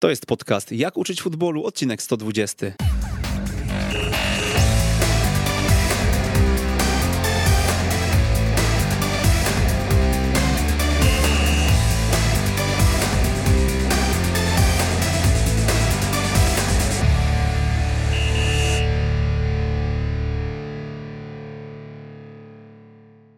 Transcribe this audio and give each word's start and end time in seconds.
To 0.00 0.10
jest 0.10 0.26
podcast 0.26 0.72
Jak 0.72 0.96
uczyć 0.96 1.22
futbolu, 1.22 1.64
odcinek 1.64 2.02
120. 2.02 2.66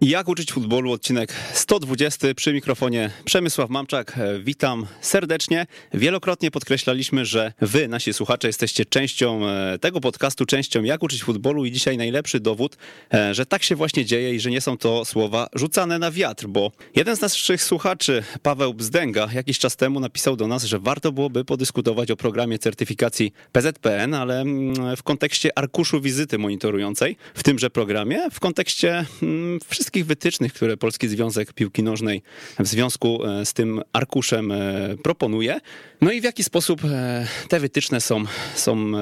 Jak 0.02 0.28
uczyć 0.28 0.52
futbolu, 0.52 0.92
odcinek 0.92 1.34
120 1.54 2.34
przy 2.34 2.52
mikrofonie 2.52 3.10
Przemysław 3.24 3.70
Mamczak. 3.70 4.18
Witam 4.40 4.86
serdecznie. 5.00 5.66
Wielokrotnie 5.94 6.50
podkreślaliśmy, 6.50 7.24
że 7.26 7.52
wy, 7.60 7.88
nasi 7.88 8.12
słuchacze, 8.12 8.48
jesteście 8.48 8.84
częścią 8.84 9.48
e, 9.48 9.79
tego 9.79 10.00
podcastu, 10.00 10.46
częścią 10.46 10.82
Jak 10.82 11.02
uczyć 11.02 11.22
futbolu 11.24 11.64
i 11.64 11.72
dzisiaj 11.72 11.96
najlepszy 11.96 12.40
dowód, 12.40 12.76
e, 13.14 13.34
że 13.34 13.46
tak 13.46 13.62
się 13.62 13.76
właśnie 13.76 14.04
dzieje 14.04 14.34
i 14.34 14.40
że 14.40 14.50
nie 14.50 14.60
są 14.60 14.79
to 14.79 15.04
słowa 15.04 15.48
rzucane 15.54 15.98
na 15.98 16.10
wiatr, 16.10 16.46
bo 16.46 16.72
jeden 16.96 17.16
z 17.16 17.21
naszych 17.21 17.62
słuchaczy, 17.62 18.22
Paweł 18.43 18.74
Bzdęga, 18.74 19.29
jakiś 19.34 19.58
czas 19.58 19.76
temu 19.76 20.00
napisał 20.00 20.36
do 20.36 20.46
nas, 20.46 20.64
że 20.64 20.79
warto 20.79 21.12
byłoby 21.12 21.44
podyskutować 21.44 22.10
o 22.10 22.16
programie 22.16 22.58
certyfikacji 22.58 23.32
PZPN, 23.52 24.14
ale 24.14 24.40
mm, 24.40 24.96
w 24.96 25.02
kontekście 25.02 25.58
arkuszu 25.58 26.00
wizyty 26.00 26.38
monitorującej 26.38 27.16
w 27.34 27.43
tymże 27.43 27.71
programie, 27.71 28.30
w 28.30 28.40
kontekście 28.40 29.04
mm, 29.22 29.58
wszystkich 29.68 29.91
wszystkich 29.92 30.06
wytycznych, 30.06 30.52
które 30.52 30.76
Polski 30.76 31.08
Związek 31.08 31.52
Piłki 31.52 31.82
Nożnej 31.82 32.22
w 32.58 32.66
związku 32.66 33.27
e, 33.27 33.46
z 33.46 33.52
tym 33.52 33.82
arkuszem 33.92 34.52
e, 34.52 34.96
proponuje. 35.02 35.60
No 36.00 36.12
i 36.12 36.20
w 36.20 36.24
jaki 36.24 36.44
sposób 36.44 36.84
e, 36.84 37.27
te 37.48 37.60
wytyczne 37.60 38.00
są, 38.00 38.24
są, 38.55 38.92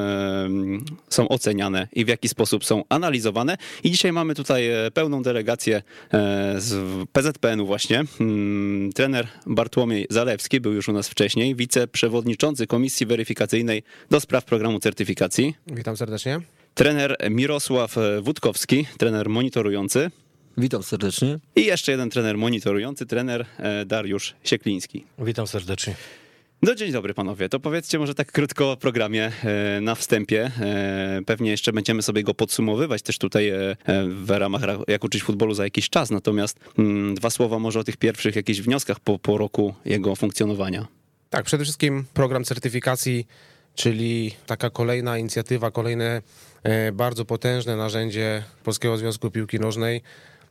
są 1.09 1.29
oceniane 1.29 1.89
i 1.93 2.05
w 2.05 2.09
jaki 2.09 2.29
sposób 2.29 2.65
są 2.65 2.85
analizowane. 2.89 3.57
I 3.85 3.91
dzisiaj 3.91 4.13
mamy 4.13 4.35
tutaj 4.35 4.65
pełną 4.95 5.23
delegację 5.23 5.83
z 6.57 6.75
PZPN-u 7.13 7.67
właśnie. 7.67 8.05
Hmm, 8.19 8.93
trener 8.93 9.29
Bartłomiej 9.47 10.07
Zalewski 10.11 10.61
był 10.61 10.73
już 10.73 10.89
u 10.89 10.93
nas 10.93 11.09
wcześniej, 11.09 11.55
wiceprzewodniczący 11.55 12.67
Komisji 12.67 13.07
Weryfikacyjnej 13.07 13.83
do 14.11 14.21
spraw 14.21 14.45
programu 14.45 14.81
certyfikacji. 14.81 15.55
Witam 15.67 15.97
serdecznie. 15.97 16.41
Trener 16.75 17.17
Mirosław 17.31 17.97
Wódkowski, 18.23 18.87
trener 18.99 19.29
monitorujący. 19.29 20.11
Witam 20.59 20.83
serdecznie. 20.83 21.39
I 21.57 21.65
jeszcze 21.65 21.93
jeden 21.93 22.11
trener 22.11 22.39
monitorujący, 22.39 23.07
trener 23.07 23.47
e, 23.59 23.85
Dariusz 23.85 24.35
Siekliński. 24.45 25.05
Witam 25.19 25.47
serdecznie. 25.47 25.95
No 26.63 26.75
dzień 26.75 26.93
dobry 26.93 27.15
panowie, 27.15 27.49
to 27.49 27.61
powiedzcie 27.61 27.99
może 27.99 28.15
tak 28.15 28.33
krótko 28.33 28.73
o 28.73 28.77
programie 28.77 29.33
e, 29.45 29.81
na 29.81 29.95
wstępie. 29.95 30.51
E, 30.61 31.21
pewnie 31.27 31.51
jeszcze 31.51 31.73
będziemy 31.73 32.03
sobie 32.03 32.23
go 32.23 32.35
podsumowywać 32.35 33.03
też 33.03 33.19
tutaj 33.19 33.53
w 34.09 34.31
ramach 34.31 34.63
Jak 34.89 35.05
uczyć 35.05 35.23
futbolu 35.23 35.55
za 35.55 35.65
jakiś 35.65 35.91
czas, 35.91 36.11
natomiast 36.11 36.59
mm, 36.79 37.15
dwa 37.15 37.31
słowa 37.31 37.59
może 37.59 37.81
o 37.81 37.85
tych 37.85 37.97
pierwszych 37.97 38.37
jakichś 38.37 38.61
wnioskach 38.61 39.01
po, 39.01 39.19
po 39.19 39.39
roku 39.39 39.75
jego 39.85 40.17
funkcjonowania. 40.17 40.87
Tak, 41.31 41.45
przede 41.45 41.65
wszystkim 41.65 42.05
program 42.15 42.45
certyfikacji, 42.45 43.27
czyli 43.75 44.35
taka 44.47 44.71
kolejna 44.71 45.19
inicjatywa, 45.19 45.71
kolejne 45.71 46.23
bardzo 46.93 47.25
potężne 47.25 47.77
narzędzie 47.77 48.43
Polskiego 48.65 48.97
Związku 48.97 49.31
Piłki 49.31 49.61
Nożnej, 49.61 50.03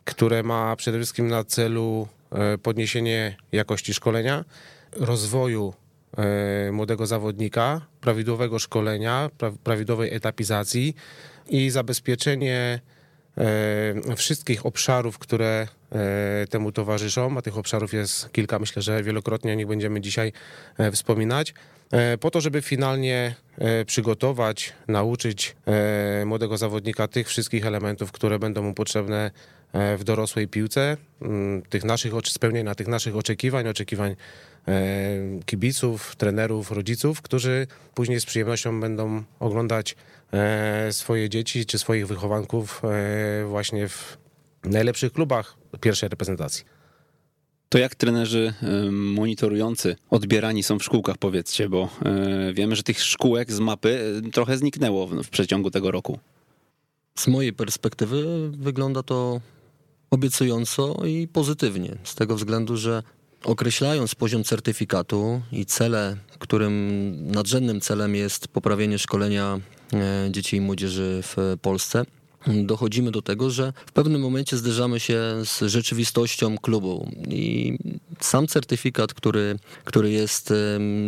które 0.09 0.43
ma 0.43 0.75
przede 0.75 0.97
wszystkim 0.97 1.27
na 1.27 1.43
celu 1.43 2.07
e, 2.31 2.57
podniesienie 2.57 3.35
jakości 3.52 3.93
szkolenia, 3.93 4.45
rozwoju 4.91 5.73
e, 6.17 6.71
młodego 6.71 7.05
zawodnika, 7.05 7.81
prawidłowego 8.02 8.59
szkolenia, 8.59 9.30
prawidłowej 9.63 10.13
etapizacji 10.13 10.95
i 11.49 11.69
zabezpieczenie 11.69 12.80
e, 13.37 14.15
wszystkich 14.15 14.65
obszarów, 14.65 15.17
które 15.17 15.67
temu 16.49 16.71
towarzyszą, 16.71 17.37
a 17.37 17.41
tych 17.41 17.58
obszarów 17.58 17.93
jest 17.93 18.31
kilka, 18.31 18.59
myślę, 18.59 18.81
że 18.81 19.03
wielokrotnie 19.03 19.52
o 19.52 19.55
nich 19.55 19.67
będziemy 19.67 20.02
dzisiaj 20.02 20.33
wspominać, 20.91 21.53
po 22.20 22.31
to, 22.31 22.41
żeby 22.41 22.61
finalnie 22.61 23.36
przygotować, 23.86 24.73
nauczyć 24.87 25.55
młodego 26.26 26.58
zawodnika 26.58 27.08
tych 27.08 27.27
wszystkich 27.27 27.65
elementów, 27.65 28.11
które 28.11 28.39
będą 28.39 28.61
mu 28.61 28.73
potrzebne 28.73 29.31
w 29.73 30.03
dorosłej 30.03 30.47
piłce, 30.47 30.97
mm, 31.21 31.61
tych 31.61 31.83
naszych, 31.83 32.13
spełnienia 32.25 32.75
tych 32.75 32.87
naszych 32.87 33.15
oczekiwań, 33.15 33.67
oczekiwań 33.67 34.15
e, 34.67 34.75
kibiców, 35.45 36.15
trenerów, 36.15 36.71
rodziców, 36.71 37.21
którzy 37.21 37.67
później 37.95 38.19
z 38.19 38.25
przyjemnością 38.25 38.79
będą 38.79 39.23
oglądać 39.39 39.95
e, 40.33 40.93
swoje 40.93 41.29
dzieci 41.29 41.65
czy 41.65 41.79
swoich 41.79 42.08
wychowanków 42.08 42.81
właśnie 43.47 43.87
w 43.87 44.17
najlepszych 44.63 45.13
klubach 45.13 45.58
pierwszej 45.81 46.09
reprezentacji. 46.09 46.63
To 47.69 47.77
jak 47.77 47.95
trenerzy 47.95 48.53
monitorujący 48.91 49.95
odbierani 50.09 50.63
są 50.63 50.79
w 50.79 50.83
szkółkach, 50.83 51.17
powiedzcie, 51.17 51.69
bo 51.69 51.89
wiemy, 52.53 52.75
że 52.75 52.83
tych 52.83 53.02
szkółek 53.02 53.52
z 53.52 53.59
mapy 53.59 54.21
trochę 54.33 54.58
zniknęło 54.58 55.08
w 55.08 55.29
przeciągu 55.29 55.71
tego 55.71 55.91
roku. 55.91 56.19
Z 57.19 57.27
mojej 57.27 57.53
perspektywy 57.53 58.49
wygląda 58.52 59.03
to 59.03 59.41
obiecująco 60.11 61.05
i 61.05 61.27
pozytywnie, 61.27 61.97
z 62.03 62.15
tego 62.15 62.36
względu, 62.36 62.77
że 62.77 63.03
określając 63.43 64.15
poziom 64.15 64.43
certyfikatu 64.43 65.42
i 65.52 65.65
cele, 65.65 66.17
którym 66.39 67.14
nadrzędnym 67.31 67.81
celem 67.81 68.15
jest 68.15 68.47
poprawienie 68.47 68.99
szkolenia 68.99 69.59
e, 69.93 70.27
dzieci 70.31 70.58
i 70.58 70.61
młodzieży 70.61 71.20
w 71.23 71.58
Polsce, 71.61 72.05
dochodzimy 72.48 73.11
do 73.11 73.22
tego, 73.22 73.50
że 73.50 73.73
w 73.86 73.92
pewnym 73.92 74.22
momencie 74.22 74.58
zderzamy 74.58 75.00
się 75.00 75.22
z 75.44 75.60
rzeczywistością 75.60 76.58
klubu 76.58 77.11
i 77.30 77.77
sam 78.20 78.48
certyfikat, 78.48 79.14
który, 79.14 79.60
który 79.86 80.11
jest 80.11 80.54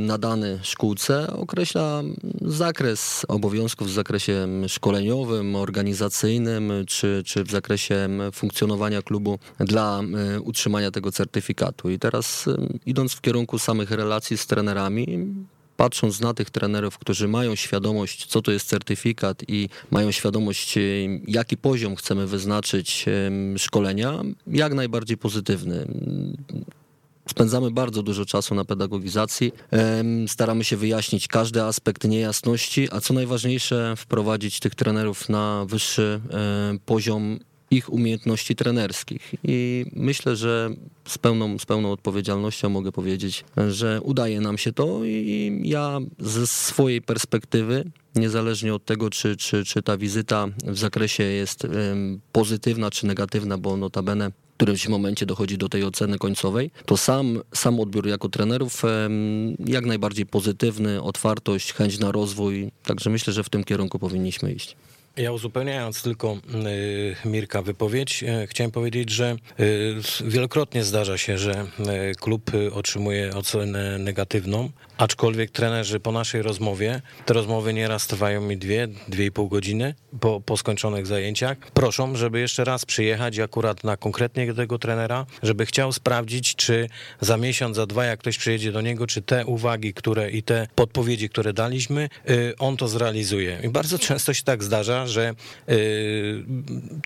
nadany 0.08 0.60
szkółce, 0.64 1.34
określa 1.34 2.04
zakres 2.42 3.26
obowiązków 3.28 3.88
w 3.88 3.94
zakresie 3.94 4.48
szkoleniowym, 4.68 5.56
organizacyjnym, 5.56 6.72
czy, 6.88 7.24
czy 7.26 7.44
w 7.44 7.52
zakresie 7.52 8.10
funkcjonowania 8.34 9.02
klubu 9.02 9.40
dla 9.60 10.02
utrzymania 10.44 10.92
tego 10.92 11.12
certyfikatu. 11.12 11.90
I 11.90 12.00
teraz 12.00 12.46
idąc 12.86 13.14
w 13.14 13.22
kierunku 13.22 13.60
samych 13.60 13.92
relacji 13.92 14.38
z 14.38 14.48
trenerami, 14.48 15.34
patrząc 15.82 16.20
na 16.20 16.34
tych 16.34 16.50
trenerów, 16.50 16.98
którzy 16.98 17.28
mają 17.28 17.56
świadomość, 17.56 18.26
co 18.26 18.42
to 18.42 18.52
jest 18.52 18.68
certyfikat 18.68 19.44
i 19.48 19.70
mają 19.92 20.12
świadomość, 20.12 20.78
e, 20.78 20.82
jaki 21.28 21.58
poziom 21.58 21.96
chcemy 21.96 22.28
wyznaczyć 22.28 23.06
szkolenia, 23.58 24.22
jak 24.48 24.74
najbardziej 24.74 25.18
pozytywny. 25.18 25.88
Spędzamy 27.30 27.72
bardzo 27.72 28.04
dużo 28.04 28.26
czasu 28.26 28.56
na 28.56 28.66
pedagogizacji. 28.66 29.52
Staramy 30.28 30.64
się 30.64 30.78
wyjaśnić 30.78 31.28
każdy 31.28 31.64
aspekt 31.64 32.04
niejasności, 32.04 32.88
a 32.92 33.02
co 33.02 33.14
najważniejsze, 33.14 33.94
wprowadzić 33.98 34.60
tych 34.60 34.76
trenerów 34.76 35.30
na 35.30 35.66
wyższy 35.66 36.22
e, 36.32 36.78
poziom 36.86 37.40
ich 37.72 37.94
umiejętności 37.94 38.56
trenerskich. 38.56 39.36
I 39.44 39.86
myślę, 39.94 40.36
że 40.36 40.70
z 41.08 41.18
pełną, 41.18 41.60
z 41.60 41.66
pełną 41.66 41.92
odpowiedzialnością 41.92 42.70
mogę 42.70 42.92
powiedzieć, 42.92 43.46
że 43.70 44.02
udaje 44.02 44.42
nam 44.42 44.58
się 44.58 44.74
to 44.74 45.06
i 45.06 45.62
ja 45.64 46.00
ze 46.20 46.48
swojej 46.48 47.02
perspektywy, 47.02 47.92
niezależnie 48.16 48.74
od 48.74 48.86
tego, 48.86 49.10
czy, 49.10 49.36
czy, 49.36 49.66
czy 49.66 49.82
ta 49.82 49.98
wizyta 49.98 50.48
w 50.64 50.78
zakresie 50.78 51.24
jest 51.24 51.68
pozytywna 52.32 52.92
czy 52.92 53.06
negatywna, 53.06 53.58
bo 53.58 53.78
notabene 53.78 54.32
w 54.32 54.64
którymś 54.64 54.88
momencie 54.88 55.26
dochodzi 55.26 55.58
do 55.58 55.70
tej 55.70 55.84
oceny 55.84 56.18
końcowej, 56.18 56.72
to 56.86 56.98
sam, 56.98 57.40
sam 57.54 57.80
odbiór 57.80 58.08
jako 58.08 58.30
trenerów 58.30 58.82
jak 59.66 59.86
najbardziej 59.86 60.26
pozytywny, 60.26 61.02
otwartość, 61.02 61.74
chęć 61.74 62.00
na 62.00 62.12
rozwój, 62.12 62.72
także 62.84 63.10
myślę, 63.10 63.34
że 63.34 63.44
w 63.44 63.50
tym 63.50 63.64
kierunku 63.64 64.00
powinniśmy 64.00 64.54
iść. 64.54 64.76
Ja 65.18 65.32
uzupełniając 65.32 66.04
tylko 66.04 66.38
y, 67.26 67.30
Mirka 67.30 67.62
wypowiedź, 67.62 68.24
y, 68.24 68.48
chciałem 68.48 68.72
powiedzieć, 68.72 69.10
że 69.10 69.36
y, 69.60 69.96
wielokrotnie 70.26 70.84
zdarza 70.84 71.18
się, 71.18 71.38
że 71.38 71.66
klub 72.20 72.52
otrzymuje 72.74 73.36
ocenę 73.36 73.98
negatywną, 73.98 74.70
aczkolwiek 75.02 75.52
trenerzy 75.52 76.00
po 76.00 76.12
naszej 76.12 76.42
rozmowie, 76.42 77.02
te 77.26 77.34
rozmowy 77.34 77.74
nieraz 77.74 78.08
trwają 78.08 78.42
mi 78.42 78.58
dwie, 78.58 78.88
dwie 79.08 79.26
i 79.26 79.32
pół 79.32 79.48
godziny 79.48 79.96
po, 80.20 80.42
po 80.42 80.58
skończonych 80.58 81.08
zajęciach, 81.08 81.58
proszą, 81.58 82.16
żeby 82.16 82.40
jeszcze 82.40 82.64
raz 82.64 82.86
przyjechać 82.86 83.40
akurat 83.40 83.84
na 83.84 83.98
konkretnie 83.98 84.54
tego 84.54 84.80
trenera, 84.80 85.26
żeby 85.44 85.66
chciał 85.66 85.92
sprawdzić, 85.92 86.56
czy 86.56 86.90
za 87.22 87.38
miesiąc, 87.38 87.76
za 87.76 87.86
dwa, 87.86 88.06
jak 88.06 88.20
ktoś 88.20 88.38
przyjedzie 88.38 88.72
do 88.72 88.82
niego, 88.82 89.08
czy 89.08 89.22
te 89.22 89.46
uwagi, 89.46 89.94
które 89.94 90.32
i 90.32 90.44
te 90.44 90.68
podpowiedzi, 90.76 91.30
które 91.30 91.54
daliśmy, 91.54 92.10
on 92.60 92.78
to 92.78 92.88
zrealizuje. 92.88 93.60
I 93.64 93.70
bardzo 93.70 94.00
często 94.00 94.34
się 94.34 94.44
tak 94.44 94.64
zdarza, 94.64 95.08
że 95.08 95.34
y, 95.70 96.44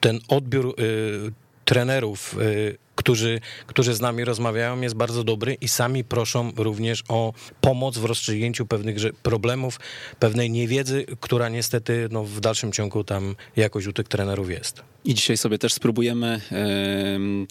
ten 0.01 0.19
odbiór 0.27 0.75
y, 0.79 1.31
trenerów 1.65 2.35
y, 2.41 2.84
którzy, 2.95 3.39
którzy 3.67 3.93
z 3.93 4.01
nami 4.01 4.25
rozmawiają, 4.25 4.81
jest 4.81 4.95
bardzo 4.95 5.23
dobry 5.23 5.53
i 5.61 5.67
sami 5.67 6.03
proszą 6.03 6.51
również 6.57 7.03
o 7.07 7.33
pomoc 7.61 7.97
w 7.97 8.05
rozstrzygnięciu 8.05 8.65
pewnych 8.65 8.95
problemów, 9.23 9.79
pewnej 10.19 10.51
niewiedzy, 10.51 11.05
która 11.19 11.49
niestety 11.49 12.07
no, 12.11 12.23
w 12.23 12.39
dalszym 12.39 12.71
ciągu 12.71 13.03
tam 13.03 13.35
jakoś 13.55 13.87
u 13.87 13.93
tych 13.93 14.07
trenerów 14.07 14.49
jest. 14.49 14.83
I 15.05 15.13
dzisiaj 15.13 15.37
sobie 15.37 15.57
też 15.57 15.73
spróbujemy 15.73 16.41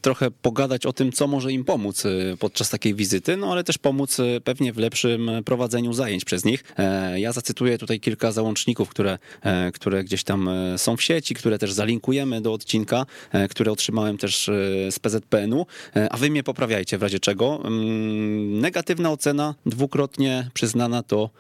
trochę 0.02 0.30
pogadać 0.30 0.86
o 0.86 0.92
tym, 0.92 1.12
co 1.12 1.26
może 1.26 1.52
im 1.52 1.64
pomóc 1.64 2.04
y, 2.04 2.36
podczas 2.38 2.70
takiej 2.70 2.94
wizyty, 2.94 3.36
no 3.36 3.52
ale 3.52 3.64
też 3.64 3.78
pomóc 3.78 4.18
y, 4.18 4.40
pewnie 4.44 4.72
w 4.72 4.78
lepszym 4.78 5.30
prowadzeniu 5.44 5.92
zajęć 5.92 6.24
przez 6.24 6.44
nich. 6.44 6.64
E, 6.78 7.20
ja 7.20 7.32
zacytuję 7.32 7.78
tutaj 7.78 8.00
kilka 8.00 8.32
załączników, 8.32 8.88
które, 8.88 9.18
e, 9.42 9.72
które 9.72 10.04
gdzieś 10.04 10.24
tam 10.24 10.50
są 10.76 10.96
w 10.96 11.02
sieci, 11.02 11.34
które 11.34 11.58
też 11.58 11.72
zalinkujemy 11.72 12.40
do 12.40 12.52
odcinka, 12.52 13.06
e, 13.32 13.48
które 13.48 13.72
otrzymałem 13.72 14.18
też 14.18 14.50
z 14.90 14.98
PZPN-u, 15.34 15.66
a 16.10 16.16
wy 16.16 16.30
mnie 16.30 16.42
poprawiajcie 16.42 16.98
w 16.98 17.02
razie 17.02 17.20
czego. 17.20 17.60
Mm, 17.64 18.60
negatywna 18.60 19.10
ocena, 19.10 19.54
dwukrotnie 19.66 20.50
przyznana, 20.54 21.02
to 21.02 21.30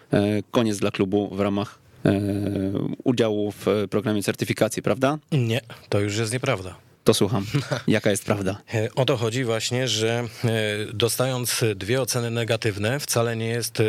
koniec 0.50 0.78
dla 0.78 0.90
klubu 0.90 1.34
w 1.34 1.40
ramach 1.40 1.84
E, 2.04 2.20
udziału 3.04 3.52
w 3.52 3.66
programie 3.90 4.22
certyfikacji, 4.22 4.82
prawda? 4.82 5.18
Nie, 5.32 5.60
to 5.88 6.00
już 6.00 6.16
jest 6.16 6.32
nieprawda. 6.32 6.76
To 7.04 7.14
słucham. 7.14 7.46
Jaka 7.86 8.10
jest 8.10 8.24
prawda? 8.24 8.60
E, 8.74 8.88
o 8.94 9.04
to 9.04 9.16
chodzi 9.16 9.44
właśnie, 9.44 9.88
że 9.88 10.24
e, 10.44 10.48
dostając 10.92 11.64
dwie 11.76 12.00
oceny 12.00 12.30
negatywne, 12.30 13.00
wcale 13.00 13.36
nie 13.36 13.48
jest 13.48 13.82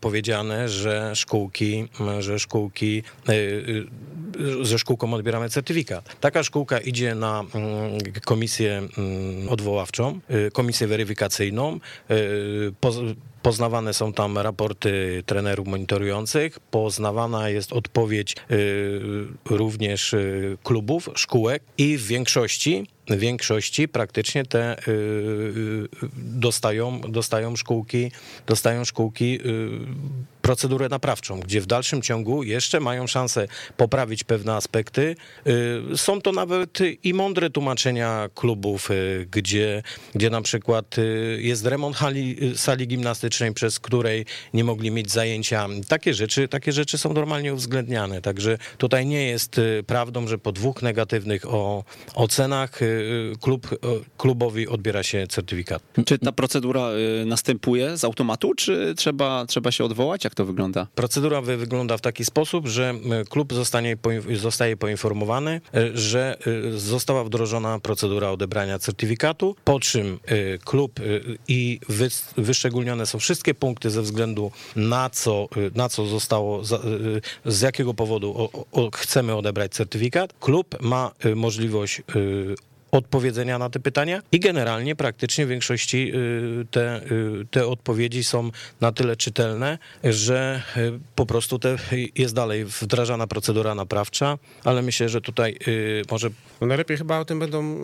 powiedziane, 0.00 0.68
że 0.68 1.16
szkółki, 1.16 1.88
że 2.18 2.38
szkółki, 2.38 3.02
ze 4.62 4.78
szkółką 4.78 5.14
odbieramy 5.14 5.50
certyfikat. 5.50 6.16
Taka 6.20 6.42
szkółka 6.42 6.78
idzie 6.78 7.14
na 7.14 7.44
komisję 8.24 8.88
odwoławczą, 9.48 10.20
komisję 10.52 10.86
weryfikacyjną, 10.86 11.80
Poznawane 13.46 13.94
są 13.94 14.12
tam 14.12 14.38
raporty 14.38 15.22
trenerów 15.26 15.68
monitorujących, 15.68 16.60
poznawana 16.60 17.48
jest 17.48 17.72
odpowiedź 17.72 18.36
y, 18.50 19.00
również 19.50 20.12
y, 20.12 20.58
klubów, 20.64 21.08
szkółek 21.14 21.62
i 21.78 21.98
w 21.98 22.06
większości 22.06 22.86
większości 23.10 23.88
praktycznie 23.88 24.44
te 24.44 24.88
y, 24.88 25.88
dostają, 26.16 27.00
dostają 27.00 27.56
szkółki, 27.56 28.10
dostają 28.46 28.84
szkółki 28.84 29.38
procedurę 30.42 30.88
naprawczą, 30.88 31.40
gdzie 31.40 31.60
w 31.60 31.66
dalszym 31.66 32.02
ciągu 32.02 32.42
jeszcze 32.42 32.80
mają 32.80 33.06
szansę 33.06 33.48
poprawić 33.76 34.24
pewne 34.24 34.54
aspekty. 34.54 35.16
Są 35.96 36.20
to 36.20 36.32
nawet 36.32 36.78
i 37.02 37.14
mądre 37.14 37.50
tłumaczenia 37.50 38.28
klubów, 38.34 38.88
gdzie, 39.30 39.82
gdzie 40.14 40.30
na 40.30 40.42
przykład 40.42 40.96
jest 41.38 41.66
remont 41.66 41.96
hali, 41.96 42.36
sali 42.56 42.88
gimnastycznej, 42.88 43.54
przez 43.54 43.80
której 43.80 44.26
nie 44.54 44.64
mogli 44.64 44.90
mieć 44.90 45.12
zajęcia. 45.12 45.66
Takie 45.88 46.14
rzeczy, 46.14 46.48
takie 46.48 46.72
rzeczy 46.72 46.98
są 46.98 47.12
normalnie 47.12 47.54
uwzględniane, 47.54 48.22
także 48.22 48.58
tutaj 48.78 49.06
nie 49.06 49.26
jest 49.26 49.58
y, 49.58 49.84
prawdą, 49.86 50.28
że 50.28 50.38
po 50.38 50.52
dwóch 50.52 50.82
negatywnych 50.82 51.54
o, 51.54 51.84
ocenach 52.14 52.82
y, 52.82 52.95
klub, 53.40 53.72
y, 53.72 53.76
klubowi 54.16 54.68
odbiera 54.68 55.02
się 55.02 55.26
certyfikat. 55.26 55.82
Czy 56.06 56.18
ta 56.18 56.32
procedura 56.32 56.88
następuje 57.26 57.96
z 57.96 58.04
automatu, 58.04 58.54
czy 58.54 58.94
trzeba, 58.96 59.46
trzeba 59.46 59.70
się 59.72 59.84
odwołać? 59.84 60.24
Jak 60.24 60.34
to 60.34 60.44
wygląda? 60.44 60.86
Procedura 60.94 61.40
wygląda 61.40 61.96
w 61.96 62.00
taki 62.00 62.24
sposób, 62.24 62.66
że 62.66 62.94
klub 63.28 63.54
zostanie, 63.54 63.96
zostaje 64.34 64.76
poinformowany, 64.76 65.60
że 65.94 66.38
została 66.76 67.24
wdrożona 67.24 67.78
procedura 67.78 68.30
odebrania 68.30 68.78
certyfikatu, 68.78 69.56
po 69.64 69.80
czym 69.80 70.18
klub 70.64 71.00
i 71.48 71.80
wyszczególnione 72.36 73.06
są 73.06 73.18
wszystkie 73.18 73.54
punkty 73.54 73.90
ze 73.90 74.02
względu 74.02 74.50
na 74.76 75.10
co, 75.10 75.48
na 75.74 75.88
co 75.88 76.06
zostało, 76.06 76.62
z 77.44 77.60
jakiego 77.60 77.94
powodu 77.94 78.48
chcemy 78.94 79.34
odebrać 79.34 79.72
certyfikat. 79.72 80.32
Klub 80.40 80.76
ma 80.80 81.10
y, 81.24 81.36
możliwość 81.36 82.02
y, 82.16 82.54
odpowiedzenia 82.96 83.58
na 83.58 83.70
te 83.70 83.80
pytania 83.80 84.22
i 84.32 84.40
generalnie 84.40 84.96
praktycznie 84.96 85.46
w 85.46 85.48
większości 85.48 86.12
y, 86.14 86.66
te, 86.70 87.00
y, 87.12 87.46
te 87.50 87.66
odpowiedzi 87.66 88.24
są 88.24 88.50
na 88.80 88.92
tyle 88.92 89.16
czytelne, 89.16 89.78
że 90.04 90.62
y, 90.76 91.00
po 91.14 91.26
prostu 91.26 91.58
te, 91.58 91.76
jest 92.14 92.34
dalej 92.34 92.64
wdrażana 92.64 93.26
procedura 93.26 93.74
naprawcza, 93.74 94.38
ale 94.64 94.82
myślę, 94.82 95.08
że 95.08 95.20
tutaj 95.20 95.58
może... 96.10 96.30
No 96.60 96.66
najlepiej 96.66 96.96
chyba 96.96 97.18
o 97.18 97.24
tym 97.24 97.38
będą 97.38 97.76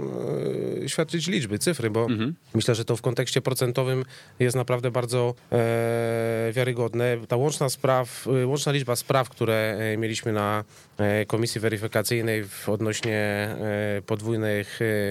świadczyć 0.87 1.26
liczby, 1.26 1.58
cyfry, 1.58 1.91
bo 1.91 2.05
mhm. 2.05 2.35
myślę, 2.55 2.75
że 2.75 2.85
to 2.85 2.97
w 2.97 3.03
kontekście 3.03 3.41
procentowym 3.41 4.05
jest 4.38 4.56
naprawdę 4.56 4.91
bardzo 4.91 5.35
e, 5.53 6.53
wiarygodne. 6.53 7.17
Ta 7.29 7.37
łączna 7.37 7.69
spraw, 7.69 8.29
łączna 8.44 8.73
liczba 8.73 8.97
spraw, 8.97 9.29
które 9.29 9.79
mieliśmy 9.99 10.32
na 10.32 10.65
e, 10.99 11.26
komisji 11.26 11.61
weryfikacyjnej 11.61 12.44
w 12.44 12.69
odnośnie 12.69 13.17
e, 13.19 14.03
podwójnych 14.06 14.81
E, 14.81 15.01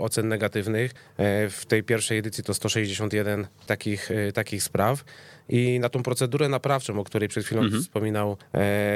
ocen 0.00 0.28
negatywnych. 0.28 0.90
E, 1.16 1.48
w 1.48 1.66
tej 1.66 1.82
pierwszej 1.82 2.18
edycji 2.18 2.44
to 2.44 2.54
161 2.54 3.46
takich, 3.66 4.10
e, 4.10 4.32
takich 4.32 4.62
spraw. 4.62 5.04
I 5.50 5.80
na 5.80 5.88
tą 5.88 6.02
procedurę 6.02 6.48
naprawczą, 6.48 7.00
o 7.00 7.04
której 7.04 7.28
przed 7.28 7.44
chwilą 7.44 7.62
mhm. 7.62 7.82
wspominał 7.82 8.36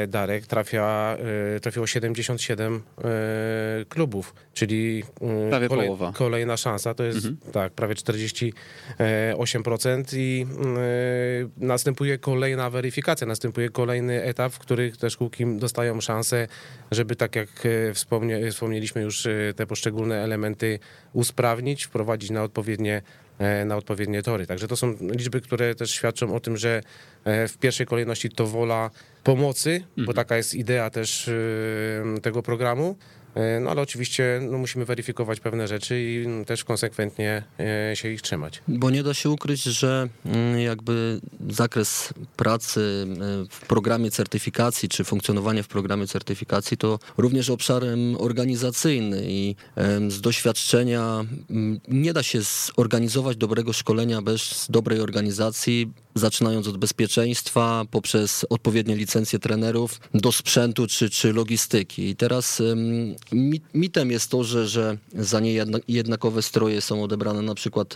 Darek, 0.08 0.46
trafia, 0.46 1.16
trafiło 1.62 1.86
77 1.86 2.82
klubów, 3.88 4.34
czyli 4.52 5.02
prawie 5.50 5.68
kolej, 5.68 5.86
połowa. 5.86 6.12
kolejna 6.16 6.56
szansa, 6.56 6.94
to 6.94 7.04
jest 7.04 7.26
mhm. 7.26 7.52
tak, 7.52 7.72
prawie 7.72 7.94
48% 7.94 10.04
i 10.16 10.46
następuje 11.56 12.18
kolejna 12.18 12.70
weryfikacja, 12.70 13.26
następuje 13.26 13.68
kolejny 13.68 14.22
etap, 14.22 14.52
w 14.52 14.58
którym 14.58 14.92
te 14.92 15.10
szkółki 15.10 15.46
dostają 15.56 16.00
szansę, 16.00 16.48
żeby 16.90 17.16
tak 17.16 17.36
jak 17.36 17.48
wspomnie, 17.94 18.50
wspomnieliśmy 18.50 19.02
już 19.02 19.28
te 19.56 19.66
poszczególne 19.66 20.22
elementy 20.22 20.78
usprawnić, 21.12 21.84
wprowadzić 21.84 22.30
na 22.30 22.42
odpowiednie, 22.42 22.96
e, 22.96 23.23
na 23.66 23.76
odpowiednie 23.76 24.22
tory. 24.22 24.46
Także 24.46 24.68
to 24.68 24.76
są 24.76 24.94
liczby, 25.00 25.40
które 25.40 25.74
też 25.74 25.90
świadczą 25.90 26.34
o 26.34 26.40
tym, 26.40 26.56
że 26.56 26.80
e, 27.24 27.48
w 27.48 27.58
pierwszej 27.58 27.86
kolejności 27.86 28.30
to 28.30 28.46
wola 28.46 28.90
pomocy, 29.24 29.70
mhm. 29.70 30.06
bo 30.06 30.12
taka 30.12 30.36
jest 30.36 30.54
idea 30.54 30.90
też 30.90 31.28
e, 31.28 32.20
tego 32.20 32.42
programu, 32.42 32.96
E, 32.96 33.23
no 33.60 33.70
ale 33.70 33.82
oczywiście 33.82 34.40
no, 34.50 34.58
musimy 34.58 34.84
weryfikować 34.84 35.40
pewne 35.40 35.68
rzeczy 35.68 36.02
i 36.02 36.44
też 36.44 36.64
konsekwentnie 36.64 37.42
e, 37.90 37.96
się 37.96 38.08
ich 38.08 38.22
trzymać. 38.22 38.62
Bo 38.68 38.90
nie 38.90 39.02
da 39.02 39.14
się 39.14 39.30
ukryć, 39.30 39.62
że 39.62 40.08
mm, 40.26 40.60
jakby 40.60 41.20
zakres 41.50 42.14
pracy 42.36 43.06
e, 43.10 43.16
w 43.50 43.60
programie 43.66 44.10
certyfikacji, 44.10 44.88
czy 44.88 45.04
funkcjonowanie 45.04 45.62
w 45.62 45.68
programie 45.68 46.06
certyfikacji 46.06 46.76
to 46.76 46.98
również 47.16 47.50
obszarem 47.50 48.16
organizacyjny 48.18 49.22
i 49.26 49.56
z 50.08 50.20
doświadczenia 50.20 51.24
mm, 51.50 51.80
nie 51.88 52.12
da 52.12 52.22
się 52.22 52.38
zorganizować 52.76 53.36
dobrego 53.36 53.72
szkolenia 53.72 54.22
bez 54.22 54.66
dobrej 54.70 55.00
organizacji, 55.00 55.92
zaczynając 56.14 56.68
od 56.68 56.76
bezpieczeństwa, 56.76 57.84
poprzez 57.90 58.46
odpowiednie 58.50 58.96
licencje 58.96 59.38
trenerów, 59.38 60.00
do 60.14 60.32
sprzętu 60.32 60.86
czy, 60.86 61.10
czy 61.10 61.32
logistyki. 61.32 62.08
I 62.08 62.16
teraz 62.16 62.62
mitem 63.74 64.10
jest 64.10 64.30
to, 64.30 64.44
że, 64.44 64.68
że 64.68 64.98
za 65.14 65.40
niejednakowe 65.40 66.42
stroje 66.42 66.80
są 66.80 67.02
odebrane 67.02 67.42
na 67.42 67.54
przykład 67.54 67.94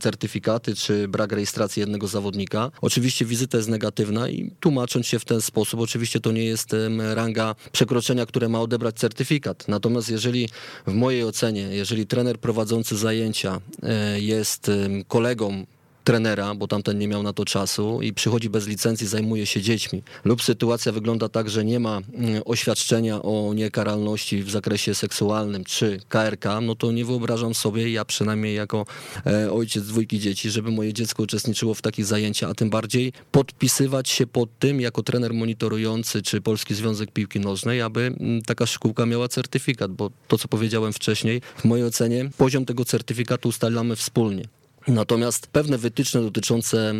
certyfikaty, 0.00 0.74
czy 0.74 1.08
brak 1.08 1.32
rejestracji 1.32 1.80
jednego 1.80 2.06
zawodnika. 2.06 2.70
Oczywiście 2.80 3.24
wizyta 3.24 3.56
jest 3.56 3.68
negatywna 3.68 4.28
i 4.28 4.50
tłumacząc 4.60 5.06
się 5.06 5.18
w 5.18 5.24
ten 5.24 5.40
sposób, 5.40 5.80
oczywiście 5.80 6.20
to 6.20 6.32
nie 6.32 6.44
jest 6.44 6.76
ranga 7.14 7.54
przekroczenia, 7.72 8.26
które 8.26 8.48
ma 8.48 8.60
odebrać 8.60 8.96
certyfikat. 8.96 9.68
Natomiast 9.68 10.10
jeżeli 10.10 10.48
w 10.86 10.94
mojej 10.94 11.24
ocenie, 11.24 11.62
jeżeli 11.62 12.06
trener 12.06 12.38
prowadzący 12.38 12.96
zajęcia 12.96 13.60
e, 13.82 14.20
jest 14.20 14.70
kolegą 15.08 15.66
trenera, 16.04 16.54
bo 16.54 16.66
tamten 16.66 16.98
nie 16.98 17.08
miał 17.08 17.22
na 17.22 17.32
to 17.32 17.44
czasu 17.44 18.02
i 18.02 18.12
przychodzi 18.12 18.50
bez 18.50 18.66
licencji, 18.66 19.06
zajmuje 19.06 19.46
się 19.46 19.62
dziećmi. 19.62 20.02
Lub 20.24 20.42
sytuacja 20.42 20.92
wygląda 20.92 21.28
tak, 21.28 21.50
że 21.50 21.64
nie 21.64 21.80
ma 21.80 22.00
mm, 22.14 22.42
oświadczenia 22.44 23.22
o 23.22 23.54
niekaralności 23.54 24.42
w 24.42 24.50
zakresie 24.50 24.94
seksualnym 24.94 25.64
czy 25.64 26.00
KRK, 26.08 26.60
no 26.60 26.74
to 26.74 26.92
nie 26.92 27.04
wyobrażam 27.04 27.54
sobie, 27.54 27.90
ja 27.90 28.04
przynajmniej 28.04 28.54
jako 28.54 28.86
e, 29.26 29.52
ojciec 29.52 29.84
dwójki 29.84 30.18
dzieci, 30.18 30.50
żeby 30.50 30.70
moje 30.70 30.92
dziecko 30.92 31.22
uczestniczyło 31.22 31.74
w 31.74 31.82
takich 31.82 32.04
zajęciach, 32.04 32.50
a 32.50 32.54
tym 32.54 32.70
bardziej 32.70 33.12
podpisywać 33.32 34.08
się 34.08 34.26
pod 34.26 34.58
tym 34.58 34.80
jako 34.80 35.02
trener 35.02 35.34
monitorujący 35.34 36.22
czy 36.22 36.40
Polski 36.40 36.74
Związek 36.74 37.10
Piłki 37.12 37.40
Nożnej, 37.40 37.80
aby 37.80 38.00
mm, 38.00 38.42
taka 38.42 38.66
szkółka 38.66 39.06
miała 39.06 39.28
certyfikat, 39.28 39.92
bo 39.92 40.10
to, 40.28 40.38
co 40.38 40.48
powiedziałem 40.48 40.92
wcześniej, 40.92 41.40
w 41.56 41.64
mojej 41.64 41.86
ocenie 41.86 42.30
poziom 42.38 42.64
tego 42.64 42.84
certyfikatu 42.84 43.48
ustalamy 43.48 43.96
wspólnie. 43.96 44.63
Natomiast 44.88 45.46
pewne 45.46 45.78
wytyczne 45.78 46.20
dotyczące 46.22 46.94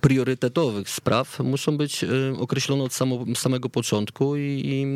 priorytetowych 0.00 0.90
spraw 0.90 1.40
muszą 1.40 1.76
być 1.76 2.04
określone 2.38 2.84
od 2.84 2.92
samego 3.38 3.68
początku 3.68 4.36
i 4.36 4.86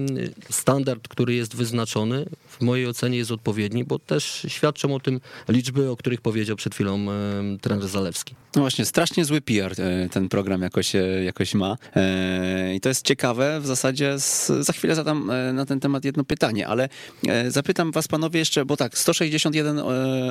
standard, 0.51 1.09
który 1.09 1.35
jest 1.35 1.57
wyznaczony, 1.57 2.27
w 2.53 2.61
mojej 2.61 2.87
ocenie 2.87 3.19
jest 3.19 3.31
odpowiedni, 3.31 3.85
bo 3.85 3.99
też 3.99 4.47
świadczą 4.49 4.95
o 4.95 5.01
tym 5.01 5.21
liczby, 5.49 5.91
o 5.91 5.97
których 5.97 6.21
powiedział 6.21 6.57
przed 6.57 6.75
chwilą 6.75 7.07
trener 7.61 7.89
Zalewski. 7.89 8.35
No 8.57 8.63
właśnie, 8.63 8.85
strasznie 8.85 9.25
zły 9.25 9.41
PR 9.41 9.81
e, 9.81 10.09
ten 10.09 10.29
program 10.29 10.63
jakoś, 10.63 10.95
e, 10.95 11.25
jakoś 11.25 11.55
ma. 11.55 11.77
E, 11.97 12.75
I 12.75 12.81
to 12.81 12.89
jest 12.89 13.07
ciekawe. 13.07 13.61
W 13.61 13.67
zasadzie 13.67 14.19
z, 14.19 14.47
za 14.47 14.73
chwilę 14.73 14.95
zadam 14.95 15.31
na 15.55 15.67
ten 15.67 15.81
temat 15.81 16.05
jedno 16.05 16.25
pytanie, 16.25 16.69
ale 16.69 16.89
zapytam 17.49 17.93
was 17.93 18.09
panowie 18.09 18.39
jeszcze, 18.39 18.65
bo 18.65 18.77
tak, 18.77 18.99
161 18.99 19.79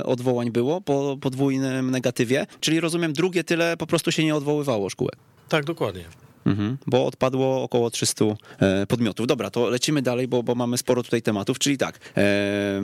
odwołań 0.03 0.51
było 0.51 0.81
po 0.81 1.17
podwójnym 1.21 1.91
negatywie, 1.91 2.47
czyli 2.59 2.79
rozumiem 2.79 3.13
drugie 3.13 3.43
tyle 3.43 3.77
po 3.77 3.87
prostu 3.87 4.11
się 4.11 4.23
nie 4.23 4.35
odwoływało 4.35 4.89
szkółek. 4.89 5.15
Tak, 5.49 5.65
dokładnie. 5.65 6.30
Mhm, 6.45 6.77
bo 6.87 7.05
odpadło 7.05 7.63
około 7.63 7.89
300 7.89 8.25
e, 8.59 8.87
podmiotów. 8.87 9.27
Dobra, 9.27 9.49
to 9.49 9.69
lecimy 9.69 10.01
dalej, 10.01 10.27
bo, 10.27 10.43
bo 10.43 10.55
mamy 10.55 10.77
sporo 10.77 11.03
tutaj 11.03 11.21
tematów, 11.21 11.59
czyli 11.59 11.77
tak, 11.77 11.99
e, 12.17 12.81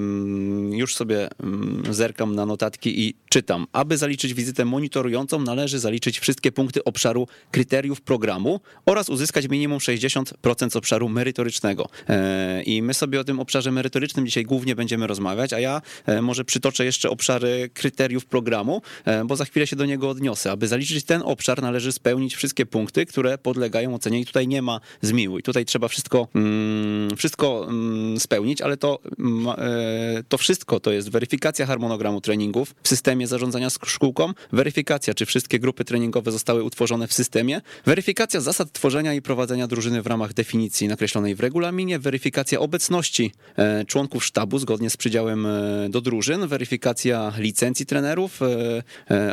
już 0.72 0.96
sobie 0.96 1.28
mm, 1.44 1.84
zerkam 1.94 2.36
na 2.36 2.46
notatki 2.46 3.08
i 3.08 3.16
czytam. 3.30 3.68
Aby 3.74 3.98
zaliczyć 3.98 4.34
wizytę 4.34 4.66
monitorującą, 4.66 5.42
należy 5.42 5.80
zaliczyć 5.80 6.20
wszystkie 6.20 6.52
punkty 6.52 6.84
obszaru 6.84 7.28
kryteriów 7.52 8.02
programu 8.02 8.60
oraz 8.86 9.10
uzyskać 9.10 9.50
minimum 9.50 9.80
60% 9.80 10.78
obszaru 10.78 11.10
merytorycznego. 11.10 11.90
E, 12.10 12.64
I 12.64 12.82
my 12.82 12.94
sobie 12.94 13.20
o 13.20 13.24
tym 13.24 13.40
obszarze 13.40 13.72
merytorycznym 13.72 14.26
dzisiaj 14.26 14.44
głównie 14.44 14.76
będziemy 14.76 15.08
rozmawiać, 15.08 15.54
a 15.54 15.60
ja 15.60 15.82
może 16.22 16.46
przytoczę 16.46 16.86
jeszcze 16.86 17.10
obszary 17.10 17.70
kryteriów 17.74 18.26
programu, 18.26 18.82
bo 19.26 19.36
za 19.36 19.46
chwilę 19.46 19.68
się 19.68 19.76
do 19.76 19.86
niego 19.86 20.10
odniosę. 20.10 20.52
Aby 20.52 20.68
zaliczyć 20.68 21.04
ten 21.04 21.22
obszar, 21.26 21.62
należy 21.62 21.92
spełnić 21.92 22.36
wszystkie 22.36 22.66
punkty, 22.66 23.06
które 23.06 23.38
podlegają 23.48 23.96
ocenie 23.96 24.20
i 24.20 24.26
tutaj 24.26 24.48
nie 24.48 24.62
ma 24.62 24.80
zmiłuj. 25.02 25.44
Tutaj 25.44 25.66
trzeba 25.66 25.88
wszystko, 25.88 26.28
mm, 26.36 27.18
wszystko 27.18 27.68
mm, 27.70 28.20
spełnić, 28.20 28.62
ale 28.62 28.78
to, 28.78 29.00
e, 29.58 30.24
to 30.28 30.38
wszystko 30.38 30.80
to 30.80 30.92
jest 30.92 31.10
weryfikacja 31.10 31.66
harmonogramu 31.66 32.22
treningów 32.22 32.76
w 32.84 32.88
systemie 32.88 33.28
zarządzania 33.28 33.70
szkółką, 33.86 34.34
weryfikacja, 34.52 35.14
czy 35.14 35.26
wszystkie 35.26 35.60
grupy 35.60 35.86
treningowe 35.86 36.32
zostały 36.32 36.64
utworzone 36.64 37.08
w 37.08 37.14
systemie, 37.14 37.62
weryfikacja 37.86 38.42
zasad 38.42 38.72
tworzenia 38.72 39.14
i 39.14 39.22
prowadzenia 39.22 39.68
drużyny 39.68 40.02
w 40.02 40.08
ramach 40.08 40.34
definicji 40.34 40.88
nakreślonej 40.88 41.36
w 41.36 41.40
regulaminie, 41.40 42.00
weryfikacja 42.00 42.60
obecności 42.60 43.32
e, 43.58 43.86
członków 43.86 44.26
sztabu 44.26 44.60
zgodnie 44.60 44.90
z 44.90 44.98
przydziałem 44.98 45.46
e, 45.46 45.90
do 45.90 46.02
drużyn, 46.02 46.48
weryfikacja 46.48 47.34
licencji 47.38 47.86
trenerów 47.86 48.40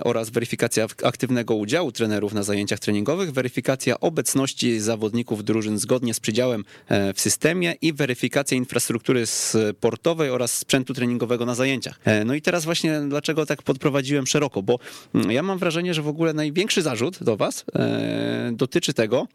oraz 0.05 0.31
weryfikacja 0.31 0.87
aktywnego 1.05 1.55
udziału 1.55 1.93
trenerów 1.93 2.33
na 2.33 2.43
zajęciach 2.43 2.79
treningowych, 2.79 3.33
weryfikacja 3.33 4.01
obecności 4.05 4.81
zawodników 4.81 5.45
drużyn 5.45 5.79
zgodnie 5.79 6.15
z 6.15 6.21
przydziałem 6.21 6.65
e, 6.89 7.15
w 7.15 7.21
systemie 7.21 7.75
i 7.83 7.93
weryfikacja 7.93 8.57
infrastruktury 8.57 9.27
sportowej 9.27 10.31
oraz 10.31 10.59
sprzętu 10.59 10.95
treningowego 10.95 11.47
na 11.47 11.55
zajęciach. 11.55 12.01
E, 12.05 12.25
no 12.25 12.35
i 12.35 12.43
teraz 12.43 12.65
właśnie 12.65 13.01
dlaczego 13.09 13.47
tak 13.47 13.63
podprowadziłem 13.63 14.27
szeroko, 14.27 14.63
bo 14.63 14.79
mm, 15.15 15.31
ja 15.31 15.43
mam 15.43 15.59
wrażenie, 15.59 15.95
że 15.95 16.03
w 16.03 16.09
ogóle 16.09 16.33
największy 16.33 16.83
zarzut 16.83 17.25
do 17.25 17.37
was 17.37 17.65
e, 17.75 18.51
dotyczy 18.53 18.95
tego, 18.95 19.27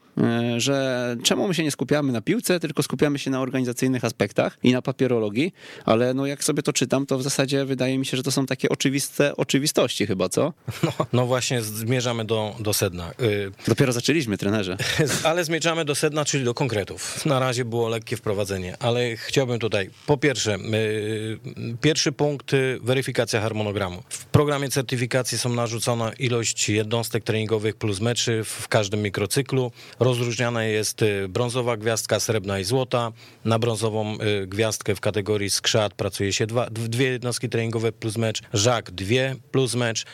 że 0.58 1.16
czemu 1.24 1.48
my 1.48 1.54
się 1.54 1.64
nie 1.64 1.72
skupiamy 1.72 2.12
na 2.12 2.22
piłce, 2.22 2.60
tylko 2.60 2.84
skupiamy 2.84 3.20
się 3.20 3.32
na 3.32 3.42
organizacyjnych 3.42 4.06
aspektach 4.06 4.58
i 4.64 4.72
na 4.72 4.82
papierologii, 4.82 5.54
ale 5.86 6.14
no 6.14 6.26
jak 6.26 6.44
sobie 6.44 6.64
to 6.64 6.74
czytam, 6.74 7.06
to 7.06 7.18
w 7.18 7.24
zasadzie 7.24 7.66
wydaje 7.66 7.98
mi 7.98 8.06
się, 8.06 8.18
że 8.18 8.24
to 8.24 8.32
są 8.32 8.46
takie 8.46 8.70
oczywiste 8.70 9.38
oczywistości 9.38 10.08
chyba, 10.08 10.30
co? 10.30 10.54
No, 10.84 10.92
no 11.14 11.26
właśnie 11.26 11.62
zmierzamy 11.62 12.26
do, 12.26 12.56
do 12.60 12.74
sedna. 12.74 13.12
Y, 13.22 13.52
Dopiero 13.68 13.94
zaczęliśmy, 13.94 14.38
trener 14.38 14.59
trenerze. 14.64 14.78
Ale 15.30 15.44
zmierzamy 15.44 15.86
do 15.86 15.96
sedna, 15.96 16.26
czyli 16.26 16.44
do 16.44 16.54
konkretów. 16.54 17.26
Na 17.26 17.40
razie 17.40 17.66
było 17.66 17.90
lekkie 17.90 18.18
wprowadzenie, 18.18 18.78
ale 18.80 19.18
chciałbym 19.18 19.60
tutaj, 19.60 19.90
po 20.06 20.18
pierwsze, 20.18 20.58
yy, 20.58 21.40
pierwszy 21.82 22.12
punkt, 22.12 22.54
y, 22.54 22.80
weryfikacja 22.84 23.42
harmonogramu. 23.42 24.04
W 24.10 24.26
programie 24.26 24.70
certyfikacji 24.70 25.38
są 25.38 25.50
narzucona 25.54 26.14
ilość 26.14 26.70
jednostek 26.70 27.24
treningowych 27.24 27.76
plus 27.76 28.00
meczy 28.00 28.44
w 28.44 28.68
każdym 28.68 29.02
mikrocyklu. 29.02 29.72
Rozróżniana 30.00 30.64
jest 30.64 31.02
y, 31.02 31.28
brązowa 31.30 31.78
gwiazdka, 31.78 32.20
srebrna 32.20 32.60
i 32.60 32.64
złota. 32.64 33.12
Na 33.46 33.60
brązową 33.60 34.18
y, 34.44 34.48
gwiazdkę 34.48 34.96
w 34.96 35.00
kategorii 35.00 35.50
skrzat 35.50 35.94
pracuje 35.94 36.34
się 36.34 36.48
dwa, 36.48 36.70
dwie 36.70 37.08
jednostki 37.08 37.50
treningowe 37.50 37.92
plus 37.92 38.18
mecz, 38.18 38.42
żak 38.54 38.92
dwie 38.92 39.36
plus 39.52 39.76
mecz, 39.76 40.06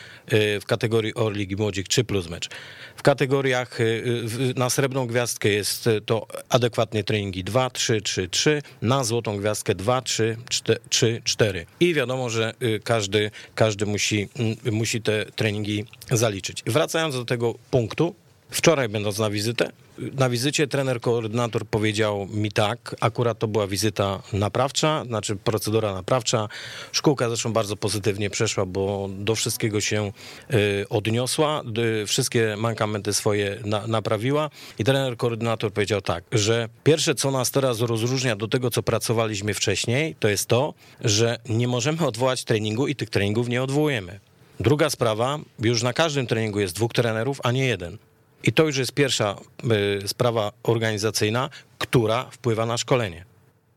w 0.60 0.62
kategorii 0.66 1.14
Orlik 1.14 1.50
i 1.50 1.56
Młodzik 1.56 1.88
trzy 1.88 2.04
plus 2.04 2.28
mecz. 2.28 2.48
W 2.96 3.02
kategoriach 3.02 3.78
na 4.56 4.70
srebrną 4.70 5.06
gwiazdkę 5.06 5.48
jest 5.48 5.88
to 6.06 6.26
adekwatnie 6.48 7.04
treningi 7.04 7.44
2, 7.44 7.70
3, 7.70 8.00
3, 8.02 8.28
3, 8.28 8.62
na 8.82 9.04
złotą 9.04 9.36
gwiazdkę 9.36 9.74
2, 9.74 10.02
3, 10.02 10.36
4, 10.48 10.80
3, 10.88 11.20
4. 11.24 11.66
I 11.80 11.94
wiadomo, 11.94 12.30
że 12.30 12.54
y, 12.62 12.80
każdy, 12.84 13.30
każdy 13.54 13.86
musi, 13.86 14.28
musi 14.72 15.02
te 15.02 15.26
treningi 15.26 15.84
zaliczyć. 16.10 16.62
Wracając 16.66 17.14
do 17.14 17.24
tego 17.24 17.54
punktu, 17.70 18.14
wczoraj 18.50 18.88
będąc 18.88 19.18
na 19.18 19.30
wizytę, 19.30 19.70
na 19.98 20.28
wizycie 20.28 20.66
trener 20.66 21.00
koordynator 21.00 21.66
powiedział 21.66 22.26
mi 22.26 22.52
tak, 22.52 22.96
akurat 23.00 23.38
to 23.38 23.48
była 23.48 23.66
wizyta 23.66 24.22
naprawcza, 24.32 25.04
znaczy 25.04 25.36
procedura 25.36 25.94
naprawcza. 25.94 26.48
Szkółka 26.92 27.28
zresztą 27.28 27.52
bardzo 27.52 27.76
pozytywnie 27.76 28.30
przeszła, 28.30 28.66
bo 28.66 29.08
do 29.18 29.34
wszystkiego 29.34 29.80
się 29.80 30.12
y, 30.54 30.88
odniosła, 30.88 31.62
wszystkie 32.06 32.56
mankamenty 32.56 33.14
swoje 33.14 33.58
na, 33.64 33.86
naprawiła 33.86 34.50
i 34.78 34.84
trener 34.84 35.16
koordynator 35.16 35.72
powiedział 35.72 36.00
tak, 36.00 36.24
że 36.32 36.68
pierwsze 36.84 37.14
co 37.14 37.30
nas 37.30 37.50
teraz 37.50 37.80
rozróżnia 37.80 38.36
do 38.36 38.48
tego, 38.48 38.70
co 38.70 38.82
pracowaliśmy 38.82 39.54
wcześniej, 39.54 40.16
to 40.20 40.28
jest 40.28 40.46
to, 40.46 40.74
że 41.00 41.38
nie 41.48 41.68
możemy 41.68 42.06
odwołać 42.06 42.44
treningu 42.44 42.86
i 42.86 42.94
tych 42.94 43.10
treningów 43.10 43.48
nie 43.48 43.62
odwołujemy. 43.62 44.20
Druga 44.60 44.90
sprawa, 44.90 45.38
już 45.58 45.82
na 45.82 45.92
każdym 45.92 46.26
treningu 46.26 46.60
jest 46.60 46.74
dwóch 46.74 46.92
trenerów, 46.92 47.40
a 47.44 47.52
nie 47.52 47.66
jeden. 47.66 47.98
I 48.46 48.52
to 48.52 48.64
już 48.64 48.76
jest 48.76 48.92
pierwsza 48.92 49.36
y, 50.04 50.08
sprawa 50.08 50.52
organizacyjna, 50.62 51.50
która 51.78 52.30
wpływa 52.30 52.66
na 52.66 52.78
szkolenie. 52.78 53.24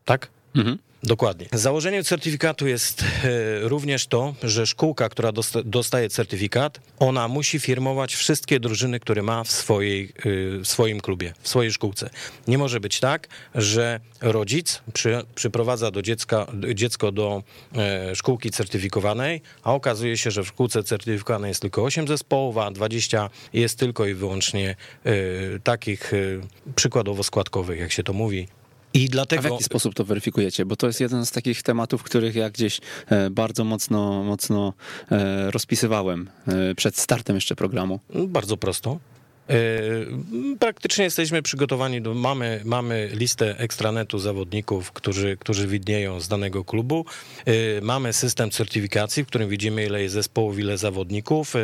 Tak? 0.04 0.28
Mhm. 0.54 0.78
Dokładnie. 1.02 1.46
Założeniem 1.52 2.04
certyfikatu 2.04 2.66
jest 2.66 3.02
e, 3.02 3.68
również 3.68 4.06
to, 4.06 4.34
że 4.42 4.66
szkółka, 4.66 5.08
która 5.08 5.32
dostaje 5.64 6.08
certyfikat, 6.08 6.80
ona 6.98 7.28
musi 7.28 7.60
firmować 7.60 8.14
wszystkie 8.14 8.60
drużyny, 8.60 9.00
które 9.00 9.22
ma 9.22 9.44
w, 9.44 9.52
swojej, 9.52 10.04
e, 10.04 10.10
w 10.58 10.66
swoim 10.66 11.00
klubie, 11.00 11.34
w 11.40 11.48
swojej 11.48 11.72
szkółce. 11.72 12.10
Nie 12.48 12.58
może 12.58 12.80
być 12.80 13.00
tak, 13.00 13.28
że 13.54 14.00
rodzic 14.20 14.82
przy, 14.92 15.22
przyprowadza 15.34 15.90
do 15.90 16.02
dziecka, 16.02 16.46
dziecko 16.74 17.12
do 17.12 17.42
e, 17.76 18.16
szkółki 18.16 18.50
certyfikowanej, 18.50 19.42
a 19.62 19.74
okazuje 19.74 20.16
się, 20.16 20.30
że 20.30 20.44
w 20.44 20.48
szkółce 20.48 20.82
certyfikowanej 20.82 21.48
jest 21.48 21.60
tylko 21.60 21.82
8 21.82 22.08
zespołów, 22.08 22.58
a 22.58 22.70
20 22.70 23.30
jest 23.52 23.78
tylko 23.78 24.06
i 24.06 24.14
wyłącznie 24.14 24.76
takich 25.64 26.12
przykładowo 26.76 27.22
składkowych, 27.22 27.80
jak 27.80 27.92
się 27.92 28.02
to 28.02 28.12
mówi, 28.12 28.48
i 28.94 29.08
dlatego... 29.08 29.44
A 29.44 29.48
w 29.48 29.50
jaki 29.50 29.64
sposób 29.64 29.94
to 29.94 30.04
weryfikujecie? 30.04 30.66
Bo 30.66 30.76
to 30.76 30.86
jest 30.86 31.00
jeden 31.00 31.26
z 31.26 31.30
takich 31.30 31.62
tematów, 31.62 32.02
których 32.02 32.34
ja 32.34 32.50
gdzieś 32.50 32.80
e, 33.06 33.30
bardzo 33.30 33.64
mocno, 33.64 34.24
mocno 34.24 34.72
e, 35.10 35.50
rozpisywałem 35.50 36.30
e, 36.48 36.74
przed 36.74 36.98
startem 36.98 37.36
jeszcze 37.36 37.56
programu. 37.56 38.00
Bardzo 38.14 38.56
prosto. 38.56 38.98
Praktycznie 40.58 41.04
jesteśmy 41.04 41.42
przygotowani, 41.42 42.02
do, 42.02 42.14
mamy, 42.14 42.60
mamy 42.64 43.08
listę 43.12 43.58
ekstranetu 43.58 44.18
zawodników, 44.18 44.92
którzy, 44.92 45.36
którzy 45.36 45.66
widnieją 45.66 46.20
z 46.20 46.28
danego 46.28 46.64
klubu. 46.64 47.04
Mamy 47.82 48.12
system 48.12 48.50
certyfikacji, 48.50 49.24
w 49.24 49.26
którym 49.26 49.48
widzimy 49.48 49.86
ile 49.86 50.02
jest 50.02 50.14
zespołów, 50.14 50.58
ile 50.58 50.78
zawodników. 50.78 51.54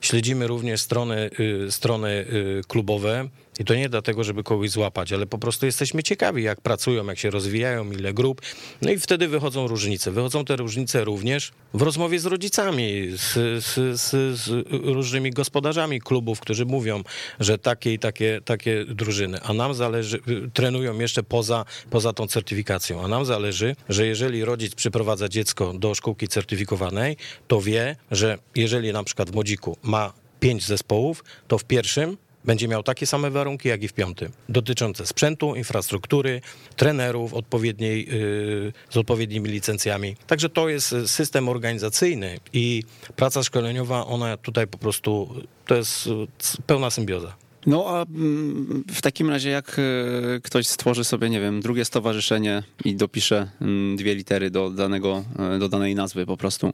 Śledzimy 0.00 0.46
również 0.46 0.80
strony, 0.80 1.30
strony 1.68 2.26
klubowe, 2.68 3.28
i 3.58 3.64
to 3.64 3.74
nie 3.74 3.88
dlatego, 3.88 4.24
żeby 4.24 4.42
kogoś 4.42 4.70
złapać, 4.70 5.12
ale 5.12 5.26
po 5.26 5.38
prostu 5.38 5.66
jesteśmy 5.66 6.02
ciekawi, 6.02 6.42
jak 6.42 6.60
pracują, 6.60 7.06
jak 7.06 7.18
się 7.18 7.30
rozwijają, 7.30 7.92
ile 7.92 8.14
grup. 8.14 8.40
No 8.82 8.90
i 8.90 8.98
wtedy 8.98 9.28
wychodzą 9.28 9.66
różnice. 9.66 10.10
Wychodzą 10.10 10.44
te 10.44 10.56
różnice 10.56 11.04
również 11.04 11.52
w 11.74 11.82
rozmowie 11.82 12.20
z 12.20 12.26
rodzicami, 12.26 13.10
z, 13.16 13.34
z, 13.64 14.00
z, 14.00 14.38
z 14.40 14.66
różnymi 14.70 15.30
gospodarzami 15.30 16.00
klubów, 16.00 16.40
którzy 16.40 16.66
mówią, 16.66 17.02
że 17.40 17.58
takie 17.58 17.92
i 17.92 17.98
takie, 17.98 18.40
takie 18.44 18.84
drużyny. 18.84 19.42
A 19.42 19.52
nam 19.52 19.74
zależy, 19.74 20.20
trenują 20.54 20.98
jeszcze 20.98 21.22
poza, 21.22 21.64
poza 21.90 22.12
tą 22.12 22.26
certyfikacją. 22.26 23.04
A 23.04 23.08
nam 23.08 23.24
zależy, 23.24 23.76
że 23.88 24.06
jeżeli 24.06 24.44
rodzic 24.44 24.74
przyprowadza 24.74 25.28
dziecko 25.28 25.72
do 25.72 25.94
szkółki 25.94 26.28
certyfikowanej, 26.28 27.16
to 27.48 27.60
wie, 27.60 27.96
że 28.10 28.38
jeżeli 28.54 28.92
na 28.92 29.04
przykład 29.04 29.30
w 29.30 29.34
Młodziku 29.34 29.76
ma 29.82 30.12
pięć 30.40 30.66
zespołów, 30.66 31.24
to 31.48 31.58
w 31.58 31.64
pierwszym 31.64 32.16
będzie 32.44 32.68
miał 32.68 32.82
takie 32.82 33.06
same 33.06 33.30
warunki 33.30 33.68
jak 33.68 33.82
i 33.82 33.88
w 33.88 33.92
piątym, 33.92 34.32
dotyczące 34.48 35.06
sprzętu, 35.06 35.54
infrastruktury, 35.54 36.40
trenerów 36.76 37.34
odpowiedniej, 37.34 38.06
yy, 38.06 38.72
z 38.90 38.96
odpowiednimi 38.96 39.48
licencjami. 39.48 40.16
Także 40.26 40.48
to 40.48 40.68
jest 40.68 40.94
system 41.06 41.48
organizacyjny 41.48 42.38
i 42.52 42.82
praca 43.16 43.42
szkoleniowa, 43.42 44.06
ona 44.06 44.36
tutaj 44.36 44.66
po 44.66 44.78
prostu 44.78 45.34
to 45.66 45.74
jest 45.76 46.06
yy, 46.06 46.26
pełna 46.66 46.90
symbioza. 46.90 47.34
No 47.66 47.84
a 47.88 48.02
mm, 48.02 48.84
w 48.92 49.02
takim 49.02 49.30
razie 49.30 49.50
jak 49.50 49.76
e, 49.78 50.40
ktoś 50.40 50.66
stworzy 50.66 51.04
sobie, 51.04 51.30
nie 51.30 51.40
wiem, 51.40 51.60
drugie 51.60 51.84
stowarzyszenie 51.84 52.62
i 52.84 52.94
dopisze 52.96 53.50
mm, 53.60 53.96
dwie 53.96 54.14
litery 54.14 54.50
do, 54.50 54.70
danego, 54.70 55.24
do 55.58 55.68
danej 55.68 55.94
nazwy 55.94 56.26
po 56.26 56.36
prostu. 56.36 56.70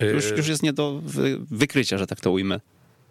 Już, 0.00 0.30
Yy, 0.30 0.36
już 0.36 0.48
jest 0.48 0.62
nie 0.62 0.72
do 0.72 1.00
wy- 1.04 1.38
wykrycia, 1.50 1.98
że 1.98 2.06
tak 2.06 2.20
to 2.20 2.30
ujmę. 2.30 2.60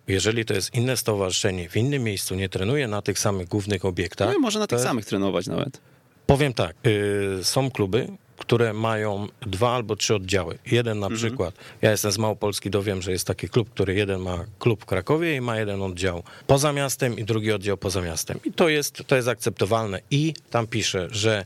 Jeżeli 0.08 0.46
to 0.46 0.54
jest 0.54 0.74
inne 0.76 0.98
stowarzyszenie, 0.98 1.70
w 1.70 1.78
innym 1.78 2.04
miejscu, 2.04 2.36
nie 2.36 2.50
trenuje 2.50 2.88
na 2.88 3.02
tych 3.02 3.20
samych 3.20 3.48
głównych 3.48 3.86
obiektach, 3.86 4.28
No 4.30 4.36
i 4.36 4.40
może 4.40 4.60
na 4.60 4.68
tych 4.68 4.80
samych 4.80 5.06
trenować 5.06 5.48
nawet. 5.48 5.82
Powiem 6.28 6.54
tak, 6.54 6.76
y, 6.88 7.44
są 7.44 7.72
kluby, 7.72 8.08
które 8.38 8.74
mają 8.74 9.28
dwa 9.42 9.76
albo 9.76 9.96
trzy 9.96 10.16
oddziały. 10.16 10.58
Jeden 10.66 10.98
Mhm. 10.98 11.12
na 11.14 11.18
przykład, 11.18 11.56
ja 11.82 11.92
jestem 11.92 12.12
z 12.12 12.18
Małopolski, 12.18 12.70
dowiem, 12.70 13.02
że 13.02 13.12
jest 13.12 13.28
taki 13.28 13.50
klub, 13.50 13.70
który 13.70 13.94
jeden 13.96 14.22
ma 14.22 14.46
klub 14.60 14.82
w 14.82 14.86
Krakowie 14.86 15.36
i 15.36 15.42
ma 15.42 15.60
jeden 15.60 15.82
oddział 15.82 16.24
poza 16.48 16.74
miastem 16.74 17.18
i 17.20 17.24
drugi 17.24 17.52
oddział 17.52 17.78
poza 17.78 18.02
miastem. 18.02 18.40
I 18.46 18.52
to 18.52 18.70
jest, 18.70 19.04
to 19.08 19.16
jest 19.16 19.28
akceptowalne. 19.28 20.00
I 20.12 20.34
tam 20.50 20.68
pisze, 20.68 21.08
że 21.12 21.46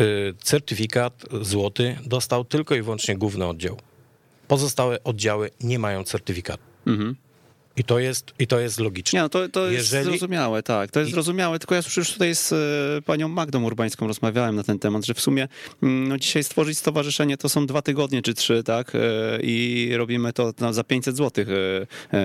y, 0.00 0.34
certyfikat 0.42 1.24
złoty 1.42 1.96
dostał 2.06 2.44
tylko 2.44 2.74
i 2.74 2.82
wyłącznie 2.82 3.16
główny 3.16 3.46
oddział. 3.46 3.76
Pozostałe 4.48 5.04
oddziały 5.04 5.50
nie 5.60 5.78
mają 5.78 6.04
certyfikatu. 6.04 6.62
Mhm. 6.86 7.16
I 7.78 7.84
to 7.84 7.98
jest, 7.98 8.34
i 8.38 8.46
to 8.46 8.60
jest 8.60 8.80
logiczne. 8.80 9.16
Nie, 9.16 9.22
no 9.22 9.28
to, 9.28 9.48
to 9.48 9.70
jest 9.70 9.92
Jeżeli- 9.92 10.18
zrozumiałe, 10.18 10.62
tak, 10.62 10.90
to 10.90 11.00
jest 11.00 11.10
I- 11.10 11.12
zrozumiałe, 11.14 11.58
tylko 11.58 11.74
ja 11.74 11.80
już 11.96 12.12
tutaj 12.12 12.34
z 12.34 12.52
e, 12.52 13.02
panią 13.02 13.28
Magdą 13.28 13.64
Urbańską 13.64 14.06
rozmawiałem 14.06 14.56
na 14.56 14.62
ten 14.62 14.78
temat, 14.78 15.06
że 15.06 15.14
w 15.14 15.20
sumie 15.20 15.48
mm, 15.82 16.08
no 16.08 16.18
dzisiaj 16.18 16.44
stworzyć 16.44 16.78
stowarzyszenie 16.78 17.36
to 17.36 17.48
są 17.48 17.66
dwa 17.66 17.82
tygodnie 17.82 18.22
czy 18.22 18.34
trzy, 18.34 18.62
tak, 18.62 18.92
e, 18.94 18.98
i 19.42 19.90
robimy 19.96 20.32
to 20.32 20.52
no, 20.60 20.72
za 20.72 20.84
500 20.84 21.16
zł 21.16 21.44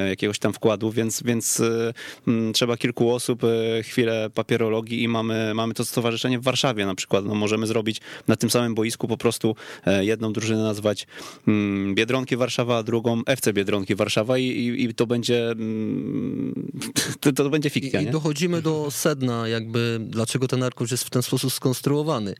jakiegoś 0.09 0.39
tam 0.39 0.53
wkładu, 0.53 0.91
więc, 0.91 1.23
więc 1.23 1.59
e, 1.59 1.93
mm, 2.27 2.53
trzeba 2.53 2.77
kilku 2.77 3.13
osób, 3.13 3.43
e, 3.43 3.83
chwilę 3.83 4.29
papierologii 4.33 5.03
i 5.03 5.07
mamy, 5.07 5.53
mamy 5.53 5.73
to 5.73 5.85
stowarzyszenie 5.85 6.39
w 6.39 6.43
Warszawie 6.43 6.85
na 6.85 6.95
przykład, 6.95 7.25
no 7.25 7.35
możemy 7.35 7.67
zrobić 7.67 8.01
na 8.27 8.35
tym 8.35 8.49
samym 8.49 8.75
boisku 8.75 9.07
po 9.07 9.17
prostu 9.17 9.55
e, 9.85 10.05
jedną 10.05 10.33
drużynę 10.33 10.63
nazwać 10.63 11.07
mm, 11.47 11.95
Biedronki 11.95 12.37
Warszawa, 12.37 12.77
a 12.77 12.83
drugą 12.83 13.21
FC 13.27 13.53
Biedronki 13.53 13.95
Warszawa 13.95 14.37
i, 14.37 14.43
i, 14.43 14.83
i 14.83 14.93
to 14.93 15.07
będzie 15.07 15.42
mm, 15.51 16.71
to, 17.19 17.31
to 17.31 17.49
będzie 17.49 17.69
fikcja, 17.69 18.01
I, 18.01 18.05
I 18.05 18.11
dochodzimy 18.11 18.61
do 18.61 18.91
sedna, 18.91 19.47
jakby 19.47 19.99
dlaczego 20.01 20.47
ten 20.47 20.63
arkusz 20.63 20.91
jest 20.91 21.03
w 21.03 21.09
ten 21.09 21.21
sposób 21.21 21.53
skonstruowany. 21.53 22.35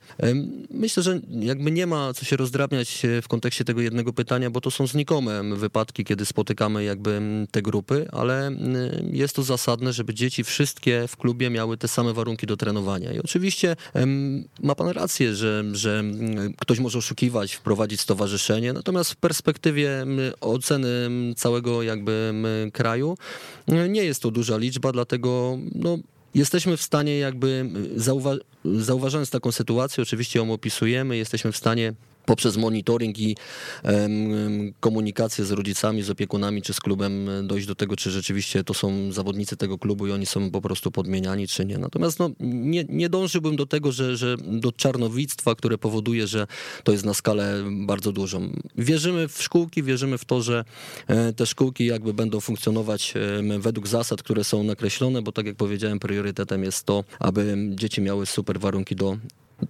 Myślę, 0.70 1.02
że 1.02 1.20
jakby 1.30 1.70
nie 1.70 1.86
ma 1.86 2.14
co 2.14 2.24
się 2.24 2.36
rozdrabniać 2.36 3.04
e, 3.04 3.22
w 3.22 3.28
kontekście 3.28 3.64
tego 3.64 3.80
jednego 3.80 4.12
pytania, 4.12 4.50
bo 4.50 4.60
to 4.60 4.70
są 4.70 4.86
znikome 4.86 5.54
wypadki, 5.56 6.04
kiedy 6.04 6.26
spotykamy 6.26 6.84
jakby 6.84 7.20
te 7.50 7.62
grupy, 7.62 8.08
ale 8.12 8.50
jest 9.12 9.36
to 9.36 9.42
zasadne, 9.42 9.92
żeby 9.92 10.14
dzieci 10.14 10.44
wszystkie 10.44 11.04
w 11.08 11.16
klubie 11.16 11.50
miały 11.50 11.76
te 11.76 11.88
same 11.88 12.12
warunki 12.12 12.46
do 12.46 12.56
trenowania. 12.56 13.12
I 13.12 13.18
oczywiście 13.18 13.76
ma 14.62 14.74
pan 14.74 14.88
rację, 14.88 15.34
że, 15.34 15.64
że 15.72 16.04
ktoś 16.58 16.78
może 16.78 16.98
oszukiwać, 16.98 17.54
wprowadzić 17.54 18.00
stowarzyszenie, 18.00 18.72
natomiast 18.72 19.12
w 19.12 19.16
perspektywie 19.16 20.06
oceny 20.40 21.10
całego 21.36 21.82
jakby 21.82 22.26
mm, 22.30 22.70
kraju. 22.94 23.16
Nie 23.88 24.04
jest 24.04 24.22
to 24.22 24.30
duża 24.30 24.56
liczba, 24.56 24.92
dlatego 24.92 25.58
no, 25.74 25.98
jesteśmy 26.34 26.76
w 26.76 26.82
stanie 26.82 27.18
jakby 27.18 27.70
zauwa- 27.96 28.38
zauważając 28.64 29.30
taką 29.30 29.52
sytuację, 29.52 30.02
oczywiście 30.02 30.38
ją 30.38 30.52
opisujemy, 30.52 31.16
jesteśmy 31.16 31.52
w 31.52 31.56
stanie 31.56 31.92
poprzez 32.26 32.56
monitoring 32.56 33.18
i 33.18 33.36
komunikację 34.80 35.44
z 35.44 35.50
rodzicami, 35.50 36.02
z 36.02 36.10
opiekunami 36.10 36.62
czy 36.62 36.74
z 36.74 36.80
klubem 36.80 37.28
e, 37.28 37.42
dojść 37.42 37.66
do 37.66 37.74
tego, 37.74 37.96
czy 37.96 38.10
rzeczywiście 38.10 38.64
to 38.64 38.74
są 38.74 39.12
zawodnicy 39.12 39.56
tego 39.56 39.78
klubu 39.78 40.06
i 40.06 40.12
oni 40.12 40.26
są 40.26 40.50
po 40.50 40.60
prostu 40.60 40.90
podmieniani, 40.90 41.48
czy 41.48 41.64
nie. 41.64 41.78
Natomiast 41.78 42.18
no, 42.18 42.30
nie, 42.40 42.84
nie 42.88 43.08
dążyłbym 43.08 43.56
do 43.56 43.66
tego, 43.66 43.92
że, 43.92 44.16
że 44.16 44.36
do 44.36 44.72
czarnowictwa, 44.72 45.54
które 45.54 45.78
powoduje, 45.78 46.26
że 46.26 46.46
to 46.84 46.92
jest 46.92 47.04
na 47.04 47.14
skalę 47.14 47.64
bardzo 47.70 48.12
dużą. 48.12 48.50
Wierzymy 48.78 49.28
w 49.28 49.42
szkółki, 49.42 49.82
wierzymy 49.82 50.18
w 50.18 50.24
to, 50.24 50.42
że 50.42 50.64
e, 51.06 51.32
te 51.32 51.46
szkółki 51.46 51.86
jakby 51.86 52.14
będą 52.14 52.40
funkcjonować 52.40 53.14
według 53.58 53.88
zasad, 53.88 54.22
które 54.22 54.44
są 54.44 54.62
nakreślone, 54.62 55.22
bo 55.22 55.32
tak 55.32 55.46
jak 55.46 55.56
powiedziałem, 55.56 55.98
priorytetem 55.98 56.64
jest 56.64 56.84
to, 56.84 57.04
aby 57.18 57.56
dzieci 57.70 58.00
miały 58.00 58.26
super 58.26 58.60
warunki 58.60 58.96
do 58.96 59.16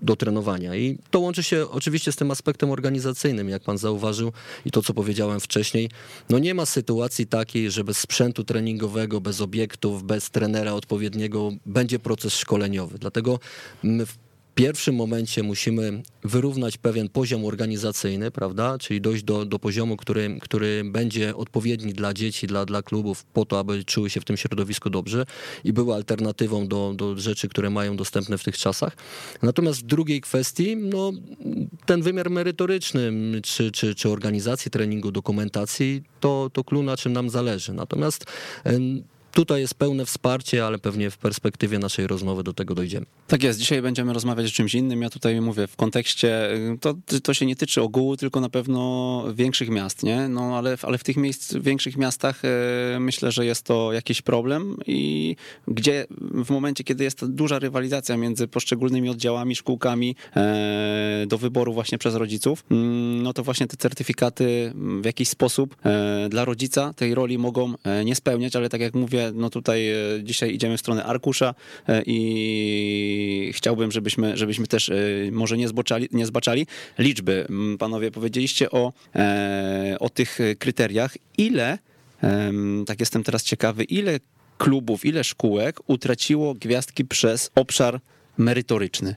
do 0.03 0.17
trenowania. 0.17 0.77
I 0.77 0.99
to 1.11 1.21
łączy 1.21 1.43
się 1.43 1.71
oczywiście 1.71 2.13
z 2.13 2.17
tym 2.17 2.31
aspektem 2.31 2.71
organizacyjnym, 2.71 3.49
jak 3.49 3.63
pan 3.63 3.79
zauważył 3.79 4.33
i 4.65 4.71
to, 4.71 4.83
co 4.83 4.95
powiedziałem 4.95 5.41
wcześniej. 5.41 5.91
No 6.31 6.39
nie 6.39 6.55
ma 6.55 6.67
sytuacji 6.67 7.27
takiej, 7.27 7.71
że 7.71 7.85
bez 7.85 7.99
sprzętu 7.99 8.45
treningowego, 8.45 9.21
bez 9.21 9.41
obiektów, 9.41 10.03
bez 10.03 10.31
trenera 10.31 10.73
odpowiedniego 10.73 11.51
będzie 11.67 11.99
proces 11.99 12.35
szkoleniowy. 12.35 12.99
Dlatego 12.99 13.39
my 13.83 14.07
w 14.07 14.24
pierwszym 14.55 14.95
momencie 14.95 15.43
musimy 15.43 16.03
wyrównać 16.25 16.77
pewien 16.77 17.09
poziom 17.09 17.45
organizacyjny, 17.45 18.31
prawda? 18.31 18.79
Czyli 18.79 19.01
dojść 19.01 19.25
do, 19.25 19.45
do 19.45 19.59
poziomu, 19.59 19.97
który, 19.97 20.39
który 20.41 20.85
będzie 20.85 21.37
odpowiedni 21.37 21.93
dla 21.93 22.15
dzieci, 22.15 22.47
dla, 22.47 22.67
dla 22.67 22.83
klubów, 22.83 23.25
po 23.25 23.45
to, 23.45 23.59
aby 23.59 23.85
czuły 23.85 24.11
się 24.11 24.21
w 24.21 24.25
tym 24.25 24.37
środowisku 24.37 24.91
dobrze 24.91 25.27
i 25.65 25.73
były 25.73 25.95
alternatywą 25.95 26.69
do, 26.69 26.95
do 26.97 27.19
rzeczy, 27.19 27.49
które 27.49 27.71
mają 27.71 27.97
dostępne 27.97 28.39
w 28.39 28.45
tych 28.45 28.59
czasach. 28.59 28.97
Natomiast 29.43 29.81
w 29.81 29.83
drugiej 29.83 30.21
kwestii, 30.21 30.77
no, 30.77 31.13
ten 31.87 32.03
wymiar 32.03 32.31
merytoryczny, 32.31 33.13
czy, 33.43 33.73
czy, 33.73 33.95
czy 33.95 34.11
organizacji 34.11 34.71
treningu, 34.71 35.13
dokumentacji, 35.13 36.03
to, 36.21 36.51
to 36.53 36.83
na 36.83 36.97
czym 36.97 37.13
nam 37.13 37.31
zależy. 37.31 37.73
Natomiast 37.73 38.25
Tutaj 39.35 39.61
jest 39.61 39.75
pełne 39.75 40.07
wsparcie, 40.07 40.67
ale 40.67 40.79
pewnie 40.79 41.11
w 41.11 41.19
perspektywie 41.19 41.79
naszej 41.79 42.07
rozmowy 42.07 42.43
do 42.43 42.53
tego 42.53 42.75
dojdziemy. 42.75 43.07
Tak 43.27 43.43
jest, 43.43 43.59
dzisiaj 43.59 43.83
będziemy 43.83 44.13
rozmawiać 44.13 44.47
o 44.47 44.51
czymś 44.51 44.75
innym. 44.75 45.03
Ja 45.03 45.11
tutaj 45.11 45.41
mówię 45.41 45.67
w 45.67 45.77
kontekście, 45.77 46.55
y, 46.55 46.79
to, 46.81 46.95
to 47.23 47.35
się 47.35 47.47
nie 47.47 47.57
tyczy 47.57 47.83
ogółu, 47.83 48.17
tylko 48.17 48.41
na 48.41 48.49
pewno 48.49 49.25
większych 49.35 49.69
miast, 49.69 50.03
nie? 50.03 50.29
No 50.29 50.59
ale, 50.59 50.77
ale 50.83 50.99
w 50.99 51.05
tych 51.05 51.17
miejsc, 51.17 51.55
większych 51.55 51.97
miastach 51.97 52.43
e, 52.45 53.01
myślę, 53.01 53.33
że 53.33 53.47
jest 53.47 53.63
to 53.63 53.93
jakiś 53.93 54.23
problem 54.23 54.77
i 54.87 55.37
gdzie 55.69 56.07
w 56.21 56.51
momencie, 56.51 56.85
kiedy 56.85 57.05
jest 57.05 57.27
duża 57.27 57.59
rywalizacja 57.59 58.17
między 58.17 58.49
poszczególnymi 58.49 59.09
oddziałami, 59.09 59.57
szkółkami 59.57 60.17
e, 60.37 61.25
do 61.29 61.39
wyboru 61.39 61.73
właśnie 61.73 61.99
przez 61.99 62.15
rodziców, 62.15 62.65
mm, 62.71 63.23
no 63.23 63.33
to 63.33 63.43
właśnie 63.43 63.67
te 63.67 63.77
certyfikaty 63.77 64.73
w 65.01 65.05
jakiś 65.05 65.29
sposób 65.29 65.77
e, 65.85 66.29
dla 66.29 66.45
rodzica 66.45 66.93
tej 66.93 67.15
roli 67.15 67.39
mogą 67.39 67.75
e, 67.85 68.05
nie 68.05 68.15
spełniać, 68.15 68.57
ale 68.57 68.69
tak 68.69 68.81
jak 68.81 68.95
mówię, 68.95 69.24
no 69.35 69.51
tutaj 69.51 69.89
e, 69.89 69.95
dzisiaj 70.23 70.55
idziemy 70.55 70.77
w 70.77 70.81
stronę 70.81 71.05
arkusza 71.05 71.55
e, 71.89 72.03
i 72.07 73.53
chciałbym, 73.55 73.93
żebyśmy, 73.93 74.37
żebyśmy 74.37 74.67
też 74.67 74.89
e, 74.89 74.95
może 75.33 75.57
nie, 75.57 75.69
zboczali, 75.69 76.09
nie 76.13 76.27
zbaczali 76.27 76.67
liczby. 76.99 77.47
Mm, 77.49 77.79
Panowie, 77.79 78.11
powiedzieliście 78.11 78.71
o, 78.71 78.93
o 80.01 80.11
tych 80.11 80.39
kryteriach. 80.59 81.17
Ile, 81.39 81.79
tak 82.87 83.01
jestem 83.01 83.23
teraz 83.23 83.45
ciekawy, 83.45 83.85
ile 83.85 84.21
klubów, 84.59 85.05
ile 85.05 85.25
szkółek 85.25 85.81
utraciło 85.87 86.55
gwiazdki 86.55 87.05
przez 87.05 87.51
obszar 87.55 88.01
merytoryczny? 88.39 89.15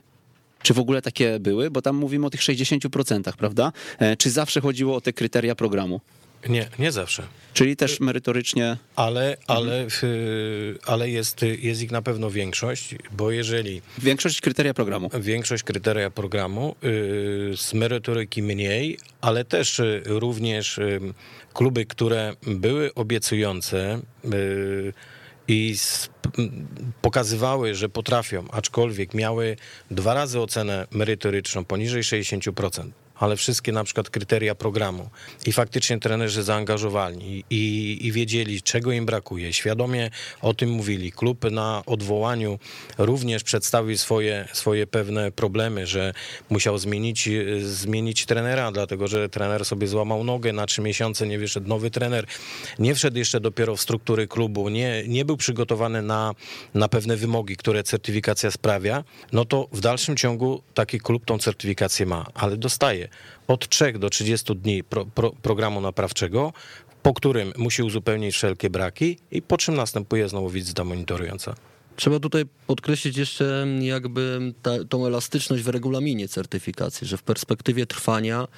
Czy 0.62 0.74
w 0.74 0.78
ogóle 0.78 1.02
takie 1.02 1.40
były? 1.40 1.70
Bo 1.70 1.82
tam 1.82 1.96
mówimy 1.96 2.26
o 2.26 2.30
tych 2.30 2.40
60%, 2.40 3.32
prawda? 3.38 3.72
Czy 4.18 4.30
zawsze 4.30 4.60
chodziło 4.60 4.96
o 4.96 5.00
te 5.00 5.12
kryteria 5.12 5.54
programu? 5.54 6.00
Nie, 6.48 6.68
nie 6.78 6.92
zawsze. 6.92 7.22
Czyli 7.54 7.76
też 7.76 8.00
merytorycznie. 8.00 8.76
Ale, 8.96 9.36
ale, 9.46 9.86
y, 10.02 10.78
ale 10.86 11.10
jest, 11.10 11.42
jest 11.42 11.82
ich 11.82 11.90
na 11.90 12.02
pewno 12.02 12.30
większość, 12.30 12.94
bo 13.12 13.30
jeżeli 13.30 13.82
Większość 13.98 14.40
kryteria 14.40 14.74
programu. 14.74 15.10
większość 15.20 15.62
kryteria 15.62 16.10
programu, 16.10 16.76
y, 16.84 17.52
z 17.56 17.74
merytoryki 17.74 18.42
mniej, 18.42 18.98
ale 19.20 19.44
też 19.44 19.78
y, 19.78 20.02
również 20.06 20.78
y, 20.78 21.00
kluby, 21.54 21.86
które 21.86 22.32
były 22.46 22.94
obiecujące 22.94 24.00
i 25.48 25.76
pokazywały, 27.02 27.74
że 27.74 27.88
potrafią, 27.88 28.44
aczkolwiek 28.50 29.14
miały 29.14 29.56
dwa 29.90 30.14
razy 30.14 30.40
ocenę 30.40 30.86
merytoryczną 30.90 31.64
poniżej 31.64 32.02
60%, 32.02 32.90
ale 33.18 33.36
wszystkie 33.36 33.72
na 33.72 33.84
przykład 33.84 34.10
kryteria 34.10 34.54
programu. 34.54 35.10
I 35.46 35.52
faktycznie 35.52 36.00
trenerzy 36.00 36.42
zaangażowani 36.42 37.44
i, 37.50 37.98
i 38.02 38.12
wiedzieli, 38.12 38.62
czego 38.62 38.92
im 38.92 39.06
brakuje. 39.06 39.52
Świadomie 39.52 40.10
o 40.42 40.54
tym 40.54 40.70
mówili. 40.70 41.12
Klub 41.12 41.50
na 41.50 41.82
odwołaniu 41.86 42.58
również 42.98 43.44
przedstawił 43.44 43.98
swoje, 43.98 44.48
swoje 44.52 44.86
pewne 44.86 45.32
problemy, 45.32 45.86
że 45.86 46.12
musiał 46.50 46.78
zmienić, 46.78 47.28
zmienić 47.62 48.26
trenera, 48.26 48.72
dlatego 48.72 49.08
że 49.08 49.28
trener 49.28 49.64
sobie 49.64 49.86
złamał 49.86 50.24
nogę, 50.24 50.52
na 50.52 50.66
trzy 50.66 50.82
miesiące 50.82 51.26
nie 51.26 51.38
wyszedł 51.38 51.68
nowy 51.68 51.90
trener, 51.90 52.26
nie 52.78 52.94
wszedł 52.94 53.18
jeszcze 53.18 53.40
dopiero 53.40 53.76
w 53.76 53.80
struktury 53.80 54.26
klubu, 54.26 54.68
nie, 54.68 55.04
nie 55.08 55.24
był 55.24 55.36
przygotowany 55.36 56.02
na, 56.02 56.34
na 56.74 56.88
pewne 56.88 57.16
wymogi, 57.16 57.56
które 57.56 57.82
certyfikacja 57.82 58.50
sprawia, 58.50 59.04
no 59.32 59.44
to 59.44 59.68
w 59.72 59.80
dalszym 59.80 60.16
ciągu 60.16 60.62
taki 60.74 61.00
klub 61.00 61.24
tą 61.24 61.38
certyfikację 61.38 62.06
ma, 62.06 62.26
ale 62.34 62.56
dostaje 62.56 63.07
od 63.48 63.68
3 63.68 63.92
do 63.92 64.10
30 64.10 64.56
dni 64.56 64.84
pro, 64.84 65.06
pro, 65.06 65.30
programu 65.30 65.80
naprawczego, 65.80 66.52
po 67.02 67.14
którym 67.14 67.52
musi 67.56 67.82
uzupełnić 67.82 68.34
wszelkie 68.34 68.70
braki 68.70 69.18
i 69.30 69.42
po 69.42 69.56
czym 69.56 69.74
następuje 69.74 70.28
znowu 70.28 70.48
wizyta 70.48 70.84
monitorująca. 70.84 71.54
Trzeba 71.98 72.20
tutaj 72.20 72.44
podkreślić 72.66 73.16
jeszcze 73.16 73.66
jakby 73.80 74.54
ta, 74.62 74.84
tą 74.84 75.06
elastyczność 75.06 75.62
w 75.62 75.68
regulaminie 75.68 76.28
certyfikacji, 76.28 77.06
że 77.06 77.16
w 77.16 77.22
perspektywie 77.22 77.86
trwania 77.86 78.48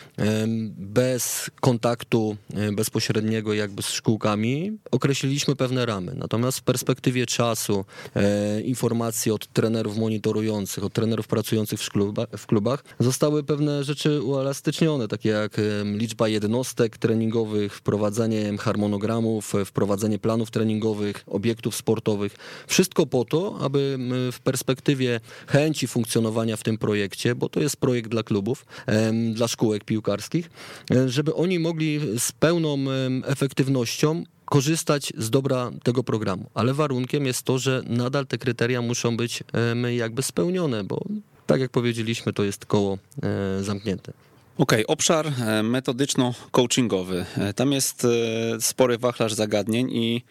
bez 0.76 1.50
kontaktu 1.60 2.36
bezpośredniego 2.72 3.54
jakby 3.54 3.82
z 3.82 3.88
szkółkami 3.88 4.78
określiliśmy 4.90 5.56
pewne 5.56 5.86
ramy. 5.86 6.12
Natomiast 6.16 6.58
w 6.58 6.62
perspektywie 6.62 7.26
czasu 7.26 7.84
e, 8.14 8.60
informacji 8.60 9.32
od 9.32 9.46
trenerów 9.46 9.96
monitorujących, 9.96 10.84
od 10.84 10.92
trenerów 10.92 11.28
pracujących 11.28 11.80
w, 11.80 11.90
kluba, 11.90 12.26
w 12.36 12.46
klubach 12.46 12.84
zostały 12.98 13.42
pewne 13.44 13.84
rzeczy 13.84 14.22
uelastycznione, 14.22 15.08
takie 15.08 15.28
jak 15.28 15.52
liczba 15.84 16.28
jednostek 16.28 16.98
treningowych, 16.98 17.76
wprowadzenie 17.76 18.58
harmonogramów, 18.58 19.52
wprowadzenie 19.64 20.18
planów 20.18 20.50
treningowych, 20.50 21.24
obiektów 21.26 21.76
sportowych. 21.76 22.36
Wszystko 22.66 23.06
po 23.06 23.29
to, 23.30 23.58
aby 23.60 23.98
w 24.32 24.40
perspektywie 24.40 25.20
chęci 25.46 25.86
funkcjonowania 25.86 26.56
w 26.56 26.62
tym 26.62 26.78
projekcie, 26.78 27.34
bo 27.34 27.48
to 27.48 27.60
jest 27.60 27.76
projekt 27.76 28.10
dla 28.10 28.22
klubów, 28.22 28.66
dla 29.32 29.48
szkółek 29.48 29.84
piłkarskich, 29.84 30.50
e, 30.90 31.08
żeby 31.08 31.34
oni 31.34 31.58
mogli 31.58 32.00
z 32.18 32.32
pełną 32.32 32.78
efektywnością 33.24 34.24
korzystać 34.44 35.12
z 35.18 35.30
dobra 35.30 35.70
tego 35.82 36.04
programu. 36.04 36.50
Ale 36.54 36.74
warunkiem 36.74 37.26
jest 37.26 37.42
to, 37.42 37.58
że 37.58 37.82
nadal 37.86 38.26
te 38.26 38.38
kryteria 38.38 38.82
muszą 38.82 39.16
być 39.16 39.42
jakby 39.96 40.22
spełnione, 40.22 40.84
bo 40.84 41.00
tak 41.46 41.60
jak 41.60 41.70
powiedzieliśmy, 41.70 42.32
to 42.32 42.44
jest 42.44 42.66
koło 42.66 42.98
e, 43.22 43.62
zamknięte. 43.62 44.12
Okej, 44.58 44.84
okay, 44.84 44.94
obszar 44.94 45.26
e, 45.26 45.30
metodyczno-coachingowy. 45.62 47.24
Tam 47.54 47.72
jest 47.72 48.06
spory 48.60 48.98
wachlarz 48.98 49.32
zagadnień 49.32 49.90
i 49.92 50.22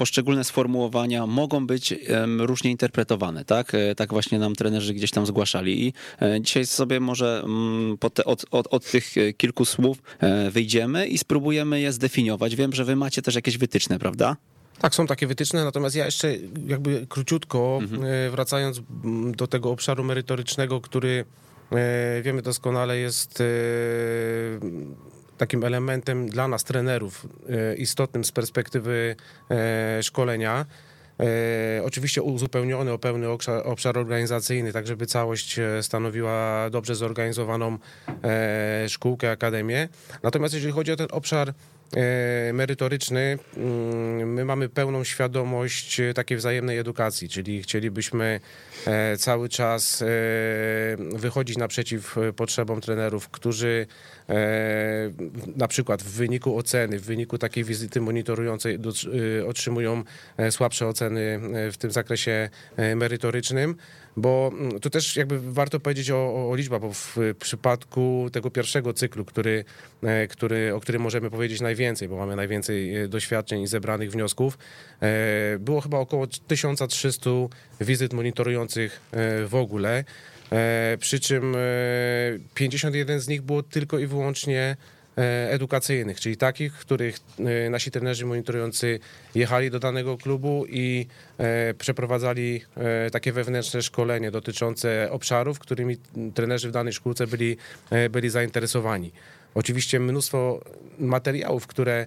poszczególne 0.00 0.44
sformułowania 0.44 1.26
mogą 1.26 1.66
być 1.66 1.94
różnie 2.38 2.70
interpretowane, 2.70 3.44
tak? 3.44 3.74
E, 3.74 3.94
tak 3.94 4.10
właśnie 4.10 4.38
nam 4.38 4.54
trenerzy 4.54 4.94
gdzieś 4.94 5.10
tam 5.10 5.26
zgłaszali. 5.26 5.86
I 5.86 5.92
e, 6.22 6.40
dzisiaj 6.40 6.66
sobie 6.66 7.00
może 7.00 7.42
mm, 7.44 7.98
te, 8.14 8.24
od, 8.24 8.44
od, 8.50 8.66
od 8.70 8.90
tych 8.90 9.16
e, 9.18 9.32
kilku 9.32 9.64
słów 9.64 10.02
wyjdziemy 10.50 11.06
i 11.06 11.18
spróbujemy 11.18 11.80
je 11.80 11.92
zdefiniować. 11.92 12.56
Wiem, 12.56 12.72
że 12.72 12.84
wy 12.84 12.96
macie 12.96 13.22
też 13.22 13.34
jakieś 13.34 13.58
wytyczne, 13.58 13.98
prawda? 13.98 14.36
Tak, 14.78 14.94
są 14.94 15.06
takie 15.06 15.26
wytyczne, 15.26 15.64
natomiast 15.64 15.96
ja 15.96 16.04
jeszcze 16.04 16.34
jakby 16.66 17.06
króciutko, 17.08 17.78
mhm. 17.82 18.30
wracając 18.30 18.82
do 19.36 19.46
tego 19.46 19.70
obszaru 19.70 20.04
merytorycznego, 20.04 20.80
który 20.80 21.24
wiemy 22.22 22.42
doskonale 22.42 22.98
jest 22.98 23.42
takim 25.40 25.64
elementem 25.64 26.28
dla 26.28 26.48
nas, 26.48 26.64
trenerów, 26.64 27.26
e, 27.48 27.74
istotnym 27.76 28.24
z 28.24 28.32
perspektywy 28.32 29.16
e, 29.50 30.02
szkolenia. 30.02 30.66
E, 31.20 31.84
oczywiście 31.84 32.22
uzupełniony 32.22 32.92
o 32.92 32.98
pełny 32.98 33.28
obszar, 33.28 33.62
obszar, 33.66 33.98
organizacyjny, 33.98 34.72
tak 34.72 34.86
żeby 34.86 35.06
całość 35.06 35.60
stanowiła 35.82 36.70
dobrze 36.70 36.94
zorganizowaną 36.94 37.78
szkółkę, 38.88 39.30
akademię. 39.30 39.88
Natomiast 40.22 40.54
jeżeli 40.54 40.72
chodzi 40.72 40.92
o 40.92 40.96
ten 40.96 41.08
obszar 41.10 41.52
merytoryczny, 42.52 43.38
mm, 43.56 44.32
my 44.32 44.44
mamy 44.44 44.68
pełną 44.68 45.04
świadomość 45.04 46.00
e, 46.00 46.14
takiej 46.14 46.36
wzajemnej 46.36 46.78
edukacji, 46.78 47.28
czyli 47.28 47.62
chcielibyśmy 47.62 48.40
e, 48.86 49.16
cały 49.16 49.48
czas 49.48 50.04
wychodzić 51.14 51.56
naprzeciw 51.56 52.16
potrzebom 52.36 52.80
trenerów, 52.80 53.28
którzy 53.28 53.86
na 55.56 55.68
przykład 55.68 56.02
w 56.02 56.10
wyniku 56.10 56.58
oceny, 56.58 56.98
w 56.98 57.04
wyniku 57.04 57.38
takiej 57.38 57.64
wizyty 57.64 58.00
monitorującej 58.00 58.78
otrzymują 59.46 60.04
słabsze 60.50 60.86
oceny 60.86 61.40
w 61.72 61.76
tym 61.76 61.90
zakresie 61.90 62.50
merytorycznym 62.96 63.76
bo 64.16 64.50
mm, 64.52 64.80
tu 64.80 64.90
też 64.90 65.16
jakby 65.16 65.52
warto 65.52 65.80
powiedzieć 65.80 66.10
o, 66.10 66.50
o 66.50 66.54
liczbach, 66.56 66.80
bo 66.80 66.92
w 66.92 67.16
przypadku 67.38 68.28
tego 68.32 68.50
pierwszego 68.50 68.92
cyklu, 68.92 69.24
który, 69.24 69.64
e, 70.02 70.26
który, 70.26 70.74
o 70.74 70.80
którym 70.80 71.02
możemy 71.02 71.30
powiedzieć 71.30 71.60
najwięcej, 71.60 72.08
bo 72.08 72.16
mamy 72.16 72.36
najwięcej 72.36 72.96
e, 72.96 73.08
doświadczeń 73.08 73.62
i 73.62 73.66
zebranych 73.66 74.10
wniosków, 74.10 74.58
e, 75.00 75.58
było 75.58 75.80
chyba 75.80 75.98
około 75.98 76.26
1300 76.26 77.30
wizyt 77.80 78.12
monitorujących 78.12 79.00
w 79.46 79.54
ogóle, 79.54 80.04
przy 80.98 81.20
czym 81.20 81.56
51 82.54 83.20
z 83.20 83.28
nich 83.28 83.42
było 83.42 83.62
tylko 83.62 83.98
i 83.98 84.06
wyłącznie 84.06 84.76
edukacyjnych, 85.50 86.20
czyli 86.20 86.36
takich, 86.36 86.72
których 86.72 87.16
e, 87.66 87.70
nasi 87.70 87.90
trenerzy 87.90 88.26
monitorujący 88.26 88.98
jechali 89.34 89.70
do 89.70 89.78
danego 89.78 90.16
klubu 90.16 90.64
i 90.68 91.06
e, 91.38 91.74
przeprowadzali 91.74 92.64
takie 93.12 93.32
wewnętrzne 93.32 93.82
szkolenie 93.82 94.30
dotyczące 94.30 95.08
obszarów, 95.10 95.58
którymi 95.58 95.96
trenerzy 96.34 96.68
w 96.68 96.72
danej 96.72 96.92
szkółce 96.92 97.26
byli, 97.26 97.56
byli 98.10 98.30
zainteresowani. 98.30 99.12
Oczywiście 99.54 100.00
mnóstwo 100.00 100.60
materiałów, 100.98 101.66
które 101.66 102.06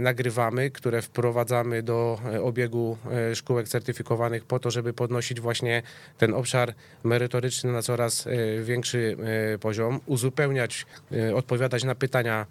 nagrywamy, 0.00 0.70
które 0.70 1.02
wprowadzamy 1.02 1.82
do 1.82 2.20
e, 2.32 2.42
obiegu 2.42 2.98
e, 3.30 3.34
szkółek 3.34 3.68
certyfikowanych 3.68 4.44
po 4.44 4.58
to, 4.58 4.70
żeby 4.70 4.92
podnosić 4.92 5.40
właśnie 5.40 5.82
ten 6.18 6.34
obszar 6.34 6.74
merytoryczny 7.04 7.72
na 7.72 7.82
coraz 7.82 8.28
większy 8.62 9.16
poziom, 9.60 10.00
uzupełniać, 10.06 10.86
odpowiadać 11.34 11.84
na 11.84 11.94
pytania 11.94 12.46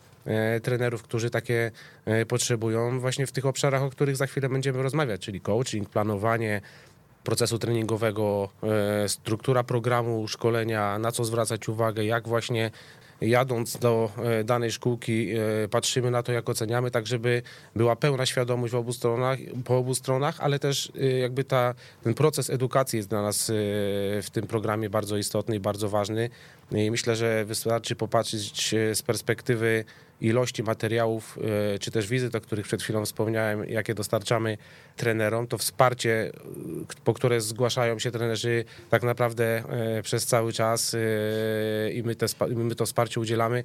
trenerów, 0.63 1.04
którzy 1.04 1.30
takie 1.30 1.72
potrzebują 2.28 3.00
właśnie 3.00 3.28
w 3.28 3.32
tych 3.32 3.46
obszarach, 3.46 3.82
o 3.82 3.89
których 3.89 4.15
za 4.15 4.28
chwilę 4.28 4.50
będziemy 4.50 4.84
rozmawiać, 4.84 5.22
czyli 5.22 5.41
coaching, 5.41 5.89
planowanie, 5.89 6.62
procesu 7.24 7.60
treningowego, 7.60 8.50
struktura 9.08 9.63
programu 9.63 10.28
szkolenia, 10.28 11.00
na 11.00 11.12
co 11.12 11.26
zwracać 11.26 11.69
uwagę, 11.69 12.06
jak 12.06 12.28
właśnie 12.28 12.72
jadąc 13.28 13.78
do 13.78 14.12
e, 14.18 14.44
danej 14.44 14.72
szkółki, 14.72 15.30
e, 15.32 15.68
patrzymy 15.68 16.12
na 16.12 16.24
to, 16.24 16.32
jak 16.32 16.50
oceniamy, 16.50 16.92
tak 16.92 17.08
żeby 17.08 17.42
była 17.76 17.96
pełna 17.96 18.26
świadomość 18.26 18.74
obu 18.74 18.94
stronach, 18.94 19.40
po 19.66 19.78
obu 19.78 19.96
stronach, 19.96 20.36
ale 20.40 20.60
też 20.60 20.92
e, 21.02 21.06
jakby 21.06 21.44
ta, 21.44 21.74
ten 22.04 22.14
proces 22.14 22.50
edukacji 22.50 22.98
jest 22.98 23.10
dla 23.10 23.22
nas 23.22 23.52
w 24.22 24.28
tym 24.32 24.48
programie 24.48 24.90
bardzo 24.90 25.18
istotny 25.18 25.56
i 25.56 25.60
bardzo 25.60 25.90
ważny. 25.90 26.30
I 26.72 26.92
myślę, 26.92 27.16
że 27.16 27.46
wystarczy 27.46 27.96
popatrzeć 27.96 28.76
z 28.94 29.02
perspektywy 29.02 29.86
ilości 30.24 30.64
materiałów, 30.64 31.40
e, 31.74 31.80
czy 31.80 31.92
też 31.92 32.08
wizyt, 32.08 32.36
o 32.36 32.42
których 32.42 32.66
przed 32.66 32.84
chwilą 32.84 33.06
wspomniałem, 33.06 33.70
jakie 33.70 33.94
dostarczamy 33.94 34.58
trenerom, 34.96 35.48
to 35.48 35.58
wsparcie, 35.58 36.32
e, 36.92 37.02
po 37.04 37.14
które 37.14 37.42
zgłaszają 37.42 38.00
się 38.00 38.12
trenerzy 38.12 38.66
tak 38.90 39.04
naprawdę 39.04 39.64
e, 39.70 40.04
przez 40.04 40.26
cały 40.26 40.54
czas 40.54 40.96
i 41.94 42.04
my, 42.04 42.16
te, 42.16 42.26
my 42.48 42.76
to 42.76 42.86
wsparcie 42.86 43.20
udzielamy, 43.20 43.64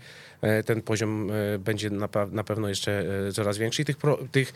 ten 0.67 0.83
poziom 0.83 1.31
będzie 1.59 1.91
na, 1.91 2.45
pewno 2.45 2.69
jeszcze 2.69 3.05
coraz 3.33 3.59
większy. 3.59 3.83
I 3.83 3.85
tych, 3.85 3.97
tych 4.33 4.53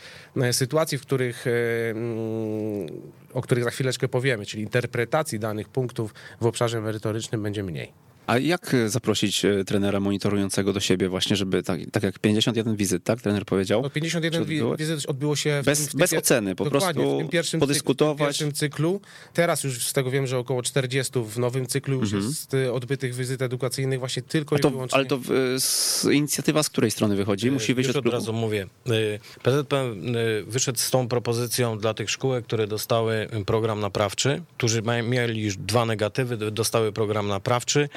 sytuacji, 0.51 0.97
w 0.97 1.01
których, 1.01 1.45
mm, 1.91 2.87
o 3.33 3.41
których 3.41 3.63
za 3.63 3.69
chwileczkę 3.69 4.07
powiemy, 4.07 4.45
czyli 4.45 4.63
interpretacji 4.63 5.39
danych 5.39 5.69
punktów 5.69 6.13
w 6.41 6.45
obszarze 6.45 6.81
merytorycznym 6.81 7.43
będzie 7.43 7.63
mniej. 7.63 8.12
A 8.27 8.37
jak 8.37 8.73
e, 8.73 8.89
zaprosić 8.89 9.45
e, 9.45 9.65
trenera 9.65 9.99
monitorującego 9.99 10.73
do 10.73 10.79
siebie 10.79 11.09
właśnie, 11.09 11.35
żeby 11.35 11.63
tak, 11.63 11.79
tak 11.91 12.03
jak 12.03 12.19
51 12.19 12.75
wizyt, 12.75 13.03
tak? 13.03 13.21
Trener 13.21 13.45
powiedział? 13.45 13.81
No 13.81 13.89
51 13.89 14.45
wizyt 14.77 15.05
odbyło 15.05 15.35
się 15.35 15.61
w 15.61 15.65
bez, 15.65 15.87
tym, 15.87 15.99
bez 15.99 16.13
oceny, 16.13 16.55
po 16.55 16.65
prostu 16.65 17.15
w 17.15 17.17
tym 17.17 17.29
pierwszym 17.29 17.59
podyskutować. 17.59 18.17
Cyklu, 18.17 18.25
w 18.25 18.27
pierwszym 18.27 18.53
cyklu. 18.53 19.01
Teraz 19.33 19.63
już 19.63 19.87
z 19.87 19.93
tego 19.93 20.11
wiem, 20.11 20.27
że 20.27 20.37
około 20.37 20.63
40 20.63 21.13
w 21.25 21.39
nowym 21.39 21.67
cyklu 21.67 21.99
już 21.99 22.13
mhm. 22.13 22.23
jest 22.23 22.53
e, 22.53 22.73
odbytych 22.73 23.15
wizyt 23.15 23.41
edukacyjnych 23.41 23.99
właśnie 23.99 24.21
tylko 24.21 24.59
to, 24.59 24.69
i 24.69 24.71
wyłącznie. 24.71 24.95
Ale 24.95 25.05
to 25.05 25.19
z, 25.59 26.05
inicjatywa 26.05 26.63
z 26.63 26.69
której 26.69 26.91
strony 26.91 27.15
wychodzi? 27.15 27.51
Musi 27.51 27.73
wyjść 27.73 27.87
już 27.87 27.95
od, 27.95 28.05
od 28.07 28.13
razu 28.13 28.33
mówię. 28.33 28.67
PZP 29.43 29.95
wyszedł 30.47 30.79
z 30.79 30.91
tą 30.91 31.07
propozycją 31.07 31.77
dla 31.77 31.93
tych 31.93 32.09
szkółek, 32.09 32.45
które 32.45 32.67
dostały 32.67 33.27
program 33.45 33.79
naprawczy, 33.79 34.41
którzy 34.57 34.81
mieli 35.03 35.43
już 35.43 35.57
dwa 35.57 35.85
negatywy, 35.85 36.37
dostały 36.51 36.91
program 36.91 37.27
naprawczy 37.27 37.89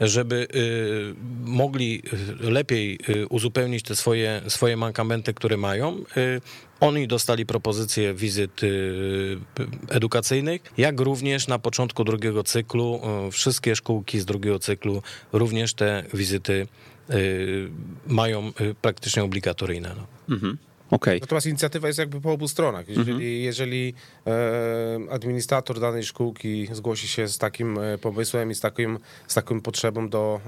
żeby 0.00 0.48
y, 0.54 1.14
mogli 1.44 2.02
y, 2.44 2.50
lepiej 2.50 2.98
y, 3.08 3.26
uzupełnić 3.26 3.82
te 3.82 3.96
swoje, 3.96 4.42
swoje 4.48 4.76
mankamenty, 4.76 5.34
które 5.34 5.56
mają. 5.56 6.04
Oni 6.80 7.08
dostali 7.08 7.46
propozycję 7.46 8.14
wizyt 8.14 8.60
edukacyjnych, 9.88 10.62
jak 10.78 11.00
również 11.00 11.48
na 11.48 11.58
początku 11.58 12.04
drugiego 12.04 12.42
cyklu, 12.42 13.00
wszystkie 13.32 13.76
szkółki 13.76 14.20
z 14.20 14.24
drugiego 14.24 14.58
cyklu 14.58 15.02
również 15.32 15.74
te 15.74 16.04
wizyty 16.14 16.66
mają 18.06 18.52
praktycznie 18.82 19.24
obligatoryjne. 19.24 19.94
No. 19.96 20.34
Mhm. 20.34 20.58
Okej. 20.90 21.20
Natomiast 21.20 21.46
inicjatywa 21.46 21.86
jest 21.86 21.98
jakby 21.98 22.20
po 22.20 22.32
obu 22.32 22.48
stronach. 22.48 22.88
Jeżeli, 22.88 23.42
jeżeli 23.42 23.94
e, 24.26 25.10
administrator 25.10 25.80
danej 25.80 26.04
szkółki 26.04 26.68
zgłosi 26.72 27.08
się 27.08 27.28
z 27.28 27.38
takim 27.38 27.78
e, 27.78 27.98
pomysłem 27.98 28.50
i 28.50 28.54
z, 28.54 28.60
takim, 28.60 28.98
z 29.26 29.34
taką 29.34 29.60
potrzebą 29.60 30.08
do, 30.08 30.40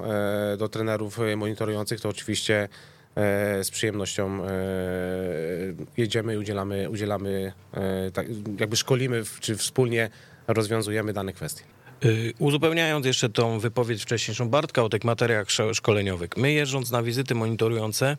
e, 0.52 0.56
do 0.56 0.68
trenerów 0.68 1.20
e, 1.20 1.36
monitorujących, 1.36 2.00
to 2.00 2.08
oczywiście 2.08 2.68
e, 3.14 3.64
z 3.64 3.70
przyjemnością 3.70 4.44
e, 4.44 4.48
jedziemy 5.96 6.34
i 6.34 6.36
udzielamy, 6.36 6.90
udzielamy 6.90 7.52
e, 7.74 8.10
tak, 8.10 8.26
jakby 8.60 8.76
szkolimy 8.76 9.24
w, 9.24 9.40
czy 9.40 9.56
wspólnie 9.56 10.10
rozwiązujemy 10.46 11.12
dane 11.12 11.32
kwestie. 11.32 11.62
Uzupełniając 12.38 13.06
jeszcze 13.06 13.28
tą 13.28 13.58
wypowiedź 13.58 14.02
wcześniejszą 14.02 14.48
Bartka 14.48 14.82
o 14.82 14.88
tych 14.88 15.04
materiałach 15.04 15.48
szkoleniowych. 15.72 16.30
My 16.36 16.52
jeżdżąc 16.52 16.90
na 16.90 17.02
wizyty 17.02 17.34
monitorujące, 17.34 18.16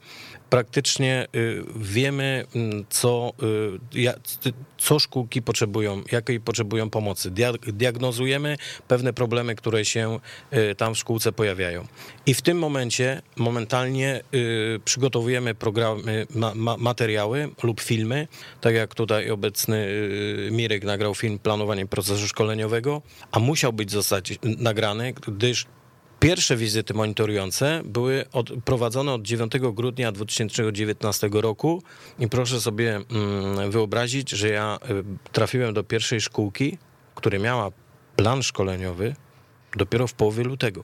praktycznie 0.50 1.28
y, 1.36 1.64
wiemy, 1.76 2.46
mm, 2.56 2.86
co, 2.90 3.34
y, 3.96 4.14
co 4.78 5.00
szkółki 5.00 5.42
potrzebują, 5.42 6.02
jakiej 6.12 6.40
potrzebują 6.40 6.90
pomocy. 6.90 7.32
Dia- 7.32 7.72
Diagnozujemy 7.74 8.58
pewne 8.88 9.14
problemy, 9.14 9.56
które 9.56 9.86
się 9.86 10.20
y, 10.54 10.76
tam 10.76 10.94
w 10.94 10.98
szkółce 10.98 11.32
pojawiają. 11.32 11.88
I 12.26 12.34
w 12.34 12.42
tym 12.42 12.60
momencie 12.60 13.22
momentalnie 13.36 14.22
przygotowujemy 14.86 15.56
programy, 15.56 16.28
ma, 16.36 16.56
ma, 16.56 16.78
materiały 16.78 17.50
lub 17.64 17.82
filmy, 17.82 18.28
tak 18.62 18.76
jak 18.76 18.96
tutaj 18.96 19.30
obecny 19.32 19.88
Mirek 20.52 20.84
nagrał 20.84 21.16
film 21.16 21.40
Planowanie 21.40 21.86
procesu 21.86 22.28
szkoleniowego, 22.28 23.02
a 23.32 23.40
musiał 23.40 23.74
być 23.74 23.92
zostać 23.92 24.40
nagrany, 24.44 25.14
gdyż 25.28 25.66
Pierwsze 26.20 26.58
wizyty 26.58 26.94
monitorujące 26.94 27.82
były 27.86 28.26
od, 28.34 28.50
prowadzone 28.66 29.14
od 29.14 29.22
9 29.22 29.52
grudnia 29.60 30.12
2019 30.12 31.30
roku 31.34 31.84
i 32.20 32.28
proszę 32.28 32.62
sobie 32.62 32.96
mm, 32.96 33.72
wyobrazić, 33.72 34.30
że 34.30 34.50
ja 34.50 34.80
y, 34.90 35.32
trafiłem 35.32 35.74
do 35.74 35.84
pierwszej 35.84 36.22
szkółki, 36.22 36.78
która 37.16 37.40
miała 37.40 37.72
plan 38.16 38.44
szkoleniowy 38.44 39.16
dopiero 39.76 40.08
w 40.08 40.14
połowie 40.14 40.44
lutego, 40.44 40.84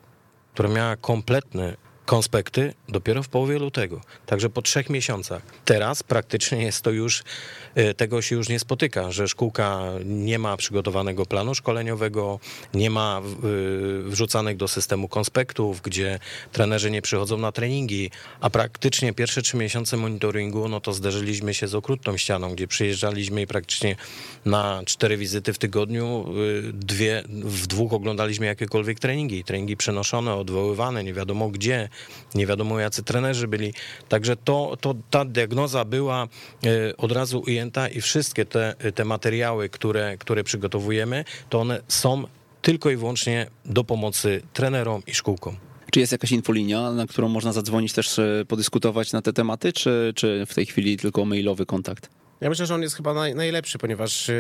która 0.54 0.70
miała 0.70 0.96
kompletne 0.96 1.78
konspekty 2.06 2.74
dopiero 2.90 3.24
w 3.24 3.30
połowie 3.30 3.60
lutego, 3.60 4.02
także 4.26 4.50
po 4.50 4.62
trzech 4.62 4.90
miesiącach. 4.90 5.42
Teraz 5.66 6.04
praktycznie 6.04 6.64
jest 6.64 6.82
to 6.82 6.92
już, 6.92 7.24
y, 7.78 7.94
tego 7.94 8.22
się 8.22 8.36
już 8.36 8.50
nie 8.50 8.60
spotyka, 8.60 9.12
że 9.12 9.28
szkółka 9.28 9.82
nie 10.06 10.40
ma 10.40 10.58
przygotowanego 10.58 11.26
planu 11.26 11.56
szkoleniowego, 11.56 12.40
nie 12.74 12.90
ma 12.90 13.22
y, 13.44 14.04
wrzucanych 14.04 14.58
do 14.58 14.68
systemu 14.68 15.08
konspektów, 15.08 15.82
gdzie 15.82 16.20
trenerzy 16.52 16.92
nie 16.92 17.02
przychodzą 17.02 17.38
na 17.38 17.52
treningi, 17.52 18.12
a 18.42 18.50
praktycznie 18.50 19.14
pierwsze 19.14 19.42
trzy 19.42 19.58
miesiące 19.58 19.98
monitoringu, 19.98 20.70
no 20.70 20.82
to 20.82 20.94
zderzyliśmy 20.94 21.54
się 21.54 21.68
z 21.68 21.76
okrutną 21.76 22.18
ścianą, 22.18 22.54
gdzie 22.54 22.68
przyjeżdżaliśmy 22.68 23.42
i 23.42 23.48
praktycznie 23.48 23.96
na 24.46 24.82
cztery 24.86 25.18
wizyty 25.18 25.54
w 25.54 25.58
tygodniu, 25.58 26.26
y, 26.68 26.74
dwie, 26.74 27.24
w 27.30 27.68
dwóch 27.68 27.94
oglądaliśmy 27.94 28.46
jakiekolwiek 28.46 29.00
treningi, 29.00 29.44
treningi 29.44 29.78
przenoszone, 29.78 30.36
odwoływane, 30.36 31.04
nie 31.04 31.14
wiadomo 31.14 31.50
gdzie, 31.50 31.90
nie 32.36 32.48
wiadomo 32.48 32.80
jacy 32.80 33.04
trenerzy 33.04 33.48
byli. 33.48 33.74
Także 34.10 34.36
to, 34.36 34.78
to 34.82 34.96
ta 35.10 35.26
diagnoza 35.26 35.86
była 35.86 36.28
e, 36.66 36.98
od 36.98 37.12
razu 37.12 37.44
ujęta 37.48 37.88
i 37.88 38.02
wszystkie 38.02 38.46
te, 38.46 38.76
te 38.96 39.06
materiały, 39.06 39.70
które, 39.70 40.18
które 40.18 40.44
przygotowujemy, 40.44 41.26
to 41.50 41.60
one 41.60 41.82
są 41.88 42.24
tylko 42.62 42.90
i 42.90 42.96
wyłącznie 42.96 43.48
do 43.66 43.84
pomocy 43.84 44.42
trenerom 44.54 45.02
i 45.08 45.14
szkółkom. 45.14 45.58
Czy 45.92 46.00
jest 46.00 46.12
jakaś 46.12 46.32
infolinia, 46.32 46.92
na 46.92 47.08
którą 47.08 47.30
można 47.30 47.54
zadzwonić 47.54 47.94
też 47.94 48.20
e, 48.20 48.46
podyskutować 48.48 49.12
na 49.12 49.22
te 49.22 49.34
tematy, 49.34 49.74
czy, 49.74 50.14
czy 50.16 50.46
w 50.46 50.54
tej 50.54 50.66
chwili 50.66 50.98
tylko 50.98 51.26
mailowy 51.26 51.66
kontakt? 51.66 52.10
Ja 52.42 52.50
myślę, 52.50 52.66
że 52.66 52.76
on 52.76 52.82
jest 52.82 52.96
chyba 52.96 53.14
naj, 53.14 53.36
najlepszy, 53.36 53.78
ponieważ 53.78 54.32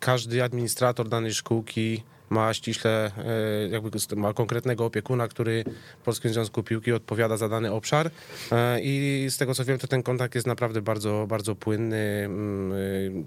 każdy 0.00 0.42
administrator 0.42 1.08
danej 1.08 1.34
szkółki 1.34 2.02
ma 2.30 2.54
ściśle, 2.54 3.10
e, 3.18 3.68
jakby 3.68 3.90
ma 4.16 4.32
konkretnego 4.32 4.84
opiekuna, 4.84 5.28
który 5.28 5.64
w 6.00 6.04
Polskim 6.04 6.32
Związku 6.32 6.62
Piłki 6.62 6.92
odpowiada 6.92 7.36
za 7.36 7.48
dany 7.48 7.72
obszar 7.72 8.10
E, 8.52 8.80
i 8.80 9.26
z 9.30 9.36
tego 9.36 9.54
co 9.54 9.64
wiem, 9.64 9.78
to 9.78 9.86
ten 9.86 10.02
kontakt 10.02 10.34
jest 10.34 10.46
naprawdę 10.46 10.82
bardzo, 10.82 11.26
bardzo 11.28 11.54
płynny. 11.54 12.22
Mm, 12.24 12.72
y, 12.72 13.24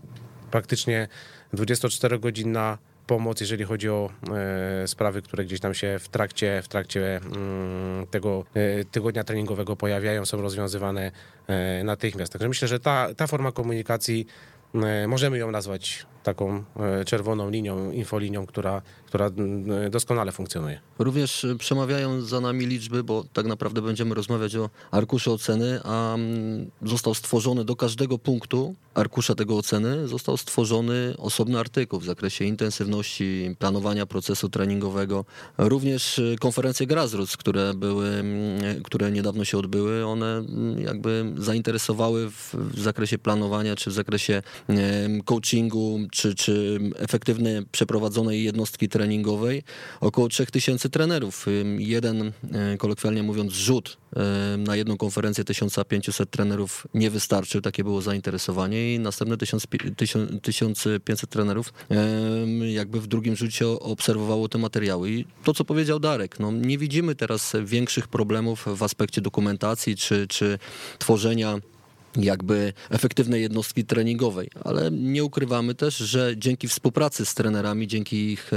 Praktycznie 0.52 1.08
24-godzinna 1.54 2.78
pomoc, 3.08 3.42
jeżeli 3.42 3.64
chodzi 3.64 3.90
o 3.90 4.10
e, 4.84 4.88
sprawy, 4.88 5.22
które 5.22 5.46
gdzieś 5.46 5.60
tam 5.60 5.74
się 5.74 6.00
w 6.00 6.10
trakcie, 6.10 6.62
w 6.64 6.68
trakcie 6.68 7.18
mm, 7.18 8.08
tego 8.08 8.46
e, 8.54 8.86
tygodnia 8.86 9.24
treningowego 9.24 9.76
pojawiają, 9.76 10.26
są 10.26 10.42
rozwiązywane 10.42 11.12
e, 11.48 11.84
natychmiast. 11.84 12.34
Także 12.34 12.48
myślę, 12.48 12.68
że 12.68 12.80
ta, 12.80 13.14
ta 13.18 13.28
forma 13.28 13.52
komunikacji 13.52 14.28
e, 14.76 15.08
możemy 15.08 15.38
ją 15.38 15.52
nazwać 15.52 16.06
taką 16.30 16.64
e, 16.80 17.06
czerwoną 17.06 17.50
linią, 17.50 17.92
infolinią, 17.92 18.46
która, 18.46 18.82
która 19.06 19.30
doskonale 19.90 20.32
funkcjonuje. 20.32 20.80
Również 21.00 21.44
y, 21.44 21.56
przemawiają 21.56 22.22
za 22.22 22.40
nami 22.42 22.66
liczby, 22.66 23.04
bo 23.04 23.24
tak 23.34 23.46
naprawdę 23.46 23.82
będziemy 23.82 24.16
rozmawiać 24.16 24.56
o 24.56 24.70
arkuszu 24.92 25.34
oceny, 25.34 25.80
a 25.84 26.18
został 26.82 27.14
stworzony 27.14 27.66
do 27.66 27.76
każdego 27.76 28.18
punktu 28.18 28.76
arkusza 28.94 29.36
tego 29.36 29.58
oceny, 29.58 30.08
został 30.08 30.38
stworzony 30.38 31.14
osobny 31.18 31.60
artykuł 31.60 32.00
w 32.00 32.06
zakresie 32.06 32.46
intensywności 32.46 33.56
planowania 33.60 34.06
procesu 34.06 34.50
treningowego. 34.50 35.26
Również 35.58 36.20
y, 36.20 36.36
konferencje 36.40 36.88
Grassroots, 36.88 37.38
które 37.38 37.74
były, 37.74 38.24
które 38.84 39.12
niedawno 39.12 39.46
się 39.46 39.58
odbyły, 39.58 40.06
one 40.06 40.44
jakby 40.78 41.34
zainteresowały 41.38 42.30
w, 42.32 42.56
w 42.56 42.80
zakresie 42.80 43.18
planowania, 43.18 43.76
czy 43.76 43.90
w 43.90 43.94
zakresie 43.94 44.42
coachingu, 45.26 46.00
czy, 46.20 46.36
czy 46.36 46.80
efektywnie 46.96 47.64
przeprowadzonej 47.72 48.44
jednostki 48.44 48.90
treningowej 48.90 49.64
około 50.02 50.30
3000 50.30 50.90
trenerów. 50.90 51.46
Jeden, 51.78 52.32
e, 52.54 52.78
kolokwialnie 52.78 53.24
mówiąc, 53.24 53.54
rzut 53.54 53.98
e, 54.16 54.58
na 54.58 54.76
jedną 54.76 54.98
konferencję 54.98 55.44
1500 55.44 56.32
trenerów 56.32 56.88
nie 56.94 57.10
wystarczył, 57.10 57.62
takie 57.62 57.84
było 57.84 58.02
zainteresowanie 58.02 58.96
i 58.96 59.00
następne 59.00 59.38
1000 59.38 59.68
pi- 59.68 59.96
1000 59.96 60.32
1500 60.42 61.30
trenerów 61.30 61.74
jakby 62.74 63.02
w 63.02 63.08
drugim 63.08 63.36
rzucie 63.36 63.68
obserwowało 63.68 64.50
te 64.50 64.58
materiały. 64.58 65.12
I 65.12 65.26
to, 65.44 65.54
co 65.54 65.66
powiedział 65.66 66.00
Darek, 66.00 66.40
no, 66.40 66.52
nie 66.52 66.78
widzimy 66.78 67.16
teraz 67.16 67.56
większych 67.64 68.08
problemów 68.08 68.66
w 68.76 68.84
aspekcie 68.84 69.22
dokumentacji 69.22 69.96
czy, 69.96 70.28
czy 70.28 70.60
tworzenia 71.00 71.60
jakby 72.16 72.74
efektywnej 72.90 73.42
jednostki 73.42 73.86
treningowej, 73.86 74.50
ale 74.64 74.92
nie 74.92 75.24
ukrywamy 75.24 75.76
też, 75.76 75.98
że 75.98 76.34
dzięki 76.38 76.68
współpracy 76.68 77.26
z 77.26 77.34
trenerami, 77.34 77.88
dzięki 77.88 78.32
ich 78.32 78.52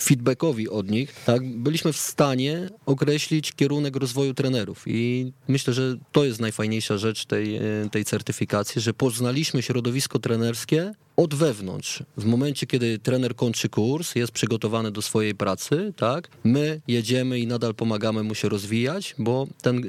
feedbackowi 0.00 0.68
od 0.68 0.90
nich, 0.90 1.14
tak, 1.26 1.46
byliśmy 1.46 1.92
w 1.92 1.96
stanie 1.96 2.68
określić 2.86 3.52
kierunek 3.52 3.96
rozwoju 3.96 4.34
trenerów 4.34 4.82
i 4.86 5.32
myślę, 5.48 5.74
że 5.74 5.96
to 6.12 6.24
jest 6.24 6.40
najfajniejsza 6.40 6.98
rzecz 6.98 7.26
tej, 7.26 7.56
e, 7.56 7.60
tej 7.90 8.04
certyfikacji, 8.04 8.82
że 8.82 8.94
poznaliśmy 8.94 9.62
środowisko 9.62 10.18
trenerskie 10.18 10.92
od 11.16 11.34
wewnątrz. 11.34 12.02
W 12.16 12.24
momencie, 12.24 12.66
kiedy 12.66 12.98
trener 12.98 13.36
kończy 13.36 13.68
kurs, 13.68 14.14
jest 14.14 14.32
przygotowany 14.32 14.90
do 14.90 15.02
swojej 15.02 15.34
pracy, 15.34 15.92
tak, 15.96 16.28
my 16.44 16.80
jedziemy 16.88 17.38
i 17.38 17.46
nadal 17.46 17.74
pomagamy 17.74 18.22
mu 18.22 18.34
się 18.34 18.48
rozwijać, 18.48 19.14
bo 19.18 19.46
ten, 19.62 19.82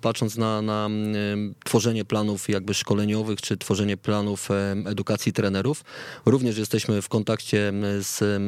patrząc 0.00 0.36
na, 0.36 0.62
na 0.62 0.88
tworzenie 1.64 2.04
planów 2.04 2.48
jakby 2.48 2.74
szkoleniowych, 2.74 3.40
czy 3.40 3.56
tworzenie 3.56 3.96
planów 3.96 4.48
edukacji 4.86 5.32
trenerów, 5.32 5.84
również 6.26 6.58
jesteśmy 6.58 7.02
w 7.02 7.08
kontakcie 7.08 7.72
z 8.00 8.42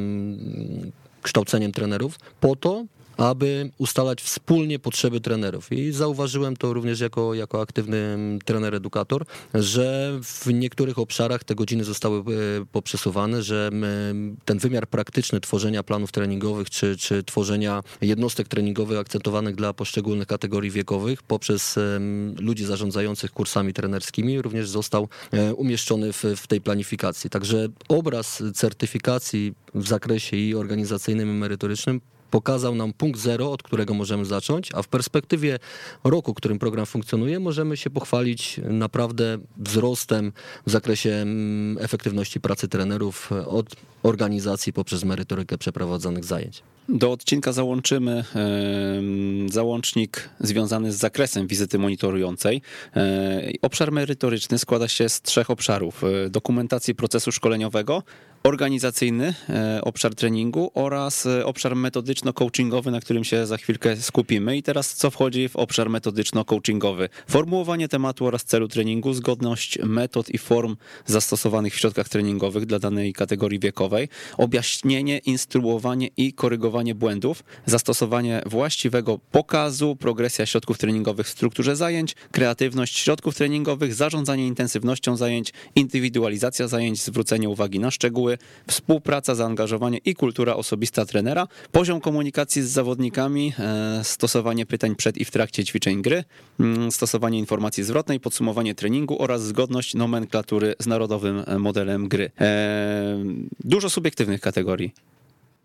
kształceniem 1.25 1.71
trenerów 1.71 2.19
po 2.39 2.55
to, 2.55 2.85
aby 3.17 3.71
ustalać 3.77 4.21
wspólnie 4.21 4.79
potrzeby 4.79 5.21
trenerów. 5.21 5.71
I 5.71 5.91
zauważyłem 5.91 6.57
to 6.57 6.73
również 6.73 6.99
jako, 6.99 7.33
jako 7.33 7.61
aktywny 7.61 7.97
mm, 7.97 8.39
trener 8.39 8.75
edukator, 8.75 9.25
że 9.53 10.19
w 10.23 10.53
niektórych 10.53 10.99
obszarach 10.99 11.43
te 11.43 11.55
godziny 11.55 11.83
zostały 11.83 12.19
e, 12.19 12.23
poprzesuwane, 12.71 13.43
że 13.43 13.69
mm, 13.71 14.37
ten 14.45 14.57
wymiar 14.57 14.87
praktyczny 14.87 15.39
tworzenia 15.39 15.83
planów 15.83 16.11
treningowych 16.11 16.69
czy, 16.69 16.97
czy 16.97 17.23
tworzenia 17.23 17.83
jednostek 18.01 18.47
treningowych 18.47 18.99
akcentowanych 18.99 19.55
dla 19.55 19.73
poszczególnych 19.73 20.27
kategorii 20.27 20.71
wiekowych 20.71 21.23
poprzez 21.23 21.77
em, 21.77 22.35
ludzi 22.39 22.65
zarządzających 22.65 23.31
kursami 23.31 23.73
trenerskimi 23.73 24.41
również 24.41 24.69
został 24.69 25.07
e, 25.31 25.53
umieszczony 25.53 26.13
w, 26.13 26.23
w 26.37 26.47
tej 26.47 26.61
planifikacji. 26.61 27.29
Także 27.29 27.67
obraz 27.87 28.43
certyfikacji 28.53 29.53
w 29.75 29.87
zakresie 29.87 30.37
i 30.37 30.55
organizacyjnym, 30.55 31.29
i 31.29 31.33
merytorycznym 31.33 32.01
pokazał 32.35 32.75
nam 32.75 32.93
punkt 32.93 33.19
zero, 33.19 33.51
od 33.51 33.63
którego 33.63 33.93
możemy 33.93 34.25
zacząć, 34.25 34.69
a 34.73 34.81
w 34.81 34.87
perspektywie 34.87 35.59
roku, 36.03 36.33
którym 36.33 36.59
program 36.59 36.85
funkcjonuje, 36.85 37.39
możemy 37.39 37.77
się 37.77 37.89
pochwalić 37.89 38.61
naprawdę 38.63 39.37
wzrostem 39.57 40.31
w 40.67 40.71
zakresie 40.71 41.09
mm, 41.09 41.77
efektywności 41.79 42.39
pracy 42.39 42.67
trenerów 42.67 43.31
od 43.31 43.75
organizacji 44.03 44.73
poprzez 44.73 45.03
merytorykę 45.03 45.57
przeprowadzonych 45.57 46.25
zajęć. 46.25 46.63
Do 46.89 47.11
odcinka 47.11 47.51
załączymy 47.51 48.23
e, 48.35 49.51
załącznik 49.51 50.29
związany 50.39 50.91
z 50.91 50.95
zakresem 50.95 51.47
wizyty 51.47 51.79
monitorującej. 51.79 52.61
E, 52.95 53.51
obszar 53.61 53.91
merytoryczny 53.91 54.59
składa 54.59 54.87
się 54.87 55.09
z 55.09 55.21
trzech 55.21 55.49
obszarów: 55.49 56.03
e, 56.03 56.29
dokumentacji 56.29 56.95
procesu 56.95 57.31
szkoleniowego, 57.31 58.03
organizacyjny 58.45 59.33
e, 59.49 59.81
obszar 59.81 60.15
treningu 60.15 60.71
oraz 60.73 61.25
e, 61.25 61.45
obszar 61.45 61.75
metodyczno-coachingowy, 61.75 62.91
na 62.91 62.99
którym 62.99 63.23
się 63.23 63.45
za 63.45 63.57
chwilkę 63.57 63.97
skupimy. 63.97 64.57
I 64.57 64.63
teraz 64.63 64.93
co 64.93 65.11
wchodzi 65.11 65.49
w 65.49 65.55
obszar 65.55 65.89
metodyczno-coachingowy? 65.89 67.09
Formułowanie 67.27 67.87
tematu 67.87 68.25
oraz 68.25 68.43
celu 68.43 68.67
treningu, 68.67 69.13
zgodność 69.13 69.79
metod 69.83 70.29
i 70.29 70.37
form 70.37 70.75
zastosowanych 71.05 71.73
w 71.73 71.77
środkach 71.77 72.09
treningowych 72.09 72.65
dla 72.65 72.79
danej 72.79 73.13
kategorii 73.13 73.59
wiekowej, 73.59 74.09
objaśnienie, 74.37 75.17
instruowanie 75.17 76.09
i 76.17 76.33
korygowanie 76.33 76.95
błędów, 76.95 77.43
zastosowanie 77.65 78.41
właściwego 78.45 79.19
pokazu, 79.31 79.95
progresja 79.95 80.45
środków 80.45 80.77
treningowych 80.77 81.27
w 81.27 81.29
strukturze 81.29 81.75
zajęć, 81.75 82.15
kreatywność 82.31 82.97
środków 82.97 83.35
treningowych, 83.35 83.93
zarządzanie 83.93 84.47
intensywnością 84.47 85.17
zajęć, 85.17 85.53
indywidualizacja 85.75 86.67
zajęć, 86.67 87.01
zwrócenie 87.01 87.49
uwagi 87.49 87.79
na 87.79 87.91
szczegóły, 87.91 88.34
współpraca, 88.67 89.35
zaangażowanie 89.35 89.97
i 89.97 90.15
kultura 90.15 90.55
osobista 90.55 91.05
trenera, 91.05 91.47
poziom 91.71 92.01
komunikacji 92.01 92.61
z 92.61 92.69
zawodnikami, 92.69 93.53
e, 93.59 94.03
stosowanie 94.03 94.65
pytań 94.65 94.95
przed 94.95 95.17
i 95.17 95.25
w 95.25 95.31
trakcie 95.31 95.65
ćwiczeń 95.65 96.01
gry, 96.01 96.23
mm, 96.59 96.91
stosowanie 96.91 97.39
informacji 97.39 97.83
zwrotnej, 97.83 98.19
podsumowanie 98.19 98.75
treningu 98.75 99.21
oraz 99.21 99.43
zgodność 99.43 99.93
nomenklatury 99.93 100.75
z 100.79 100.87
narodowym 100.87 101.43
e, 101.47 101.59
modelem 101.59 102.07
gry. 102.07 102.31
E, 102.41 103.17
Dużo 103.63 103.89
subiektywnych 103.89 104.41
kategorii. 104.41 104.93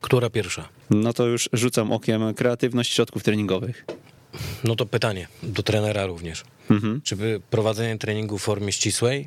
Która 0.01 0.31
pierwsza? 0.31 0.69
No 0.91 1.13
to 1.13 1.27
już 1.27 1.49
rzucam 1.53 1.93
okiem 1.93 2.35
kreatywność 2.35 2.93
środków 2.93 3.23
treningowych. 3.23 3.85
No 4.65 4.77
to 4.77 4.87
pytanie 4.87 5.29
do 5.43 5.63
trenera 5.63 6.07
również. 6.07 6.45
Mhm. 6.71 7.01
Czy 7.05 7.17
prowadzenie 7.51 7.99
treningu 7.99 8.39
w 8.39 8.43
formie 8.43 8.73
ścisłej, 8.73 9.27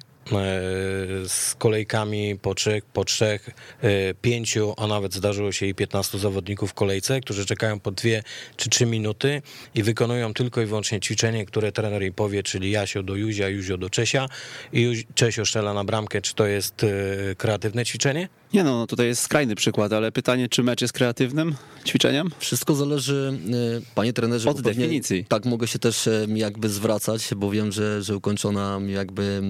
z 1.27 1.55
kolejkami 1.55 2.39
po 2.41 2.55
trzech, 2.55 2.86
po 2.86 3.05
trzech, 3.05 3.49
e, 3.81 4.13
pięciu, 4.13 4.73
a 4.77 4.88
nawet 4.88 5.13
zdarzyło 5.13 5.51
się 5.51 5.65
i 5.65 5.75
15 5.75 6.19
zawodników 6.19 6.71
w 6.71 6.73
kolejce, 6.73 7.21
którzy 7.21 7.45
czekają 7.45 7.79
po 7.79 7.91
dwie 7.91 8.23
czy 8.55 8.69
trzy 8.69 8.86
minuty 8.86 9.41
i 9.75 9.83
wykonują 9.83 10.33
tylko 10.33 10.62
i 10.62 10.65
wyłącznie 10.65 10.99
ćwiczenie, 10.99 11.45
które 11.45 11.71
trener 11.71 12.03
im 12.03 12.13
powie, 12.13 12.43
czyli 12.43 12.71
Jasio 12.71 13.03
do 13.03 13.15
Juzia, 13.15 13.49
Juzio 13.49 13.77
do 13.77 13.89
Czesia 13.89 14.29
i 14.73 15.05
Czesio 15.15 15.45
strzela 15.45 15.73
na 15.73 15.83
bramkę, 15.83 16.21
czy 16.21 16.36
to 16.36 16.45
jest 16.45 16.83
e, 16.83 16.88
kreatywne 17.36 17.86
ćwiczenie? 17.86 18.29
Nie 18.53 18.63
no, 18.63 18.77
no 18.77 18.87
tutaj 18.87 19.07
jest 19.07 19.21
skrajny 19.21 19.55
przykład, 19.55 19.93
ale 19.93 20.11
pytanie, 20.11 20.49
czy 20.49 20.63
mecz 20.63 20.81
jest 20.81 20.93
kreatywnym 20.93 21.55
ćwiczeniem? 21.85 22.29
Wszystko 22.39 22.75
zależy, 22.75 23.39
y, 23.79 23.95
panie 23.95 24.13
trenerze, 24.13 24.49
Od 24.49 24.61
definicji. 24.61 25.25
Tak 25.29 25.45
mogę 25.45 25.67
się 25.67 25.79
też 25.79 26.09
jakby 26.27 26.69
zwracać, 26.69 27.29
bo 27.35 27.51
wiem, 27.51 27.71
że, 27.71 28.01
że 28.03 28.17
ukończona 28.17 28.79
jakby 28.87 29.41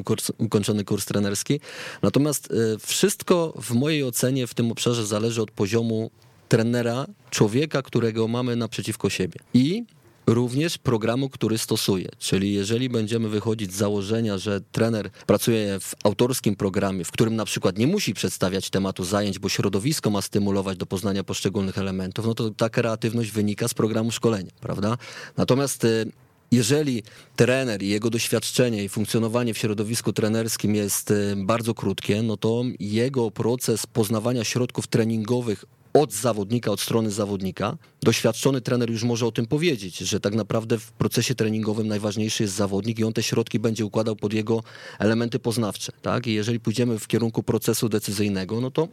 y, 0.00 0.04
kurs, 0.04 0.32
ukończony 0.38 0.84
kurs 0.84 1.06
trenerski. 1.06 1.60
Natomiast 2.02 2.50
y, 2.50 2.78
wszystko 2.78 3.54
w 3.62 3.70
mojej 3.70 4.04
ocenie 4.04 4.46
w 4.46 4.54
tym 4.54 4.72
obszarze 4.72 5.06
zależy 5.06 5.42
od 5.42 5.50
poziomu 5.50 6.10
trenera, 6.48 7.06
człowieka, 7.30 7.82
którego 7.82 8.28
mamy 8.28 8.56
naprzeciwko 8.56 9.10
siebie. 9.10 9.40
I 9.54 9.84
również 10.26 10.78
programu, 10.78 11.28
który 11.28 11.58
stosuje. 11.58 12.08
Czyli 12.18 12.52
jeżeli 12.52 12.88
będziemy 12.88 13.28
wychodzić 13.28 13.72
z 13.72 13.76
założenia, 13.76 14.38
że 14.38 14.60
trener 14.72 15.10
pracuje 15.26 15.80
w 15.80 15.94
autorskim 16.04 16.56
programie, 16.56 17.04
w 17.04 17.10
którym 17.10 17.36
na 17.36 17.44
przykład 17.44 17.78
nie 17.78 17.86
musi 17.86 18.14
przedstawiać 18.14 18.70
tematu 18.70 19.04
zajęć, 19.04 19.38
bo 19.38 19.48
środowisko 19.48 20.10
ma 20.10 20.22
stymulować 20.22 20.78
do 20.78 20.86
poznania 20.86 21.24
poszczególnych 21.24 21.78
elementów, 21.78 22.26
no 22.26 22.34
to 22.34 22.50
ta 22.50 22.68
kreatywność 22.68 23.30
wynika 23.30 23.68
z 23.68 23.74
programu 23.74 24.10
szkolenia, 24.10 24.50
prawda? 24.60 24.96
Natomiast 25.36 25.84
y, 25.84 26.12
jeżeli 26.52 27.02
trener 27.36 27.82
i 27.82 27.88
jego 27.88 28.10
doświadczenie 28.10 28.84
i 28.84 28.88
funkcjonowanie 28.88 29.54
w 29.54 29.58
środowisku 29.58 30.12
trenerskim 30.12 30.74
jest 30.74 31.10
y, 31.10 31.34
bardzo 31.36 31.74
krótkie, 31.74 32.22
no 32.22 32.36
to 32.36 32.62
jego 32.80 33.30
proces 33.30 33.86
poznawania 33.86 34.44
środków 34.44 34.86
treningowych 34.86 35.64
od 35.92 36.12
zawodnika, 36.12 36.70
od 36.70 36.80
strony 36.80 37.10
zawodnika, 37.10 37.76
doświadczony 38.02 38.60
trener 38.60 38.90
już 38.90 39.02
może 39.02 39.26
o 39.26 39.32
tym 39.32 39.46
powiedzieć, 39.46 39.98
że 39.98 40.20
tak 40.20 40.34
naprawdę 40.34 40.78
w 40.78 40.92
procesie 40.92 41.34
treningowym 41.34 41.88
najważniejszy 41.88 42.42
jest 42.42 42.54
zawodnik 42.54 42.98
i 42.98 43.04
on 43.04 43.12
te 43.12 43.22
środki 43.22 43.58
będzie 43.58 43.84
układał 43.84 44.16
pod 44.16 44.32
jego 44.32 44.62
elementy 44.98 45.38
poznawcze. 45.38 45.92
Tak? 46.02 46.26
I 46.26 46.32
jeżeli 46.32 46.60
pójdziemy 46.60 46.98
w 46.98 47.06
kierunku 47.06 47.42
procesu 47.42 47.88
decyzyjnego, 47.88 48.60
no 48.60 48.70
to 48.70 48.88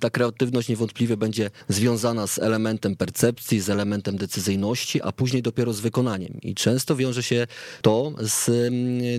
ta 0.00 0.10
kreatywność 0.10 0.68
niewątpliwie 0.68 1.16
będzie 1.16 1.50
związana 1.68 2.26
z 2.26 2.38
elementem 2.38 2.96
percepcji, 2.96 3.60
z 3.60 3.70
elementem 3.70 4.16
decyzyjności, 4.16 5.02
a 5.02 5.12
później 5.12 5.42
dopiero 5.42 5.72
z 5.72 5.80
wykonaniem. 5.80 6.38
I 6.42 6.54
często 6.54 6.96
wiąże 6.96 7.22
się 7.22 7.46
to 7.82 8.12
z 8.18 8.50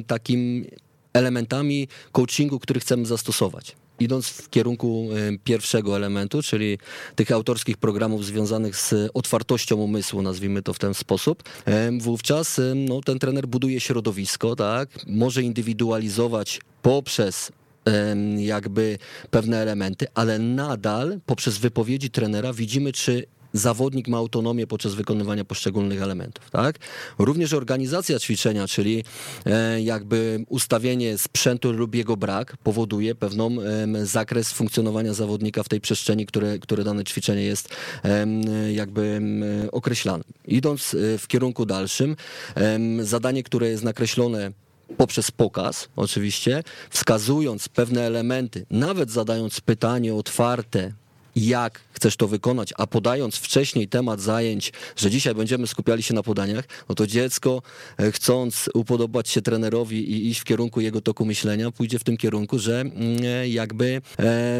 takim 0.07 0.65
elementami 1.13 1.87
coachingu, 2.11 2.59
który 2.59 2.79
chcemy 2.79 3.05
zastosować. 3.05 3.75
Idąc 4.03 4.27
w 4.27 4.49
kierunku 4.49 5.09
e, 5.11 5.37
pierwszego 5.43 5.95
elementu, 5.95 6.41
czyli 6.41 6.77
tych 7.15 7.31
autorskich 7.31 7.77
programów 7.77 8.25
związanych 8.25 8.75
z 8.75 9.11
otwartością 9.13 9.75
umysłu, 9.75 10.21
nazwijmy 10.21 10.61
to 10.61 10.73
w 10.73 10.79
ten 10.79 10.93
sposób, 10.93 11.43
wówczas 11.99 12.61
no, 12.75 13.01
ten 13.01 13.19
trener 13.19 13.47
buduje 13.47 13.79
środowisko, 13.79 14.55
tak? 14.55 14.89
może 15.07 15.43
indywidualizować 15.43 16.61
poprzez 16.81 17.51
jakby 18.37 18.97
pewne 19.31 19.57
elementy, 19.57 20.07
ale 20.13 20.39
nadal 20.39 21.19
poprzez 21.25 21.57
wypowiedzi 21.57 22.09
trenera 22.09 22.53
widzimy, 22.53 22.91
czy 22.91 23.25
zawodnik 23.53 24.07
ma 24.07 24.17
autonomię 24.17 24.67
podczas 24.67 24.93
wykonywania 24.93 25.45
poszczególnych 25.45 26.01
elementów, 26.01 26.49
tak? 26.49 26.79
Również 27.19 27.53
organizacja 27.53 28.19
ćwiczenia, 28.19 28.67
czyli 28.67 29.03
e, 29.45 29.81
jakby 29.81 30.45
ustawienie 30.49 31.17
sprzętu 31.17 31.71
lub 31.71 31.95
jego 31.95 32.17
brak 32.17 32.57
powoduje 32.57 33.15
pewną 33.15 33.57
zakres 34.03 34.51
funkcjonowania 34.51 35.13
zawodnika 35.13 35.63
w 35.63 35.69
tej 35.69 35.81
przestrzeni, 35.81 36.25
które, 36.25 36.59
które 36.59 36.83
dane 36.83 37.03
ćwiczenie 37.03 37.43
jest 37.43 37.75
jakby 38.73 39.21
określane. 39.71 40.23
Idąc 40.47 40.93
e, 40.93 41.17
w 41.17 41.27
kierunku 41.27 41.65
dalszym, 41.65 42.15
zadanie, 43.01 43.43
które 43.43 43.69
jest 43.69 43.83
nakreślone 43.83 44.51
poprzez 44.97 45.31
pokaz, 45.31 45.87
oczywiście, 45.95 46.63
wskazując 46.89 47.69
pewne 47.69 48.01
elementy, 48.01 48.65
nawet 48.71 49.11
zadając 49.11 49.61
pytanie 49.61 50.15
otwarte, 50.15 50.93
jak 51.35 51.79
chcesz 51.91 52.17
to 52.17 52.27
wykonać, 52.27 52.73
a 52.77 52.87
podając 52.87 53.35
wcześniej 53.35 53.87
temat 53.87 54.21
zajęć, 54.21 54.73
że 54.95 55.09
dzisiaj 55.11 55.35
będziemy 55.35 55.67
skupiali 55.67 56.03
się 56.03 56.13
na 56.13 56.23
podaniach, 56.23 56.65
no 56.89 56.95
to 56.95 57.07
dziecko, 57.07 57.61
e, 57.97 58.11
chcąc 58.11 58.69
upodobać 58.73 59.29
się 59.29 59.41
trenerowi 59.41 60.11
i 60.11 60.29
iść 60.29 60.39
w 60.39 60.43
kierunku 60.43 60.81
jego 60.81 61.01
toku 61.01 61.25
myślenia, 61.25 61.71
pójdzie 61.71 61.99
w 61.99 62.03
tym 62.03 62.17
kierunku, 62.17 62.59
że 62.59 62.81
mm, 62.81 62.95
e, 63.25 63.49
jakby, 63.49 64.01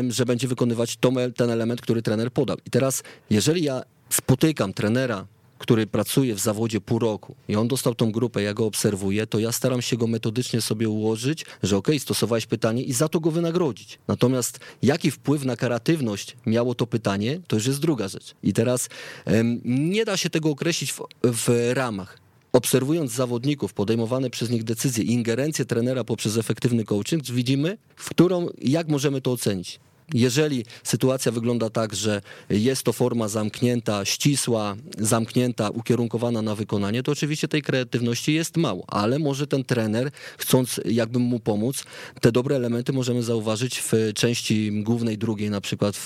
że 0.10 0.26
będzie 0.26 0.48
wykonywać 0.48 0.98
ten 1.36 1.50
element, 1.50 1.82
który 1.82 2.02
trener 2.02 2.32
podał. 2.32 2.58
I 2.66 2.70
teraz, 2.70 3.04
jeżeli 3.30 3.64
ja 3.64 3.84
spotykam 4.10 4.74
trenera, 4.74 5.28
który 5.64 5.88
pracuje 5.88 6.36
w 6.36 6.40
zawodzie 6.40 6.82
pół 6.82 7.00
roku 7.00 7.36
i 7.48 7.56
on 7.56 7.68
dostał 7.68 7.96
tą 7.96 8.12
grupę, 8.12 8.42
ja 8.42 8.54
go 8.54 8.66
obserwuję, 8.66 9.28
to 9.28 9.40
ja 9.40 9.52
staram 9.52 9.82
się 9.82 9.98
go 9.98 10.08
metodycznie 10.08 10.62
sobie 10.62 10.90
ułożyć, 10.90 11.46
że 11.64 11.78
okej, 11.78 12.00
stosowałeś 12.00 12.46
pytanie 12.46 12.84
i 12.84 12.94
za 12.94 13.10
to 13.10 13.20
go 13.20 13.32
wynagrodzić. 13.32 14.00
Natomiast 14.08 14.60
jaki 14.82 15.12
wpływ 15.12 15.46
na 15.46 15.56
kreatywność 15.56 16.36
miało 16.46 16.76
to 16.76 16.88
pytanie, 16.88 17.42
to 17.48 17.56
już 17.56 17.66
jest 17.66 17.80
druga 17.80 18.08
rzecz. 18.08 18.36
I 18.44 18.54
teraz 18.54 18.90
nie 19.66 20.06
da 20.06 20.18
się 20.18 20.30
tego 20.30 20.50
określić 20.50 20.94
w, 20.94 21.02
w 21.24 21.72
ramach. 21.74 22.20
Obserwując 22.54 23.12
zawodników, 23.12 23.74
podejmowane 23.74 24.30
przez 24.30 24.50
nich 24.50 24.64
decyzje 24.64 25.04
ingerencję 25.04 25.66
trenera 25.66 26.04
poprzez 26.04 26.38
efektywny 26.38 26.84
coaching, 26.84 27.24
widzimy, 27.26 27.78
w 27.96 28.10
którą, 28.10 28.48
jak 28.62 28.88
możemy 28.88 29.22
to 29.22 29.32
ocenić. 29.32 29.80
Jeżeli 30.14 30.66
sytuacja 30.84 31.32
wygląda 31.32 31.70
tak, 31.70 31.96
że 31.96 32.22
jest 32.50 32.84
to 32.84 32.94
forma 32.94 33.28
zamknięta, 33.28 34.06
ścisła, 34.06 34.76
zamknięta, 34.98 35.70
ukierunkowana 35.70 36.42
na 36.42 36.56
wykonanie, 36.56 37.04
to 37.04 37.12
oczywiście 37.12 37.48
tej 37.48 37.62
kreatywności 37.62 38.34
jest 38.34 38.58
mało, 38.58 38.84
ale 38.88 39.20
może 39.20 39.48
ten 39.48 39.64
trener, 39.64 40.12
chcąc 40.38 40.82
jakby 40.86 41.20
mu 41.20 41.40
pomóc, 41.40 41.84
te 42.22 42.32
dobre 42.32 42.56
elementy 42.56 42.94
możemy 42.94 43.24
zauważyć 43.24 43.80
w 43.80 43.94
części 44.16 44.84
głównej, 44.84 45.18
drugiej, 45.18 45.50
na 45.50 45.62
przykład 45.62 45.96
w, 45.98 46.06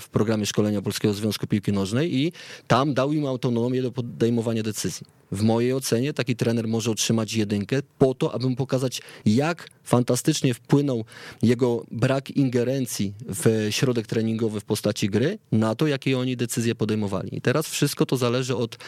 w 0.00 0.08
programie 0.08 0.46
szkolenia 0.46 0.82
Polskiego 0.82 1.14
Związku 1.14 1.46
Piłki 1.46 1.72
Nożnej 1.72 2.16
i 2.16 2.32
tam 2.66 2.94
dał 2.94 3.12
im 3.12 3.26
autonomię 3.26 3.82
do 3.82 3.92
podejmowania 3.92 4.62
decyzji. 4.62 5.06
W 5.34 5.42
mojej 5.42 5.72
ocenie 5.72 6.12
taki 6.12 6.36
trener 6.36 6.68
może 6.68 6.90
otrzymać 6.90 7.34
jedynkę 7.34 7.82
po 7.98 8.14
to, 8.14 8.34
aby 8.34 8.56
pokazać, 8.56 9.02
jak 9.26 9.68
fantastycznie 9.84 10.54
wpłynął 10.54 11.04
jego 11.42 11.84
brak 11.90 12.30
ingerencji 12.30 13.14
w 13.28 13.68
środek 13.70 14.06
treningowy 14.06 14.60
w 14.60 14.64
postaci 14.64 15.08
gry 15.08 15.38
na 15.52 15.74
to, 15.74 15.86
jakie 15.86 16.18
oni 16.18 16.36
decyzje 16.36 16.74
podejmowali. 16.74 17.36
I 17.36 17.40
teraz 17.40 17.68
wszystko 17.68 18.06
to 18.06 18.16
zależy 18.16 18.56
od 18.56 18.78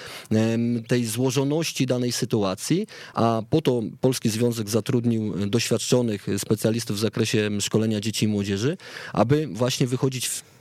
tej 0.88 1.04
złożoności 1.04 1.86
danej 1.86 2.12
sytuacji, 2.12 2.86
a 3.14 3.42
po 3.50 3.62
to 3.62 3.82
Polski 4.00 4.28
Związek 4.28 4.68
zatrudnił 4.68 5.48
doświadczonych 5.48 6.26
specjalistów 6.38 6.96
w 6.96 7.00
zakresie 7.00 7.50
szkolenia 7.60 8.00
dzieci 8.00 8.24
i 8.24 8.28
młodzieży, 8.28 8.76
aby 9.12 9.46
właśnie 9.46 9.86
wychodzić 9.86 10.28
w 10.28 10.55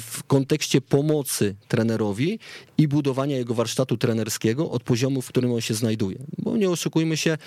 w 0.00 0.22
kontekście 0.26 0.80
pomocy 0.80 1.54
trenerowi 1.68 2.38
i 2.78 2.88
budowania 2.88 3.36
jego 3.36 3.54
warsztatu 3.54 3.96
trenerskiego 3.96 4.70
od 4.70 4.82
poziomu, 4.82 5.22
w 5.22 5.28
którym 5.28 5.52
on 5.52 5.60
się 5.60 5.74
znajduje. 5.74 6.18
Bo 6.38 6.56
nie 6.56 6.70
oszukujmy 6.70 7.16
się, 7.16 7.38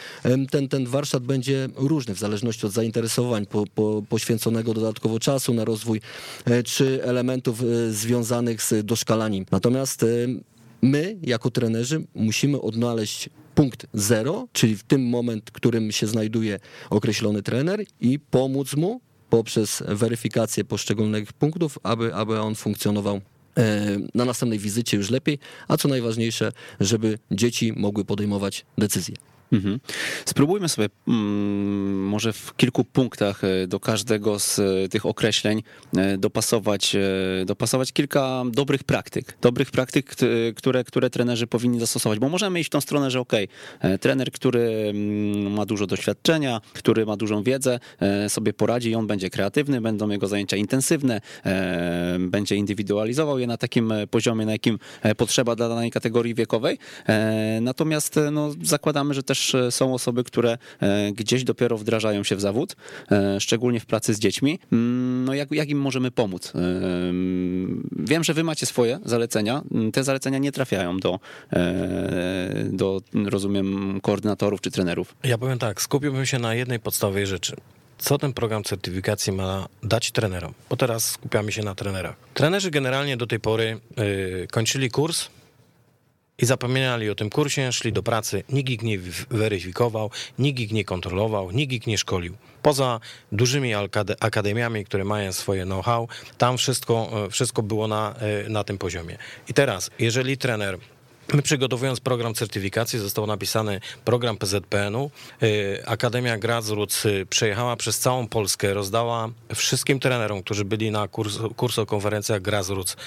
ten, 0.51 0.67
ten 0.67 0.85
warsztat 0.85 1.23
będzie 1.23 1.67
różny 1.75 2.15
w 2.15 2.19
zależności 2.19 2.65
od 2.65 2.71
zainteresowań, 2.71 3.45
po, 3.45 3.63
po, 3.75 4.03
poświęconego 4.09 4.73
dodatkowo 4.73 5.19
czasu 5.19 5.53
na 5.53 5.65
rozwój, 5.65 6.01
e, 6.45 6.63
czy 6.63 7.03
elementów 7.03 7.63
e, 7.63 7.91
związanych 7.91 8.61
z 8.61 8.85
doszkalaniem. 8.85 9.45
Natomiast 9.51 10.03
e, 10.03 10.07
my, 10.81 11.17
jako 11.21 11.51
trenerzy, 11.51 12.03
musimy 12.15 12.61
odnaleźć 12.61 13.29
punkt 13.55 13.87
zero, 13.93 14.47
czyli 14.53 14.75
w 14.75 14.83
tym 14.83 15.01
moment, 15.01 15.49
w 15.49 15.51
którym 15.51 15.91
się 15.91 16.07
znajduje 16.07 16.59
określony 16.89 17.43
trener 17.43 17.85
i 18.01 18.19
pomóc 18.19 18.75
mu 18.75 19.01
poprzez 19.29 19.83
weryfikację 19.87 20.63
poszczególnych 20.63 21.33
punktów, 21.33 21.79
aby, 21.83 22.15
aby 22.15 22.39
on 22.39 22.55
funkcjonował 22.55 23.21
e, 23.57 23.97
na 24.15 24.25
następnej 24.25 24.59
wizycie 24.59 24.97
już 24.97 25.09
lepiej, 25.09 25.39
a 25.67 25.77
co 25.77 25.87
najważniejsze, 25.87 26.51
żeby 26.79 27.19
dzieci 27.31 27.73
mogły 27.75 28.05
podejmować 28.05 28.65
decyzje. 28.77 29.15
Mhm. 29.51 29.79
Spróbujmy 30.25 30.69
sobie 30.69 30.89
mm, 31.07 32.07
może 32.07 32.33
w 32.33 32.55
kilku 32.57 32.83
punktach 32.83 33.43
e, 33.43 33.67
do 33.67 33.79
każdego 33.79 34.39
z 34.39 34.59
e, 34.59 34.89
tych 34.89 35.05
określeń 35.05 35.63
e, 35.97 36.17
dopasować, 36.17 36.95
dopasować 37.45 37.93
kilka 37.93 38.43
dobrych 38.51 38.83
praktyk. 38.83 39.37
Dobrych 39.41 39.71
praktyk, 39.71 40.05
kt- 40.05 40.25
które, 40.55 40.83
które 40.83 41.09
trenerzy 41.09 41.47
powinni 41.47 41.79
zastosować, 41.79 42.19
bo 42.19 42.29
możemy 42.29 42.59
iść 42.59 42.69
w 42.69 42.71
tą 42.71 42.81
stronę, 42.81 43.11
że 43.11 43.23
e, 43.79 43.97
trener, 43.97 44.31
który 44.31 44.61
mm, 44.89 45.53
ma 45.53 45.65
dużo 45.65 45.87
doświadczenia, 45.87 46.61
który 46.73 47.05
ma 47.05 47.17
dużą 47.17 47.43
wiedzę, 47.43 47.79
sobie 48.27 48.53
poradzi 48.53 48.89
i 48.89 48.95
on 48.95 49.07
będzie 49.07 49.29
kreatywny, 49.29 49.81
będą 49.81 50.09
jego 50.09 50.27
zajęcia 50.27 50.57
intensywne, 50.57 51.21
będzie 52.19 52.55
indywidualizował 52.55 53.39
je 53.39 53.47
na 53.47 53.57
takim 53.57 53.93
poziomie, 54.11 54.45
na 54.45 54.51
jakim 54.51 54.79
potrzeba 55.17 55.55
dla 55.55 55.69
danej 55.69 55.91
kategorii 55.91 56.35
wiekowej. 56.35 56.77
Natomiast 57.61 58.19
no, 58.31 58.53
zakładamy, 58.63 59.13
że 59.13 59.23
też 59.23 59.36
e, 59.55 59.71
są 59.71 59.93
osoby, 59.93 60.23
które 60.23 60.57
e, 60.79 61.11
gdzieś 61.11 61.43
dopiero 61.43 61.77
wdrażają 61.77 62.23
się 62.23 62.35
w 62.35 62.41
zawód, 62.41 62.75
e, 63.11 63.39
szczególnie 63.39 63.79
w 63.79 63.85
pracy 63.85 64.13
z 64.13 64.19
dziećmi. 64.19 64.59
Mm, 64.71 65.25
No 65.25 65.33
jak, 65.33 65.51
jak 65.51 65.69
im 65.69 65.79
możemy 65.79 66.11
pomóc? 66.11 66.53
Mm, 66.55 67.89
Wiem, 67.99 68.23
że 68.23 68.33
wy 68.33 68.43
macie 68.43 68.65
swoje 68.65 68.99
zalecenia. 69.05 69.61
Mm, 69.71 69.91
Te 69.91 70.03
zalecenia 70.03 70.37
nie 70.37 70.51
trafiają 70.51 70.97
do, 70.99 71.19
do 72.71 73.01
rozumiem, 73.25 73.99
koordynatorów 74.01 74.61
czy 74.61 74.71
trenerów. 74.71 75.15
Ja 75.23 75.37
powiem 75.37 75.59
tak, 75.59 75.81
skupiłbym 75.81 76.25
się 76.25 76.39
na 76.39 76.55
jednej 76.55 76.79
podstawowej 76.79 77.27
rzeczy. 77.27 77.55
Co 77.97 78.17
ten 78.17 78.33
program 78.33 78.63
certyfikacji 78.63 79.33
ma 79.33 79.67
dać 79.83 80.11
trenerom? 80.11 80.53
Bo 80.69 80.75
teraz 80.75 81.09
skupiamy 81.09 81.51
się 81.51 81.63
na 81.63 81.75
trenerach. 81.75 82.15
Trenerzy 82.33 82.71
generalnie 82.71 83.17
do 83.17 83.27
tej 83.27 83.39
pory 83.39 83.79
y, 84.43 84.47
kończyli 84.51 84.89
kurs 84.89 85.27
i 86.37 86.45
zapominali 86.45 87.09
o 87.09 87.15
tym 87.15 87.29
kursie, 87.29 87.71
szli 87.71 87.93
do 87.93 88.03
pracy. 88.03 88.43
Nikt 88.49 88.69
ich 88.69 88.81
nie 88.81 88.99
weryfikował, 89.29 90.11
nikt 90.39 90.59
ich 90.59 90.71
nie 90.71 90.85
kontrolował, 90.85 91.51
nikt 91.51 91.73
ich 91.73 91.87
nie 91.87 91.97
szkolił. 91.97 92.37
Poza 92.61 92.99
dużymi 93.31 93.71
akademiami, 94.19 94.85
które 94.85 95.03
mają 95.03 95.33
swoje 95.33 95.65
know-how, 95.65 96.07
tam 96.37 96.57
wszystko, 96.57 97.09
e, 97.25 97.29
wszystko 97.29 97.63
było 97.63 97.87
na, 97.87 98.15
e, 98.45 98.49
na 98.49 98.63
tym 98.63 98.77
poziomie. 98.77 99.17
I 99.49 99.53
teraz, 99.53 99.89
jeżeli 99.99 100.37
trener 100.37 100.77
My 101.33 101.41
przygotowując 101.41 101.99
program 101.99 102.33
certyfikacji, 102.33 102.99
został 102.99 103.27
napisany 103.27 103.79
program 104.05 104.37
PZPN-u. 104.37 105.11
Y, 105.43 105.83
Akademia 105.85 106.37
Grazroots 106.37 107.05
y, 107.05 107.25
przejechała 107.29 107.75
przez 107.75 107.99
całą 107.99 108.27
Polskę, 108.27 108.73
rozdała 108.73 109.29
wszystkim 109.55 109.99
trenerom, 109.99 110.43
którzy 110.43 110.65
byli 110.65 110.91
na 110.91 111.07
kurs, 111.07 111.37
kursu 111.55 111.81
o 111.81 111.85
konferencjach 111.85 112.41
Grazroots 112.41 112.93
y, 112.93 112.97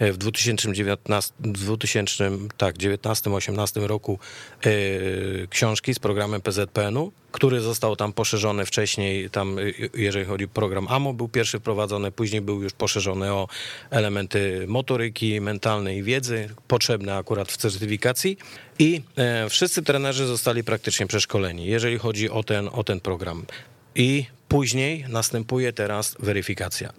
w 0.00 0.16
2019, 0.16 1.32
2000, 1.40 2.30
tak, 2.56 2.76
19-18 2.76 3.86
roku 3.86 4.18
y, 4.66 5.46
książki 5.50 5.94
z 5.94 5.98
programem 5.98 6.40
PZPN-u, 6.40 7.12
który 7.32 7.60
został 7.60 7.96
tam 7.96 8.12
poszerzony 8.12 8.66
wcześniej, 8.66 9.30
tam 9.30 9.58
y, 9.58 9.90
jeżeli 9.94 10.24
chodzi 10.24 10.44
o 10.44 10.48
program 10.48 10.86
AMO 10.88 11.12
był 11.12 11.28
pierwszy 11.28 11.58
wprowadzony, 11.58 12.12
później 12.12 12.40
był 12.40 12.62
już 12.62 12.72
poszerzony 12.72 13.32
o 13.32 13.48
elementy 13.90 14.64
motoryki, 14.68 15.40
mentalnej 15.40 16.02
wiedzy, 16.02 16.48
potrzebne 16.68 17.16
akurat 17.16 17.52
w 17.52 17.56
certyfikacji 17.56 18.38
i 18.78 19.02
e, 19.16 19.48
wszyscy 19.48 19.82
trenerzy 19.82 20.26
zostali 20.26 20.64
praktycznie 20.64 21.06
przeszkoleni, 21.06 21.66
jeżeli 21.66 21.98
chodzi 21.98 22.30
o 22.30 22.42
ten, 22.42 22.68
o 22.72 22.84
ten 22.84 23.00
program. 23.00 23.46
I 23.94 24.26
później 24.48 25.04
następuje 25.08 25.72
teraz 25.72 26.16
weryfikacja. 26.18 26.92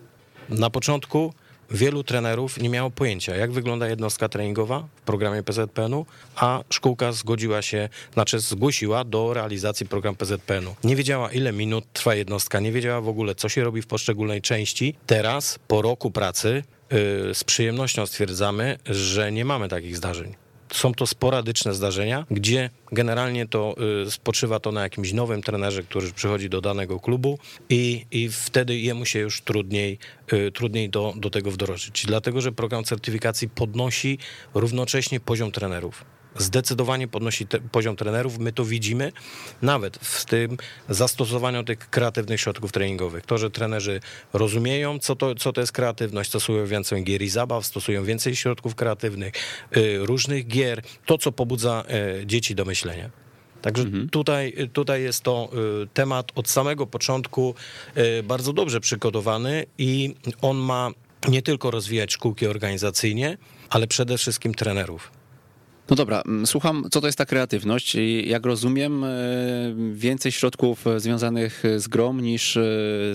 Na 0.49 0.69
początku 0.69 1.33
wielu 1.71 2.03
trenerów 2.03 2.57
nie 2.57 2.69
miało 2.69 2.91
pojęcia, 2.91 3.35
jak 3.35 3.51
wygląda 3.51 3.87
jednostka 3.87 4.29
treningowa 4.29 4.87
w 4.95 5.01
programie 5.01 5.43
PZPN-u, 5.43 6.05
a 6.35 6.63
szkółka 6.69 7.11
zgodziła 7.11 7.61
się, 7.61 7.89
znaczy 8.13 8.39
zgłosiła 8.39 9.03
do 9.03 9.33
realizacji 9.33 9.85
program 9.85 10.15
PZPN-u. 10.15 10.75
Nie 10.83 10.95
wiedziała, 10.95 11.31
ile 11.31 11.51
minut 11.51 11.85
trwa 11.93 12.15
jednostka, 12.15 12.59
nie 12.59 12.71
wiedziała 12.71 13.01
w 13.01 13.07
ogóle, 13.07 13.35
co 13.35 13.49
się 13.49 13.63
robi 13.63 13.81
w 13.81 13.87
poszczególnej 13.87 14.41
części. 14.41 14.95
Teraz, 15.05 15.59
po 15.67 15.81
roku 15.81 16.11
pracy, 16.11 16.63
yy, 16.91 16.97
z 17.35 17.43
przyjemnością 17.43 18.05
stwierdzamy, 18.05 18.77
że 18.85 19.31
nie 19.31 19.45
mamy 19.45 19.69
takich 19.69 19.97
zdarzeń. 19.97 20.40
Są 20.73 20.93
to 20.93 21.07
sporadyczne 21.07 21.73
zdarzenia, 21.73 22.25
gdzie 22.31 22.69
generalnie 22.91 23.47
to 23.47 23.75
y, 24.07 24.11
spoczywa 24.11 24.59
to 24.59 24.71
na 24.71 24.83
jakimś 24.83 25.13
nowym 25.13 25.41
trenerze, 25.41 25.83
który 25.83 26.11
przychodzi 26.11 26.49
do 26.49 26.61
danego 26.61 26.99
klubu 26.99 27.39
i, 27.69 28.05
i 28.11 28.29
wtedy 28.29 28.77
jemu 28.77 29.05
się 29.05 29.19
już 29.19 29.41
trudniej, 29.41 29.97
y, 30.33 30.51
trudniej 30.51 30.89
do, 30.89 31.13
do 31.15 31.29
tego 31.29 31.51
wdrożyć. 31.51 32.05
Dlatego, 32.05 32.41
że 32.41 32.51
program 32.51 32.83
certyfikacji 32.83 33.49
podnosi 33.49 34.17
równocześnie 34.53 35.19
poziom 35.19 35.51
trenerów. 35.51 36.05
Zdecydowanie 36.37 37.07
podnosi 37.07 37.47
te, 37.47 37.59
poziom 37.59 37.95
trenerów. 37.95 38.39
My 38.39 38.53
to 38.53 38.65
widzimy 38.65 39.11
nawet 39.61 39.97
w 39.97 40.25
tym 40.25 40.57
zastosowaniu 40.89 41.63
tych 41.63 41.89
kreatywnych 41.89 42.41
środków 42.41 42.71
treningowych. 42.71 43.25
To, 43.25 43.37
że 43.37 43.51
trenerzy 43.51 43.99
rozumieją, 44.33 44.99
co 44.99 45.15
to, 45.15 45.35
co 45.35 45.53
to 45.53 45.61
jest 45.61 45.73
kreatywność, 45.73 46.29
stosują 46.29 46.65
więcej 46.65 47.03
gier 47.03 47.21
i 47.21 47.29
zabaw, 47.29 47.65
stosują 47.65 48.03
więcej 48.03 48.35
środków 48.35 48.75
kreatywnych, 48.75 49.33
y, 49.77 49.97
różnych 50.05 50.47
gier, 50.47 50.81
to, 51.05 51.17
co 51.17 51.31
pobudza 51.31 51.83
y, 52.21 52.25
dzieci 52.25 52.55
do 52.55 52.65
myślenia. 52.65 53.09
Także 53.61 53.85
tutaj, 54.11 54.69
tutaj 54.73 55.03
jest 55.03 55.23
to 55.23 55.49
y, 55.83 55.87
temat 55.87 56.31
od 56.35 56.49
samego 56.49 56.87
początku 56.87 57.55
y, 57.97 58.23
bardzo 58.23 58.53
dobrze 58.53 58.79
przygotowany 58.79 59.65
i 59.77 60.15
on 60.41 60.57
ma 60.57 60.91
nie 61.27 61.41
tylko 61.41 61.71
rozwijać 61.71 62.13
szkółki 62.13 62.47
organizacyjnie, 62.47 63.37
ale 63.69 63.87
przede 63.87 64.17
wszystkim 64.17 64.53
trenerów. 64.53 65.20
No 65.91 65.97
dobra, 65.97 66.23
słucham, 66.45 66.87
co 66.91 67.01
to 67.01 67.07
jest 67.07 67.17
ta 67.17 67.25
kreatywność 67.25 67.95
jak 68.23 68.45
rozumiem, 68.45 69.03
e, 69.03 69.09
więcej 69.93 70.31
środków 70.31 70.87
e, 70.87 70.99
związanych 70.99 71.63
z 71.77 71.87
grą 71.87 72.13
niż 72.13 72.57
e, 72.57 72.61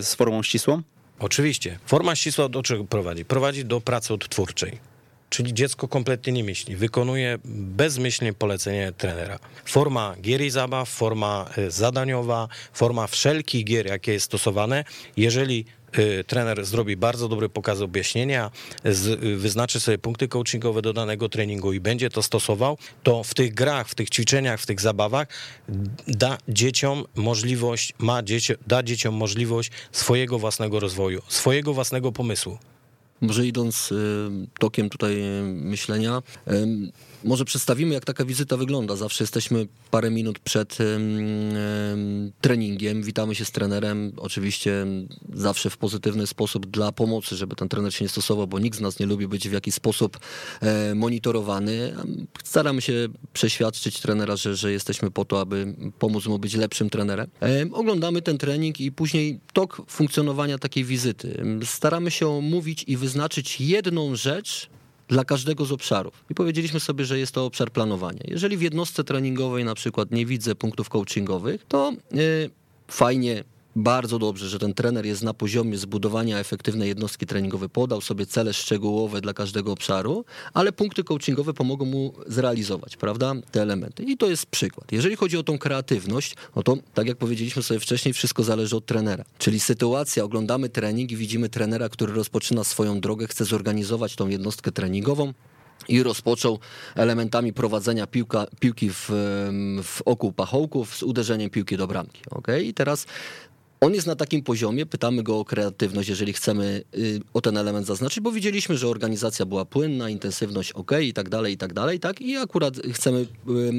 z 0.03 0.15
formą 0.15 0.43
ścisłą? 0.43 0.83
Oczywiście. 1.19 1.79
Forma 1.87 2.17
ścisła 2.17 2.49
do 2.49 2.63
czego 2.63 2.85
prowadzi? 2.85 3.25
Prowadzi 3.25 3.65
do 3.65 3.81
pracy 3.81 4.15
odtwórczej. 4.15 4.79
Czyli 5.31 5.55
dziecko 5.55 5.89
kompletnie 5.89 6.33
nie 6.33 6.45
myśli, 6.45 6.77
wykonuje 6.77 7.39
bezmyślnie 7.45 8.33
polecenie 8.33 8.93
trenera. 8.99 9.39
Forma 9.65 10.17
gier 10.21 10.41
i 10.41 10.51
zabaw, 10.51 10.89
forma 10.89 11.51
y, 11.59 11.71
zadaniowa, 11.71 12.49
forma 12.73 13.07
wszelkich 13.07 13.65
gier, 13.65 13.87
jakie 13.87 14.13
jest 14.13 14.27
stosowane. 14.27 14.85
Jeżeli 15.17 15.65
trener 16.27 16.65
zrobi 16.65 16.97
bardzo 16.97 17.29
dobry 17.29 17.49
pokaz 17.49 17.81
objaśnienia, 17.81 18.51
y, 18.87 19.37
wyznaczy 19.37 19.81
sobie 19.81 19.99
punkty 19.99 20.29
coachingowe 20.29 20.83
do 20.83 20.93
danego 20.93 21.29
treningu 21.29 21.73
i 21.73 21.81
będzie 21.81 22.11
to 22.11 22.23
stosował, 22.23 22.79
to 23.03 23.25
w 23.25 23.35
tych 23.35 23.55
grach, 23.55 23.89
w 23.89 23.95
tych 23.95 24.11
ćwiczeniach, 24.11 24.61
w 24.61 24.67
tych 24.67 24.81
zabawach 24.81 25.29
da 26.09 26.39
dzieciom 26.49 27.05
możliwość, 27.15 27.93
ma 27.99 28.23
dzieci, 28.23 28.53
da 28.67 28.83
dzieciom 28.83 29.15
możliwość 29.15 29.71
swojego 29.93 30.39
własnego 30.39 30.81
rozwoju, 30.81 31.23
swojego 31.29 31.75
własnego 31.75 32.13
pomysłu. 32.13 32.59
Może 33.21 33.47
idąc 33.47 33.93
y, 33.93 33.97
tokiem 34.59 34.91
tutaj 34.91 35.23
y, 35.23 35.43
myślenia, 35.43 36.23
y, 36.49 36.53
może 37.27 37.45
przedstawimy, 37.45 37.95
jak 37.95 38.05
taka 38.05 38.25
wizyta 38.25 38.57
wygląda. 38.57 38.97
Zawsze 38.97 39.25
jesteśmy 39.25 39.67
parę 39.91 40.11
minut 40.11 40.39
przed 40.39 40.79
treningiem, 42.41 43.03
witamy 43.03 43.35
się 43.35 43.45
z 43.45 43.51
trenerem, 43.51 44.13
oczywiście 44.17 44.87
zawsze 45.35 45.71
w 45.71 45.77
pozytywny 45.77 46.27
sposób 46.27 46.67
dla 46.67 46.93
pomocy, 46.93 47.37
żeby 47.37 47.57
ten 47.57 47.69
trener 47.69 47.95
się 47.95 48.05
nie 48.05 48.09
stosował, 48.09 48.47
bo 48.47 48.59
nikt 48.59 48.79
z 48.79 48.81
nas 48.81 48.99
nie 48.99 49.07
lubi 49.07 49.29
być 49.29 49.49
w 49.49 49.53
jakiś 49.53 49.75
sposób 49.75 50.19
e, 50.61 50.95
monitorowany. 50.95 51.95
Staramy 52.45 52.83
się 52.83 53.09
przeświadczyć 53.33 54.01
trenera, 54.01 54.37
że, 54.37 54.57
że 54.57 54.73
jesteśmy 54.73 55.11
po 55.11 55.25
to, 55.25 55.41
aby 55.41 55.75
pomóc 55.99 56.27
mu 56.27 56.39
być 56.39 56.55
lepszym 56.55 56.91
trenerem. 56.91 57.31
Oglądamy 57.73 58.23
ten 58.23 58.39
trening 58.39 58.81
i 58.81 58.93
później 58.93 59.41
tok 59.53 59.83
funkcjonowania 59.89 60.59
takiej 60.59 60.85
wizyty. 60.85 61.45
Staramy 61.65 62.11
się 62.11 62.41
mówić 62.41 62.85
i 62.87 62.97
wyznaczyć 62.97 63.61
jedną 63.61 64.17
rzecz, 64.17 64.71
dla 65.09 65.25
każdego 65.25 65.65
z 65.65 65.73
obszarów. 65.73 66.25
I 66.31 66.35
powiedzieliśmy 66.35 66.81
sobie, 66.81 67.05
że 67.05 67.19
jest 67.19 67.33
to 67.33 67.45
obszar 67.45 67.71
planowania. 67.71 68.21
Jeżeli 68.25 68.57
w 68.57 68.63
jednostce 68.63 69.05
treningowej 69.05 69.65
na 69.65 69.75
przykład 69.75 70.11
nie 70.11 70.27
widzę 70.27 70.55
punktów 70.55 70.89
coachingowych, 70.89 71.65
to 71.69 71.93
yy, 72.13 72.51
fajnie 72.89 73.45
bardzo 73.77 74.19
dobrze, 74.19 74.49
że 74.49 74.59
ten 74.59 74.75
trener 74.75 75.07
jest 75.07 75.23
na 75.23 75.35
poziomie 75.35 75.79
zbudowania 75.79 76.39
efektywnej 76.39 76.89
jednostki 76.89 77.27
treningowej, 77.27 77.69
podał 77.69 78.01
sobie 78.01 78.27
cele 78.27 78.55
szczegółowe 78.55 79.21
dla 79.21 79.35
każdego 79.35 79.73
obszaru, 79.73 80.25
ale 80.55 80.73
punkty 80.73 81.05
coachingowe 81.05 81.55
pomogą 81.55 81.85
mu 81.85 82.13
zrealizować, 82.27 82.97
prawda, 82.97 83.35
te 83.51 83.63
elementy. 83.63 84.03
I 84.03 84.17
to 84.17 84.31
jest 84.31 84.47
przykład. 84.47 84.93
Jeżeli 84.93 85.17
chodzi 85.17 85.37
o 85.37 85.43
tą 85.43 85.59
kreatywność, 85.59 86.35
no 86.57 86.63
to 86.63 86.77
tak 86.95 87.07
jak 87.07 87.17
powiedzieliśmy 87.17 87.63
sobie 87.63 87.81
wcześniej, 87.81 88.15
wszystko 88.15 88.43
zależy 88.43 88.77
od 88.77 88.87
trenera. 88.87 89.25
Czyli 89.39 89.61
sytuacja, 89.61 90.25
oglądamy 90.25 90.69
trening 90.69 91.13
i 91.13 91.17
widzimy 91.17 91.49
trenera, 91.49 91.89
który 91.89 92.13
rozpoczyna 92.13 92.65
swoją 92.65 93.01
drogę, 93.01 93.27
chce 93.27 93.45
zorganizować 93.45 94.17
tą 94.17 94.29
jednostkę 94.29 94.73
treningową, 94.73 95.33
i 95.89 96.03
rozpoczął 96.03 96.59
elementami 96.95 97.53
prowadzenia 97.53 98.07
piłka, 98.07 98.47
piłki 98.61 98.91
w, 98.91 99.11
w 99.83 100.03
oku 100.05 100.33
pachołków 100.33 100.97
z 100.97 101.03
uderzeniem 101.03 101.51
piłki 101.51 101.77
do 101.77 101.87
bramki. 101.87 102.23
Okay? 102.31 102.63
I 102.63 102.75
teraz 102.75 103.07
on 103.87 103.95
jest 103.95 104.07
na 104.07 104.17
takim 104.17 104.43
poziomie, 104.43 104.87
pytamy 104.87 105.23
go 105.23 105.39
o 105.39 105.45
kreatywność, 105.45 106.09
jeżeli 106.09 106.33
chcemy 106.33 106.83
y, 106.95 107.21
o 107.35 107.41
ten 107.41 107.57
element 107.57 107.87
zaznaczyć, 107.87 108.21
bo 108.21 108.33
widzieliśmy, 108.33 108.77
że 108.77 108.89
organizacja 108.89 109.47
była 109.47 109.65
płynna, 109.65 110.11
intensywność 110.11 110.73
ok 110.73 110.93
i 111.03 111.13
tak 111.13 111.29
dalej, 111.29 111.55
i 111.55 111.57
tak 111.57 111.73
dalej, 111.73 112.01
tak? 112.01 112.21
I 112.21 112.37
akurat 112.37 112.75
chcemy 112.93 113.27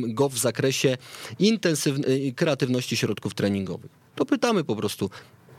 go 0.08 0.30
w 0.30 0.38
zakresie 0.38 0.98
intensywnej 1.40 2.34
kreatywności 2.34 2.98
środków 2.98 3.34
treningowych. 3.34 3.92
To 4.16 4.26
pytamy 4.26 4.64
po 4.64 4.76
prostu, 4.76 5.10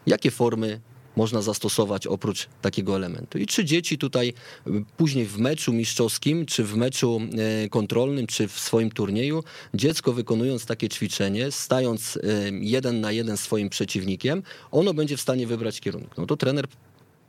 jakie 0.07 0.31
formy 0.31 0.81
można 1.19 1.43
zastosować 1.43 2.07
oprócz 2.07 2.49
takiego 2.63 2.97
elementu. 2.97 3.39
I 3.39 3.47
czy 3.47 3.65
dzieci 3.65 3.99
tutaj 3.99 4.35
y, 4.67 4.71
później 4.97 5.27
w 5.27 5.39
meczu 5.39 5.73
mistrzowskim, 5.73 6.47
czy 6.47 6.65
w 6.65 6.77
meczu 6.77 7.21
e, 7.65 7.69
kontrolnym, 7.69 8.27
czy 8.27 8.49
w 8.49 8.59
swoim 8.59 8.91
turnieju, 8.91 9.45
dziecko 9.75 10.13
wykonując 10.13 10.67
takie 10.67 10.89
ćwiczenie, 10.89 11.51
stając 11.51 12.17
e, 12.17 12.21
jeden 12.61 13.01
na 13.01 13.13
jeden 13.13 13.37
swoim 13.37 13.69
przeciwnikiem, 13.69 14.43
ono 14.71 14.95
będzie 14.95 15.17
w 15.17 15.21
stanie 15.21 15.47
wybrać 15.47 15.81
kierunek. 15.81 16.11
No 16.19 16.27
to 16.27 16.37
trener 16.37 16.67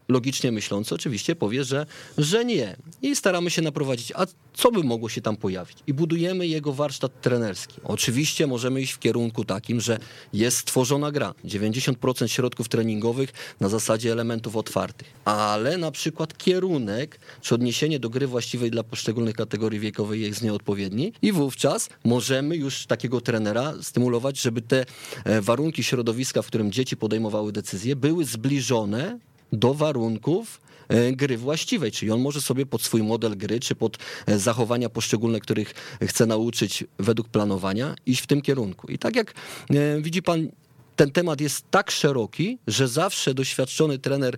logicznie 0.10 0.51
myślący 0.51 0.95
oczywiście 0.95 1.36
powie, 1.36 1.64
że, 1.64 1.86
że 2.18 2.45
nie. 2.45 2.76
I 3.01 3.16
staramy 3.16 3.49
się 3.49 3.62
naprowadzić, 3.62 4.12
a 4.16 4.26
co 4.53 4.72
by 4.72 4.84
mogło 4.84 5.10
się 5.10 5.22
tam 5.22 5.38
pojawić? 5.38 5.78
I 5.88 5.93
budujemy 5.93 6.47
jego 6.47 6.74
warsztat 6.74 7.22
trenerski. 7.22 7.82
Oczywiście 7.84 8.47
możemy 8.47 8.82
iść 8.82 8.93
w 8.93 8.99
kierunku 8.99 9.45
takim, 9.45 9.82
że 9.82 9.99
jest 10.34 10.57
stworzona 10.57 11.12
gra. 11.12 11.34
90% 11.45 12.28
środków 12.28 12.70
treningowych 12.70 13.55
na 13.60 13.70
zasadzie 13.70 14.12
elementów 14.12 14.55
otwartych. 14.55 15.07
Ale 15.26 15.78
na 15.78 15.91
przykład 15.91 16.38
kierunek, 16.38 17.20
czy 17.41 17.55
odniesienie 17.55 17.99
do 17.99 18.10
gry 18.10 18.28
właściwej 18.28 18.72
dla 18.72 18.84
poszczególnych 18.84 19.36
kategorii 19.36 19.80
wiekowej 19.80 20.22
jest 20.22 20.41
nieodpowiedni 20.41 21.14
i 21.22 21.32
wówczas 21.32 21.89
możemy 22.03 22.55
już 22.55 22.86
takiego 22.86 23.22
trenera 23.22 23.74
stymulować, 23.82 24.41
żeby 24.41 24.62
te 24.62 24.86
e, 25.26 25.41
warunki 25.41 25.84
środowiska, 25.84 26.41
w 26.41 26.47
którym 26.47 26.72
dzieci 26.72 26.97
podejmowały 26.97 27.51
decyzje, 27.51 27.95
były 27.95 28.26
zbliżone 28.26 29.20
do 29.54 29.74
warunków 29.74 30.62
e, 30.88 31.12
gry 31.12 31.38
właściwej, 31.38 31.91
czyli 31.91 32.12
on 32.12 32.22
może 32.22 32.41
sobie 32.41 32.66
pod 32.66 32.82
swój 32.82 33.04
model 33.04 33.38
gry, 33.38 33.60
czy 33.60 33.76
pod 33.76 33.97
e, 34.26 34.39
zachowania 34.39 34.89
poszczególne, 34.89 35.39
których 35.39 35.74
chce 36.02 36.26
nauczyć 36.26 36.84
według 37.00 37.30
planowania, 37.30 37.95
iść 38.06 38.22
w 38.22 38.28
tym 38.28 38.41
kierunku. 38.41 38.88
I 38.88 38.97
tak 38.97 39.16
jak 39.16 39.34
e, 39.70 40.02
widzi 40.02 40.22
pan, 40.22 40.47
ten 40.95 41.12
temat 41.12 41.41
jest 41.41 41.66
tak 41.72 41.91
szeroki, 41.91 42.58
że 42.68 42.88
zawsze 42.88 43.34
doświadczony 43.34 44.00
trener, 44.00 44.38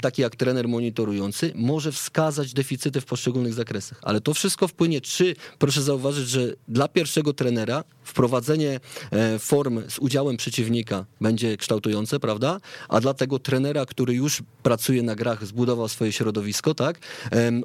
taki 0.00 0.22
jak 0.22 0.36
trener 0.36 0.68
monitorujący, 0.68 1.52
może 1.54 1.92
wskazać 1.92 2.52
deficyty 2.52 3.00
w 3.00 3.04
poszczególnych 3.04 3.54
zakresach. 3.54 3.98
Ale 4.02 4.20
to 4.20 4.34
wszystko 4.34 4.68
wpłynie, 4.68 5.00
czy 5.00 5.36
proszę 5.58 5.82
zauważyć, 5.82 6.28
że 6.28 6.52
dla 6.68 6.88
pierwszego 6.88 7.32
trenera 7.32 7.84
wprowadzenie 8.06 8.80
e, 9.10 9.38
form 9.38 9.82
z 9.88 9.98
udziałem 9.98 10.36
przeciwnika 10.36 11.04
będzie 11.20 11.56
kształtujące, 11.56 12.20
prawda? 12.20 12.60
A 12.88 13.00
dla 13.00 13.14
tego 13.14 13.38
trenera, 13.38 13.86
który 13.86 14.14
już 14.14 14.42
pracuje 14.62 15.02
na 15.02 15.14
grach, 15.14 15.46
zbudował 15.46 15.88
swoje 15.88 16.12
środowisko, 16.12 16.74
tak? 16.74 16.98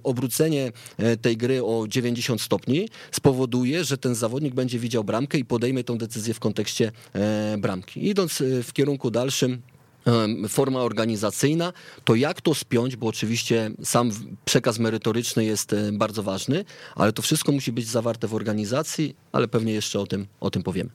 Obrócenie 0.03 0.71
e, 0.97 1.17
tej 1.17 1.37
gry 1.37 1.63
o 1.63 1.85
90 1.87 2.41
stopni 2.41 2.89
spowoduje, 3.11 3.83
że 3.83 3.97
ten 3.97 4.15
zawodnik 4.15 4.53
będzie 4.53 4.79
widział 4.79 5.03
bramkę 5.03 5.37
i 5.37 5.45
podejmie 5.45 5.83
tą 5.83 5.97
decyzję 5.97 6.33
w 6.33 6.39
kontekście 6.39 6.91
e, 7.13 7.57
bramki. 7.57 8.07
Idąc 8.07 8.43
w 8.63 8.73
kierunku 8.73 9.11
dalszym, 9.11 9.61
forma 10.49 10.79
organizacyjna, 10.79 11.73
to 12.03 12.15
jak 12.15 12.41
to 12.41 12.55
spiąć, 12.55 12.95
bo 12.95 13.07
oczywiście 13.07 13.71
sam 13.83 14.11
przekaz 14.45 14.79
merytoryczny 14.79 15.45
jest 15.45 15.73
y, 15.73 15.91
bardzo 15.91 16.23
ważny, 16.23 16.65
ale 16.95 17.13
to 17.13 17.21
wszystko 17.21 17.51
musi 17.51 17.71
być 17.71 17.87
zawarte 17.87 18.27
w 18.27 18.35
organizacji, 18.35 19.15
ale 19.31 19.47
pewnie 19.47 19.73
jeszcze 19.73 19.99
o 19.99 20.07
tym, 20.07 20.27
o 20.39 20.49
tym 20.49 20.63
powiemy. 20.63 20.89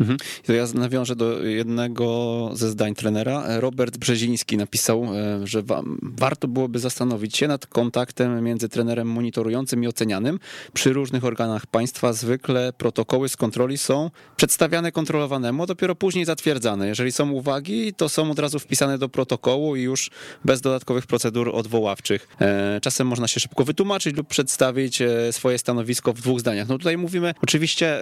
Mhm. 0.00 0.18
Ja 0.48 0.64
nawiążę 0.74 1.16
do 1.16 1.42
jednego 1.44 2.50
ze 2.54 2.70
zdań 2.70 2.94
trenera. 2.94 3.44
Robert 3.60 3.96
Brzeziński 3.96 4.56
napisał, 4.56 5.04
e, 5.04 5.46
że 5.46 5.62
warto 6.02 6.48
byłoby 6.48 6.78
zastanowić 6.78 7.36
się 7.36 7.48
nad 7.48 7.66
kontaktem 7.66 8.44
między 8.44 8.68
trenerem 8.68 9.08
monitorującym 9.08 9.84
i 9.84 9.86
ocenianym. 9.86 10.38
Przy 10.72 10.92
różnych 10.92 11.24
organach 11.24 11.66
państwa 11.66 12.12
zwykle 12.12 12.72
protokoły 12.72 13.28
z 13.28 13.36
kontroli 13.36 13.78
są 13.78 14.10
przedstawiane 14.36 14.92
kontrolowanemu, 14.92 15.62
a 15.62 15.66
dopiero 15.66 15.94
później 15.94 16.24
zatwierdzane. 16.24 16.88
Jeżeli 16.88 17.12
są 17.12 17.30
uwagi, 17.30 17.94
to 17.94 18.08
są 18.08 18.30
od 18.30 18.38
razu 18.38 18.58
wpisane 18.58 18.98
do 18.98 19.08
protokołu 19.08 19.76
i 19.76 19.82
już 19.82 20.10
bez 20.44 20.60
dodatkowych 20.60 21.06
procedur 21.06 21.50
odwoławczych. 21.54 22.28
E, 22.40 22.80
czasem 22.82 23.06
można 23.06 23.28
się 23.28 23.40
szybko 23.40 23.64
wytłumaczyć 23.64 24.16
lub 24.16 24.28
przedstawić 24.28 25.02
e, 25.02 25.32
swoje 25.32 25.58
stanowisko 25.58 26.12
w 26.12 26.20
dwóch 26.20 26.40
zdaniach. 26.40 26.68
No 26.68 26.78
tutaj 26.78 26.96
mówimy, 26.96 27.34
oczywiście 27.42 28.00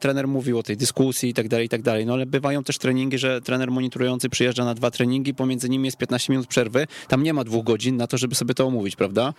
trener 0.00 0.28
mówił 0.28 0.58
o 0.58 0.62
tej 0.62 0.76
dyskusji, 0.76 0.97
dyskusji 0.98 1.30
i 1.30 1.34
tak 1.34 1.48
dalej, 1.48 1.66
i 1.66 1.68
tak 1.68 1.82
dalej. 1.82 2.06
No 2.06 2.12
ale 2.12 2.26
bywają 2.26 2.64
też 2.64 2.78
treningi, 2.78 3.18
że 3.18 3.40
trener 3.40 3.70
monitorujący 3.70 4.28
przyjeżdża 4.28 4.64
na 4.64 4.74
dwa 4.74 4.90
treningi, 4.90 5.34
pomiędzy 5.34 5.68
nimi 5.68 5.84
jest 5.84 5.96
15 5.96 6.32
minut 6.32 6.46
przerwy. 6.46 6.86
Tam 7.08 7.22
nie 7.22 7.34
ma 7.34 7.44
dwóch 7.44 7.64
godzin 7.64 7.96
na 7.96 8.06
to, 8.06 8.18
żeby 8.18 8.34
sobie 8.34 8.54
to 8.54 8.66
omówić, 8.66 8.96
prawda? 8.96 9.34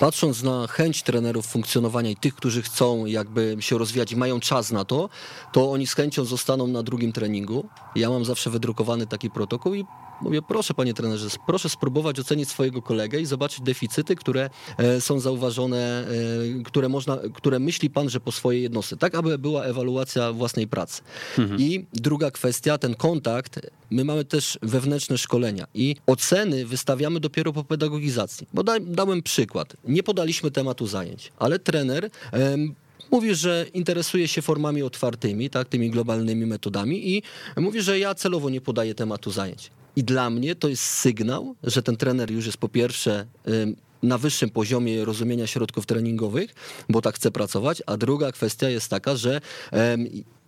Patrząc 0.00 0.42
na 0.42 0.66
chęć 0.66 1.02
trenerów 1.02 1.46
funkcjonowania 1.46 2.10
i 2.10 2.16
tych, 2.16 2.34
którzy 2.34 2.62
chcą 2.62 3.06
jakby 3.06 3.56
się 3.60 3.78
rozwijać 3.78 4.12
i 4.12 4.16
mają 4.16 4.40
czas 4.40 4.72
na 4.72 4.84
to, 4.84 5.08
to 5.52 5.72
oni 5.72 5.86
z 5.86 5.94
chęcią 5.94 6.24
zostaną 6.24 6.66
na 6.66 6.82
drugim 6.82 7.12
treningu. 7.12 7.68
Ja 7.96 8.10
mam 8.10 8.24
zawsze 8.24 8.50
wydrukowany 8.50 9.06
taki 9.06 9.30
protokół 9.30 9.74
i 9.74 9.84
mówię, 10.20 10.42
proszę 10.42 10.74
panie 10.74 10.94
trenerze, 10.94 11.28
proszę 11.46 11.68
spróbować 11.68 12.20
ocenić 12.20 12.48
swojego 12.48 12.82
kolegę 12.82 13.20
i 13.20 13.26
zobaczyć 13.26 13.60
deficyty, 13.60 14.16
które 14.16 14.50
e, 14.78 15.00
są 15.00 15.20
zauważone, 15.20 15.78
e, 15.78 16.62
które 16.64 16.88
można, 16.88 17.18
które 17.34 17.58
myśli 17.58 17.90
pan, 17.90 18.10
że 18.10 18.20
po 18.20 18.32
swojej 18.32 18.62
jednostce, 18.62 18.96
tak 18.96 19.14
aby 19.14 19.38
była 19.38 19.64
ewaluacja 19.64 20.32
własnej 20.32 20.68
pracy. 20.68 21.02
Mhm. 21.38 21.60
I 21.60 21.86
druga 21.92 22.30
kwestia, 22.30 22.78
ten 22.78 22.94
kontakt, 22.94 23.60
my 23.90 24.04
mamy 24.04 24.24
też 24.24 24.58
wewnętrzne 24.62 25.18
szkolenia 25.18 25.66
i 25.74 25.96
oceny 26.06 26.66
wystawiamy 26.66 27.20
dopiero 27.20 27.52
po 27.52 27.64
pedagogizacji. 27.64 28.46
Bo 28.54 28.62
da, 28.62 28.80
dałem 28.80 29.22
przykład, 29.22 29.76
nie 29.84 30.02
podaliśmy 30.02 30.50
tematu 30.50 30.86
zajęć, 30.86 31.32
ale 31.38 31.58
trener 31.58 32.10
mówi, 33.10 33.34
że 33.34 33.66
interesuje 33.74 34.28
się 34.28 34.42
formami 34.42 34.82
otwartymi, 34.82 35.50
tak, 35.50 35.68
tymi 35.68 35.90
globalnymi 35.90 36.46
metodami 36.46 37.16
i 37.16 37.22
mówi, 37.56 37.82
że 37.82 37.98
ja 37.98 38.14
celowo 38.14 38.50
nie 38.50 38.60
podaję 38.60 38.94
tematu 38.94 39.30
zajęć. 39.30 39.70
I 40.00 40.04
dla 40.04 40.30
mnie 40.30 40.54
to 40.54 40.68
jest 40.68 40.82
sygnał, 40.82 41.54
że 41.62 41.82
ten 41.82 41.96
trener 41.96 42.30
już 42.30 42.46
jest 42.46 42.58
po 42.58 42.68
pierwsze 42.68 43.26
na 44.02 44.18
wyższym 44.18 44.50
poziomie 44.50 45.04
rozumienia 45.04 45.46
środków 45.46 45.86
treningowych, 45.86 46.54
bo 46.88 47.02
tak 47.02 47.14
chce 47.14 47.30
pracować, 47.30 47.82
a 47.86 47.96
druga 47.96 48.32
kwestia 48.32 48.68
jest 48.68 48.88
taka, 48.90 49.16
że 49.16 49.40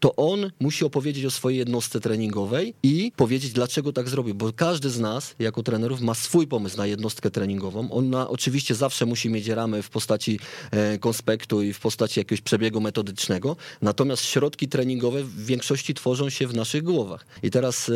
to 0.03 0.16
on 0.16 0.50
musi 0.61 0.84
opowiedzieć 0.84 1.24
o 1.24 1.30
swojej 1.30 1.59
jednostce 1.59 2.00
treningowej 2.00 2.74
i 2.82 3.12
powiedzieć, 3.16 3.53
dlaczego 3.53 3.92
tak 3.92 4.09
zrobił, 4.09 4.34
bo 4.34 4.53
każdy 4.53 4.90
z 4.90 5.00
nas, 5.00 5.34
jako 5.38 5.62
trenerów, 5.62 6.00
ma 6.00 6.14
swój 6.14 6.46
pomysł 6.46 6.76
na 6.76 6.86
jednostkę 6.86 7.30
treningową. 7.30 7.90
On 7.90 8.11
na, 8.11 8.28
oczywiście 8.28 8.74
zawsze 8.74 9.07
musi 9.07 9.30
mieć 9.30 9.48
ramy 9.48 9.82
w 9.82 9.90
postaci 9.90 10.38
e, 10.70 10.98
konspektu 10.98 11.62
i 11.62 11.72
w 11.72 11.80
postaci 11.80 12.20
jakiegoś 12.20 12.40
przebiegu 12.40 12.80
metodycznego, 12.80 13.57
natomiast 13.82 14.24
środki 14.24 14.68
treningowe 14.68 15.24
w 15.24 15.46
większości 15.46 15.94
tworzą 15.94 16.30
się 16.30 16.46
w 16.46 16.55
naszych 16.55 16.82
głowach. 16.82 17.26
I 17.42 17.50
teraz 17.50 17.90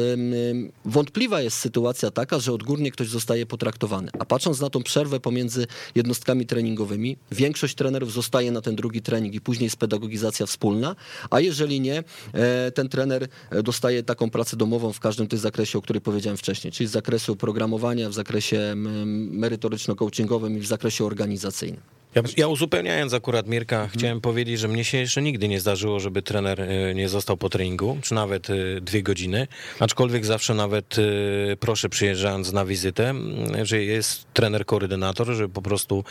wątpliwa 0.85 1.41
jest 1.41 1.57
sytuacja 1.57 2.11
taka, 2.11 2.39
że 2.39 2.53
odgórnie 2.53 2.91
ktoś 2.91 3.09
zostaje 3.09 3.47
potraktowany. 3.47 4.11
A 4.19 4.25
patrząc 4.25 4.61
na 4.61 4.71
tą 4.71 4.83
przerwę 4.83 5.21
pomiędzy 5.21 5.67
jednostkami 5.95 6.47
treningowymi, 6.47 7.17
większość 7.33 7.75
trenerów 7.75 8.13
zostaje 8.13 8.51
na 8.51 8.61
ten 8.61 8.77
drugi 8.77 9.03
trening 9.03 9.35
i 9.35 9.41
później 9.41 9.67
jest 9.67 9.77
pedagogizacja 9.77 10.47
wspólna, 10.47 10.97
a 11.31 11.41
jeżeli 11.41 11.81
nie, 11.81 11.96
e, 12.33 12.71
ten 12.71 12.89
trener 12.89 13.29
dostaje 13.63 14.03
taką 14.03 14.31
pracę 14.31 14.57
domową 14.57 14.93
w 14.93 15.01
każdym 15.01 15.27
tym 15.27 15.39
zakresie, 15.39 15.79
o 15.79 15.83
którym 15.83 16.03
powiedziałem 16.03 16.37
wcześniej, 16.37 16.73
czyli 16.73 16.87
z 16.87 16.91
zakresu 16.91 17.37
programowania, 17.37 18.09
w 18.09 18.15
zakresie 18.15 18.59
mm, 18.59 19.31
merytoryczno-coachingowym 19.41 20.57
i 20.57 20.61
w 20.61 20.67
zakresie 20.67 21.05
organizacyjnym. 21.05 21.96
Ja, 22.17 22.23
ja 22.37 22.49
uzupełniając 22.49 23.15
akurat 23.15 23.49
Mirka, 23.49 23.89
chciałem 23.89 24.21
powiedzieć, 24.21 24.61
że 24.61 24.69
mnie 24.69 24.85
się 24.85 24.99
jeszcze 24.99 25.23
nigdy 25.23 25.49
nie 25.49 25.61
zdarzyło, 25.61 26.01
żeby 26.01 26.23
trener 26.23 26.61
e, 26.61 26.95
nie 26.95 27.09
został 27.09 27.37
po 27.37 27.49
treningu, 27.49 27.99
czy 28.03 28.15
nawet 28.15 28.51
e, 28.51 28.55
dwie 28.81 29.03
godziny. 29.03 29.47
Aczkolwiek 29.81 30.27
zawsze 30.27 30.55
nawet 30.55 30.97
e, 30.99 31.57
proszę 31.57 31.89
przyjeżdżając 31.89 32.53
na 32.53 32.65
wizytę, 32.65 33.15
że 33.63 33.83
jest 33.83 34.27
trener 34.33 34.67
koordynator, 34.67 35.27
żeby 35.27 35.55
po 35.55 35.63
prostu 35.63 36.05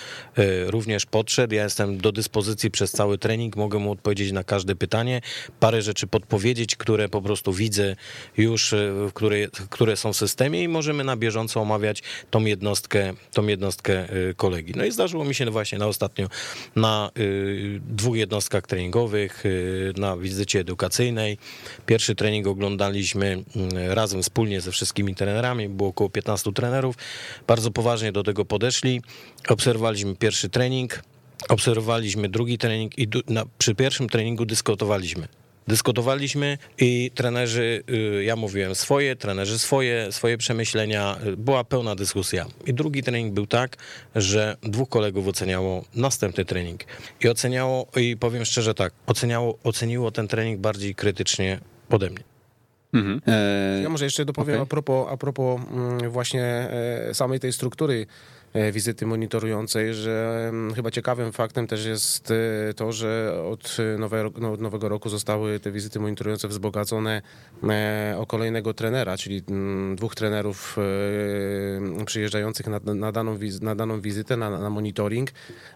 również 0.66 1.06
podszedł. 1.06 1.56
Ja 1.56 1.64
jestem 1.64 1.98
do 1.98 2.12
dyspozycji 2.12 2.72
przez 2.72 2.92
cały 2.92 3.18
trening, 3.18 3.56
mogę 3.56 3.80
mu 3.80 3.92
odpowiedzieć 3.92 4.32
na 4.32 4.44
każde 4.44 4.76
pytanie, 4.76 5.22
parę 5.60 5.82
rzeczy 5.82 6.08
podpowiedzieć, 6.08 6.76
które 6.76 7.10
po 7.10 7.22
prostu 7.22 7.54
widzę 7.54 7.96
już, 8.38 8.76
które, 9.14 9.48
które 9.70 9.98
są 9.98 10.14
w 10.14 10.18
systemie 10.18 10.64
i 10.64 10.68
możemy 10.68 11.04
na 11.04 11.16
bieżąco 11.16 11.62
omawiać 11.62 12.04
tą 12.30 12.46
jednostkę, 12.46 13.14
tą 13.34 13.48
jednostkę 13.48 14.08
kolegi. 14.38 14.74
No 14.76 14.86
i 14.86 14.92
zdarzyło 14.92 15.26
mi 15.26 15.36
się 15.36 15.46
właśnie 15.52 15.78
na 15.78 15.88
ostatnio 15.96 16.28
na 16.76 17.12
y, 17.18 17.82
dwóch 17.90 18.18
jednostkach 18.18 18.68
treningowych, 18.68 19.46
y, 19.46 19.94
na 19.98 20.18
wizycie 20.18 20.60
edukacyjnej. 20.60 21.38
Pierwszy 21.86 22.16
trening 22.16 22.48
oglądaliśmy 22.48 23.44
y, 23.90 23.96
razem 23.96 24.22
wspólnie 24.22 24.62
ze 24.62 24.72
wszystkimi 24.72 25.16
trenerami, 25.16 25.70
było 25.70 25.90
około 25.90 26.10
15 26.10 26.52
trenerów. 26.54 26.96
Bardzo 27.48 27.72
poważnie 27.72 28.12
do 28.12 28.24
tego 28.24 28.46
podeszli. 28.46 29.02
Obserwowaliśmy 29.50 30.16
pierwszy 30.16 30.50
trening, 30.50 31.04
obserwowaliśmy 31.50 32.30
drugi 32.30 32.58
trening 32.58 33.00
i 33.00 33.08
przy 33.58 33.76
pierwszym 33.76 34.10
treningu 34.10 34.46
dyskutowaliśmy. 34.46 35.28
Dyskutowaliśmy 35.68 36.58
i 36.78 37.12
trenerzy, 37.16 37.84
y, 37.90 38.24
ja 38.24 38.36
mówiłem 38.36 38.76
swoje, 38.76 39.16
trenerzy 39.16 39.60
swoje, 39.60 40.12
swoje 40.12 40.38
przemyślenia, 40.38 41.18
y, 41.28 41.38
była 41.38 41.64
pełna 41.64 41.96
dyskusja. 41.96 42.46
I 42.66 42.74
drugi 42.74 43.04
trening 43.04 43.34
był 43.34 43.48
tak, 43.48 43.78
że 44.16 44.58
dwóch 44.64 44.90
kolegów 44.90 45.28
oceniało 45.28 45.86
następny 45.96 46.46
trening. 46.46 46.84
I 47.22 47.30
oceniało, 47.30 47.88
i 47.96 48.18
powiem 48.18 48.46
szczerze 48.46 48.74
tak, 48.74 48.94
oceniało, 49.08 49.58
oceniło 49.64 50.12
ten 50.12 50.28
trening 50.28 50.60
bardziej 50.60 50.96
krytycznie 50.96 51.60
ode 51.90 52.10
mnie. 52.10 52.24
Mhm. 52.94 53.22
Ja 53.84 53.90
może 53.90 54.06
jeszcze 54.06 54.26
dopowiem 54.26 54.56
Okej. 54.56 54.64
a 54.64 54.66
propos, 54.66 55.08
a 55.12 55.18
propos 55.18 55.62
mm, 55.72 56.10
właśnie 56.10 56.44
e, 56.44 57.14
samej 57.14 57.40
tej 57.40 57.54
struktury 57.54 58.08
wizyty 58.72 59.06
monitorującej, 59.06 59.94
że 59.94 60.46
mm, 60.50 60.74
chyba 60.74 60.92
ciekawym 60.92 61.32
faktem 61.32 61.68
też 61.68 61.86
jest 61.86 62.32
e, 62.70 62.74
to, 62.74 62.92
że 62.92 63.42
od 63.52 63.78
nowego, 63.98 64.32
no, 64.40 64.52
od 64.52 64.62
nowego 64.62 64.90
roku 64.90 65.10
zostały 65.10 65.60
te 65.60 65.72
wizyty 65.72 66.00
monitorujące 66.00 66.48
wzbogacone 66.48 67.22
e, 67.64 68.16
o 68.18 68.26
kolejnego 68.26 68.74
trenera, 68.74 69.18
czyli 69.18 69.44
mm, 69.50 69.96
dwóch 69.96 70.16
trenerów 70.16 70.78
e, 72.02 72.06
przyjeżdżających 72.06 72.68
na, 72.68 72.80
na, 72.96 73.12
daną, 73.12 73.38
na 73.62 73.76
daną 73.76 74.02
wizytę, 74.02 74.38
na, 74.38 74.50
na 74.50 74.70
monitoring 74.70 75.32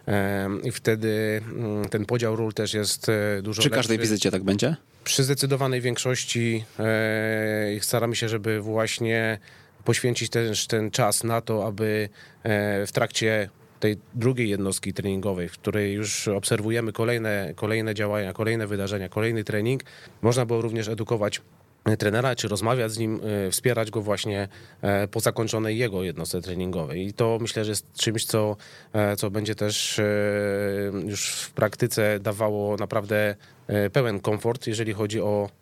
E, 0.08 0.48
i 0.62 0.72
wtedy 0.72 1.42
mm, 1.52 1.84
ten 1.88 2.06
podział 2.06 2.36
ról 2.36 2.52
też 2.52 2.74
jest 2.74 3.08
e, 3.08 3.42
dużo 3.42 3.60
przy 3.60 3.70
każdej 3.70 3.96
lepszy. 3.98 4.10
wizycie 4.10 4.30
tak 4.30 4.42
będzie? 4.42 4.76
Przy 5.04 5.24
zdecydowanej 5.24 5.80
większości 5.80 6.64
e, 6.78 7.80
staramy 7.80 8.16
się, 8.16 8.28
żeby 8.28 8.60
właśnie 8.60 9.38
poświęcić 9.84 10.30
też 10.30 10.66
ten 10.66 10.90
czas 10.90 11.24
na 11.24 11.40
to, 11.40 11.66
aby 11.66 12.08
e, 12.42 12.86
w 12.86 12.92
trakcie 12.92 13.48
tej 13.80 13.96
drugiej 14.14 14.48
jednostki 14.48 14.92
treningowej, 14.92 15.48
w 15.48 15.52
której 15.52 15.92
już 15.92 16.28
obserwujemy 16.28 16.92
kolejne, 16.92 17.52
kolejne 17.56 17.94
działania, 17.94 18.32
kolejne 18.32 18.66
wydarzenia, 18.66 19.08
kolejny 19.08 19.44
trening, 19.44 19.82
można 20.22 20.46
było 20.46 20.60
również 20.62 20.88
edukować 20.88 21.40
trenera, 21.98 22.36
czy 22.36 22.48
rozmawiać 22.48 22.92
z 22.92 22.98
nim, 22.98 23.20
e, 23.46 23.50
wspierać 23.50 23.90
go 23.90 24.02
właśnie 24.02 24.48
e, 24.82 25.08
po 25.08 25.20
zakończonej 25.20 25.78
jego 25.78 26.02
jednostce 26.02 26.40
treningowej. 26.40 27.06
I 27.06 27.12
to 27.12 27.38
myślę, 27.40 27.64
że 27.64 27.70
jest 27.70 27.92
czymś, 27.92 28.24
co, 28.24 28.56
e, 28.92 29.16
co 29.16 29.30
będzie 29.30 29.54
też 29.54 29.98
e, 29.98 30.04
już 31.06 31.30
w 31.30 31.52
praktyce 31.52 32.20
dawało 32.20 32.76
naprawdę 32.76 33.34
e, 33.66 33.90
pełen 33.90 34.20
komfort, 34.20 34.66
jeżeli 34.66 34.92
chodzi 34.92 35.20
o 35.20 35.48
e, 35.48 35.59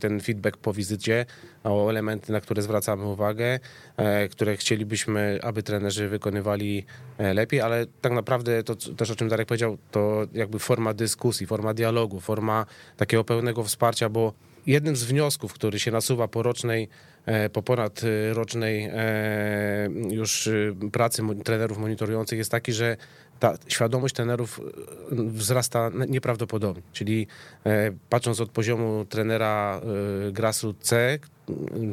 ten 0.00 0.20
feedback 0.20 0.56
po 0.56 0.72
wizycie, 0.72 1.26
o 1.64 1.90
elementy, 1.90 2.32
na 2.32 2.40
które 2.40 2.62
zwracamy 2.62 3.04
uwagę, 3.04 3.58
e, 3.96 4.28
które 4.28 4.56
chcielibyśmy, 4.56 5.38
aby 5.42 5.62
trenerzy 5.62 6.08
wykonywali 6.08 6.84
e, 7.18 7.34
lepiej, 7.34 7.60
ale 7.60 7.86
tak 8.00 8.12
naprawdę 8.12 8.62
to 8.62 8.76
też 8.76 9.10
o 9.10 9.16
czym 9.16 9.28
Darek 9.28 9.48
powiedział, 9.48 9.78
to 9.90 10.26
jakby 10.32 10.58
forma 10.58 10.94
dyskusji, 10.94 11.46
forma 11.46 11.74
dialogu, 11.74 12.20
forma 12.20 12.66
takiego 12.96 13.24
pełnego 13.24 13.64
wsparcia, 13.64 14.08
bo 14.08 14.32
jednym 14.66 14.96
z 14.96 15.04
wniosków, 15.04 15.52
który 15.52 15.78
się 15.78 15.90
nasuwa 15.90 16.28
po 16.28 16.42
rocznej, 16.42 16.88
e, 17.26 17.50
po 17.50 17.62
ponad 17.62 18.02
e, 18.04 18.34
rocznej 18.34 18.90
e, 18.92 19.88
już 20.10 20.46
e, 20.46 20.52
pracy 20.92 21.22
trenerów 21.44 21.78
monitorujących 21.78 22.38
jest 22.38 22.50
taki, 22.50 22.72
że 22.72 22.96
ta 23.40 23.54
świadomość 23.68 24.14
trenerów 24.14 24.60
e, 24.60 25.14
wzrasta 25.14 25.90
nieprawdopodobnie. 26.08 26.82
Czyli 26.92 27.26
e, 27.66 27.92
patrząc 28.10 28.40
od 28.40 28.50
poziomu 28.50 29.06
trenera 29.08 29.80
e, 30.28 30.32
grassroots 30.32 30.88
C 30.88 31.18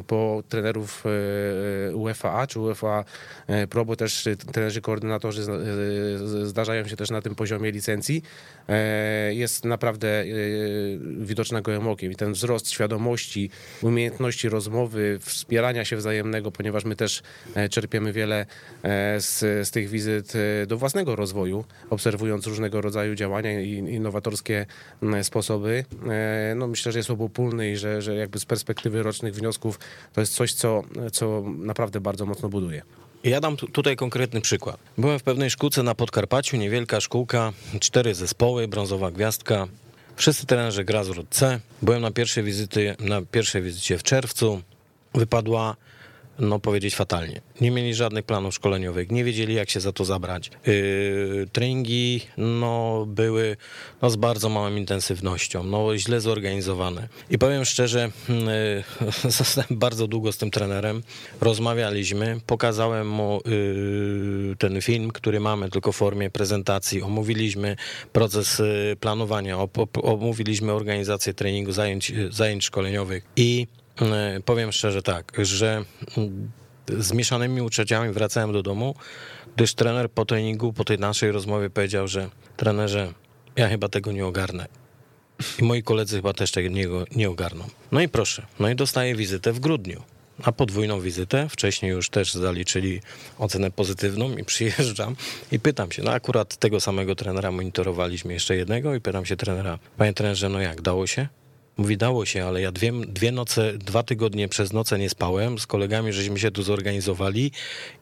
po 0.06 0.42
trenerów 0.48 1.04
UEFA 1.94 2.46
czy 2.46 2.60
UEFA 2.60 3.04
Pro, 3.70 3.84
bo 3.84 3.96
też 3.96 4.28
trenerzy 4.52 4.80
koordynatorzy 4.80 5.42
zdarzają 6.44 6.88
się 6.88 6.96
też 6.96 7.10
na 7.10 7.22
tym 7.22 7.34
poziomie 7.34 7.70
licencji, 7.70 8.22
jest 9.30 9.64
naprawdę 9.64 10.08
e, 10.08 10.24
widoczna 11.20 11.60
gołym 11.60 11.88
okiem. 11.88 12.12
I 12.12 12.16
ten 12.16 12.32
wzrost 12.32 12.70
świadomości, 12.70 13.50
umiejętności 13.82 14.48
rozmowy, 14.48 15.18
wspierania 15.20 15.84
się 15.84 15.96
wzajemnego, 15.96 16.52
ponieważ 16.52 16.84
my 16.84 16.96
też 16.96 17.22
e, 17.54 17.68
czerpiemy 17.68 18.12
wiele 18.12 18.46
e, 18.82 19.20
z, 19.20 19.38
z 19.68 19.70
tych 19.70 19.88
wizyt 19.88 20.32
e, 20.62 20.66
do 20.66 20.78
własnego 20.78 21.16
rozwoju, 21.16 21.64
obserwując 21.90 22.46
różnego 22.46 22.80
rodzaju 22.80 23.14
działania 23.14 23.60
i 23.60 23.70
innowatorskie 23.72 24.66
sposoby. 25.22 25.84
E, 26.08 26.54
No 26.56 26.66
myślę, 26.66 26.92
że 26.92 26.98
jest 26.98 27.10
obopólny 27.10 27.70
i 27.70 27.76
że, 27.76 28.02
że 28.02 28.14
jakby 28.14 28.38
z 28.38 28.44
perspektywy 28.44 29.02
rocznych 29.02 29.34
wniosków 29.34 29.78
to 30.12 30.20
jest 30.20 30.34
coś, 30.34 30.54
co, 30.54 30.82
co 31.12 31.44
naprawdę 31.58 32.00
bardzo 32.00 32.26
mocno 32.26 32.48
buduje. 32.48 32.82
Ja 33.24 33.40
dam 33.40 33.56
tu- 33.56 33.68
tutaj 33.68 33.96
konkretny 33.96 34.40
przykład. 34.40 34.76
Byłem 34.98 35.18
w 35.18 35.22
pewnej 35.22 35.50
szkółce 35.50 35.82
na 35.82 35.94
Podkarpaciu, 35.94 36.56
niewielka 36.56 37.00
szkółka, 37.00 37.52
cztery 37.80 38.14
zespoły, 38.14 38.68
brązowa 38.68 39.10
gwiazdka. 39.10 39.66
Wszyscy 40.16 40.46
trenerzy 40.46 40.84
gra 40.84 41.04
z 41.04 41.10
C. 41.30 41.60
Byłem 41.82 42.02
na 42.02 42.10
pierwszej, 42.10 42.44
wizyty, 42.44 42.96
na 43.00 43.22
pierwszej 43.22 43.62
wizycie 43.62 43.98
w 43.98 44.02
czerwcu. 44.02 44.62
Wypadła, 45.14 45.76
no 46.38 46.58
powiedzieć 46.58 46.96
fatalnie. 46.96 47.40
Nie 47.60 47.70
mieli 47.70 47.94
żadnych 47.94 48.24
planów 48.24 48.54
szkoleniowych, 48.54 49.10
nie 49.10 49.24
wiedzieli 49.24 49.54
jak 49.54 49.70
się 49.70 49.80
za 49.80 49.92
to 49.92 50.04
zabrać. 50.04 50.50
Yy, 50.66 51.48
treningi 51.52 52.20
no, 52.36 53.04
były 53.08 53.56
no, 54.02 54.10
z 54.10 54.16
bardzo 54.16 54.48
małą 54.48 54.76
intensywnością, 54.76 55.62
no, 55.62 55.98
źle 55.98 56.20
zorganizowane. 56.20 57.08
I 57.30 57.38
powiem 57.38 57.64
szczerze, 57.64 58.10
yy, 58.28 59.30
zostałem 59.30 59.68
bardzo 59.70 60.06
długo 60.06 60.32
z 60.32 60.36
tym 60.36 60.50
trenerem, 60.50 61.02
rozmawialiśmy, 61.40 62.40
pokazałem 62.46 63.08
mu 63.08 63.40
yy, 63.46 64.56
ten 64.58 64.80
film, 64.80 65.10
który 65.10 65.40
mamy 65.40 65.70
tylko 65.70 65.92
w 65.92 65.96
formie 65.96 66.30
prezentacji, 66.30 67.02
omówiliśmy 67.02 67.76
proces 68.12 68.58
yy, 68.58 68.96
planowania, 69.00 69.56
op- 69.56 69.86
op- 69.86 70.00
omówiliśmy 70.02 70.72
organizację 70.72 71.34
treningu, 71.34 71.72
zajęć, 71.72 72.12
zajęć 72.30 72.64
szkoleniowych 72.64 73.24
i 73.36 73.58
yy, 73.58 73.83
powiem 74.44 74.72
szczerze 74.72 75.02
tak, 75.02 75.32
że 75.42 75.84
yy, 76.16 77.02
z 77.02 77.12
mieszanymi 77.12 77.62
uczuciami 77.62 78.12
wracałem 78.12 78.52
do 78.52 78.62
domu, 78.62 78.94
gdyż 79.56 79.74
trener 79.74 80.10
po 80.10 80.24
treningu, 80.24 80.72
po 80.72 80.84
tej 80.84 80.98
naszej 80.98 81.32
rozmowie 81.32 81.70
powiedział, 81.70 82.08
że 82.08 82.30
trenerze, 82.56 83.12
ja 83.56 83.68
chyba 83.68 83.88
tego 83.88 84.12
nie 84.12 84.26
ogarnę. 84.26 84.66
I 85.58 85.64
moi 85.64 85.82
koledzy 85.82 86.16
chyba 86.16 86.32
też 86.32 86.52
tego 86.52 86.68
nie, 86.68 86.86
nie 87.16 87.30
ogarną. 87.30 87.64
No 87.92 88.00
i 88.00 88.08
proszę, 88.08 88.46
no 88.60 88.68
i 88.68 88.74
dostaję 88.74 89.14
wizytę 89.14 89.52
w 89.52 89.60
grudniu. 89.60 90.02
Na 90.46 90.52
podwójną 90.52 91.00
wizytę, 91.00 91.48
wcześniej 91.48 91.92
już 91.92 92.10
też 92.10 92.34
zaliczyli 92.34 93.00
ocenę 93.38 93.70
pozytywną 93.70 94.36
i 94.36 94.44
przyjeżdżam 94.54 95.16
i 95.52 95.60
pytam 95.60 95.92
się, 95.92 96.02
no 96.02 96.10
akurat 96.12 96.56
tego 96.56 96.80
samego 96.80 97.14
trenera 97.14 97.50
monitorowaliśmy 97.50 98.32
jeszcze 98.32 98.56
jednego 98.56 98.94
i 98.94 99.00
pytam 99.00 99.26
się 99.26 99.36
trenera, 99.36 99.78
panie 99.96 100.12
trenerze, 100.12 100.48
no 100.48 100.60
jak, 100.60 100.82
dało 100.82 101.06
się? 101.06 101.28
Mówi, 101.76 101.96
dało 101.96 102.26
się, 102.26 102.44
ale 102.44 102.60
ja 102.60 102.72
dwie, 102.72 102.92
dwie 102.92 103.32
noce, 103.32 103.72
dwa 103.78 104.02
tygodnie 104.02 104.48
przez 104.48 104.72
noce 104.72 104.98
nie 104.98 105.10
spałem. 105.10 105.58
Z 105.58 105.66
kolegami 105.66 106.12
żeśmy 106.12 106.38
się 106.38 106.50
tu 106.50 106.62
zorganizowali 106.62 107.50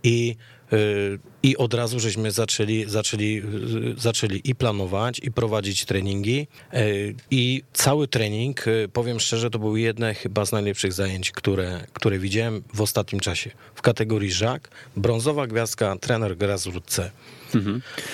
i, 0.03 0.37
yy, 0.73 1.19
i 1.43 1.57
od 1.57 1.75
razu 1.75 2.01
żeśmy 2.01 2.31
zaczęli, 2.31 2.85
zaczęli, 2.89 3.35
yy, 3.35 3.95
zaczęli 3.99 4.41
i 4.45 4.55
planować, 4.55 5.19
i 5.19 5.31
prowadzić 5.31 5.85
treningi. 5.85 6.47
Yy, 6.73 7.15
I 7.31 7.63
cały 7.73 8.09
trening, 8.09 8.65
powiem 8.93 9.21
szczerze, 9.21 9.51
to 9.51 9.59
były 9.59 9.81
jedne 9.81 10.15
chyba 10.15 10.45
z 10.45 10.53
najlepszych 10.53 10.93
zajęć, 10.93 11.31
które, 11.31 11.87
które 11.93 12.19
widziałem 12.19 12.63
w 12.75 12.81
ostatnim 12.81 13.21
czasie. 13.21 13.51
W 13.75 13.83
kategorii 13.83 14.33
żak, 14.33 14.69
brązowa 14.97 15.47
gwiazdka, 15.47 15.97
trener 15.97 16.37
grassroot 16.37 16.85
C. 16.87 17.11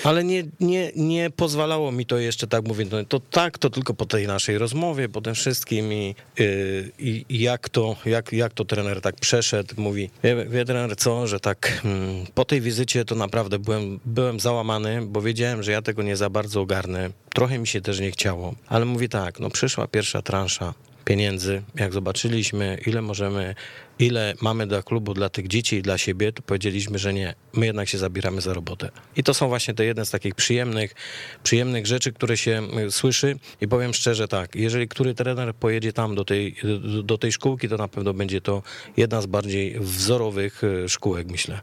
Ale 0.03 0.23
nie, 0.23 0.43
nie, 0.59 0.91
nie 0.95 1.29
pozwalało 1.29 1.91
mi 1.91 2.05
to 2.05 2.17
jeszcze 2.17 2.47
tak 2.47 2.67
mówić, 2.67 2.87
no 2.91 3.05
to 3.05 3.19
tak, 3.19 3.57
to 3.57 3.69
tylko 3.69 3.93
po 3.93 4.05
tej 4.05 4.27
naszej 4.27 4.57
rozmowie, 4.57 5.09
po 5.09 5.21
tym 5.21 5.35
wszystkim 5.35 5.93
i, 5.93 6.15
yy, 6.39 6.91
i 6.99 7.25
i 7.29 7.39
jak, 7.39 7.69
to, 7.69 7.95
jak, 8.05 8.33
jak 8.33 8.53
to 8.53 8.65
trener 8.65 9.01
tak 9.01 9.15
przeszedł, 9.15 9.73
mówi, 9.77 10.09
wie, 10.23 10.45
wie 10.45 10.65
trener 10.65 10.95
co, 10.95 11.27
że 11.27 11.39
tak 11.39 11.81
mm, 11.85 12.25
po 12.33 12.45
tej 12.45 12.61
wizycie 12.61 13.05
to 13.05 13.15
naprawdę 13.15 13.59
byłem, 13.59 13.99
byłem 14.05 14.39
załamany, 14.39 15.01
bo 15.05 15.21
wiedziałem, 15.21 15.63
że 15.63 15.71
ja 15.71 15.81
tego 15.81 16.03
nie 16.03 16.15
za 16.15 16.29
bardzo 16.29 16.61
ogarnę, 16.61 17.09
trochę 17.33 17.59
mi 17.59 17.67
się 17.67 17.81
też 17.81 17.99
nie 17.99 18.11
chciało, 18.11 18.55
ale 18.67 18.85
mówi 18.85 19.09
tak, 19.09 19.39
no 19.39 19.49
przyszła 19.49 19.87
pierwsza 19.87 20.21
transza, 20.21 20.73
pieniędzy, 21.09 21.61
jak 21.75 21.93
zobaczyliśmy, 21.93 22.77
ile 22.85 23.01
możemy, 23.01 23.55
ile 23.99 24.33
mamy 24.41 24.67
dla 24.67 24.83
klubu, 24.83 25.13
dla 25.13 25.29
tych 25.29 25.47
dzieci 25.47 25.75
i 25.75 25.81
dla 25.81 25.97
siebie, 25.97 26.31
to 26.33 26.41
powiedzieliśmy, 26.41 26.99
że 26.99 27.13
nie, 27.13 27.35
my 27.53 27.65
jednak 27.65 27.89
się 27.89 27.97
zabieramy 27.97 28.41
za 28.41 28.53
robotę. 28.53 28.89
I 29.15 29.23
to 29.23 29.33
są 29.33 29.47
właśnie 29.47 29.73
te 29.73 29.85
jedne 29.85 30.05
z 30.05 30.11
takich 30.11 30.35
przyjemnych, 30.35 30.95
przyjemnych 31.43 31.87
rzeczy, 31.87 32.13
które 32.13 32.37
się 32.37 32.61
y, 32.87 32.91
słyszy 32.91 33.39
i 33.61 33.67
powiem 33.67 33.93
szczerze 33.93 34.27
tak, 34.27 34.55
jeżeli 34.55 34.87
który 34.87 35.13
trener 35.13 35.55
pojedzie 35.55 35.93
tam 35.93 36.15
do 36.15 36.25
tej, 36.25 36.55
do, 37.03 37.17
tej 37.17 37.31
szkółki, 37.31 37.69
to 37.69 37.77
na 37.77 37.87
pewno 37.87 38.13
będzie 38.13 38.41
to 38.41 38.63
jedna 38.97 39.21
z 39.21 39.25
bardziej 39.25 39.79
wzorowych 39.79 40.63
y, 40.63 40.89
szkółek, 40.89 41.27
myślę. 41.31 41.61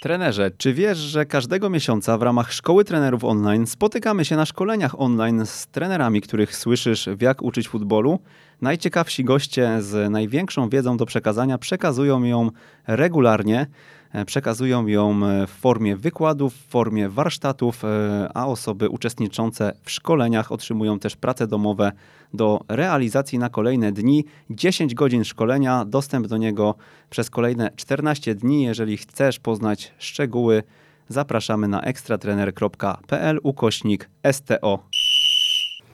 Trenerze, 0.00 0.50
czy 0.58 0.74
wiesz, 0.74 0.98
że 0.98 1.26
każdego 1.26 1.70
miesiąca 1.70 2.18
w 2.18 2.22
ramach 2.22 2.52
Szkoły 2.52 2.84
Trenerów 2.84 3.24
Online 3.24 3.66
spotykamy 3.66 4.24
się 4.24 4.36
na 4.36 4.46
szkoleniach 4.46 5.00
online 5.00 5.46
z 5.46 5.66
trenerami, 5.66 6.20
których 6.20 6.56
słyszysz 6.56 7.08
w 7.08 7.22
jak 7.22 7.42
uczyć 7.42 7.68
futbolu? 7.68 8.18
Najciekawsi 8.62 9.24
goście 9.24 9.82
z 9.82 10.10
największą 10.10 10.68
wiedzą 10.68 10.96
do 10.96 11.06
przekazania 11.06 11.58
przekazują 11.58 12.24
ją 12.24 12.50
regularnie. 12.86 13.66
E, 14.12 14.24
Przekazują 14.24 14.86
ją 14.86 15.26
e, 15.26 15.46
w 15.46 15.50
formie 15.50 15.96
wykładów, 15.96 16.54
w 16.54 16.68
formie 16.68 17.08
warsztatów, 17.08 17.84
e, 17.84 18.28
a 18.34 18.46
osoby 18.46 18.88
uczestniczące 18.88 19.72
w 19.82 19.90
szkoleniach 19.90 20.52
otrzymują 20.52 20.98
też 20.98 21.16
prace 21.16 21.46
domowe 21.46 21.92
do 22.34 22.60
realizacji 22.68 23.38
na 23.38 23.48
kolejne 23.48 23.92
dni. 23.92 24.24
10 24.50 24.94
godzin 24.94 25.24
szkolenia, 25.24 25.84
dostęp 25.84 26.26
do 26.26 26.36
niego 26.36 26.74
przez 27.10 27.30
kolejne 27.30 27.70
14 27.76 28.34
dni. 28.34 28.62
Jeżeli 28.62 28.96
chcesz 28.96 29.38
poznać 29.38 29.94
szczegóły, 29.98 30.62
zapraszamy 31.08 31.68
na 31.68 31.80
ekstratrener.pl 31.80 33.40
ukośnik 33.42 34.10
STO. 34.32 34.78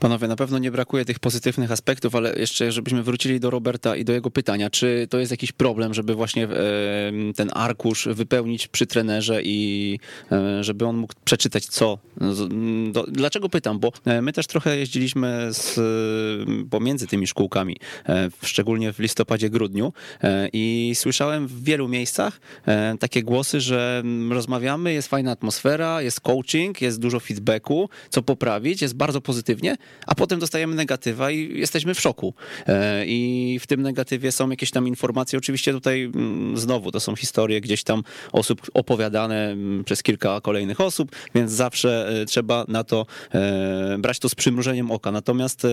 Panowie, 0.05 0.29
na 0.29 0.37
pewno 0.37 0.59
nie 0.59 0.71
brakuje 0.71 1.05
tych 1.05 1.19
pozytywnych 1.19 1.73
aspektów, 1.73 2.15
ale 2.15 2.35
jeszcze 2.39 2.73
żebyśmy 2.73 3.03
wrócili 3.03 3.41
do 3.41 3.51
Roberta 3.51 3.97
i 3.97 4.05
do 4.05 4.13
jego 4.13 4.31
pytania, 4.31 4.71
czy 4.71 5.07
to 5.11 5.19
jest 5.19 5.31
jakiś 5.31 5.53
problem, 5.53 5.95
żeby 5.95 6.15
właśnie 6.15 6.45
e, 6.45 6.49
ten 7.37 7.51
arkusz 7.53 8.09
wypełnić 8.11 8.69
przy 8.69 8.87
trenerze 8.87 9.43
i 9.43 9.99
e, 10.33 10.65
żeby 10.65 10.87
on 10.87 10.97
mógł 10.97 11.13
przeczytać 11.25 11.67
co? 11.67 11.99
Dlaczego 13.09 13.49
pytam? 13.49 13.79
Bo 13.79 13.93
e, 14.05 14.23
my 14.23 14.33
też 14.33 14.47
trochę 14.47 14.77
jeździliśmy 14.77 15.49
z, 15.51 15.81
pomiędzy 16.71 17.07
tymi 17.07 17.27
szkółkami, 17.27 17.77
szczególnie 18.43 18.93
w 18.93 18.99
listopadzie, 18.99 19.51
grudniu 19.51 19.93
i 20.53 20.93
słyszałem 20.95 21.47
w 21.47 21.65
wielu 21.65 21.89
miejscach 21.89 22.41
takie 23.01 23.23
głosy, 23.23 23.61
że 23.61 24.03
rozmawiamy, 24.31 24.93
jest 24.93 25.09
fajna 25.09 25.31
atmosfera, 25.31 26.03
jest 26.03 26.21
coaching, 26.21 26.83
jest 26.83 27.01
dużo 27.01 27.21
feedbacku, 27.21 27.89
co 28.11 28.23
poprawić, 28.23 28.83
jest 28.83 28.97
bardzo 28.97 29.21
pozytywnie, 29.21 29.77
a 30.07 30.15
potem 30.15 30.39
dostajemy 30.39 30.75
negatywa 30.75 31.31
i 31.31 31.59
jesteśmy 31.59 31.95
w 31.95 32.01
szoku. 32.01 32.35
E, 32.67 33.07
I 33.07 33.59
w 33.61 33.67
tym 33.67 33.83
negatywie 33.83 34.33
są 34.33 34.51
jakieś 34.51 34.71
tam 34.71 34.89
informacje. 34.89 35.39
Oczywiście 35.39 35.73
tutaj 35.73 36.03
mm, 36.03 36.59
znowu 36.59 36.91
to 36.91 37.01
są 37.01 37.17
historie 37.17 37.61
gdzieś 37.61 37.85
tam 37.85 38.03
osób 38.33 38.63
opowiadane 38.75 39.51
mm, 39.51 39.85
przez 39.85 40.03
kilka 40.03 40.41
kolejnych 40.41 40.81
osób, 40.81 41.17
więc 41.35 41.53
zawsze 41.53 42.09
e, 42.09 42.27
trzeba 42.27 42.65
na 42.69 42.85
to 42.85 43.07
e, 43.35 43.97
brać 43.99 44.19
to 44.19 44.29
z 44.29 44.35
przymrużeniem 44.35 44.91
oka. 44.91 45.13
Natomiast 45.13 45.67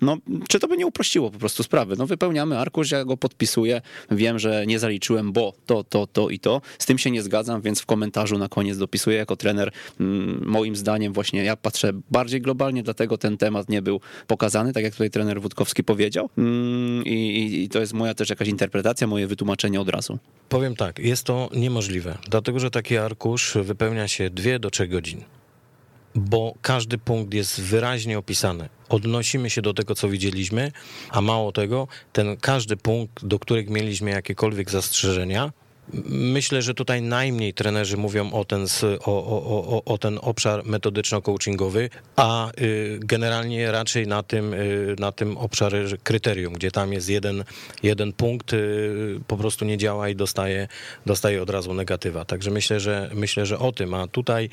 no, 0.00 0.16
czy 0.48 0.60
to 0.60 0.68
by 0.68 0.76
nie 0.76 0.86
uprościło 0.86 1.30
po 1.30 1.38
prostu 1.38 1.62
sprawy? 1.62 1.94
No 1.98 2.06
wypełniamy 2.06 2.58
arkusz, 2.58 2.90
ja 2.90 3.04
go 3.04 3.16
podpisuję, 3.16 3.80
wiem, 4.10 4.38
że 4.38 4.66
nie 4.66 4.78
zaliczyłem, 4.78 5.32
bo 5.32 5.52
to, 5.66 5.84
to, 5.84 6.06
to 6.06 6.30
i 6.30 6.38
to. 6.38 6.60
Z 6.78 6.86
tym 6.86 6.98
się 6.98 7.10
nie 7.10 7.22
zgadzam, 7.22 7.62
więc 7.62 7.80
w 7.80 7.86
komentarzu 7.86 8.38
na 8.38 8.48
koniec 8.48 8.78
dopisuję 8.78 9.16
jako 9.16 9.36
trener. 9.36 9.72
mm, 10.00 10.42
Moim 10.46 10.76
zdaniem 10.76 11.12
właśnie 11.12 11.44
ja 11.44 11.56
patrzę 11.56 11.92
bardziej 12.10 12.40
globalnie, 12.40 12.82
dlatego 12.82 13.18
ten 13.18 13.36
temat 13.36 13.47
nie 13.68 13.82
był 13.82 14.00
pokazany, 14.26 14.72
tak 14.72 14.84
jak 14.84 14.92
tutaj 14.92 15.10
trener 15.10 15.40
Wódkowski 15.40 15.84
powiedział. 15.84 16.30
Mm, 16.38 17.04
I, 17.04 17.62
i, 17.62 17.68
to 17.68 17.80
jest 17.80 17.92
moja 17.92 18.14
też 18.14 18.30
jakaś 18.30 18.48
interpretacja, 18.48 19.06
moje 19.06 19.26
wytłumaczenie 19.26 19.80
od 19.80 19.88
razu. 19.88 20.18
Powiem 20.48 20.76
tak, 20.76 20.98
jest 20.98 21.24
to 21.24 21.50
niemożliwe, 21.56 22.18
dlatego 22.30 22.60
że 22.60 22.70
taki 22.70 22.96
arkusz 22.96 23.58
wypełnia 23.62 24.08
się 24.08 24.30
2 24.30 24.58
do 24.58 24.70
3 24.70 24.88
godzin, 24.88 25.24
bo 26.14 26.54
każdy 26.62 26.98
punkt 26.98 27.34
jest 27.34 27.60
wyraźnie 27.60 28.18
opisany. 28.18 28.68
Odnosimy 28.88 29.50
się 29.50 29.62
do 29.62 29.74
tego, 29.74 29.94
co 29.94 30.08
widzieliśmy, 30.08 30.72
a 31.10 31.20
mało 31.20 31.52
tego, 31.52 31.88
ten 32.12 32.36
każdy 32.36 32.76
punkt, 32.76 33.26
do 33.26 33.38
których 33.38 33.70
mieliśmy 33.70 34.10
jakiekolwiek 34.10 34.70
zastrzeżenia, 34.70 35.52
Myślę, 36.08 36.62
że 36.62 36.74
tutaj 36.74 37.02
najmniej 37.02 37.54
trenerzy 37.54 37.96
mówią 37.96 38.32
o 38.32 38.44
ten, 38.44 38.66
o, 39.04 39.24
o, 39.24 39.84
o, 39.84 39.98
ten 39.98 40.18
obszar 40.22 40.64
metodyczno-coachingowy, 40.64 41.90
a 42.16 42.50
y, 42.60 42.98
generalnie 43.02 43.72
raczej 43.72 44.06
na 44.06 44.22
tym, 44.22 44.54
y, 44.54 44.96
na 44.98 45.12
tym 45.12 45.36
obszarze 45.36 45.96
kryterium, 46.02 46.52
gdzie 46.52 46.70
tam 46.70 46.92
jest 46.92 47.08
jeden, 47.08 47.44
jeden 47.82 48.12
punkt, 48.12 48.52
y, 48.52 49.20
po 49.26 49.36
prostu 49.36 49.64
nie 49.64 49.78
działa 49.78 50.08
i 50.08 50.16
dostaje, 50.16 50.68
dostaje 51.06 51.42
od 51.42 51.50
razu 51.50 51.74
negatywa. 51.74 52.24
Także 52.24 52.50
myślę, 52.50 52.80
że 52.80 53.10
myślę, 53.14 53.46
że 53.46 53.58
o 53.58 53.72
tym, 53.72 53.94
a 53.94 54.06
tutaj 54.06 54.48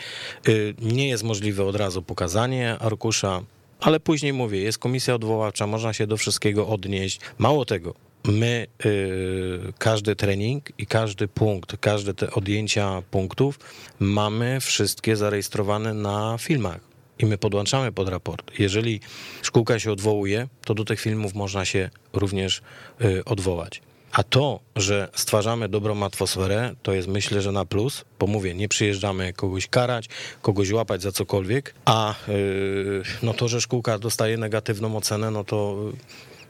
nie 0.82 1.10
jest 1.10 1.24
możliwe 1.24 1.66
od 1.66 1.76
razu 1.76 2.02
pokazanie 2.02 2.80
arkusza, 2.80 3.42
ale 3.80 4.00
później 4.00 4.34
mówię, 4.34 4.62
jest 4.62 4.78
komisja 4.78 5.16
odwoławcza, 5.16 5.68
można 5.68 5.94
się 5.94 6.08
do 6.08 6.18
wszystkiego 6.18 6.68
odnieść. 6.68 7.20
Mało 7.38 7.66
tego, 7.66 8.05
my 8.28 8.68
y, 8.86 9.74
każdy 9.78 10.16
trening 10.16 10.72
i 10.78 10.86
każdy 10.88 11.28
punkt, 11.28 11.78
każde 11.78 12.14
te 12.14 12.32
odjęcia 12.32 13.02
punktów 13.12 13.60
mamy 14.00 14.60
wszystkie 14.60 15.16
zarejestrowane 15.16 15.94
na 15.94 16.38
filmach. 16.38 16.80
I 17.20 17.26
my 17.26 17.38
podłączamy 17.38 17.92
pod 17.92 18.10
raport. 18.10 18.52
Jeżeli 18.60 19.00
szkółka 19.42 19.80
się 19.80 19.92
odwołuje, 19.92 20.48
to 20.66 20.74
do 20.74 20.86
tych 20.86 21.00
filmów 21.00 21.34
można 21.34 21.66
się 21.66 21.90
również 22.14 22.62
y, 23.02 23.26
odwołać. 23.26 23.82
A 24.12 24.24
to, 24.24 24.60
że 24.76 25.10
stwarzamy 25.16 25.70
dobrą 25.70 26.04
atmosferę, 26.04 26.76
to 26.84 26.94
jest 26.94 27.08
myślę, 27.08 27.42
że 27.42 27.52
na 27.52 27.66
plus, 27.66 28.06
bo 28.20 28.28
mówię, 28.28 28.54
nie 28.54 28.68
przyjeżdżamy 28.68 29.34
kogoś 29.34 29.68
karać, 29.68 30.10
kogoś 30.42 30.72
łapać 30.72 31.02
za 31.02 31.12
cokolwiek, 31.12 31.74
a 31.86 32.16
y, 32.30 33.04
no 33.24 33.34
to, 33.34 33.48
że 33.48 33.62
szkółka 33.62 34.00
dostaje 34.00 34.38
negatywną 34.38 34.98
ocenę, 34.98 35.32
no 35.32 35.44
to 35.44 35.78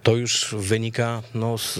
to 0.05 0.15
już 0.15 0.55
wynika 0.57 1.21
no, 1.35 1.57
z, 1.57 1.79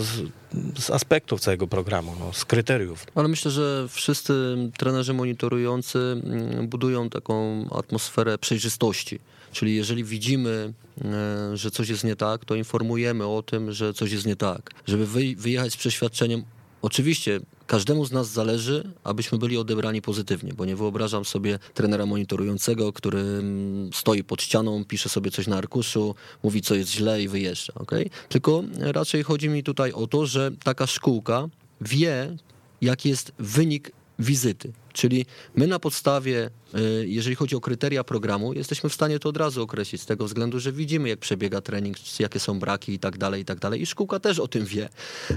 z 0.80 0.90
aspektów 0.90 1.40
całego 1.42 1.68
programu, 1.68 2.16
no, 2.20 2.34
z 2.34 2.46
kryteriów. 2.46 3.06
Ale 3.16 3.28
myślę, 3.28 3.52
że 3.52 3.88
wszyscy 3.90 4.56
trenerzy 4.78 5.14
monitorujący 5.14 6.00
mm, 6.00 6.68
budują 6.68 7.10
taką 7.10 7.66
atmosferę 7.72 8.38
przejrzystości. 8.38 9.20
Czyli 9.52 9.76
jeżeli 9.76 10.04
widzimy, 10.04 10.74
e, 11.06 11.58
że 11.58 11.72
coś 11.72 11.90
jest 11.90 12.04
nie 12.04 12.16
tak, 12.16 12.46
to 12.46 12.56
informujemy 12.56 13.28
o 13.28 13.44
tym, 13.44 13.72
że 13.72 13.94
coś 13.94 14.12
jest 14.12 14.26
nie 14.26 14.36
tak. 14.36 14.72
Żeby 14.88 15.08
wyj- 15.08 15.38
wyjechać 15.38 15.74
z 15.74 15.78
przeświadczeniem, 15.78 16.44
oczywiście 16.82 17.40
każdemu 17.68 18.06
z 18.06 18.12
nas 18.12 18.30
zależy, 18.30 18.92
abyśmy 19.04 19.38
byli 19.38 19.58
odebrani 19.58 20.02
pozytywnie, 20.02 20.54
bo 20.54 20.66
nie 20.66 20.76
wyobrażam 20.76 21.26
sobie 21.26 21.60
trenera 21.74 22.06
monitorującego, 22.06 22.94
który 22.94 23.20
mm, 23.20 23.90
stoi 23.94 24.24
pod 24.24 24.42
ścianą, 24.42 24.86
pisze 24.86 25.10
sobie 25.10 25.32
coś 25.32 25.48
na 25.48 25.58
arkuszu, 25.58 26.16
mówi 26.44 26.62
co 26.62 26.76
jest 26.76 26.92
źle 26.92 27.22
i 27.22 27.28
wyjeżdża. 27.28 27.74
Okay? 27.76 28.10
Tylko 28.30 28.64
raczej 28.80 29.24
chodzi 29.24 29.50
mi 29.50 29.64
tutaj 29.64 29.92
o 29.92 30.08
to, 30.08 30.26
że 30.26 30.52
taka 30.64 30.88
szkółka 30.88 31.48
wie, 31.82 32.38
jaki 32.82 33.10
jest 33.10 33.32
wynik 33.40 33.92
wizyty. 34.20 34.74
Czyli 34.94 35.26
my 35.56 35.68
na 35.68 35.80
podstawie, 35.80 36.50
y, 36.76 37.08
jeżeli 37.08 37.36
chodzi 37.36 37.56
o 37.56 37.62
kryteria 37.62 38.04
programu, 38.04 38.54
jesteśmy 38.54 38.90
w 38.90 38.94
stanie 38.94 39.20
to 39.20 39.30
od 39.30 39.38
razu 39.38 39.64
określić, 39.64 40.02
z 40.02 40.06
tego 40.06 40.26
względu, 40.26 40.60
że 40.60 40.72
widzimy, 40.72 41.10
jak 41.10 41.20
przebiega 41.20 41.62
trening, 41.62 41.98
jakie 42.20 42.40
są 42.40 42.60
braki 42.60 42.94
i 42.94 43.00
tak 43.00 43.18
dalej, 43.18 43.42
i 43.42 43.46
tak 43.46 43.60
dalej. 43.60 43.82
I 43.82 43.86
szkółka 43.86 44.20
też 44.20 44.40
o 44.40 44.48
tym 44.48 44.66
wie, 44.66 44.90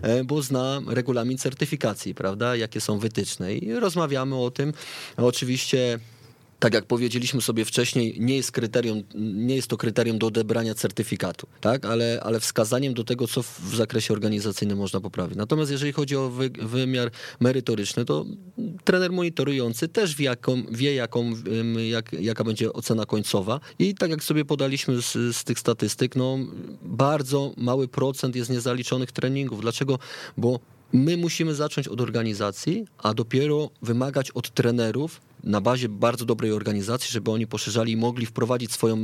e, 0.03 0.25
bo 0.25 0.43
zna 0.43 0.81
regulamin 0.87 1.39
certyfikacji, 1.39 2.15
prawda, 2.15 2.57
jakie 2.57 2.81
są 2.81 2.99
wytyczne. 2.99 3.55
I 3.55 3.73
rozmawiamy 3.73 4.37
o 4.37 4.51
tym. 4.51 4.73
Oczywiście 5.17 5.99
tak 6.59 6.75
jak 6.75 6.87
powiedzieliśmy 6.87 7.41
sobie 7.41 7.65
wcześniej, 7.65 8.17
nie 8.21 8.37
jest 8.37 8.53
kryterium, 8.53 9.03
nie 9.15 9.57
jest 9.57 9.69
to 9.69 9.77
kryterium 9.77 10.19
do 10.19 10.27
odebrania 10.27 10.75
certyfikatu, 10.75 11.47
tak? 11.61 11.85
ale, 11.85 12.21
ale 12.23 12.41
wskazaniem 12.41 12.95
do 12.95 13.05
tego, 13.05 13.29
co 13.29 13.43
w 13.43 13.75
zakresie 13.77 14.15
organizacyjnym 14.15 14.79
można 14.79 15.01
poprawić. 15.01 15.37
Natomiast 15.37 15.71
jeżeli 15.71 15.93
chodzi 15.93 16.17
o 16.17 16.31
wy, 16.31 16.51
wymiar 16.51 17.11
merytoryczny, 17.41 18.05
to 18.05 18.27
trener 18.85 19.13
monitorujący 19.13 19.89
też 19.89 20.17
wie, 20.17 20.25
jaką, 20.25 20.63
wie 20.71 20.95
jaką, 20.95 21.33
jak, 21.89 22.13
jaka 22.13 22.45
będzie 22.45 22.73
ocena 22.73 23.07
końcowa 23.07 23.61
i 23.79 23.95
tak 23.95 24.11
jak 24.11 24.25
sobie 24.25 24.45
podaliśmy 24.45 25.03
z, 25.03 25.37
z 25.37 25.45
tych 25.45 25.59
statystyk, 25.59 26.17
no 26.17 26.39
bardzo 26.83 27.53
mały 27.57 27.89
procent 27.89 28.37
jest 28.37 28.51
niezaliczonych 28.51 29.13
treningów. 29.13 29.61
Dlaczego? 29.61 29.99
Bo 30.37 30.61
My 30.93 31.17
musimy 31.17 31.55
zacząć 31.55 31.89
od 31.89 32.01
organizacji, 32.01 32.87
a 32.99 33.15
dopiero 33.15 33.71
wymagać 33.83 34.31
od 34.31 34.51
trenerów 34.51 35.21
na 35.45 35.61
bazie 35.61 35.89
bardzo 35.89 36.25
dobrej 36.25 36.53
organizacji, 36.53 37.11
żeby 37.11 37.31
oni 37.31 37.47
poszerzali 37.47 37.93
i 37.93 37.97
mogli 37.97 38.27
wprowadzić 38.27 38.73
swoją 38.73 38.97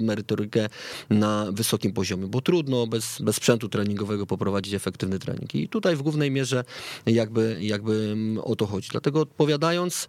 merytorykę 0.00 0.68
na 1.10 1.46
wysokim 1.52 1.92
poziomie, 1.92 2.26
bo 2.26 2.40
trudno 2.40 2.86
bez, 2.86 3.22
bez 3.22 3.36
sprzętu 3.36 3.68
treningowego 3.68 4.26
poprowadzić 4.26 4.74
efektywny 4.74 5.18
trening. 5.18 5.54
I 5.54 5.68
tutaj 5.68 5.96
w 5.96 6.02
głównej 6.02 6.30
mierze 6.30 6.64
jakby, 7.06 7.58
jakby 7.60 8.16
o 8.42 8.56
to 8.56 8.66
chodzi. 8.66 8.88
Dlatego 8.92 9.20
odpowiadając, 9.20 10.08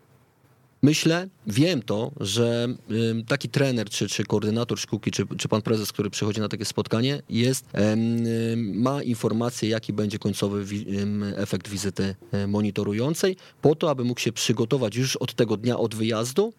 Myślę, 0.84 1.28
wiem 1.48 1.82
to, 1.82 2.12
że 2.20 2.68
taki 3.28 3.50
trener, 3.50 3.90
czy, 3.90 4.08
czy 4.08 4.24
koordynator 4.24 4.80
szkółki, 4.80 5.12
czy, 5.12 5.26
czy 5.38 5.48
pan 5.48 5.62
prezes, 5.62 5.92
który 5.92 6.10
przychodzi 6.10 6.42
na 6.42 6.50
takie 6.50 6.66
spotkanie, 6.66 7.22
jest, 7.30 7.66
ma 8.58 9.04
informację, 9.04 9.70
jaki 9.70 9.94
będzie 9.94 10.20
końcowy 10.20 10.66
efekt 11.36 11.68
wizyty 11.68 12.16
monitorującej, 12.48 13.38
po 13.62 13.76
to, 13.76 13.90
aby 13.90 14.04
mógł 14.04 14.20
się 14.20 14.32
przygotować 14.32 14.96
już 14.96 15.16
od 15.16 15.34
tego 15.34 15.58
dnia 15.58 15.78
od 15.78 15.96
wyjazdu 15.96 16.54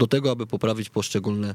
do 0.00 0.06
tego, 0.06 0.30
aby 0.30 0.46
poprawić 0.46 0.90
poszczególne 0.90 1.54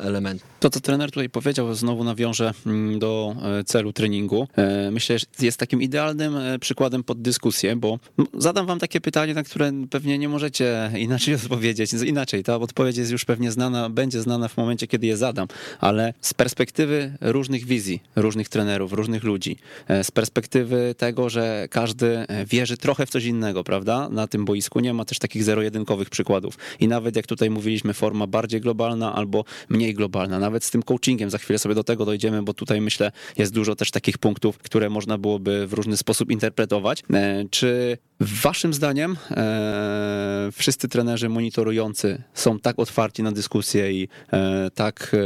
elementy. 0.00 0.44
To, 0.60 0.70
co 0.70 0.80
trener 0.80 1.10
tutaj 1.10 1.30
powiedział, 1.30 1.74
znowu 1.74 2.04
nawiążę 2.04 2.54
mm, 2.66 2.98
do 2.98 3.36
e, 3.60 3.64
celu 3.64 3.92
treningu. 3.92 4.48
E, 4.56 4.90
myślę, 4.90 5.18
że 5.18 5.26
jest 5.40 5.58
takim 5.58 5.82
idealnym 5.82 6.36
e, 6.36 6.58
przykładem 6.58 7.04
pod 7.04 7.22
dyskusję, 7.22 7.76
bo 7.76 7.98
zadam 8.34 8.66
wam 8.66 8.78
takie 8.78 9.00
pytanie, 9.00 9.34
na 9.34 9.42
które 9.42 9.72
pewnie 9.90 10.18
nie 10.18 10.28
możecie 10.28 10.90
inaczej 11.06 11.34
odpowiedzieć. 11.34 11.92
Inaczej, 11.92 12.44
ta 12.44 12.56
odpowiedź 12.56 12.96
jest 12.96 13.12
już 13.12 13.24
pewnie 13.24 13.52
znana, 13.52 13.90
będzie 13.90 14.20
znana 14.20 14.48
w 14.48 14.56
momencie, 14.56 14.86
kiedy 14.86 15.06
je 15.06 15.16
zadam, 15.16 15.48
ale 15.80 16.14
z 16.20 16.34
perspektywy 16.34 17.12
różnych 17.20 17.64
wizji, 17.64 18.00
różnych 18.16 18.48
trenerów, 18.48 18.92
różnych 18.92 19.24
ludzi, 19.24 19.56
z 20.02 20.10
perspektywy 20.10 20.94
tego, 20.98 21.30
że 21.30 21.68
każdy 21.70 22.26
wierzy 22.46 22.76
trochę 22.76 23.06
w 23.06 23.10
coś 23.10 23.24
innego, 23.24 23.64
prawda? 23.64 24.08
Na 24.08 24.26
tym 24.26 24.44
boisku 24.44 24.80
nie 24.80 24.94
ma 24.94 25.04
też 25.04 25.18
takich 25.18 25.44
zero-jedynkowych 25.44 26.10
przykładów. 26.10 26.58
I 26.80 26.88
nawet 26.88 27.16
jak 27.16 27.26
tutaj 27.26 27.50
mówiliśmy, 27.58 27.94
forma 27.94 28.26
bardziej 28.26 28.60
globalna 28.60 29.14
albo 29.14 29.44
mniej 29.68 29.94
globalna. 29.94 30.38
Nawet 30.38 30.64
z 30.64 30.70
tym 30.70 30.82
coachingiem, 30.82 31.30
za 31.30 31.38
chwilę 31.38 31.58
sobie 31.58 31.74
do 31.74 31.84
tego 31.84 32.04
dojdziemy, 32.04 32.42
bo 32.42 32.54
tutaj 32.54 32.80
myślę, 32.80 33.12
jest 33.38 33.52
dużo 33.52 33.76
też 33.76 33.90
takich 33.90 34.18
punktów, 34.18 34.58
które 34.58 34.90
można 34.90 35.18
byłoby 35.18 35.66
w 35.66 35.72
różny 35.72 35.96
sposób 35.96 36.30
interpretować. 36.30 37.02
E, 37.12 37.44
czy 37.50 37.98
Waszym 38.20 38.74
zdaniem 38.74 39.16
e, 39.30 40.48
wszyscy 40.52 40.88
trenerzy 40.88 41.28
monitorujący 41.28 42.22
są 42.34 42.58
tak 42.58 42.78
otwarci 42.78 43.22
na 43.22 43.32
dyskusję 43.32 43.92
i 43.92 44.08
e, 44.32 44.70
tak 44.74 45.10
e, 45.14 45.18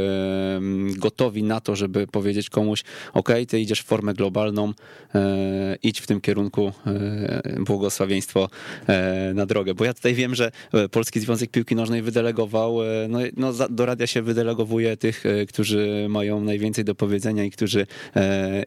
gotowi 0.97 1.43
na 1.43 1.61
to, 1.61 1.75
żeby 1.75 2.07
powiedzieć 2.07 2.49
komuś, 2.49 2.83
ok, 3.13 3.29
ty 3.47 3.59
idziesz 3.59 3.79
w 3.79 3.85
formę 3.85 4.13
globalną, 4.13 4.73
e, 5.15 5.77
idź 5.83 6.01
w 6.01 6.07
tym 6.07 6.21
kierunku, 6.21 6.71
e, 6.87 7.59
błogosławieństwo 7.59 8.49
e, 8.87 9.31
na 9.35 9.45
drogę. 9.45 9.73
Bo 9.73 9.85
ja 9.85 9.93
tutaj 9.93 10.13
wiem, 10.13 10.35
że 10.35 10.51
Polski 10.91 11.19
Związek 11.19 11.51
Piłki 11.51 11.75
Nożnej 11.75 12.01
wydelegował, 12.01 12.77
no, 13.09 13.19
no 13.37 13.53
do 13.69 13.85
radia 13.85 14.07
się 14.07 14.21
wydelegowuje 14.21 14.97
tych, 14.97 15.23
którzy 15.49 16.05
mają 16.09 16.41
najwięcej 16.41 16.85
do 16.85 16.95
powiedzenia 16.95 17.43
i 17.43 17.51
którzy, 17.51 17.87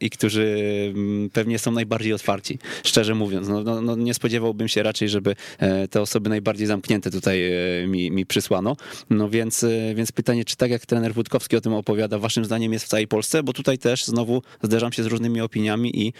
i 0.00 0.10
którzy 0.10 0.56
pewnie 1.32 1.58
są 1.58 1.72
najbardziej 1.72 2.12
otwarci, 2.12 2.58
szczerze 2.84 3.14
mówiąc. 3.14 3.48
No, 3.48 3.62
no, 3.62 3.80
no 3.80 3.96
nie 3.96 4.14
spodziewałbym 4.16 4.68
się 4.68 4.82
raczej, 4.82 5.08
żeby 5.08 5.36
e, 5.58 5.88
te 5.88 6.00
osoby 6.00 6.30
najbardziej 6.30 6.66
zamknięte 6.66 7.10
tutaj 7.10 7.52
e, 7.52 7.86
mi, 7.86 8.10
mi 8.10 8.26
przysłano. 8.26 8.76
No 9.10 9.30
więc, 9.30 9.64
e, 9.64 9.94
więc 9.94 10.12
pytanie, 10.12 10.44
czy 10.44 10.56
tak 10.56 10.70
jak 10.70 10.86
trener 10.86 11.14
Wódkowski 11.14 11.56
o 11.56 11.60
tym 11.60 11.74
opowiada, 11.74 12.18
waszym 12.18 12.44
zdaniem 12.44 12.72
jest 12.72 12.84
w 12.84 12.88
całej 12.88 13.08
Polsce? 13.08 13.42
Bo 13.42 13.52
tutaj 13.52 13.78
też 13.78 14.04
znowu 14.04 14.42
zderzam 14.62 14.92
się 14.92 15.02
z 15.02 15.06
różnymi 15.06 15.40
opiniami 15.40 16.06
i, 16.06 16.12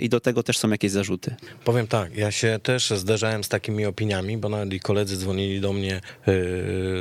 i 0.00 0.08
do 0.08 0.20
tego 0.20 0.42
też 0.42 0.58
są 0.58 0.70
jakieś 0.70 0.90
zarzuty. 0.90 1.34
Powiem 1.64 1.86
tak, 1.86 2.16
ja 2.16 2.30
się 2.30 2.58
też 2.62 2.90
zderzałem 2.90 3.44
z 3.44 3.48
takimi 3.48 3.86
opiniami, 3.86 4.38
bo 4.38 4.48
nawet 4.48 4.72
i 4.72 4.80
koledzy 4.80 5.16
dzwonili 5.16 5.60
do 5.60 5.72
mnie 5.72 6.00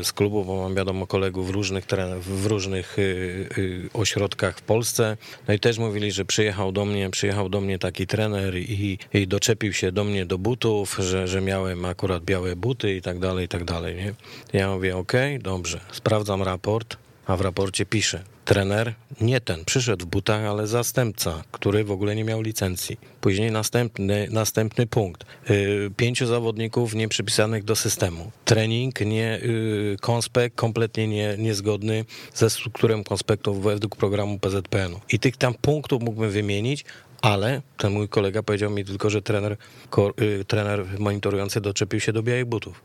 z 0.04 0.12
klubu, 0.14 0.46
bo 0.46 0.62
mam 0.62 0.76
wiadomo 0.76 1.08
kolegów 1.08 1.48
w 1.48 1.50
różnych, 1.50 1.86
w 2.22 2.46
różnych 2.46 2.98
ośrodkach 3.94 4.58
w 4.58 4.62
Polsce. 4.62 5.18
No 5.48 5.54
i 5.54 5.60
też 5.60 5.78
mówili, 5.78 6.12
że 6.12 6.26
przyjechał 6.26 6.72
do 6.72 6.86
mnie, 6.86 7.10
przyjechał 7.10 7.50
do 7.50 7.62
mnie 7.62 7.80
taki 7.80 8.08
trener 8.08 8.58
i, 8.58 8.98
i 9.14 9.28
doczepił 9.28 9.74
się 9.74 9.91
do 9.92 10.04
mnie 10.04 10.26
do 10.26 10.38
butów, 10.38 10.98
że, 11.00 11.28
że 11.28 11.42
miałem 11.42 11.86
akurat 11.86 12.24
białe 12.24 12.56
buty 12.56 12.96
i 12.96 13.02
tak 13.02 13.20
dalej, 13.20 13.46
i 13.46 13.48
tak 13.48 13.64
dalej. 13.64 13.96
Nie? 13.96 14.14
Ja 14.54 14.70
mówię, 14.70 14.98
ok, 14.98 15.14
dobrze, 15.40 15.80
sprawdzam 15.92 16.44
raport, 16.44 16.98
a 17.28 17.38
w 17.38 17.42
raporcie 17.42 17.86
pisze, 17.86 18.24
trener, 18.46 18.94
nie 19.22 19.42
ten, 19.42 19.66
przyszedł 19.66 20.06
w 20.06 20.10
butach, 20.10 20.44
ale 20.44 20.68
zastępca, 20.68 21.44
który 21.52 21.84
w 21.84 21.92
ogóle 21.92 22.16
nie 22.16 22.24
miał 22.24 22.42
licencji. 22.42 22.98
Później 23.22 23.52
następny, 23.52 24.28
następny 24.32 24.88
punkt. 24.88 25.26
Yy, 25.50 25.92
pięciu 25.98 26.26
zawodników 26.26 26.94
nie 26.94 27.08
przypisanych 27.08 27.64
do 27.64 27.76
systemu. 27.76 28.32
Trening, 28.46 29.00
nie, 29.02 29.40
yy, 29.44 29.98
konspekt 30.02 30.56
kompletnie 30.56 31.08
nie, 31.08 31.36
niezgodny 31.38 32.06
ze 32.34 32.50
strukturą 32.50 33.04
konspektów 33.04 33.64
według 33.64 33.96
programu 33.96 34.40
PZPN-u. 34.40 35.00
I 35.10 35.20
tych 35.20 35.38
tam 35.38 35.54
punktów 35.54 36.02
mógłbym 36.02 36.32
wymienić, 36.32 36.86
ale 37.22 37.62
ten 37.78 37.94
mój 37.94 38.10
kolega 38.10 38.44
powiedział 38.44 38.72
mi 38.72 38.86
tylko, 38.86 39.10
że 39.10 39.22
trener, 39.22 39.58
y, 40.22 40.46
trener 40.46 40.86
monitorujący 41.00 41.62
doczepił 41.62 42.00
się 42.00 42.14
do 42.14 42.24
białych 42.24 42.46
butów, 42.46 42.82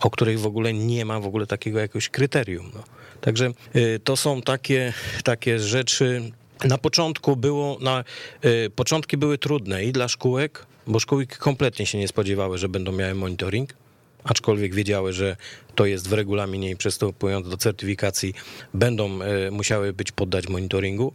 o 0.00 0.10
których 0.10 0.40
w 0.40 0.46
ogóle 0.46 0.72
nie 0.72 1.04
ma 1.04 1.20
w 1.20 1.26
ogóle 1.26 1.46
takiego 1.46 1.78
jakiegoś 1.78 2.08
kryterium. 2.08 2.70
No. 2.74 2.82
Także 3.20 3.52
y, 3.76 4.00
to 4.04 4.16
są 4.16 4.42
takie, 4.42 4.92
takie 5.24 5.58
rzeczy. 5.58 6.32
Na 6.64 6.78
początku 6.78 7.36
było, 7.36 7.78
na, 7.80 8.04
y, 8.44 8.70
początki 8.70 9.16
były 9.16 9.38
trudne 9.38 9.84
i 9.84 9.92
dla 9.92 10.08
szkółek, 10.08 10.66
bo 10.86 11.00
szkoły 11.00 11.26
kompletnie 11.26 11.86
się 11.86 11.98
nie 11.98 12.08
spodziewały, 12.08 12.58
że 12.58 12.68
będą 12.68 12.92
miały 12.92 13.14
monitoring 13.14 13.74
aczkolwiek 14.24 14.74
wiedziały, 14.74 15.12
że 15.12 15.36
to 15.74 15.86
jest 15.86 16.08
w 16.08 16.12
regulaminie 16.12 16.70
i 16.70 16.76
przystępując 16.76 17.48
do 17.48 17.56
certyfikacji 17.56 18.34
będą 18.74 19.22
e, 19.22 19.50
musiały 19.50 19.92
być 19.92 20.12
poddać 20.12 20.48
monitoringu. 20.48 21.12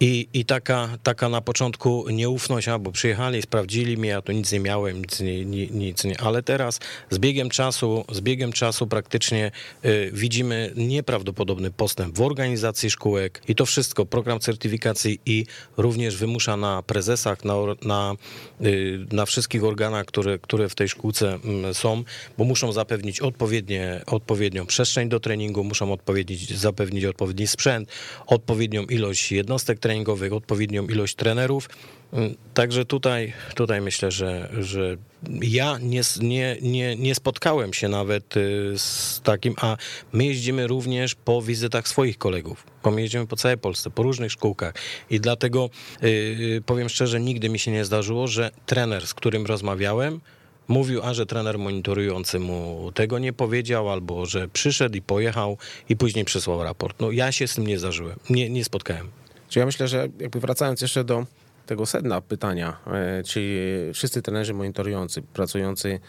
I, 0.00 0.28
i 0.34 0.44
taka, 0.44 0.88
taka 1.02 1.28
na 1.28 1.40
początku 1.40 2.10
nieufność, 2.10 2.68
albo 2.68 2.92
przyjechali, 2.92 3.42
sprawdzili 3.42 3.96
mnie, 3.96 4.08
ja 4.08 4.22
tu 4.22 4.32
nic 4.32 4.52
nie 4.52 4.60
miałem, 4.60 5.02
nic 5.02 5.20
nie, 5.20 5.44
nic 5.70 6.04
nie, 6.04 6.20
ale 6.20 6.42
teraz 6.42 6.80
z 7.10 7.18
biegiem 7.18 7.50
czasu, 7.50 8.04
z 8.12 8.20
biegiem 8.20 8.52
czasu 8.52 8.86
praktycznie 8.86 9.50
y, 9.84 10.10
widzimy 10.12 10.72
nieprawdopodobny 10.76 11.70
postęp 11.70 12.16
w 12.16 12.20
organizacji 12.20 12.90
szkółek 12.90 13.42
i 13.48 13.54
to 13.54 13.66
wszystko, 13.66 14.06
program 14.06 14.40
certyfikacji 14.40 15.20
i 15.26 15.46
również 15.76 16.16
wymusza 16.16 16.56
na 16.56 16.82
prezesach, 16.82 17.44
na, 17.44 17.54
na, 17.82 18.14
y, 18.60 19.06
na 19.12 19.26
wszystkich 19.26 19.64
organach, 19.64 20.06
które, 20.06 20.38
które 20.38 20.68
w 20.68 20.74
tej 20.74 20.88
szkółce 20.88 21.38
y, 21.70 21.74
są, 21.74 22.04
bo 22.38 22.44
muszą 22.44 22.72
zapewnić 22.72 23.20
odpowiednie, 23.20 24.02
odpowiednią 24.06 24.66
przestrzeń 24.66 25.08
do 25.08 25.20
treningu, 25.20 25.64
muszą 25.64 25.92
odpowiedzieć, 25.92 26.58
zapewnić 26.58 27.04
odpowiedni 27.04 27.46
sprzęt, 27.46 27.88
odpowiednią 28.26 28.82
ilość 28.82 29.32
jednostek 29.32 29.85
treningowych, 29.86 30.32
odpowiednią 30.32 30.86
ilość 30.86 31.14
trenerów. 31.14 31.68
Mm, 32.12 32.34
także 32.54 32.84
tutaj, 32.84 33.32
tutaj 33.54 33.80
myślę, 33.80 34.10
że, 34.10 34.48
że 34.58 34.96
ja 35.42 35.78
nie, 35.82 36.02
nie, 36.20 36.56
nie, 36.62 36.96
nie 36.96 37.14
spotkałem 37.14 37.74
się 37.74 37.88
nawet 37.88 38.36
y, 38.36 38.72
z 38.76 39.20
takim, 39.24 39.54
a 39.60 39.76
my 40.12 40.24
jeździmy 40.24 40.66
również 40.66 41.14
po 41.14 41.42
wizytach 41.42 41.88
swoich 41.88 42.18
kolegów. 42.18 42.66
Bo 42.82 42.90
my 42.90 43.00
jeździmy 43.00 43.26
po 43.26 43.36
całej 43.36 43.58
Polsce, 43.58 43.90
po 43.90 44.02
różnych 44.02 44.32
szkółkach 44.32 44.74
i 45.10 45.20
dlatego 45.20 45.70
yy, 46.02 46.62
powiem 46.66 46.88
szczerze, 46.88 47.20
nigdy 47.20 47.48
mi 47.48 47.58
się 47.58 47.70
nie 47.70 47.84
zdarzyło, 47.84 48.26
że 48.26 48.50
trener, 48.66 49.06
z 49.06 49.14
którym 49.14 49.46
rozmawiałem, 49.46 50.20
mówił, 50.68 51.02
a 51.02 51.14
że 51.14 51.26
trener 51.26 51.58
monitorujący 51.58 52.38
mu 52.38 52.90
tego 52.94 53.18
nie 53.18 53.32
powiedział, 53.32 53.90
albo 53.90 54.26
że 54.26 54.48
przyszedł 54.48 54.96
i 54.96 55.02
pojechał 55.02 55.58
i 55.88 55.96
później 55.96 56.24
przysłał 56.24 56.62
raport. 56.62 57.00
No 57.00 57.10
ja 57.10 57.32
się 57.32 57.48
z 57.48 57.54
tym 57.54 57.66
nie 57.66 57.78
zdarzyłem, 57.78 58.18
nie, 58.30 58.50
nie 58.50 58.64
spotkałem. 58.64 59.25
Czy 59.48 59.58
ja 59.58 59.66
myślę, 59.66 59.88
że 59.88 60.08
jakby 60.20 60.40
wracając 60.40 60.80
jeszcze 60.80 61.04
do 61.04 61.26
tego 61.66 61.86
sedna 61.86 62.20
pytania, 62.20 62.76
e, 62.86 63.22
czy 63.22 63.90
wszyscy 63.94 64.22
trenerzy 64.22 64.54
monitorujący, 64.54 65.22
pracujący 65.22 66.00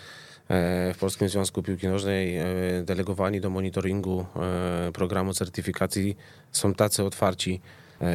e, 0.49 0.93
w 0.93 0.97
Polskim 0.99 1.29
Związku 1.29 1.63
Piłki 1.63 1.87
Nożnej, 1.87 2.37
e, 2.37 2.45
delegowani 2.83 3.41
do 3.41 3.49
monitoringu 3.49 4.25
programu 4.93 5.33
certyfikacji 5.33 6.17
są 6.51 6.73
tacy 6.73 7.03
otwarci, 7.03 7.61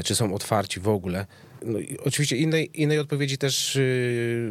czy 0.05 0.15
są 0.15 0.35
otwarci 0.35 0.81
w 0.81 0.89
ogóle 0.89 1.27
no, 1.65 1.79
oczywiście 2.05 2.37
innej, 2.37 2.83
innej 2.83 2.99
odpowiedzi 2.99 3.39
też 3.39 3.79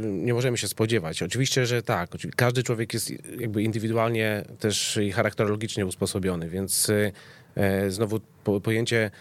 nie 0.02 0.34
możemy 0.34 0.58
się 0.58 0.68
spodziewać. 0.68 1.24
Oczywiście, 1.24 1.66
że 1.66 1.84
tak. 1.84 2.10
Każdy 2.36 2.64
człowiek 2.64 2.94
jest 2.94 3.12
jakby 3.40 3.64
indywidualnie 3.64 4.46
też 4.60 5.00
i 5.04 5.12
charakterologicznie 5.12 5.86
usposobiony, 5.86 6.50
więc 6.50 6.92
znowu 7.88 8.20
po, 8.44 8.62
pojęcie 8.62 9.12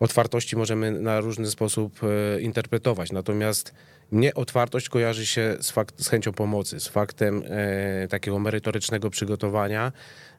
otwartości 0.00 0.56
możemy 0.56 0.90
na 0.90 1.20
różny 1.20 1.46
sposób 1.50 2.02
yy, 2.02 2.40
interpretować. 2.42 3.12
Natomiast 3.12 3.74
mnie 4.10 4.34
otwartość 4.34 4.88
kojarzy 4.88 5.26
się 5.26 5.56
z, 5.60 5.70
fakt, 5.70 6.02
z 6.02 6.08
chęcią 6.08 6.32
pomocy, 6.32 6.80
z 6.80 6.88
faktem 6.88 7.42
e, 7.46 8.08
takiego 8.08 8.38
merytorycznego 8.38 9.10
przygotowania, 9.10 9.92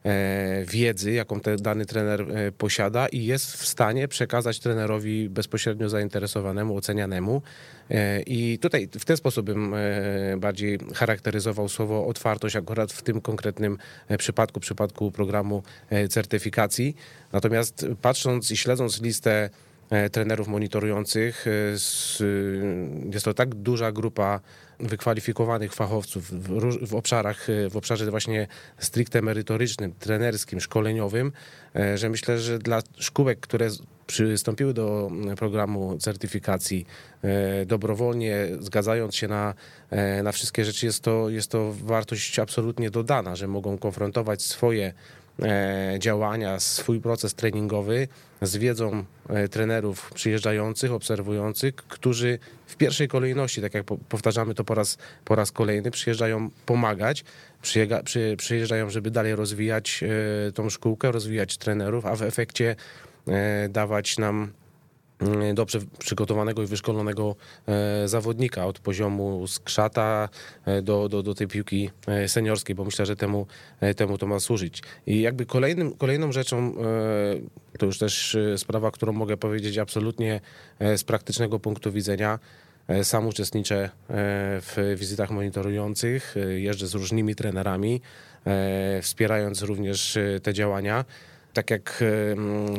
e, 0.04 0.64
wiedzy, 0.64 1.12
jaką 1.12 1.40
ten 1.40 1.56
dany 1.56 1.86
trener 1.86 2.20
e, 2.20 2.52
posiada 2.52 3.06
i 3.06 3.24
jest 3.24 3.56
w 3.56 3.66
stanie 3.66 4.08
przekazać 4.08 4.60
trenerowi 4.60 5.28
bezpośrednio 5.28 5.88
zainteresowanemu, 5.88 6.76
ocenianemu. 6.76 7.42
E, 7.90 8.22
I 8.22 8.58
tutaj 8.58 8.88
w 8.98 9.04
ten 9.04 9.16
sposób 9.16 9.46
bym 9.46 9.74
e, 9.74 9.78
bardziej 10.36 10.78
charakteryzował 10.94 11.68
słowo 11.68 12.06
otwartość 12.06 12.56
akurat 12.56 12.92
w 12.92 13.02
tym 13.02 13.20
konkretnym 13.20 13.78
e, 14.08 14.18
przypadku, 14.18 14.60
przypadku 14.60 15.12
programu 15.12 15.62
certyfikacji. 16.10 16.96
Natomiast 17.32 17.86
patrząc 18.02 18.50
i 18.50 18.56
śledząc 18.56 19.02
listę 19.02 19.50
trenerów 20.12 20.48
monitorujących. 20.48 21.46
E, 21.46 21.50
jest 23.12 23.24
to 23.24 23.34
tak 23.34 23.54
duża 23.54 23.92
grupa 23.92 24.40
wykwalifikowanych 24.80 25.74
fachowców 25.74 26.30
w, 26.88 26.94
obszarach, 26.94 27.50
e, 27.50 27.70
w 27.70 27.76
obszarze 27.76 28.10
właśnie 28.10 28.46
stricte 28.78 29.22
merytorycznym, 29.22 29.92
trenerskim, 29.92 30.60
szkoleniowym, 30.60 31.32
że 31.94 32.08
myślę, 32.08 32.38
że 32.38 32.58
dla 32.58 32.82
szkółek, 32.96 33.40
które 33.40 33.68
przystąpiły 34.06 34.74
do 34.74 35.10
programu 35.36 35.98
certyfikacji 35.98 36.86
dobrowolnie, 37.66 38.48
zgadzając 38.60 39.16
się 39.16 39.28
na, 39.28 39.54
na 40.22 40.32
wszystkie 40.32 40.64
rzeczy, 40.64 40.86
jest 40.86 41.00
to, 41.00 41.30
jest 41.30 41.50
to 41.50 41.72
wartość 41.72 42.38
absolutnie 42.38 42.90
dodana, 42.90 43.36
że 43.36 43.48
mogą 43.48 43.78
konfrontować 43.78 44.42
swoje 44.42 44.86
E, 44.88 45.21
działania, 45.98 46.60
swój 46.60 47.00
proces 47.00 47.34
treningowy 47.34 48.08
z 48.42 48.56
wiedzą 48.56 49.04
e, 49.28 49.48
trenerów 49.48 50.10
przyjeżdżających, 50.14 50.92
obserwujących, 50.92 51.74
którzy 51.74 52.38
w 52.66 52.76
pierwszej 52.76 53.08
kolejności, 53.08 53.60
tak 53.60 53.74
jak 53.74 53.84
powtarzamy 54.08 54.54
to 54.54 54.64
po 54.64 54.74
raz, 54.74 54.98
po 55.24 55.34
raz 55.34 55.52
kolejny, 55.52 55.90
przyjeżdżają 55.90 56.50
pomagać, 56.66 57.24
przyjeżdżają, 58.36 58.90
żeby 58.90 59.10
dalej 59.10 59.34
rozwijać 59.34 60.04
e, 60.48 60.52
tą 60.52 60.70
szkółkę, 60.70 61.12
rozwijać 61.12 61.56
trenerów, 61.56 62.06
a 62.06 62.16
w 62.16 62.22
efekcie 62.22 62.76
dawać 63.68 64.18
nam 64.18 64.52
dobrze 65.54 65.78
przygotowanego 65.98 66.62
i 66.62 66.66
wyszkolonego 66.66 67.36
e, 67.66 68.08
zawodnika 68.08 68.66
od 68.66 68.78
poziomu 68.78 69.46
skrzata 69.46 70.28
e, 70.64 70.82
do, 70.82 71.08
do, 71.08 71.22
do 71.22 71.34
tej 71.34 71.48
piłki 71.48 71.90
e, 72.06 72.28
seniorskiej, 72.28 72.74
bo 72.76 72.84
myślę, 72.84 73.06
że 73.06 73.16
temu, 73.16 73.46
temu 73.96 74.18
to 74.18 74.26
ma 74.26 74.40
służyć. 74.40 74.82
I 75.06 75.20
jakby 75.20 75.46
kolejnym, 75.46 75.92
kolejną 75.96 76.32
rzeczą, 76.32 76.74
to 77.78 77.86
już 77.86 77.98
też 77.98 78.36
sprawa, 78.56 78.90
którą 78.90 79.12
mogę 79.12 79.36
powiedzieć 79.36 79.78
absolutnie 79.78 80.40
z 80.96 81.04
praktycznego 81.04 81.58
punktu 81.58 81.92
widzenia, 81.92 82.38
sam 83.02 83.26
uczestniczę 83.26 83.90
w 84.60 84.94
wizytach 84.96 85.30
monitorujących, 85.30 86.34
jeżdżę 86.56 86.86
z 86.86 86.94
różnymi 86.94 87.34
trenerami, 87.34 88.00
wspierając 89.02 89.62
również 89.62 90.18
te 90.42 90.54
działania. 90.54 91.04
Tak 91.52 91.70
jak 91.70 92.04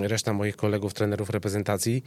reszta 0.01 0.33
moich 0.33 0.55
kolegów, 0.55 0.93
trenerów 0.93 1.29
reprezentacji, 1.29 2.03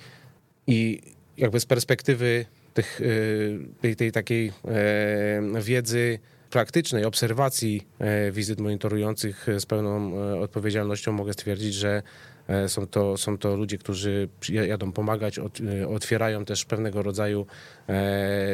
i 0.66 1.00
jakby 1.36 1.60
z 1.60 1.66
perspektywy 1.66 2.46
tych, 2.74 3.00
y, 3.00 3.58
tej, 3.80 3.96
tej 3.96 4.12
takiej 4.12 4.52
e, 4.64 5.62
wiedzy 5.62 6.18
praktycznej, 6.50 7.04
obserwacji 7.04 7.86
e, 7.98 8.30
wizyt 8.32 8.60
monitorujących 8.60 9.46
z 9.58 9.66
pełną 9.66 10.12
e, 10.16 10.40
odpowiedzialnością 10.40 11.12
mogę 11.12 11.32
stwierdzić, 11.32 11.74
że 11.74 12.02
są 12.66 12.86
to, 12.86 13.16
są 13.16 13.38
to 13.38 13.56
ludzie, 13.56 13.78
którzy 13.78 14.28
jadą 14.48 14.92
pomagać, 14.92 15.38
otwierają 15.88 16.44
też 16.44 16.64
pewnego 16.64 17.02
rodzaju 17.02 17.46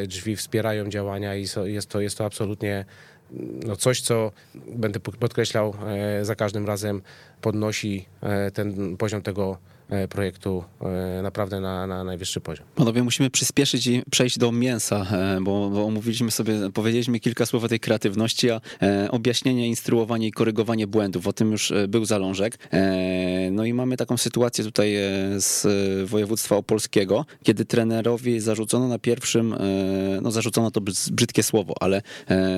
drzwi, 0.07 0.35
wspierają 0.35 0.89
działania 0.89 1.35
i 1.35 1.45
jest 1.63 1.89
to, 1.89 2.01
jest 2.01 2.17
to 2.17 2.25
absolutnie 2.25 2.85
no 3.65 3.75
coś, 3.75 4.01
co 4.01 4.31
będę 4.67 4.99
podkreślał 4.99 5.73
za 6.21 6.35
każdym 6.35 6.65
razem, 6.65 7.01
podnosi 7.41 8.05
ten 8.53 8.97
poziom 8.97 9.21
tego 9.21 9.57
projektu 10.09 10.63
e, 10.81 11.21
naprawdę 11.21 11.61
na, 11.61 11.87
na 11.87 12.03
najwyższy 12.03 12.41
poziom. 12.41 12.65
Panowie, 12.75 13.03
musimy 13.03 13.29
przyspieszyć 13.29 13.87
i 13.87 14.03
przejść 14.11 14.37
do 14.37 14.51
mięsa, 14.51 15.05
e, 15.11 15.41
bo, 15.41 15.69
bo 15.69 15.85
omówiliśmy 15.85 16.31
sobie, 16.31 16.53
powiedzieliśmy 16.73 17.19
kilka 17.19 17.45
słów 17.45 17.63
o 17.63 17.67
tej 17.67 17.79
kreatywności, 17.79 18.51
a 18.51 18.61
objaśnienie, 19.11 19.67
instruowanie 19.67 20.27
i 20.27 20.31
korygowanie 20.31 20.87
błędów, 20.87 21.27
o 21.27 21.33
tym 21.33 21.51
już 21.51 21.73
był 21.87 22.05
zalążek. 22.05 22.57
No 23.51 23.65
i 23.65 23.73
mamy 23.73 23.97
taką 23.97 24.17
sytuację 24.17 24.63
tutaj 24.63 24.95
z 25.37 25.67
województwa 26.09 26.55
opolskiego, 26.55 27.25
kiedy 27.43 27.65
trenerowi 27.65 28.39
zarzucono 28.39 28.87
na 28.87 28.99
pierwszym, 28.99 29.55
no 30.21 30.31
zarzucono 30.31 30.71
to 30.71 30.81
brzydkie 31.11 31.43
słowo, 31.43 31.73
ale 31.79 32.01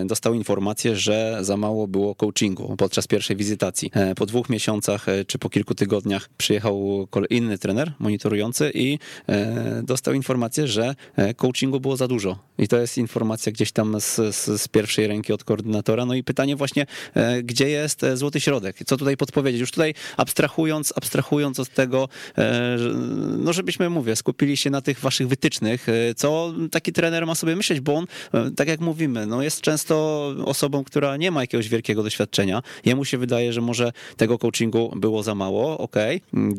dostał 0.05 0.33
informację, 0.33 0.95
że 0.95 1.37
za 1.41 1.57
mało 1.57 1.87
było 1.87 2.15
coachingu 2.15 2.75
podczas 2.77 3.07
pierwszej 3.07 3.35
wizytacji. 3.35 3.91
Po 4.15 4.25
dwóch 4.25 4.49
miesiącach 4.49 5.05
czy 5.27 5.39
po 5.39 5.49
kilku 5.49 5.75
tygodniach 5.75 6.29
przyjechał 6.37 7.07
inny 7.29 7.57
trener 7.57 7.93
monitorujący 7.99 8.71
i 8.73 8.99
e, 9.29 9.81
dostał 9.83 10.13
informację, 10.13 10.67
że 10.67 10.95
e, 11.15 11.33
coachingu 11.33 11.79
było 11.79 11.97
za 11.97 12.07
dużo. 12.07 12.39
I 12.57 12.67
to 12.67 12.77
jest 12.77 12.97
informacja 12.97 13.51
gdzieś 13.51 13.71
tam 13.71 14.01
z, 14.01 14.15
z, 14.15 14.61
z 14.61 14.67
pierwszej 14.67 15.07
ręki 15.07 15.33
od 15.33 15.43
koordynatora. 15.43 16.05
No 16.05 16.13
i 16.13 16.23
pytanie 16.23 16.55
właśnie, 16.55 16.85
e, 17.13 17.43
gdzie 17.43 17.69
jest 17.69 18.05
złoty 18.13 18.39
środek? 18.39 18.77
Co 18.85 18.97
tutaj 18.97 19.17
podpowiedzieć? 19.17 19.61
Już 19.61 19.71
tutaj 19.71 19.93
abstrahując, 20.17 20.93
abstrahując 20.95 21.59
od 21.59 21.69
tego, 21.69 22.09
no 23.37 23.53
żebyśmy, 23.53 23.89
mówię, 23.89 24.15
skupili 24.15 24.57
się 24.57 24.69
na 24.69 24.81
tych 24.81 24.99
waszych 24.99 25.27
wytycznych, 25.27 25.87
co 26.15 26.53
taki 26.71 26.93
trener 26.93 27.25
ma 27.25 27.35
sobie 27.35 27.55
myśleć, 27.55 27.79
bo 27.79 27.95
on, 27.95 28.05
tak 28.55 28.67
jak 28.67 28.79
mówimy, 28.79 29.25
no 29.25 29.43
jest 29.43 29.61
często 29.61 29.95
osobą, 30.45 30.83
która 30.83 31.17
nie 31.17 31.31
ma 31.31 31.41
jakiegoś 31.41 31.69
wielkiego 31.69 32.03
doświadczenia. 32.03 32.61
Jemu 32.85 33.05
się 33.05 33.17
wydaje, 33.17 33.53
że 33.53 33.61
może 33.61 33.91
tego 34.17 34.37
coachingu 34.37 34.93
było 34.95 35.23
za 35.23 35.35
mało, 35.35 35.77
okej, 35.77 36.21
okay, 36.31 36.55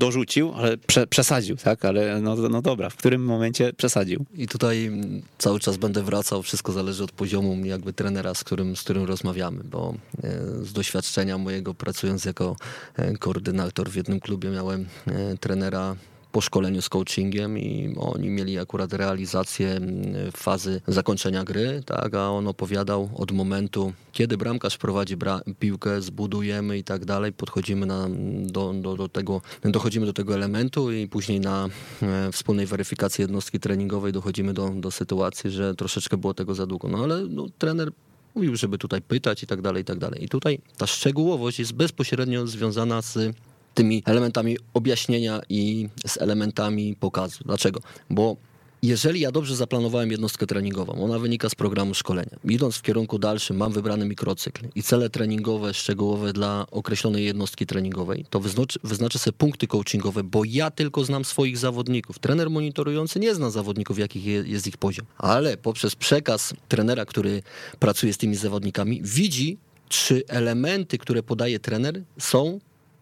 dorzucił, 0.47 0.65
ale 0.65 0.79
prze, 0.79 1.07
przesadził, 1.07 1.57
tak? 1.57 1.85
Ale 1.85 2.21
no, 2.21 2.37
no 2.37 2.63
dobra, 2.63 2.91
w 2.91 2.97
którym 2.97 3.25
momencie 3.25 3.73
przesadził? 3.73 4.25
I 4.35 4.49
tutaj 4.49 4.91
cały 5.39 5.61
czas 5.61 5.77
będę 5.77 6.03
wracał, 6.03 6.43
wszystko 6.43 6.73
zależy 6.73 7.05
od 7.05 7.13
poziomu 7.13 7.57
jakby 7.65 7.93
trenera, 7.93 8.35
z 8.35 8.45
którym, 8.45 8.77
z 8.77 8.83
którym 8.83 9.05
rozmawiamy, 9.05 9.65
bo 9.65 9.95
e, 10.25 10.31
z 10.65 10.73
doświadczenia 10.73 11.39
mojego 11.39 11.75
pracując 11.75 12.25
jako 12.25 12.57
e, 12.97 13.17
koordynator 13.17 13.91
w 13.91 13.97
jednym 13.97 14.21
klubie 14.21 14.51
miałem 14.51 14.87
e, 15.07 15.37
trenera 15.37 15.97
po 16.37 16.41
szkoleniu 16.41 16.83
z 16.83 16.89
coachingiem 16.89 17.59
i 17.59 17.95
oni 17.99 18.31
mieli 18.31 18.59
akurat 18.59 18.93
realizację 18.93 19.69
mm, 19.69 20.33
fazy 20.33 20.81
zakończenia 20.89 21.45
gry, 21.45 21.83
tak, 21.87 22.15
a 22.15 22.31
on 22.31 22.47
opowiadał 22.47 23.11
od 23.15 23.33
momentu, 23.33 23.93
kiedy 24.13 24.37
bramkarz 24.37 24.79
prowadzi 24.79 25.17
bra 25.17 25.41
piłkę, 25.59 26.03
zbudujemy 26.03 26.79
i 26.79 26.85
tak 26.85 27.05
dalej, 27.05 27.33
podchodzimy 27.33 27.87
na, 27.87 28.09
do, 28.43 28.73
do, 28.73 28.97
do 28.97 29.09
tego, 29.09 29.41
dochodzimy 29.63 30.07
do 30.07 30.13
tego 30.13 30.35
elementu 30.35 30.93
i 30.93 31.09
później 31.09 31.41
na 31.41 31.69
e, 32.03 32.33
wspólnej 32.33 32.67
weryfikacji 32.67 33.23
jednostki 33.23 33.61
treningowej 33.61 34.13
dochodzimy 34.13 34.55
do, 34.55 34.71
do 34.71 34.91
sytuacji, 34.91 35.51
że 35.51 35.75
troszeczkę 35.75 36.17
było 36.17 36.35
tego 36.35 36.55
za 36.55 36.67
długo. 36.67 36.89
No 36.89 36.99
ale 36.99 37.27
no, 37.29 37.47
trener 37.59 37.91
mówił, 38.35 38.57
żeby 38.57 38.79
tutaj 38.79 39.03
pytać 39.03 39.43
i 39.43 39.47
tak 39.47 39.63
dalej, 39.63 39.83
i 39.83 39.85
tak 39.85 39.99
dalej. 39.99 40.25
I 40.25 40.29
tutaj 40.29 40.59
ta 40.77 40.87
szczegółowość 40.87 41.59
jest 41.59 41.73
bezpośrednio 41.73 42.47
związana 42.47 43.03
z 43.03 43.37
tymi 43.77 44.03
elementami 44.07 44.57
objaśnienia 44.75 45.41
i 45.49 45.89
z 46.07 46.17
elementami 46.17 46.97
pokazu. 47.01 47.45
Dlaczego? 47.45 47.81
Bo 48.11 48.37
jeżeli 48.83 49.21
ja 49.21 49.33
dobrze 49.33 49.57
zaplanowałem 49.57 50.11
jednostkę 50.11 50.47
treningową, 50.47 51.05
ona 51.05 51.19
wynika 51.19 51.49
z 51.49 51.55
programu 51.55 51.95
szkolenia. 51.95 52.37
Idąc 52.45 52.77
w 52.77 52.83
kierunku 52.83 53.19
dalszym, 53.19 53.57
mam 53.57 53.73
wybrany 53.73 54.07
mikrocykl 54.07 54.69
i 54.75 54.83
cele 54.83 55.11
treningowe, 55.11 55.75
szczegółowe 55.75 56.33
dla 56.33 56.67
określonej 56.71 57.25
jednostki 57.25 57.67
treningowej, 57.67 58.25
to 58.31 58.41
wyznaczę, 58.41 58.81
wyznaczę 58.85 59.19
sobie 59.19 59.37
punkty 59.39 59.67
coachingowe, 59.67 60.25
bo 60.25 60.45
ja 60.45 60.71
tylko 60.71 61.05
znam 61.05 61.25
swoich 61.25 61.59
zawodników. 61.59 62.19
Trener 62.19 62.51
monitorujący 62.51 63.21
nie 63.21 63.35
zna 63.35 63.51
zawodników, 63.51 63.99
jakich 63.99 64.25
jest 64.25 64.67
ich 64.67 64.77
poziom, 64.77 65.07
ale 65.19 65.57
poprzez 65.57 65.97
przekaz 65.97 66.55
trenera, 66.69 67.05
który 67.05 67.43
pracuje 67.79 68.13
z 68.13 68.19
tymi 68.19 68.37
zawodnikami, 68.37 69.01
widzi, 69.03 69.59
czy 69.89 70.23
elementy, 70.29 70.99
które 70.99 71.23
podaje 71.23 71.61
trener, 71.61 72.03
są 72.19 72.59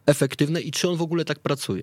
efektywne 0.06 0.60
i 0.60 0.70
czy 0.70 0.88
on 0.88 0.96
w 0.96 1.02
ogóle 1.02 1.24
tak 1.24 1.38
pracuje. 1.38 1.82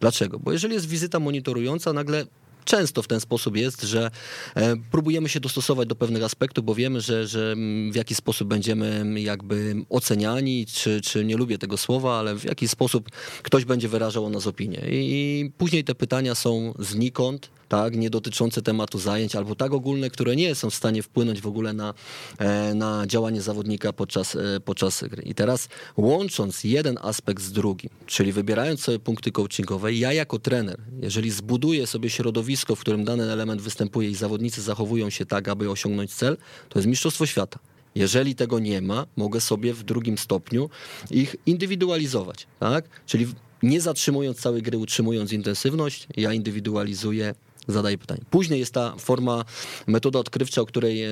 Dlaczego? 0.00 0.38
Bo 0.38 0.52
jeżeli 0.52 0.74
jest 0.74 0.88
wizyta 0.88 1.20
monitorująca, 1.20 1.92
nagle 1.92 2.26
często 2.64 3.02
w 3.02 3.08
ten 3.08 3.20
sposób 3.20 3.56
jest, 3.56 3.82
że 3.82 4.10
e, 4.54 4.76
próbujemy 4.90 5.28
się 5.28 5.40
dostosować 5.40 5.88
do 5.88 5.94
pewnych 5.94 6.22
aspektów, 6.22 6.64
bo 6.64 6.74
wiemy, 6.74 7.00
że, 7.00 7.26
że 7.26 7.56
w 7.92 7.96
jaki 7.96 8.14
sposób 8.14 8.48
będziemy 8.48 9.20
jakby 9.20 9.76
oceniani, 9.88 10.66
czy, 10.66 11.00
czy 11.00 11.24
nie 11.24 11.36
lubię 11.36 11.58
tego 11.58 11.76
słowa, 11.76 12.18
ale 12.18 12.34
w 12.34 12.44
jaki 12.44 12.68
sposób 12.68 13.10
ktoś 13.42 13.64
będzie 13.64 13.88
wyrażał 13.88 14.26
o 14.26 14.30
nas 14.30 14.46
opinię. 14.46 14.82
I 14.90 15.52
później 15.58 15.84
te 15.84 15.94
pytania 15.94 16.34
są 16.34 16.74
znikąd, 16.78 17.50
tak, 17.70 17.96
nie 17.96 18.10
dotyczące 18.10 18.62
tematu 18.62 18.98
zajęć, 18.98 19.36
albo 19.36 19.54
tak 19.54 19.72
ogólne, 19.72 20.10
które 20.10 20.36
nie 20.36 20.54
są 20.54 20.70
w 20.70 20.74
stanie 20.74 21.02
wpłynąć 21.02 21.40
w 21.40 21.46
ogóle 21.46 21.72
na, 21.72 21.94
e, 22.38 22.74
na 22.74 23.06
działanie 23.06 23.42
zawodnika 23.42 23.92
podczas, 23.92 24.36
e, 24.36 24.60
podczas 24.64 25.04
gry. 25.04 25.22
I 25.22 25.34
teraz 25.34 25.68
łącząc 25.96 26.64
jeden 26.64 26.98
aspekt 27.02 27.42
z 27.42 27.52
drugim, 27.52 27.90
czyli 28.06 28.32
wybierając 28.32 28.80
sobie 28.80 28.98
punkty 28.98 29.32
coachingowe, 29.32 29.92
ja 29.92 30.12
jako 30.12 30.38
trener, 30.38 30.80
jeżeli 31.02 31.30
zbuduję 31.30 31.86
sobie 31.86 32.10
środowisko, 32.10 32.76
w 32.76 32.80
którym 32.80 33.04
dany 33.04 33.32
element 33.32 33.62
występuje 33.62 34.10
i 34.10 34.14
zawodnicy 34.14 34.62
zachowują 34.62 35.10
się 35.10 35.26
tak, 35.26 35.48
aby 35.48 35.70
osiągnąć 35.70 36.14
cel, 36.14 36.36
to 36.68 36.78
jest 36.78 36.88
mistrzostwo 36.88 37.26
świata. 37.26 37.58
Jeżeli 37.94 38.34
tego 38.34 38.58
nie 38.58 38.80
ma, 38.80 39.06
mogę 39.16 39.40
sobie 39.40 39.74
w 39.74 39.82
drugim 39.82 40.18
stopniu 40.18 40.70
ich 41.10 41.36
indywidualizować, 41.46 42.46
tak? 42.60 42.84
Czyli 43.06 43.26
nie 43.62 43.80
zatrzymując 43.80 44.40
całej 44.40 44.62
gry, 44.62 44.78
utrzymując 44.78 45.32
intensywność, 45.32 46.08
ja 46.16 46.32
indywidualizuję 46.32 47.34
zadaję 47.68 47.98
pytanie. 47.98 48.20
Później 48.30 48.60
jest 48.60 48.74
ta 48.74 48.94
forma, 48.98 49.44
metoda 49.86 50.18
odkrywcza, 50.18 50.60
o 50.60 50.66
której 50.66 51.02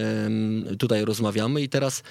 tutaj 0.79 1.05
rozmawiamy 1.05 1.63
i 1.63 1.69
teraz 1.69 2.03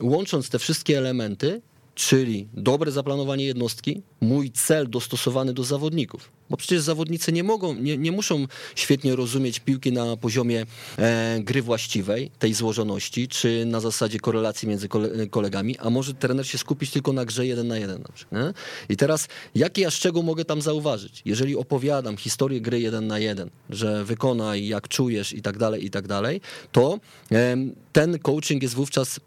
łącząc 0.00 0.50
te 0.50 0.58
wszystkie 0.58 0.98
elementy, 0.98 1.60
czyli 1.94 2.48
dobre 2.54 2.92
zaplanowanie 2.92 3.44
jednostki, 3.44 4.02
mój 4.20 4.50
cel 4.50 4.90
dostosowany 4.90 5.52
do 5.52 5.64
zawodników. 5.64 6.32
Bo 6.50 6.56
przecież 6.56 6.80
zawodnicy 6.80 7.32
nie 7.32 7.44
mogą, 7.44 7.74
nie, 7.74 7.98
nie 7.98 8.12
muszą 8.12 8.46
świetnie 8.74 9.16
rozumieć 9.16 9.60
piłki 9.60 9.92
na 9.92 10.16
poziomie 10.16 10.66
e, 10.98 11.40
gry 11.40 11.62
właściwej, 11.62 12.30
tej 12.38 12.54
złożoności, 12.54 13.28
czy 13.28 13.66
na 13.66 13.80
zasadzie 13.80 14.20
korelacji 14.20 14.68
między 14.68 14.88
kole, 14.88 15.26
kolegami, 15.26 15.78
a 15.78 15.90
może 15.90 16.14
trener 16.14 16.46
się 16.46 16.58
skupić 16.58 16.90
tylko 16.90 17.12
na 17.12 17.24
grze 17.24 17.46
jeden 17.46 17.68
na 17.68 17.78
jeden. 17.78 18.02
Na 18.02 18.08
przykład, 18.08 18.42
nie? 18.42 18.52
I 18.88 18.96
teraz, 18.96 19.28
jaki 19.54 19.80
ja 19.80 19.90
szczegół 19.90 20.22
mogę 20.22 20.44
tam 20.44 20.62
zauważyć? 20.62 21.22
Jeżeli 21.24 21.56
opowiadam 21.56 22.16
historię 22.16 22.60
gry 22.60 22.80
jeden 22.80 23.06
na 23.06 23.18
jeden, 23.18 23.50
że 23.70 24.04
wykonaj 24.04 24.66
jak 24.66 24.88
czujesz 24.88 25.32
i 25.32 25.42
tak 25.42 25.58
dalej, 25.58 25.84
i 25.84 25.90
tak 25.90 26.06
dalej, 26.06 26.40
to 26.72 26.98
e, 27.32 27.56
ten 27.92 28.18
coaching 28.18 28.62
jest 28.62 28.74
wówczas 28.74 29.20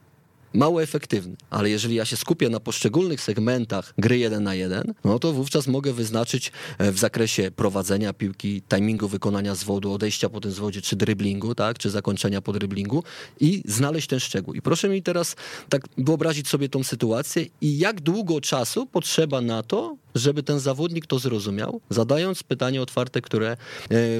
mało 0.53 0.83
efektywny, 0.83 1.35
ale 1.49 1.69
jeżeli 1.69 1.95
ja 1.95 2.05
się 2.05 2.17
skupię 2.17 2.49
na 2.49 2.59
poszczególnych 2.59 3.21
segmentach 3.21 3.93
gry 3.97 4.17
1 4.17 4.43
na 4.43 4.55
1, 4.55 4.93
no 5.03 5.19
to 5.19 5.33
wówczas 5.33 5.67
mogę 5.67 5.93
wyznaczyć 5.93 6.51
e, 6.77 6.91
w 6.91 6.99
zakresie 6.99 7.51
prowadzenia 7.51 8.13
piłki, 8.13 8.61
timingu 8.61 9.07
wykonania 9.07 9.55
zwodu, 9.55 9.93
odejścia 9.93 10.29
po 10.29 10.41
tym 10.41 10.51
zwodzie, 10.51 10.81
czy 10.81 10.95
dryblingu, 10.95 11.55
tak, 11.55 11.77
czy 11.77 11.89
zakończenia 11.89 12.41
po 12.41 12.53
dryblingu 12.53 13.03
i 13.39 13.63
znaleźć 13.65 14.07
ten 14.07 14.19
szczegół. 14.19 14.53
I 14.53 14.61
proszę 14.61 14.89
mi 14.89 15.03
teraz 15.03 15.35
tak 15.69 15.87
wyobrazić 15.97 16.47
sobie 16.47 16.69
tą 16.69 16.83
sytuację 16.83 17.45
i 17.61 17.77
jak 17.77 18.01
długo 18.01 18.41
czasu 18.41 18.85
potrzeba 18.85 19.41
na 19.41 19.63
to, 19.63 19.97
żeby 20.15 20.43
ten 20.43 20.59
zawodnik 20.59 21.05
to 21.05 21.19
zrozumiał, 21.19 21.81
zadając 21.89 22.43
pytanie 22.43 22.81
otwarte, 22.81 23.21
które, 23.21 23.51
e, 23.51 23.57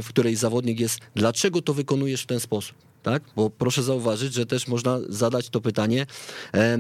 w 0.02 0.08
której 0.10 0.36
zawodnik 0.36 0.80
jest, 0.80 1.00
dlaczego 1.16 1.62
to 1.62 1.74
wykonujesz 1.74 2.24
w 2.24 2.26
ten 2.26 2.40
sposób? 2.40 2.76
Tak? 3.08 3.24
Bo 3.36 3.50
proszę 3.50 3.84
zauważyć, 3.84 4.34
że 4.34 4.46
też 4.46 4.68
można 4.68 5.00
zadać 5.10 5.50
to 5.50 5.62
pytanie, 5.62 6.06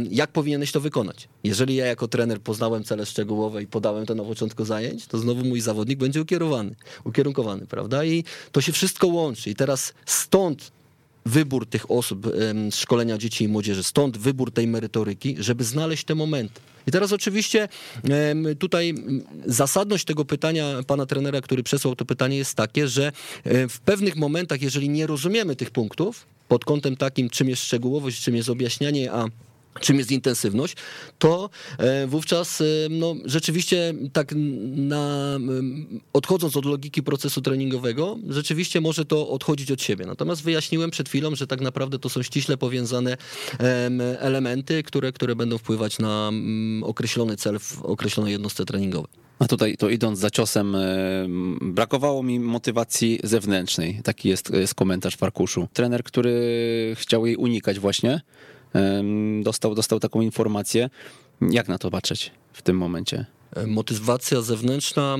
jak 0.09 0.31
powinieneś 0.31 0.71
to 0.71 0.81
wykonać. 0.81 1.29
Jeżeli 1.43 1.75
ja 1.75 1.85
jako 1.85 2.07
trener 2.07 2.41
poznałem 2.41 2.83
cele 2.83 3.05
szczegółowe 3.05 3.63
i 3.63 3.67
podałem 3.67 4.05
to 4.05 4.15
na 4.15 4.23
początku 4.23 4.65
zajęć, 4.65 5.07
to 5.07 5.17
znowu 5.17 5.45
mój 5.45 5.61
zawodnik 5.61 5.99
będzie 5.99 6.21
ukierowany, 6.21 6.75
ukierunkowany, 7.03 7.67
prawda? 7.67 8.05
I 8.05 8.23
to 8.51 8.61
się 8.61 8.71
wszystko 8.71 9.07
łączy. 9.07 9.49
I 9.49 9.55
teraz 9.55 9.93
stąd 10.05 10.71
wybór 11.27 11.65
tych 11.65 11.91
osób 11.91 12.27
z 12.71 12.75
szkolenia 12.75 13.17
dzieci 13.17 13.43
i 13.43 13.47
młodzieży, 13.47 13.83
stąd 13.83 14.17
wybór 14.17 14.51
tej 14.51 14.67
merytoryki, 14.67 15.35
żeby 15.39 15.63
znaleźć 15.63 16.03
te 16.03 16.15
momenty. 16.15 16.61
I 16.87 16.91
teraz 16.91 17.13
oczywiście 17.13 17.67
tutaj 18.59 18.95
zasadność 19.45 20.05
tego 20.05 20.25
pytania 20.25 20.83
pana 20.87 21.05
trenera, 21.05 21.41
który 21.41 21.63
przesłał 21.63 21.95
to 21.95 22.05
pytanie 22.05 22.37
jest 22.37 22.55
takie, 22.55 22.87
że 22.87 23.11
w 23.45 23.79
pewnych 23.85 24.15
momentach, 24.15 24.61
jeżeli 24.61 24.89
nie 24.89 25.07
rozumiemy 25.07 25.55
tych 25.55 25.71
punktów, 25.71 26.25
pod 26.47 26.65
kątem 26.65 26.97
takim, 26.97 27.29
czym 27.29 27.49
jest 27.49 27.63
szczegółowość, 27.63 28.21
czym 28.21 28.35
jest 28.35 28.49
objaśnianie, 28.49 29.11
a 29.11 29.25
czym 29.79 29.97
jest 29.97 30.11
intensywność, 30.11 30.75
to 31.19 31.49
e, 31.77 32.07
wówczas 32.07 32.61
e, 32.61 32.65
no, 32.89 33.15
rzeczywiście 33.25 33.93
tak 34.13 34.33
na, 34.75 35.37
odchodząc 36.13 36.57
od 36.57 36.65
logiki 36.65 37.03
procesu 37.03 37.41
treningowego, 37.41 38.17
rzeczywiście 38.29 38.81
może 38.81 39.05
to 39.05 39.29
odchodzić 39.29 39.71
od 39.71 39.81
siebie. 39.81 40.05
Natomiast 40.05 40.43
wyjaśniłem 40.43 40.91
przed 40.91 41.09
chwilą, 41.09 41.35
że 41.35 41.47
tak 41.47 41.61
naprawdę 41.61 41.99
to 41.99 42.09
są 42.09 42.23
ściśle 42.23 42.57
powiązane 42.57 43.17
elementy, 44.19 44.83
które, 44.83 45.11
które 45.11 45.35
będą 45.35 45.57
wpływać 45.57 45.99
na 45.99 46.31
określony 46.83 47.37
cel 47.37 47.59
w 47.59 47.83
określonej 47.83 48.31
jednostce 48.31 48.65
treningowej. 48.65 49.11
A 49.39 49.47
tutaj 49.47 49.77
to 49.77 49.89
idąc 49.89 50.19
za 50.19 50.29
ciosem, 50.29 50.77
brakowało 51.61 52.23
mi 52.23 52.39
motywacji 52.39 53.19
zewnętrznej. 53.23 54.01
Taki 54.03 54.29
jest, 54.29 54.53
jest 54.53 54.75
komentarz 54.75 55.17
w 55.17 55.23
arkuszu. 55.23 55.67
Trener, 55.73 56.03
który 56.03 56.95
chciał 56.97 57.25
jej 57.25 57.35
unikać 57.35 57.79
właśnie, 57.79 58.21
dostał, 59.43 59.75
dostał 59.75 59.99
taką 59.99 60.21
informację. 60.21 60.89
Jak 61.41 61.67
na 61.67 61.77
to 61.77 61.91
patrzeć 61.91 62.31
w 62.53 62.61
tym 62.61 62.77
momencie? 62.77 63.25
Motywacja 63.67 64.41
zewnętrzna 64.41 65.17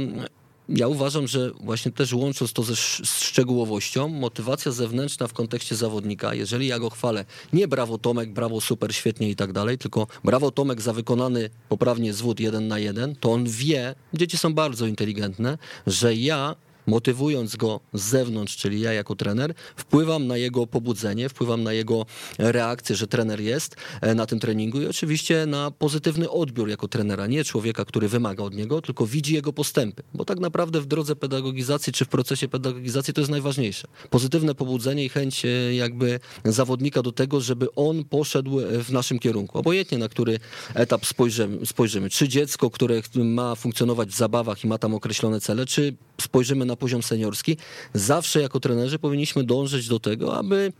ja 0.69 0.87
uważam, 0.87 1.27
że 1.27 1.51
właśnie 1.51 1.91
też 1.91 2.13
łącząc 2.13 2.53
to 2.53 2.63
ze 2.63 2.75
szczegółowością, 2.75 4.07
motywacja 4.07 4.71
zewnętrzna 4.71 5.27
w 5.27 5.33
kontekście 5.33 5.75
zawodnika, 5.75 6.33
jeżeli 6.33 6.67
ja 6.67 6.79
go 6.79 6.89
chwalę, 6.89 7.25
nie 7.53 7.67
brawo 7.67 7.97
Tomek, 7.97 8.33
brawo 8.33 8.61
super, 8.61 8.95
świetnie 8.95 9.29
i 9.29 9.35
tak 9.35 9.53
dalej, 9.53 9.77
tylko 9.77 10.07
brawo 10.23 10.51
Tomek 10.51 10.81
za 10.81 10.93
wykonany 10.93 11.49
poprawnie 11.69 12.13
zwód 12.13 12.39
jeden 12.39 12.67
na 12.67 12.79
jeden, 12.79 13.15
to 13.15 13.31
on 13.31 13.45
wie, 13.49 13.95
dzieci 14.13 14.37
są 14.37 14.53
bardzo 14.53 14.85
inteligentne, 14.85 15.57
że 15.87 16.15
ja 16.15 16.55
motywując 16.88 17.55
go 17.55 17.79
z 17.93 18.01
zewnątrz, 18.01 18.57
czyli 18.57 18.81
ja 18.81 18.93
jako 18.93 19.15
trener, 19.15 19.53
wpływam 19.75 20.27
na 20.27 20.38
jego 20.38 20.67
pobudzenie, 20.67 21.29
wpływam 21.29 21.63
na 21.63 21.73
jego 21.73 22.05
reakcję, 22.38 22.95
że 22.95 23.07
trener 23.07 23.41
jest 23.41 23.75
e, 24.01 24.15
na 24.15 24.25
tym 24.25 24.39
treningu 24.39 24.81
i 24.81 24.85
oczywiście 24.85 25.45
na 25.45 25.71
pozytywny 25.71 26.29
odbiór 26.29 26.69
jako 26.69 26.88
trenera, 26.88 27.27
nie 27.27 27.43
człowieka, 27.43 27.85
który 27.85 28.07
wymaga 28.07 28.43
od 28.43 28.53
niego, 28.53 28.81
tylko 28.81 29.05
widzi 29.05 29.33
jego 29.33 29.53
postępy, 29.53 30.03
bo 30.13 30.25
tak 30.25 30.39
naprawdę 30.39 30.81
w 30.81 30.85
drodze 30.85 31.15
pedagogizacji 31.15 31.93
czy 31.93 32.05
w 32.05 32.07
procesie 32.07 32.47
pedagogizacji 32.47 33.13
to 33.13 33.21
jest 33.21 33.31
najważniejsze. 33.31 33.88
Pozytywne 34.09 34.55
pobudzenie 34.55 35.05
i 35.05 35.09
chęć 35.09 35.45
e, 35.45 35.75
jakby 35.75 36.19
zawodnika 36.45 37.01
do 37.01 37.11
tego, 37.11 37.41
żeby 37.41 37.67
on 37.75 38.03
poszedł 38.03 38.59
e, 38.59 38.83
w 38.83 38.91
naszym 38.91 39.19
kierunku. 39.19 39.59
Obojętnie 39.59 39.97
na 39.97 40.09
który 40.09 40.39
etap 40.73 41.05
spojrzymy, 41.05 41.65
spojrzymy. 41.65 42.09
Czy 42.09 42.27
dziecko, 42.27 42.69
które 42.69 43.01
ma 43.15 43.55
funkcjonować 43.55 44.09
w 44.09 44.15
zabawach 44.15 44.63
i 44.63 44.67
ma 44.67 44.77
tam 44.77 44.93
określone 44.93 45.41
cele, 45.41 45.65
czy 45.65 45.95
spojrzymy 46.21 46.65
na 46.65 46.75
poziom 46.78 47.03
seniorski, 47.03 47.57
zawsze 47.93 48.41
jako 48.41 48.59
trenerzy 48.59 48.99
powinniśmy 48.99 49.43
dążyć 49.43 49.88
do 49.88 49.99
tego, 49.99 50.38
aby 50.38 50.73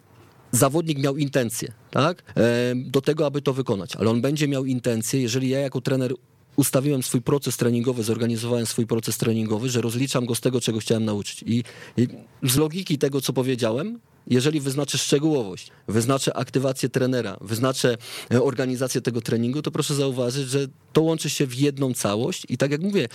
zawodnik 0.52 1.00
miał 1.00 1.18
intencję, 1.18 1.72
tak? 1.92 2.24
E, 2.38 2.74
do 2.76 3.02
tego, 3.02 3.26
aby 3.26 3.42
to 3.42 3.54
wykonać. 3.54 3.96
Ale 3.96 4.10
on 4.10 4.22
będzie 4.22 4.48
miał 4.48 4.66
intencję, 4.66 5.22
jeżeli 5.22 5.50
ja 5.50 5.60
jako 5.60 5.82
trener 5.82 6.14
ustawiłem 6.56 7.04
swój 7.04 7.22
proces 7.22 7.58
treningowy, 7.58 8.04
zorganizowałem 8.04 8.66
swój 8.66 8.88
proces 8.88 9.18
treningowy, 9.18 9.70
że 9.70 9.82
rozliczam 9.82 10.26
go 10.26 10.36
z 10.36 10.42
tego, 10.42 10.62
czego 10.62 10.80
chciałem 10.80 11.06
nauczyć. 11.06 11.44
I, 11.44 11.64
i 11.98 12.08
z 12.44 12.56
logiki 12.56 12.98
tego, 12.98 13.22
co 13.22 13.34
powiedziałem, 13.34 14.00
jeżeli 14.28 14.60
wyznaczę 14.62 14.98
szczegółowość, 14.98 15.72
wyznaczę 15.88 16.38
aktywację 16.38 16.90
trenera, 16.90 17.38
wyznaczę 17.42 17.98
e, 18.34 18.44
organizację 18.44 19.02
tego 19.02 19.22
treningu, 19.22 19.62
to 19.62 19.72
proszę 19.72 19.96
zauważyć, 19.96 20.50
że 20.50 20.68
to 20.94 21.02
łączy 21.02 21.30
się 21.30 21.46
w 21.46 21.56
jedną 21.56 21.94
całość 21.94 22.44
i 22.50 22.58
tak 22.58 22.72
jak 22.72 22.82
mówię, 22.82 23.08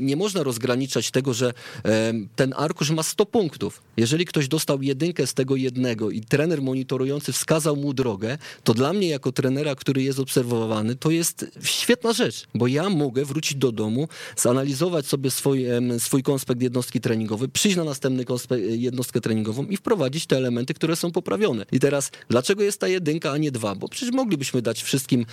nie 0.00 0.16
można 0.16 0.42
rozgraniczać 0.42 1.10
tego, 1.10 1.34
że 1.34 1.52
e, 1.84 2.12
ten 2.36 2.54
arkusz 2.56 2.90
ma 2.90 3.02
100 3.02 3.26
punktów. 3.26 3.82
Jeżeli 3.96 4.24
ktoś 4.24 4.48
dostał 4.48 4.82
jedynkę 4.82 5.26
z 5.26 5.34
tego 5.34 5.56
jednego 5.56 6.10
i 6.10 6.20
trener 6.20 6.62
monitorujący 6.62 7.32
wskazał 7.32 7.76
mu 7.76 7.94
drogę, 7.94 8.38
to 8.64 8.74
dla 8.74 8.92
mnie 8.92 9.08
jako 9.08 9.32
trenera, 9.32 9.74
który 9.74 10.02
jest 10.02 10.18
obserwowany, 10.18 10.96
to 10.96 11.10
jest 11.10 11.46
świetna 11.62 12.12
rzecz, 12.12 12.46
bo 12.54 12.66
ja 12.66 12.90
mogę 12.90 13.24
wrócić 13.24 13.58
do 13.58 13.72
domu, 13.72 14.08
zanalizować 14.36 15.06
sobie 15.06 15.30
swój, 15.30 15.64
swój 15.98 16.22
konspekt 16.22 16.62
jednostki 16.62 17.00
treningowej, 17.00 17.48
przyjść 17.48 17.76
na 17.76 17.84
następny 17.84 18.24
jednostkę 18.68 19.20
treningową 19.20 19.66
i 19.66 19.76
wprowadzić 19.76 20.25
te 20.26 20.36
elementy, 20.36 20.74
które 20.74 20.96
są 20.96 21.12
poprawione. 21.12 21.64
I 21.72 21.80
teraz, 21.80 22.10
dlaczego 22.28 22.62
jest 22.62 22.80
ta 22.80 22.88
jedynka, 22.88 23.32
a 23.32 23.38
nie 23.38 23.50
dwa? 23.50 23.74
Bo 23.74 23.88
przecież 23.88 24.14
moglibyśmy 24.14 24.62
dać 24.62 24.82
wszystkim 24.82 25.26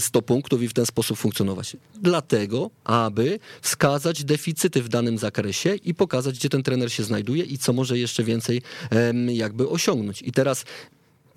100 0.00 0.18
e, 0.18 0.22
punktów 0.22 0.62
i 0.62 0.68
w 0.68 0.72
ten 0.72 0.86
sposób 0.86 1.18
funkcjonować. 1.18 1.76
Dlatego, 2.02 2.70
aby 2.84 3.38
wskazać 3.62 4.24
deficyty 4.24 4.82
w 4.82 4.88
danym 4.88 5.18
zakresie 5.18 5.74
i 5.74 5.94
pokazać, 5.94 6.38
gdzie 6.38 6.48
ten 6.48 6.62
trener 6.62 6.92
się 6.92 7.04
znajduje 7.04 7.44
i 7.44 7.58
co 7.58 7.72
może 7.72 7.98
jeszcze 7.98 8.24
więcej 8.24 8.62
jakby 9.28 9.68
osiągnąć. 9.68 10.22
I 10.22 10.32
teraz 10.32 10.64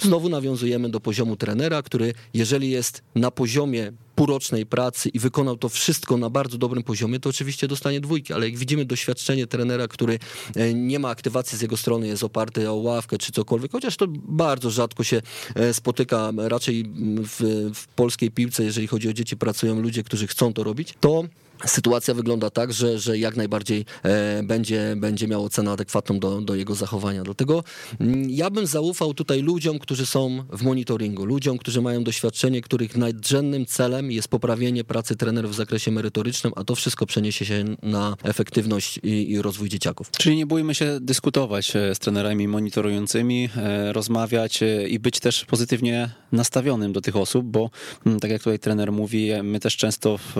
Znowu 0.02 0.30
nawiązujemy 0.30 0.90
do 0.90 1.00
poziomu 1.00 1.36
trenera, 1.36 1.82
który 1.82 2.14
jeżeli 2.34 2.70
jest 2.70 3.02
na 3.16 3.32
poziomie 3.32 3.92
półrocznej 4.20 4.66
pracy 4.66 5.10
i 5.10 5.20
wykonał 5.20 5.58
to 5.58 5.70
wszystko 5.70 6.18
na 6.18 6.30
bardzo 6.30 6.58
dobrym 6.58 6.84
poziomie, 6.84 7.20
to 7.20 7.30
oczywiście 7.30 7.68
dostanie 7.68 8.02
dwójki, 8.02 8.34
ale 8.34 8.50
jak 8.50 8.58
widzimy 8.58 8.86
doświadczenie 8.86 9.48
trenera, 9.48 9.88
który 9.88 10.20
e, 10.56 10.74
nie 10.74 11.00
ma 11.00 11.10
aktywacji 11.10 11.58
z 11.58 11.62
jego 11.62 11.78
strony, 11.78 12.08
jest 12.08 12.24
oparty 12.24 12.70
o 12.70 12.76
ławkę 12.76 13.18
czy 13.18 13.32
cokolwiek, 13.32 13.72
chociaż 13.72 13.98
to 13.98 14.06
bardzo 14.10 14.70
rzadko 14.70 15.04
się 15.04 15.22
e, 15.56 15.74
spotyka, 15.74 16.32
raczej 16.38 16.84
w, 17.24 17.70
w 17.74 17.88
polskiej 17.88 18.32
piłce, 18.32 18.64
jeżeli 18.64 18.88
chodzi 18.88 19.10
o 19.10 19.14
dzieci, 19.14 19.38
pracują 19.38 19.82
ludzie, 19.82 20.04
którzy 20.04 20.28
chcą 20.28 20.54
to 20.54 20.64
robić, 20.64 20.94
to 21.00 21.24
sytuacja 21.66 22.14
wygląda 22.14 22.50
tak, 22.50 22.74
że, 22.74 23.00
że 23.00 23.18
jak 23.18 23.36
najbardziej 23.36 23.86
e, 24.04 24.44
będzie, 24.44 24.96
będzie 24.98 25.28
miał 25.28 25.50
cenę 25.50 25.72
adekwatną 25.72 26.20
do, 26.20 26.42
do 26.42 26.56
jego 26.56 26.76
zachowania. 26.76 27.24
Dlatego 27.24 27.64
mm, 28.00 28.30
ja 28.30 28.50
bym 28.50 28.68
zaufał 28.68 29.14
tutaj 29.14 29.42
ludziom, 29.42 29.80
którzy 29.80 30.06
są 30.06 30.44
w 30.50 30.64
monitoringu, 30.64 31.26
ludziom, 31.26 31.58
którzy 31.58 31.82
mają 31.82 32.04
doświadczenie, 32.04 32.62
których 32.62 32.98
nadrzędnym 32.98 33.66
celem 33.66 34.12
jest 34.12 34.28
poprawienie 34.28 34.84
pracy 34.84 35.16
trenerów 35.16 35.52
w 35.52 35.56
zakresie 35.56 35.92
merytorycznym, 35.92 36.54
a 36.56 36.64
to 36.64 36.76
wszystko 36.76 37.06
przeniesie 37.06 37.46
się 37.46 37.66
na 37.82 38.16
efektywność 38.24 39.00
i, 39.04 39.32
i 39.32 39.42
rozwój 39.42 39.70
dzieciaków. 39.70 40.12
Czyli 40.12 40.38
nie 40.38 40.46
bójmy 40.46 40.76
się 40.76 40.98
dyskutować 41.02 41.76
e, 41.76 41.96
z 41.96 42.00
trenerami 42.00 42.48
monitorującymi, 42.48 43.50
e, 43.56 43.94
rozmawiać 43.94 44.60
i 44.88 45.00
być 45.00 45.20
też 45.20 45.46
pozytywnie 45.46 46.10
nastawionym 46.32 46.94
do 46.94 47.02
tych 47.02 47.16
osób, 47.16 47.46
bo 47.46 47.70
mm, 48.06 48.20
tak 48.20 48.32
jak 48.32 48.44
tutaj 48.44 48.60
trener 48.60 48.92
mówi, 48.92 49.30
my 49.44 49.60
też 49.60 49.78
często 49.78 50.18
w, 50.18 50.34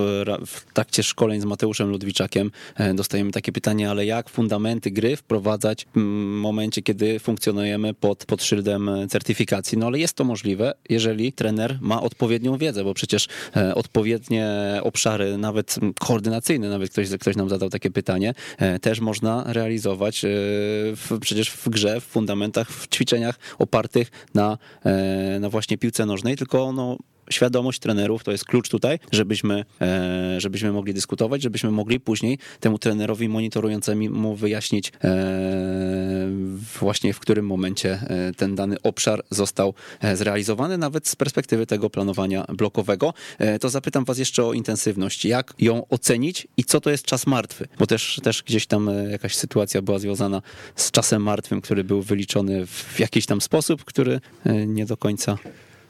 w 0.48 0.74
trakcie 0.74 1.04
szkoleń 1.10 1.42
z 1.42 1.46
Mateuszem 1.46 1.90
Ludwiczakiem 1.90 2.52
dostajemy 2.94 3.32
takie 3.32 3.52
pytanie, 3.52 3.90
ale 3.90 4.06
jak 4.06 4.30
fundamenty 4.30 4.92
gry 4.92 5.16
wprowadzać 5.16 5.88
w 5.96 6.00
momencie, 6.42 6.82
kiedy 6.82 7.20
funkcjonujemy 7.20 7.94
pod, 7.94 8.26
pod 8.26 8.44
szyldem 8.44 8.90
certyfikacji? 9.10 9.78
No 9.78 9.88
ale 9.88 10.00
jest 10.00 10.14
to 10.14 10.24
możliwe, 10.24 10.74
jeżeli 10.90 11.34
trener 11.34 11.78
ma 11.82 12.02
odpowiednią 12.02 12.58
wiedzę, 12.58 12.84
bo 12.84 12.94
przecież 12.94 13.28
odpowiednie 13.76 14.50
obszary, 14.84 15.38
nawet 15.38 15.76
koordynacyjne, 16.00 16.70
nawet 16.70 16.92
ktoś, 16.92 17.10
ktoś 17.10 17.36
nam 17.36 17.50
zadał 17.50 17.70
takie 17.70 17.92
pytanie, 17.92 18.34
też 18.82 19.00
można 19.00 19.44
realizować 19.48 20.22
w, 20.96 21.18
przecież 21.22 21.50
w 21.50 21.70
grze, 21.70 22.02
w 22.02 22.04
fundamentach, 22.04 22.72
w 22.72 22.88
ćwiczeniach 22.88 23.40
opartych 23.60 24.12
na, 24.34 24.58
na 25.40 25.50
właśnie 25.50 25.78
piłce 25.78 26.06
nożnej, 26.06 26.38
tylko 26.38 26.74
no, 26.74 26.98
świadomość 27.30 27.80
trenerów 27.80 28.24
to 28.24 28.32
jest 28.32 28.46
klucz 28.46 28.70
tutaj, 28.70 29.00
żebyśmy, 29.12 29.66
e, 29.82 30.42
żebyśmy 30.42 30.72
mogli 30.72 30.94
dyskutować, 30.94 31.42
żebyśmy 31.42 31.72
mogli 31.72 32.00
później 32.00 32.38
temu 32.60 32.80
trenerowi 32.80 33.30
monitorującemu 33.30 34.36
wyjaśnić 34.36 34.92
e, 35.04 36.30
właśnie 36.80 37.14
w 37.14 37.20
którym 37.20 37.46
momencie 37.46 37.92
e, 37.92 38.34
ten 38.34 38.56
dany 38.56 38.82
obszar 38.84 39.24
został 39.30 39.74
zrealizowany, 40.14 40.78
nawet 40.78 41.08
z 41.08 41.16
perspektywy 41.16 41.66
tego 41.66 41.90
planowania 41.90 42.46
blokowego. 42.58 43.14
To 43.62 43.70
zapytam 43.70 44.06
was 44.06 44.18
jeszcze 44.18 44.46
o 44.46 44.54
intensywność. 44.54 45.26
Jak 45.26 45.54
ją 45.60 45.88
ocenić 45.88 46.48
i 46.58 46.64
co 46.64 46.82
to 46.82 46.90
jest 46.90 47.06
czas 47.06 47.28
martwy? 47.28 47.68
Bo 47.80 47.88
też, 47.88 48.20
też 48.24 48.44
gdzieś 48.44 48.68
tam 48.68 48.90
jakaś 49.12 49.36
sytuacja 49.36 49.82
była 49.82 50.00
związana 50.00 50.42
z 50.76 50.92
czasem 50.92 51.24
martwym, 51.24 51.62
który 51.62 51.84
był 51.84 52.02
wyliczony 52.02 52.66
w 52.66 53.00
jakiś 53.00 53.26
tam 53.26 53.42
sposób, 53.42 53.86
który 53.86 54.22
nie 54.68 54.86
do 54.86 54.98
końca 54.98 55.38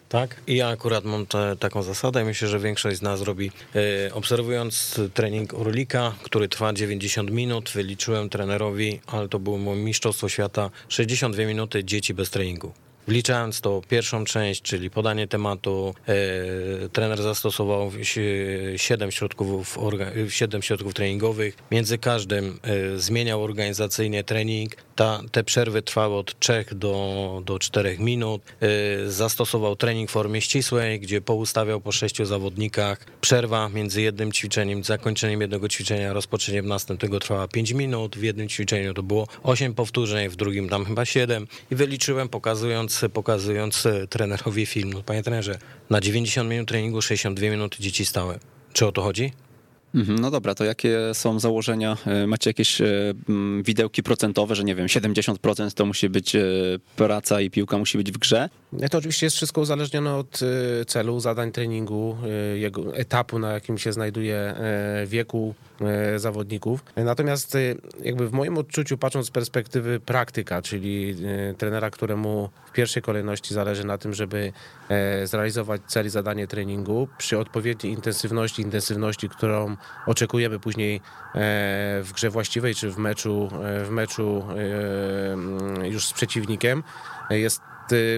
tak, 0.10 0.42
i 0.48 0.56
ja 0.56 0.68
akurat 0.68 1.06
mam 1.06 1.26
te, 1.26 1.56
taką 1.56 1.84
zasadę. 1.84 2.26
Myślę, 2.26 2.48
że 2.48 2.60
większość 2.60 2.98
z 2.98 3.02
nas 3.02 3.22
robi. 3.22 3.52
E, 3.76 4.14
obserwując 4.14 5.00
trening 5.14 5.54
Urlika, 5.54 6.16
który 6.24 6.48
trwa 6.48 6.74
90 6.74 7.32
minut, 7.32 7.70
wyliczyłem 7.76 8.30
trenerowi, 8.30 9.00
ale 9.08 9.30
to 9.30 9.40
było 9.40 9.76
mistrzostwo 9.76 10.30
świata, 10.30 10.70
62 10.90 11.46
minuty 11.46 11.84
dzieci 11.84 12.14
bez 12.14 12.30
treningu. 12.30 12.72
Wliczając 13.08 13.62
to 13.62 13.82
pierwszą 13.90 14.26
część, 14.26 14.62
czyli 14.62 14.90
podanie 14.90 15.28
tematu, 15.28 15.94
e, 16.08 16.90
trener 16.90 17.22
zastosował 17.22 17.92
7 18.78 19.12
środków, 19.12 19.78
orga, 19.78 20.06
7 20.30 20.62
środków 20.62 20.94
treningowych. 20.94 21.58
Między 21.72 21.98
każdym 21.98 22.60
e, 22.64 23.00
zmieniał 23.00 23.44
organizacyjnie 23.44 24.24
trening. 24.24 24.76
Ta, 24.96 25.22
te 25.32 25.44
przerwy 25.44 25.82
trwały 25.82 26.16
od 26.16 26.40
3 26.40 26.66
do, 26.72 27.42
do 27.46 27.60
4 27.60 27.98
minut. 28.00 28.42
E, 28.62 29.10
zastosował 29.12 29.76
trening 29.76 30.10
w 30.10 30.14
formie 30.14 30.42
ścisłej, 30.42 31.00
gdzie 31.00 31.22
poustawiał 31.22 31.82
po 31.82 31.92
6 31.92 32.18
zawodnikach. 32.24 33.06
Przerwa 33.22 33.70
między 33.70 34.02
jednym 34.02 34.32
ćwiczeniem, 34.32 34.84
zakończeniem 34.84 35.42
jednego 35.42 35.70
ćwiczenia, 35.70 36.14
rozpoczęciem 36.14 36.68
następnego 36.68 37.20
trwała 37.20 37.48
5 37.48 37.72
minut. 37.72 38.18
W 38.18 38.24
jednym 38.24 38.50
ćwiczeniu 38.50 38.94
to 38.94 39.04
było 39.04 39.28
8 39.44 39.74
powtórzeń, 39.74 40.30
w 40.30 40.36
drugim 40.36 40.70
tam 40.70 40.86
chyba 40.86 41.06
7. 41.06 41.48
I 41.72 41.76
wyliczyłem, 41.76 42.30
pokazując 42.30 42.89
pokazując, 43.14 43.86
e, 43.86 44.08
trenerowi 44.08 44.66
film. 44.66 44.92
Panie 45.06 45.24
trenerze, 45.24 45.60
na 45.90 46.02
90 46.02 46.50
minut 46.50 46.68
treningu 46.68 47.02
62 47.02 47.50
minuty 47.50 47.78
dzieci 47.80 48.06
stałe. 48.06 48.40
Czy 48.74 48.88
o 48.88 48.92
to 48.92 49.02
chodzi? 49.02 49.32
Mhm, 49.96 50.20
no 50.20 50.32
dobra, 50.32 50.56
to 50.56 50.66
jakie 50.66 50.98
są 51.14 51.40
założenia? 51.40 51.98
E, 52.06 52.28
macie 52.28 52.50
jakieś 52.50 52.82
e, 52.82 52.86
widełki 53.64 54.04
procentowe, 54.04 54.56
że 54.56 54.64
nie 54.64 54.76
wiem, 54.76 54.88
70% 54.88 55.74
to 55.74 55.86
musi 55.86 56.10
być 56.10 56.36
praca 56.96 57.42
i 57.42 57.50
piłka 57.50 57.78
musi 57.78 57.98
być 57.98 58.12
w 58.12 58.18
grze? 58.18 58.50
To 58.92 58.98
oczywiście 58.98 59.26
jest 59.26 59.36
wszystko 59.36 59.62
uzależnione 59.62 60.16
od 60.16 60.40
celu, 60.88 61.20
zadań 61.20 61.52
treningu, 61.52 62.18
jego 62.56 62.96
etapu, 62.96 63.40
na 63.40 63.52
jakim 63.52 63.78
się 63.78 63.94
znajduje, 63.94 64.56
wieku 65.08 65.56
E, 65.82 66.20
zawodników. 66.20 66.84
Natomiast 66.96 67.58
jakby 68.04 68.28
w 68.28 68.32
moim 68.32 68.58
odczuciu, 68.58 68.98
patrząc 68.98 69.28
z 69.28 69.32
perspektywy 69.32 70.00
praktyka, 70.00 70.62
czyli 70.62 71.16
trenera, 71.58 71.90
któremu 71.90 72.50
w 72.70 72.72
pierwszej 72.72 73.04
kolejności 73.04 73.54
zależy 73.54 73.84
na 73.84 73.98
tym, 73.98 74.14
żeby 74.14 74.54
zrealizować 75.24 75.82
cel 75.88 76.06
i 76.06 76.10
zadanie 76.10 76.48
treningu 76.48 77.08
przy 77.18 77.38
odpowiedniej 77.38 77.94
intensywności, 77.94 78.62
intensywności, 78.62 79.30
którą 79.30 79.78
oczekujemy 80.06 80.60
później 80.60 81.02
w 82.04 82.10
grze 82.14 82.30
właściwej, 82.30 82.76
czy 82.76 82.92
w 82.92 82.98
meczu, 82.98 83.50
w 83.86 83.90
meczu 83.90 84.44
już 85.84 86.08
z 86.08 86.14
przeciwnikiem, 86.14 86.84
jest 87.30 87.62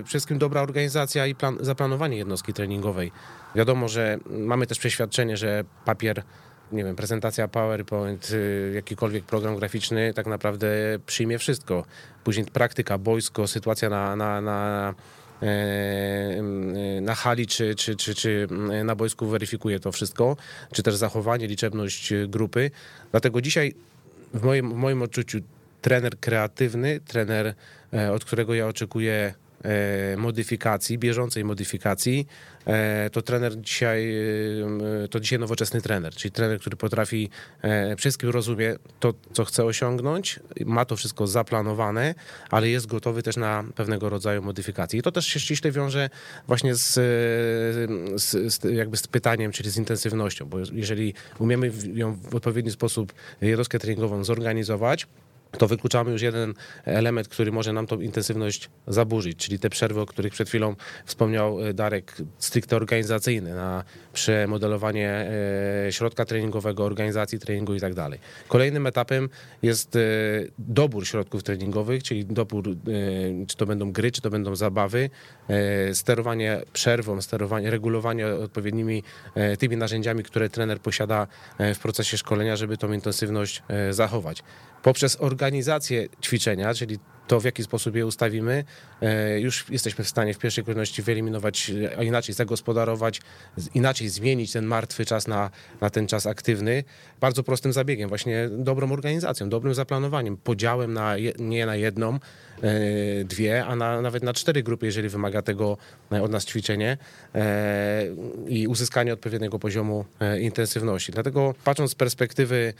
wszystkim 0.05 0.37
dobra 0.37 0.61
organizacja 0.61 1.27
i 1.27 1.35
plan, 1.35 1.57
zaplanowanie 1.59 2.17
jednostki 2.17 2.53
treningowej. 2.53 3.11
Wiadomo, 3.55 3.87
że 3.87 4.19
mamy 4.29 4.67
też 4.67 4.79
przeświadczenie, 4.79 5.37
że 5.37 5.63
papier 5.85 6.23
nie 6.71 6.83
wiem, 6.83 6.95
prezentacja 6.95 7.47
PowerPoint, 7.47 8.29
y, 8.31 8.71
jakikolwiek 8.75 9.23
program 9.23 9.55
graficzny 9.55 10.13
tak 10.13 10.27
naprawdę 10.27 10.67
przyjmie 11.05 11.37
wszystko. 11.37 11.85
Później 12.23 12.45
praktyka, 12.45 12.97
boisko, 12.97 13.47
sytuacja 13.47 13.89
na, 13.89 14.15
na, 14.15 14.41
na, 14.41 14.93
e, 15.41 16.41
na 17.01 17.15
hali 17.15 17.47
czy, 17.47 17.75
czy, 17.75 17.95
czy, 17.95 18.15
czy 18.15 18.47
na 18.83 18.95
boisku 18.95 19.27
weryfikuje 19.27 19.79
to 19.79 19.91
wszystko, 19.91 20.37
czy 20.73 20.83
też 20.83 20.95
zachowanie, 20.95 21.47
liczebność 21.47 22.13
grupy. 22.27 22.71
Dlatego 23.11 23.41
dzisiaj 23.41 23.73
w 24.33 24.43
moim, 24.43 24.69
w 24.69 24.75
moim 24.75 25.01
odczuciu 25.01 25.39
trener 25.81 26.19
kreatywny, 26.19 26.99
trener, 26.99 27.53
e, 27.93 28.11
od 28.11 28.25
którego 28.25 28.53
ja 28.53 28.67
oczekuję 28.67 29.33
E, 29.33 29.40
modyfikacji, 30.17 30.97
bieżącej 30.97 31.43
modyfikacji, 31.43 32.27
e, 32.65 33.09
to 33.09 33.21
trener 33.21 33.61
dzisiaj, 33.61 34.15
e, 35.03 35.07
to 35.07 35.19
dzisiaj 35.19 35.39
nowoczesny 35.39 35.81
trener, 35.81 36.13
czyli 36.13 36.31
trener, 36.31 36.59
który 36.59 36.77
potrafi 36.77 37.29
wszystkim 37.97 38.29
rozumie 38.29 38.75
to, 38.99 39.13
co 39.33 39.45
chce 39.45 39.65
osiągnąć, 39.65 40.39
ma 40.65 40.85
to 40.85 40.95
wszystko 40.95 41.27
zaplanowane, 41.27 42.15
ale 42.49 42.69
jest 42.69 42.87
gotowy 42.87 43.23
też 43.23 43.37
na 43.37 43.63
pewnego 43.75 44.09
rodzaju 44.09 44.41
modyfikacje. 44.41 44.99
I 44.99 45.01
to 45.01 45.11
też 45.11 45.25
się 45.25 45.39
ściśle 45.39 45.71
wiąże 45.71 46.09
właśnie 46.47 46.75
z, 46.75 46.93
z, 48.21 48.53
z 48.53 48.63
jakby 48.63 48.97
z 48.97 49.07
pytaniem, 49.07 49.51
czyli 49.51 49.69
z 49.69 49.77
intensywnością, 49.77 50.45
bo 50.45 50.57
jeżeli 50.73 51.13
umiemy 51.39 51.71
ją 51.93 52.13
w 52.13 52.35
odpowiedni 52.35 52.71
sposób 52.71 53.13
jednostkę 53.41 53.79
treningową 53.79 54.23
zorganizować, 54.23 55.07
to 55.57 55.67
wykluczamy 55.67 56.11
już 56.11 56.21
jeden 56.21 56.53
element, 56.85 57.27
który 57.27 57.51
może 57.51 57.73
nam 57.73 57.87
tą 57.87 58.01
intensywność 58.01 58.69
zaburzyć, 58.87 59.37
czyli 59.37 59.59
te 59.59 59.69
przerwy, 59.69 60.01
o 60.01 60.05
których 60.05 60.33
przed 60.33 60.49
chwilą 60.49 60.75
wspomniał 61.05 61.67
e, 61.67 61.73
Darek, 61.73 62.15
stricte 62.37 62.75
organizacyjne, 62.75 63.55
na 63.55 63.83
przemodelowanie 64.13 65.31
e, 65.87 65.91
środka 65.91 66.25
treningowego, 66.25 66.85
organizacji 66.85 67.39
treningu 67.39 67.75
i 67.75 67.79
tak 67.79 67.93
dalej. 67.93 68.19
Kolejnym 68.47 68.87
etapem 68.87 69.29
jest 69.63 69.95
e, 69.95 69.99
dobór 70.59 71.07
środków 71.07 71.43
treningowych, 71.43 72.03
czyli 72.03 72.25
dobór, 72.25 72.63
czy 73.47 73.57
to 73.57 73.65
będą 73.65 73.91
gry, 73.91 74.11
czy 74.11 74.21
to 74.21 74.29
będą 74.29 74.55
zabawy, 74.55 75.09
sterowanie 75.93 76.61
przerwą, 76.73 77.21
sterowanie, 77.21 77.71
regulowanie 77.71 78.27
odpowiednimi 78.27 79.03
tymi 79.59 79.77
narzędziami, 79.77 80.23
które 80.23 80.49
trener 80.49 80.79
posiada 80.79 81.27
w 81.59 81.79
procesie 81.79 82.17
szkolenia, 82.17 82.55
żeby 82.55 82.77
tą 82.77 82.91
intensywność 82.91 83.63
zachować 83.91 84.43
poprzez 84.83 85.17
organizację 85.19 86.07
ćwiczenia, 86.21 86.73
czyli 86.73 86.99
to 87.31 87.39
w 87.39 87.45
jaki 87.45 87.63
sposób 87.63 87.95
je 87.95 88.05
ustawimy, 88.05 88.63
e, 89.01 89.39
już 89.39 89.65
jesteśmy 89.69 90.03
w 90.03 90.09
stanie 90.09 90.33
w 90.33 90.37
pierwszej 90.37 90.63
kolejności 90.63 91.01
wyeliminować, 91.01 91.71
a 91.97 92.03
inaczej 92.03 92.35
zagospodarować, 92.35 93.21
inaczej 93.73 94.09
zmienić 94.09 94.51
ten 94.51 94.65
martwy 94.65 95.05
czas 95.05 95.27
na, 95.27 95.49
na 95.81 95.89
ten 95.89 96.07
czas 96.07 96.25
aktywny. 96.25 96.83
Bardzo 97.19 97.43
prostym 97.43 97.73
zabiegiem, 97.73 98.09
właśnie 98.09 98.49
dobrą 98.49 98.91
organizacją, 98.91 99.49
dobrym 99.49 99.73
zaplanowaniem, 99.73 100.37
podziałem 100.37 100.93
na 100.93 101.15
nie 101.39 101.65
na 101.65 101.75
jedną, 101.75 102.13
e, 102.13 103.23
dwie, 103.23 103.65
a 103.65 103.75
na, 103.75 104.01
nawet 104.01 104.23
na 104.23 104.33
cztery 104.33 104.63
grupy, 104.63 104.85
jeżeli 104.85 105.09
wymaga 105.09 105.41
tego 105.41 105.77
e, 106.11 106.23
od 106.23 106.31
nas 106.31 106.45
ćwiczenie 106.45 106.97
i 108.47 108.67
uzyskanie 108.67 109.13
odpowiedniego 109.13 109.59
poziomu 109.59 110.05
intensywności. 110.39 111.11
Dlatego 111.11 111.55
patrząc 111.63 111.91
z 111.91 111.95
perspektywy 111.95 112.73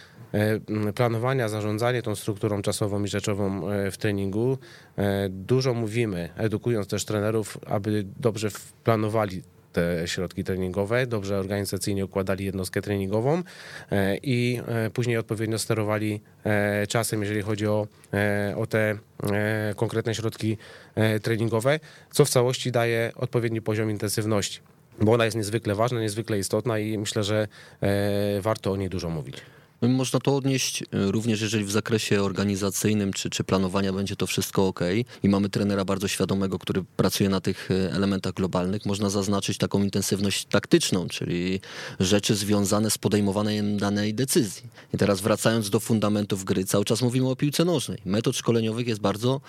planowania, 0.96 1.50
zarządzania 1.50 2.02
tą 2.02 2.16
strukturą 2.16 2.62
czasową 2.62 3.04
i 3.04 3.08
rzeczową 3.08 3.62
w 3.92 3.98
treningu, 3.98 4.58
E, 4.98 5.30
dużo 5.30 5.74
mówimy, 5.74 6.30
edukując 6.38 6.88
też 6.88 7.06
trenerów, 7.06 7.58
aby 7.66 8.06
dobrze 8.20 8.50
planowali 8.84 9.42
te 9.74 10.08
środki 10.08 10.44
treningowe, 10.44 11.08
dobrze 11.08 11.40
organizacyjnie 11.40 12.06
układali 12.06 12.46
jednostkę 12.46 12.82
treningową 12.82 13.44
e, 13.92 14.18
i 14.18 14.62
e, 14.68 14.90
później 14.90 15.18
odpowiednio 15.18 15.60
sterowali 15.60 16.22
e, 16.44 16.88
czasem, 16.88 17.22
jeżeli 17.22 17.42
chodzi 17.42 17.68
o, 17.68 17.88
o 18.56 18.68
te 18.68 18.98
konkretne 19.76 20.16
środki 20.16 20.58
treningowe, 21.22 21.80
co 22.12 22.26
w 22.26 22.30
całości 22.30 22.72
daje 22.72 23.12
odpowiedni 23.16 23.62
poziom 23.62 23.92
intensywności, 23.92 24.60
bo 25.02 25.14
ona 25.14 25.26
jest 25.26 25.38
niezwykle 25.38 25.76
ważna, 25.76 26.02
niezwykle 26.02 26.40
istotna 26.40 26.80
i 26.80 26.98
myślę, 26.98 27.24
że 27.24 27.48
warto 28.42 28.72
o 28.72 28.76
niej 28.76 28.90
dużo 28.90 29.10
mówić. 29.10 29.42
No 29.82 29.88
można 29.88 30.20
to 30.20 30.36
odnieść 30.36 30.84
e, 30.84 30.86
również, 31.12 31.42
jeżeli 31.42 31.66
w 31.66 31.72
zakresie 31.72 32.24
organizacyjnym 32.24 33.14
czy, 33.14 33.30
czy 33.30 33.44
planowania 33.44 33.94
będzie 33.94 34.16
to 34.16 34.28
wszystko 34.28 34.68
ok 34.68 34.80
i 35.24 35.30
mamy 35.30 35.50
trenera 35.50 35.86
bardzo 35.86 36.08
świadomego, 36.08 36.60
który 36.60 36.84
pracuje 36.98 37.30
na 37.30 37.42
tych 37.42 37.72
e, 37.72 37.94
elementach 37.94 38.34
globalnych, 38.34 38.86
można 38.86 39.10
zaznaczyć 39.10 39.58
taką 39.58 39.84
intensywność 39.84 40.46
taktyczną, 40.46 41.08
czyli 41.08 41.60
rzeczy 42.00 42.36
związane 42.36 42.92
z 42.92 42.98
podejmowaniem 42.98 43.78
danej 43.78 44.14
decyzji. 44.14 44.64
I 44.94 44.98
teraz 44.98 45.22
wracając 45.22 45.70
do 45.70 45.80
fundamentów 45.80 46.44
gry, 46.44 46.66
cały 46.66 46.86
czas 46.86 47.02
mówimy 47.02 47.30
o 47.30 47.36
piłce 47.36 47.66
nożnej. 47.66 47.98
Metod 48.06 48.36
szkoleniowych 48.36 48.88
jest 48.88 49.02
bardzo 49.02 49.42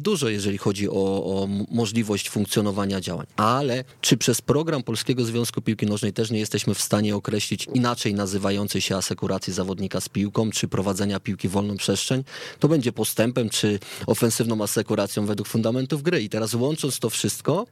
dużo, 0.00 0.28
jeżeli 0.28 0.58
chodzi 0.58 0.88
o, 0.88 0.92
o 0.94 1.48
możliwość 1.70 2.30
funkcjonowania 2.30 3.00
działań. 3.00 3.26
Ale 3.36 3.84
czy 4.00 4.16
przez 4.16 4.40
program 4.40 4.82
Polskiego 4.82 5.24
Związku 5.24 5.62
Piłki 5.62 5.86
Nożnej 5.86 6.12
też 6.12 6.30
nie 6.30 6.38
jesteśmy 6.38 6.74
w 6.74 6.80
stanie 6.80 7.16
określić 7.16 7.68
inaczej 7.74 8.14
nazywającej 8.14 8.80
się 8.80 8.96
asekuracji 8.96 9.52
zawodowej 9.52 9.75
zawodnika 9.76 10.00
z 10.00 10.08
piłką, 10.08 10.50
czy 10.50 10.68
prowadzenia 10.68 11.20
piłki 11.20 11.48
wolną 11.48 11.76
przestrzeń, 11.76 12.24
to 12.58 12.68
będzie 12.68 12.92
postępem, 12.92 13.50
czy 13.50 13.78
ofensywną 14.06 14.62
asekuracją 14.62 15.26
według 15.26 15.48
fundamentów 15.48 16.02
gry. 16.02 16.22
I 16.22 16.28
teraz 16.28 16.54
łącząc 16.54 16.98
to 16.98 17.10
wszystko, 17.10 17.66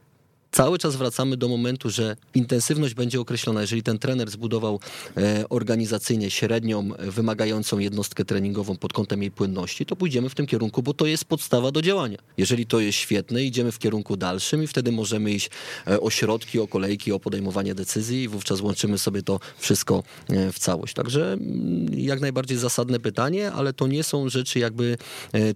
cały 0.55 0.77
czas 0.77 0.95
wracamy 0.95 1.37
do 1.37 1.47
momentu, 1.47 1.89
że 1.89 2.15
intensywność 2.35 2.93
będzie 2.93 3.19
określona. 3.21 3.61
Jeżeli 3.61 3.83
ten 3.83 3.99
trener 3.99 4.31
zbudował 4.31 4.79
e, 5.17 5.49
organizacyjnie 5.49 6.31
średnią, 6.31 6.89
wymagającą 6.99 7.79
jednostkę 7.79 8.25
treningową 8.25 8.77
pod 8.77 8.93
kątem 8.93 9.21
jej 9.21 9.31
płynności, 9.31 9.85
to 9.85 9.95
pójdziemy 9.95 10.29
w 10.29 10.35
tym 10.35 10.45
kierunku, 10.47 10.83
bo 10.83 10.93
to 10.93 11.05
jest 11.05 11.25
podstawa 11.25 11.71
do 11.71 11.81
działania. 11.81 12.17
Jeżeli 12.37 12.65
to 12.65 12.79
jest 12.79 12.97
świetne, 12.97 13.43
idziemy 13.43 13.71
w 13.71 13.79
kierunku 13.79 14.17
dalszym 14.17 14.63
i 14.63 14.67
wtedy 14.67 14.91
możemy 14.91 15.31
iść 15.31 15.49
e, 15.87 16.01
o 16.01 16.09
środki, 16.09 16.59
o 16.59 16.67
kolejki, 16.67 17.11
o 17.11 17.19
podejmowanie 17.19 17.75
decyzji 17.75 18.23
i 18.23 18.27
wówczas 18.27 18.61
łączymy 18.61 18.97
sobie 18.97 19.21
to 19.21 19.39
wszystko 19.57 20.03
e, 20.29 20.51
w 20.51 20.59
całość. 20.59 20.93
Także 20.93 21.33
mm, 21.33 21.99
jak 21.99 22.21
najbardziej 22.21 22.57
zasadne 22.57 22.99
pytanie, 22.99 23.51
ale 23.51 23.73
to 23.73 23.87
nie 23.87 24.03
są 24.03 24.29
rzeczy 24.29 24.59
jakby 24.59 24.97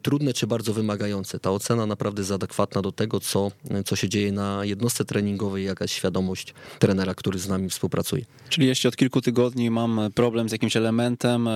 trudne 0.02 0.34
czy 0.34 0.48
bardzo 0.48 0.74
wymagające. 0.74 1.40
Ta 1.40 1.52
ocena 1.52 1.86
naprawdę 1.86 2.22
jest 2.22 2.32
adekwatna 2.32 2.82
do 2.82 2.92
tego, 2.92 3.20
co, 3.20 3.52
co 3.86 3.96
się 3.96 4.10
dzieje 4.10 4.32
na 4.32 4.66
jednostce 4.66 4.89
jednostce 4.90 5.06
treningowej 5.06 5.66
jakaś 5.66 5.92
świadomość 5.92 6.54
trenera, 6.80 7.16
który 7.16 7.40
z 7.40 7.48
nami 7.48 7.70
współpracuje. 7.70 8.26
Czyli 8.50 8.68
jeśli 8.68 8.88
od 8.88 8.96
kilku 8.96 9.22
tygodni 9.22 9.70
mam 9.70 10.02
problem 10.16 10.50
z 10.50 10.52
jakimś 10.52 10.78
elementem 10.78 11.48
e, 11.48 11.52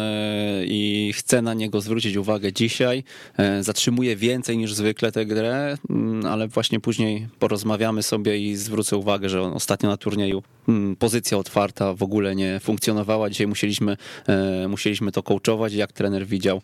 i 0.66 1.12
chcę 1.16 1.42
na 1.42 1.54
niego 1.54 1.82
zwrócić 1.82 2.16
uwagę 2.16 2.54
dzisiaj, 2.54 3.04
e, 3.38 3.64
zatrzymuję 3.64 4.16
więcej 4.16 4.58
niż 4.58 4.74
zwykle 4.74 5.12
tę 5.12 5.26
grę, 5.26 5.78
mm, 5.90 6.26
ale 6.26 6.48
właśnie 6.48 6.80
później 6.80 7.28
porozmawiamy 7.40 8.04
sobie 8.04 8.38
i 8.38 8.56
zwrócę 8.56 8.98
uwagę, 8.98 9.30
że 9.30 9.42
ostatnio 9.42 9.90
na 9.90 9.98
turnieju 9.98 10.44
mm, 10.68 10.96
pozycja 10.96 11.38
otwarta 11.38 11.94
w 11.94 12.04
ogóle 12.04 12.36
nie 12.36 12.60
funkcjonowała. 12.60 13.30
Dzisiaj 13.30 13.48
musieliśmy, 13.48 13.98
e, 14.28 14.68
musieliśmy 14.68 15.12
to 15.12 15.24
coachować, 15.24 15.74
jak 15.74 15.92
trener 15.92 16.28
widział, 16.28 16.62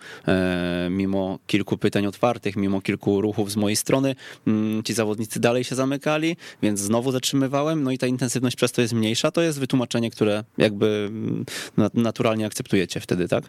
mimo 0.89 1.39
kilku 1.47 1.77
pytań 1.77 2.05
otwartych, 2.05 2.55
mimo 2.55 2.81
kilku 2.81 3.21
ruchów 3.21 3.51
z 3.51 3.55
mojej 3.55 3.75
strony, 3.75 4.15
mm, 4.47 4.83
ci 4.83 4.93
zawodnicy 4.93 5.39
dalej 5.39 5.63
się 5.63 5.75
zamykali, 5.75 6.37
więc 6.61 6.79
znowu 6.79 7.11
zatrzymywałem, 7.11 7.83
no 7.83 7.91
i 7.91 7.97
ta 7.97 8.07
intensywność 8.07 8.55
przez 8.55 8.71
to 8.71 8.81
jest 8.81 8.93
mniejsza. 8.93 9.31
To 9.31 9.41
jest 9.41 9.59
wytłumaczenie, 9.59 10.11
które 10.11 10.43
jakby 10.57 11.07
mm, 11.09 11.45
naturalnie 11.93 12.45
akceptujecie 12.45 12.99
wtedy, 12.99 13.27
tak? 13.27 13.43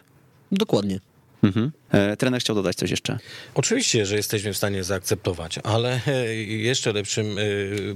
Dokładnie. 0.51 0.99
Mhm. 1.43 1.71
E, 1.91 2.17
trener 2.17 2.41
chciał 2.41 2.55
dodać 2.55 2.75
coś 2.75 2.91
jeszcze. 2.91 3.17
Oczywiście, 3.55 4.05
że 4.05 4.15
jesteśmy 4.15 4.53
w 4.53 4.57
stanie 4.57 4.83
zaakceptować, 4.83 5.59
ale 5.63 5.99
e, 6.07 6.35
jeszcze 6.45 6.93
lepszym 6.93 7.37
e, 7.37 7.41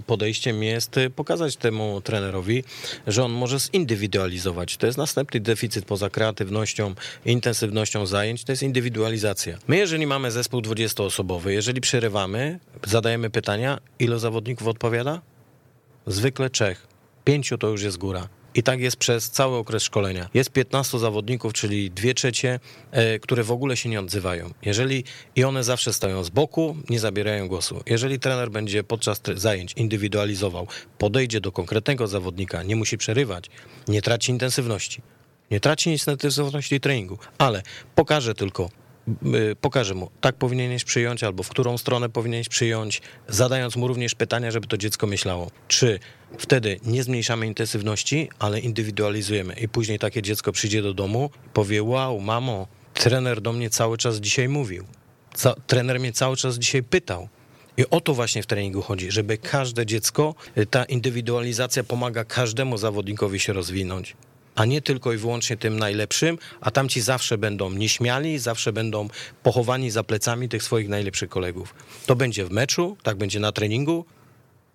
podejściem 0.05 0.63
jest 0.63 0.95
pokazać 1.15 1.55
temu 1.55 2.01
trenerowi, 2.01 2.63
że 3.07 3.23
on 3.23 3.31
może 3.31 3.59
zindywidualizować. 3.59 4.77
To 4.77 4.85
jest 4.85 4.97
następny 4.97 5.39
deficyt 5.39 5.85
poza 5.85 6.09
kreatywnością, 6.09 6.95
intensywnością 7.25 8.05
zajęć, 8.05 8.43
to 8.43 8.51
jest 8.51 8.63
indywidualizacja. 8.63 9.57
My, 9.67 9.77
jeżeli 9.77 10.07
mamy 10.07 10.31
zespół 10.31 10.61
20-osobowy, 10.61 11.49
jeżeli 11.49 11.81
przerywamy, 11.81 12.59
zadajemy 12.85 13.29
pytania, 13.29 13.79
ilu 13.99 14.19
zawodników 14.19 14.67
odpowiada? 14.67 15.21
Zwykle 16.07 16.49
trzech. 16.49 16.87
Pięciu 17.23 17.57
to 17.57 17.67
już 17.67 17.81
jest 17.81 17.97
góra. 17.97 18.29
I 18.55 18.63
tak 18.63 18.79
jest 18.79 18.97
przez 18.97 19.29
cały 19.29 19.57
okres 19.57 19.83
szkolenia. 19.83 20.29
Jest 20.33 20.49
15 20.49 20.99
zawodników, 20.99 21.53
czyli 21.53 21.91
dwie 21.91 22.13
trzecie, 22.13 22.59
e, 22.91 23.19
które 23.19 23.43
w 23.43 23.51
ogóle 23.51 23.77
się 23.77 23.89
nie 23.89 23.99
odzywają. 23.99 24.49
Jeżeli 24.61 25.03
i 25.35 25.43
one 25.43 25.63
zawsze 25.63 25.93
stoją 25.93 26.23
z 26.23 26.29
boku, 26.29 26.77
nie 26.89 26.99
zabierają 26.99 27.47
głosu. 27.47 27.83
Jeżeli 27.85 28.19
trener 28.19 28.51
będzie 28.51 28.83
podczas 28.83 29.21
zajęć 29.35 29.73
indywidualizował, 29.73 30.67
podejdzie 30.97 31.41
do 31.41 31.51
konkretnego 31.51 32.07
zawodnika, 32.07 32.63
nie 32.63 32.75
musi 32.75 32.97
przerywać, 32.97 33.49
nie 33.87 34.01
traci 34.01 34.31
intensywności. 34.31 35.01
Nie 35.51 35.59
traci 35.59 35.89
intensywności 35.89 36.79
treningu, 36.79 37.17
ale 37.37 37.63
pokaże 37.95 38.35
tylko 38.35 38.69
Y, 39.51 39.55
pokażę 39.55 39.93
mu, 39.93 40.11
tak 40.21 40.35
powinieneś 40.35 40.83
przyjąć, 40.83 41.23
albo 41.23 41.43
w 41.43 41.49
którą 41.49 41.77
stronę 41.77 42.09
powinieneś 42.09 42.49
przyjąć, 42.49 43.01
zadając 43.27 43.75
mu 43.75 43.87
również 43.87 44.15
pytania, 44.15 44.51
żeby 44.51 44.67
to 44.67 44.77
dziecko 44.77 45.07
myślało. 45.07 45.51
Czy 45.67 45.99
wtedy 46.37 46.79
nie 46.85 47.03
zmniejszamy 47.03 47.47
intensywności, 47.47 48.29
ale 48.39 48.59
indywidualizujemy 48.59 49.53
i 49.53 49.67
później 49.69 49.99
takie 49.99 50.21
dziecko 50.21 50.51
przyjdzie 50.51 50.81
do 50.81 50.93
domu 50.93 51.29
i 51.47 51.49
powie, 51.49 51.83
wow, 51.83 52.19
mamo, 52.19 52.67
trener 52.93 53.41
do 53.41 53.53
mnie 53.53 53.69
cały 53.69 53.97
czas 53.97 54.17
dzisiaj 54.17 54.49
mówił. 54.49 54.85
Ca 55.33 55.55
trener 55.67 55.99
mnie 55.99 56.11
cały 56.11 56.37
czas 56.37 56.57
dzisiaj 56.57 56.83
pytał. 56.83 57.29
I 57.77 57.89
o 57.89 58.01
to 58.01 58.13
właśnie 58.13 58.43
w 58.43 58.45
treningu 58.45 58.81
chodzi, 58.81 59.11
żeby 59.11 59.37
każde 59.37 59.85
dziecko, 59.85 60.35
y, 60.57 60.65
ta 60.65 60.85
indywidualizacja 60.85 61.83
pomaga 61.83 62.25
każdemu 62.25 62.77
zawodnikowi 62.77 63.39
się 63.39 63.53
rozwinąć 63.53 64.15
a 64.55 64.65
nie 64.65 64.81
tylko 64.81 65.13
i 65.13 65.17
wyłącznie 65.17 65.57
tym 65.57 65.79
najlepszym, 65.79 66.37
a 66.61 66.71
tamci 66.71 67.01
zawsze 67.01 67.37
będą 67.37 67.71
nieśmiali, 67.71 68.39
zawsze 68.39 68.73
będą 68.73 69.07
pochowani 69.43 69.91
za 69.91 70.03
plecami 70.03 70.49
tych 70.49 70.63
swoich 70.63 70.89
najlepszych 70.89 71.29
kolegów. 71.29 71.75
To 72.05 72.15
będzie 72.15 72.45
w 72.45 72.51
meczu, 72.51 72.97
tak 73.03 73.17
będzie 73.17 73.39
na 73.39 73.51
treningu 73.51 74.05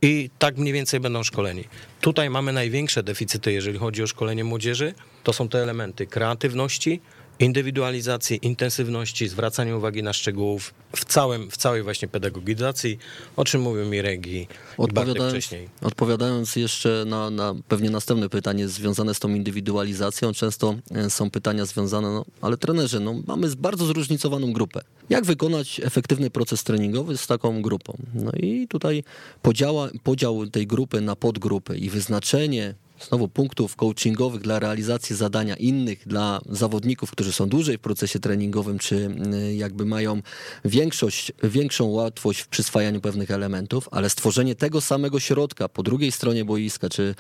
i 0.03 0.31
tak 0.39 0.57
mniej 0.57 0.73
więcej 0.73 1.01
będą 1.01 1.23
szkoleni. 1.23 1.65
Tutaj 2.01 2.31
mamy 2.31 2.53
największe 2.53 3.03
deficyty, 3.03 3.53
jeżeli 3.53 3.79
chodzi 3.79 4.03
o 4.03 4.07
szkolenie 4.07 4.45
młodzieży. 4.45 4.95
To 5.25 5.33
są 5.33 5.49
te 5.49 5.63
elementy 5.63 6.07
kreatywności, 6.07 7.01
indywidualizacji, 7.41 8.39
intensywności, 8.43 9.29
zwracania 9.29 9.77
uwagi 9.77 10.03
na 10.03 10.13
szczegółów 10.13 10.75
w, 10.97 11.05
całym, 11.05 11.51
w 11.51 11.57
całej 11.57 11.83
właśnie 11.83 12.09
pedagogizacji, 12.09 12.99
o 13.37 13.45
czym 13.45 13.61
mówił 13.61 13.87
mi 13.87 14.03
Regi 14.03 14.49
odpowiadając, 14.79 15.33
wcześniej. 15.33 15.69
Odpowiadając 15.83 16.57
jeszcze 16.57 17.05
na, 17.07 17.31
na 17.31 17.55
pewnie 17.69 17.91
następne 17.91 18.29
pytanie 18.29 18.69
związane 18.69 19.15
z 19.15 19.19
tą 19.19 19.29
indywidualizacją, 19.29 20.33
często 20.33 20.75
e, 20.95 21.11
są 21.11 21.31
pytania 21.31 21.67
związane, 21.67 22.09
no, 22.09 22.25
ale 22.41 22.57
trenerzy, 22.57 23.01
no, 23.01 23.15
mamy 23.27 23.49
bardzo 23.57 23.87
zróżnicowaną 23.87 24.53
grupę. 24.53 24.81
Jak 25.11 25.25
wykonać 25.25 25.81
efektywny 25.85 26.31
proces 26.31 26.65
treningowy 26.65 27.17
z 27.17 27.27
taką 27.27 27.63
grupą? 27.63 27.97
No 28.15 28.33
i 28.33 28.69
tutaj 28.69 29.05
podziała, 29.43 29.89
podział 30.03 30.47
tej 30.47 30.67
grupy 30.67 31.01
na 31.01 31.17
podgrupy 31.17 31.79
i 31.79 31.91
wyznaczenie 31.91 32.75
znowu 33.09 33.29
punktów 33.29 33.77
coachingowych 33.77 34.41
dla 34.41 34.59
realizacji 34.59 35.17
zadania 35.17 35.57
innych, 35.57 36.09
dla 36.09 36.41
zawodników, 36.49 37.11
którzy 37.11 37.33
są 37.33 37.49
dłużej 37.49 37.79
w 37.79 37.81
procesie 37.81 38.19
treningowym, 38.19 38.79
czy 38.79 39.11
y, 39.35 39.55
jakby 39.55 39.85
mają 39.85 40.23
większość, 40.65 41.33
większą 41.43 41.85
łatwość 41.85 42.41
w 42.41 42.49
przyswajaniu 42.49 43.01
pewnych 43.01 43.31
elementów, 43.31 43.89
ale 43.91 44.11
stworzenie 44.11 44.55
tego 44.55 44.81
samego 44.81 45.21
środka 45.21 45.69
po 45.69 45.83
drugiej 45.83 46.13
stronie 46.13 46.45
boiska, 46.45 46.89
czy 46.89 47.03
e, 47.03 47.15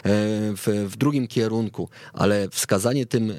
w, 0.57 0.87
w 0.89 0.97
drugim 0.97 1.29
kierunku, 1.29 1.89
ale 2.13 2.49
wskazanie 2.49 3.07
tym 3.07 3.33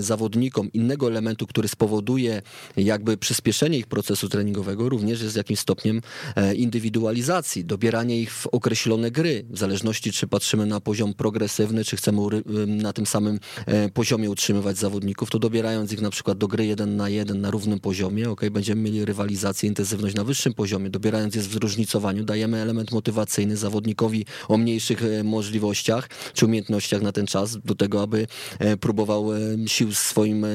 zawodnikom 0.00 0.72
innego 0.72 1.06
elementu, 1.06 1.46
który 1.46 1.68
spowoduje 1.68 2.42
jakby 2.76 3.16
przyspieszenie 3.16 3.78
ich 3.78 3.86
procesu 3.86 4.28
treningowego, 4.28 4.88
również 4.88 5.22
jest 5.22 5.36
jakimś 5.36 5.58
stopniem 5.58 6.02
e, 6.36 6.54
indywidualizacji, 6.54 7.64
dobieranie 7.64 8.20
ich 8.20 8.32
w 8.32 8.46
określone 8.46 9.10
gry, 9.10 9.44
w 9.50 9.58
zależności 9.58 10.12
czy 10.12 10.26
patrzymy 10.26 10.66
na 10.66 10.80
poziom 10.80 11.14
progresywny, 11.14 11.79
czy 11.84 11.96
chcemy 11.96 12.20
na 12.66 12.92
tym 12.92 13.06
samym 13.06 13.40
e, 13.66 13.88
poziomie 13.88 14.30
utrzymywać 14.30 14.78
zawodników, 14.78 15.30
to 15.30 15.38
dobierając 15.38 15.92
ich 15.92 16.00
na 16.00 16.10
przykład 16.10 16.38
do 16.38 16.48
gry 16.48 16.66
jeden 16.66 16.96
na 16.96 17.08
jeden 17.08 17.40
na 17.40 17.50
równym 17.50 17.80
poziomie, 17.80 18.30
ok, 18.30 18.40
będziemy 18.50 18.82
mieli 18.82 19.04
rywalizację, 19.04 19.68
intensywność 19.68 20.14
na 20.14 20.24
wyższym 20.24 20.54
poziomie, 20.54 20.90
dobierając 20.90 21.34
je 21.34 21.42
w 21.42 21.44
zróżnicowaniu, 21.44 22.24
dajemy 22.24 22.58
element 22.58 22.92
motywacyjny 22.92 23.56
zawodnikowi 23.56 24.26
o 24.48 24.56
mniejszych 24.56 25.04
e, 25.04 25.24
możliwościach 25.24 26.08
czy 26.34 26.46
umiejętnościach 26.46 27.02
na 27.02 27.12
ten 27.12 27.26
czas 27.26 27.58
do 27.64 27.74
tego, 27.74 28.02
aby 28.02 28.26
e, 28.58 28.76
próbował 28.76 29.26
sił 29.66 29.94
swoim 29.94 30.46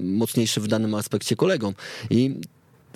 mocniejszy 0.00 0.60
w 0.60 0.68
danym 0.68 0.94
aspekcie 0.94 1.36
kolegom. 1.36 1.74
I 2.10 2.40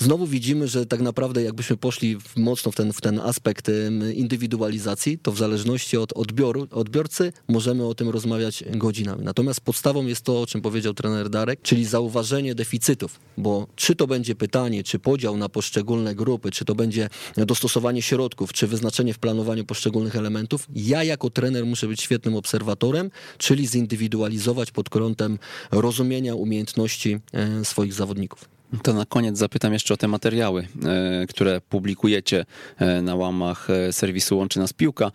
znowu 0.01 0.27
widzimy, 0.27 0.68
że 0.68 0.86
tak 0.86 1.01
naprawdę 1.01 1.43
jakbyśmy 1.43 1.77
poszli 1.77 2.16
w 2.20 2.36
mocno 2.36 2.72
w 2.72 2.74
ten, 2.74 2.93
w 2.93 3.01
ten 3.01 3.18
aspekt 3.18 3.70
indywidualizacji, 4.14 5.18
to 5.18 5.32
w 5.32 5.39
zależności 5.39 5.97
od 5.97 6.12
odbioru, 6.12 6.68
odbiorcy 6.70 7.32
możemy 7.48 7.86
o 7.86 7.94
tym 7.94 8.09
rozmawiać 8.09 8.64
godzinami. 8.70 9.24
Natomiast 9.24 9.60
podstawą 9.60 10.06
jest 10.06 10.22
to, 10.22 10.40
o 10.40 10.47
czym 10.47 10.60
powiedział 10.60 10.94
trener 10.94 11.31
Darek, 11.31 11.62
czyli 11.62 11.85
zauważenie 11.85 12.55
deficytów, 12.55 13.20
bo 13.39 13.66
czy 13.77 13.97
to 13.97 14.06
będzie 14.06 14.35
pytanie, 14.35 14.85
czy 14.85 14.98
podział 14.98 15.36
na 15.36 15.48
poszczególne 15.48 16.14
grupy, 16.14 16.51
czy 16.51 16.64
to 16.64 16.74
będzie 16.74 17.09
dostosowanie 17.36 18.02
środków, 18.02 18.52
czy 18.52 18.66
wyznaczenie 18.66 19.14
w 19.14 19.18
planowaniu 19.18 19.64
poszczególnych 19.64 20.16
elementów, 20.16 20.66
ja 20.77 21.05
jako 21.05 21.31
trener 21.31 21.66
muszę 21.66 21.86
być 21.86 22.01
świetnym 22.01 22.35
obserwatorem, 22.35 23.10
czyli 23.39 23.66
zindywidualizować 23.66 24.70
pod 24.70 24.89
kątem 24.89 25.39
rozumienia 25.70 26.35
umiejętności 26.35 27.18
e, 27.32 27.64
swoich 27.64 27.93
zawodników. 27.94 28.59
To 28.82 28.94
na 28.94 29.05
koniec 29.05 29.38
zapytam 29.38 29.72
jeszcze 29.72 29.94
o 29.94 29.97
te 29.97 30.09
materiały, 30.09 30.66
e, 30.84 31.26
które 31.26 31.60
publikujecie 31.60 32.44
e, 32.78 33.02
na 33.02 33.14
łamach 33.14 33.70
e, 33.70 33.92
serwisu 33.92 34.38
Łączy 34.38 34.59
Nas 34.59 34.72
Piłka. 34.72 35.12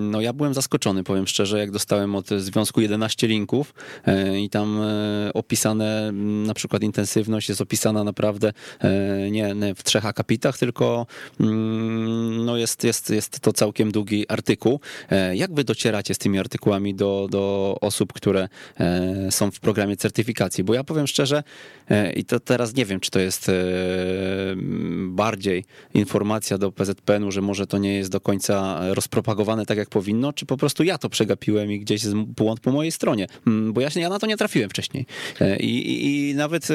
No 0.00 0.20
ja 0.20 0.32
byłem 0.32 0.54
zaskoczony, 0.54 1.04
powiem 1.04 1.26
szczerze, 1.26 1.58
jak 1.58 1.70
dostałem 1.70 2.14
od 2.14 2.28
związku 2.28 2.80
11 2.80 3.26
linków 3.26 3.74
i 4.40 4.50
tam 4.50 4.80
opisane 5.34 6.12
na 6.46 6.54
przykład 6.54 6.82
intensywność 6.82 7.48
jest 7.48 7.60
opisana 7.60 8.04
naprawdę 8.04 8.52
nie, 9.30 9.54
w 9.76 9.82
trzech 9.82 10.06
akapitach, 10.06 10.58
tylko 10.58 11.06
no 12.44 12.56
jest, 12.56 12.84
jest, 12.84 13.10
jest 13.10 13.40
to 13.40 13.52
całkiem 13.52 13.92
długi 13.92 14.28
artykuł. 14.28 14.80
Jak 15.34 15.54
wy 15.54 15.64
docieracie 15.64 16.14
z 16.14 16.18
tymi 16.18 16.38
artykułami 16.38 16.94
do, 16.94 17.28
do 17.30 17.76
osób, 17.80 18.12
które 18.12 18.48
są 19.30 19.50
w 19.50 19.60
programie 19.60 19.96
certyfikacji? 19.96 20.64
Bo 20.64 20.74
ja 20.74 20.84
powiem 20.84 21.06
szczerze, 21.06 21.42
i 22.16 22.24
to 22.24 22.40
teraz 22.40 22.74
nie 22.74 22.84
wiem, 22.86 23.00
czy 23.00 23.10
to 23.10 23.20
jest 23.20 23.48
e, 23.48 23.52
bardziej 25.06 25.64
informacja 25.94 26.58
do 26.58 26.72
PZPN-u, 26.72 27.30
że 27.32 27.40
może 27.42 27.66
to 27.66 27.78
nie 27.78 27.94
jest 27.94 28.10
do 28.10 28.20
końca 28.20 28.80
rozpropagowane 28.94 29.66
tak, 29.66 29.78
jak 29.78 29.88
powinno, 29.88 30.32
czy 30.32 30.46
po 30.46 30.56
prostu 30.56 30.82
ja 30.82 30.98
to 30.98 31.08
przegapiłem 31.08 31.72
i 31.72 31.80
gdzieś 31.80 32.02
jest 32.04 32.14
błąd 32.16 32.60
po 32.60 32.72
mojej 32.72 32.92
stronie, 32.92 33.26
Mm, 33.46 33.72
bo 33.72 33.80
ja, 33.80 33.90
się- 33.90 34.00
ja 34.00 34.08
na 34.08 34.18
to 34.18 34.26
nie 34.26 34.36
trafiłem 34.36 34.70
wcześniej. 34.70 35.06
E, 35.40 35.56
I, 35.56 35.90
i, 35.92 36.30
i 36.30 36.34
nawet 36.34 36.68
e, 36.70 36.74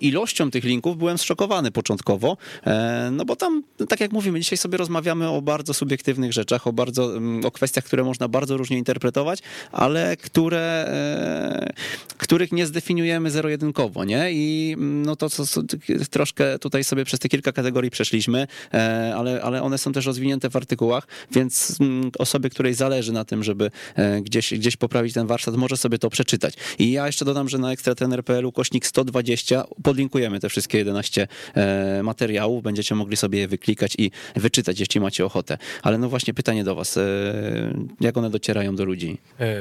ilością 0.00 0.50
tych 0.50 0.64
linków 0.64 0.98
byłem 0.98 1.18
zszokowany 1.18 1.70
początkowo, 1.70 2.36
no 3.12 3.24
bo 3.24 3.36
tam, 3.36 3.62
tak 3.88 4.00
jak 4.00 4.12
mówimy, 4.12 4.40
dzisiaj 4.40 4.58
sobie 4.58 4.78
rozmawiamy 4.78 5.28
o 5.28 5.42
bardzo 5.42 5.74
subiektywnych 5.74 6.32
rzeczach, 6.32 6.66
o 6.66 6.72
bardzo, 6.72 7.16
mm, 7.16 7.44
o 7.44 7.50
kwestiach, 7.50 7.84
które 7.84 8.04
można 8.04 8.28
bardzo 8.28 8.56
różnie 8.56 8.78
interpretować, 8.78 9.38
ale 9.72 10.16
które, 10.16 10.90
których 12.16 12.52
nie 12.52 12.66
zdefiniujemy 12.66 13.30
zero-jedynkowo, 13.30 14.04
nie? 14.04 14.28
I 14.32 14.59
mm, 14.72 15.02
no 15.02 15.16
to, 15.16 15.30
co, 15.30 15.62
troszkę 16.10 16.58
tutaj 16.58 16.84
sobie 16.84 17.04
przez 17.04 17.20
te 17.20 17.28
kilka 17.28 17.52
kategorii 17.52 17.90
przeszliśmy, 17.90 18.46
e, 18.74 19.14
ale, 19.16 19.42
ale 19.42 19.62
one 19.62 19.78
są 19.78 19.92
też 19.92 20.06
rozwinięte 20.06 20.50
w 20.50 20.56
artykułach, 20.56 21.06
więc 21.32 21.80
mm, 21.80 22.10
osobie, 22.18 22.50
której 22.50 22.74
zależy 22.74 23.12
na 23.12 23.24
tym, 23.24 23.44
żeby 23.44 23.70
e, 23.94 24.20
gdzieś, 24.20 24.54
gdzieś 24.54 24.76
poprawić 24.76 25.14
ten 25.14 25.26
warsztat, 25.26 25.56
może 25.56 25.76
sobie 25.76 25.98
to 25.98 26.10
przeczytać. 26.10 26.54
I 26.78 26.92
ja 26.92 27.06
jeszcze 27.06 27.24
dodam, 27.24 27.48
że 27.48 27.58
na 27.58 27.72
ekstratener.pl 27.72 28.52
kośnik 28.52 28.86
120 28.86 29.64
podlinkujemy 29.82 30.40
te 30.40 30.48
wszystkie 30.48 30.78
11 30.78 31.28
e, 31.54 32.02
materiałów, 32.02 32.62
będziecie 32.62 32.94
mogli 32.94 33.16
sobie 33.16 33.38
je 33.38 33.48
wyklikać 33.48 33.94
i 33.98 34.10
wyczytać, 34.36 34.80
jeśli 34.80 35.00
macie 35.00 35.24
ochotę. 35.24 35.58
Ale 35.82 35.98
no 35.98 36.08
właśnie 36.08 36.34
pytanie 36.34 36.64
do 36.64 36.74
was, 36.74 36.98
jak 38.00 38.16
one 38.16 38.30
docierają 38.30 38.76
do 38.76 38.84
ludzi? 38.84 39.18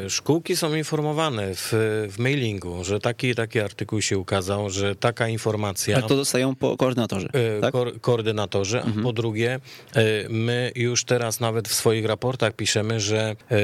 Szkółki 0.10 0.56
są 0.56 0.76
informowane 0.76 1.56
w, 1.56 1.74
w 2.12 2.20
mailingu, 2.20 2.84
że 2.84 3.00
taki 3.00 3.36
taki 3.36 3.60
artykuł 3.60 4.02
się 4.02 4.18
ukazał, 4.18 4.70
że 4.70 4.89
taka 4.96 5.28
informacja. 5.28 5.98
Ale 5.98 6.08
to 6.08 6.16
dostają 6.16 6.56
po 6.56 6.78
koordynatorzy, 6.78 7.30
e, 7.34 7.62
tak? 7.62 7.72
ko- 7.72 7.92
koordynatorzy, 8.02 8.82
a 8.82 9.04
po 9.04 9.14
drugie, 9.14 9.60
e, 9.96 10.02
my 10.30 10.72
już 10.76 11.04
teraz 11.04 11.40
nawet 11.40 11.68
w 11.68 11.74
swoich 11.74 12.06
raportach 12.06 12.54
piszemy, 12.54 13.00
że 13.00 13.36
e, 13.52 13.58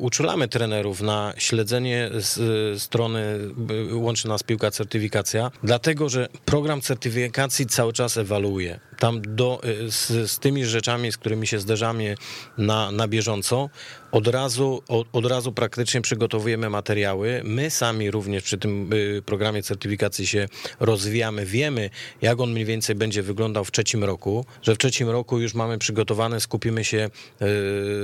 uczulamy 0.00 0.48
trenerów 0.48 1.00
na 1.00 1.32
śledzenie 1.36 2.10
strony 2.78 3.38
Łączy 3.92 4.28
Nas 4.28 4.42
Piłka 4.42 4.70
Certyfikacja, 4.70 5.50
dlatego, 5.62 6.08
że 6.08 6.28
program 6.44 6.80
certyfikacji 6.80 7.66
cały 7.66 7.92
czas 7.92 8.16
ewaluuje. 8.16 8.80
Tam 8.98 9.20
do, 9.28 9.60
z, 9.88 10.30
z 10.30 10.38
tymi 10.38 10.64
rzeczami, 10.64 11.12
z 11.12 11.16
którymi 11.16 11.46
się 11.46 11.58
zderzamy 11.58 12.14
na, 12.58 12.92
na 12.92 13.08
bieżąco, 13.08 13.70
od 14.12 14.28
razu, 14.28 14.82
od, 14.88 15.06
od 15.12 15.26
razu 15.26 15.52
praktycznie 15.52 16.00
przygotowujemy 16.00 16.70
materiały. 16.70 17.40
My 17.44 17.70
sami 17.70 18.10
również 18.10 18.42
przy 18.42 18.58
tym 18.58 18.92
y, 18.92 19.22
programie 19.26 19.62
certyfikacji 19.62 20.26
się 20.26 20.48
rozwijamy. 20.80 21.46
Wiemy, 21.46 21.90
jak 22.22 22.40
on 22.40 22.52
mniej 22.52 22.64
więcej 22.64 22.94
będzie 22.94 23.22
wyglądał 23.22 23.64
w 23.64 23.70
trzecim 23.70 24.04
roku, 24.04 24.44
że 24.62 24.74
w 24.74 24.78
trzecim 24.78 25.10
roku 25.10 25.40
już 25.40 25.54
mamy 25.54 25.78
przygotowane, 25.78 26.40
skupimy 26.40 26.84
się 26.84 27.10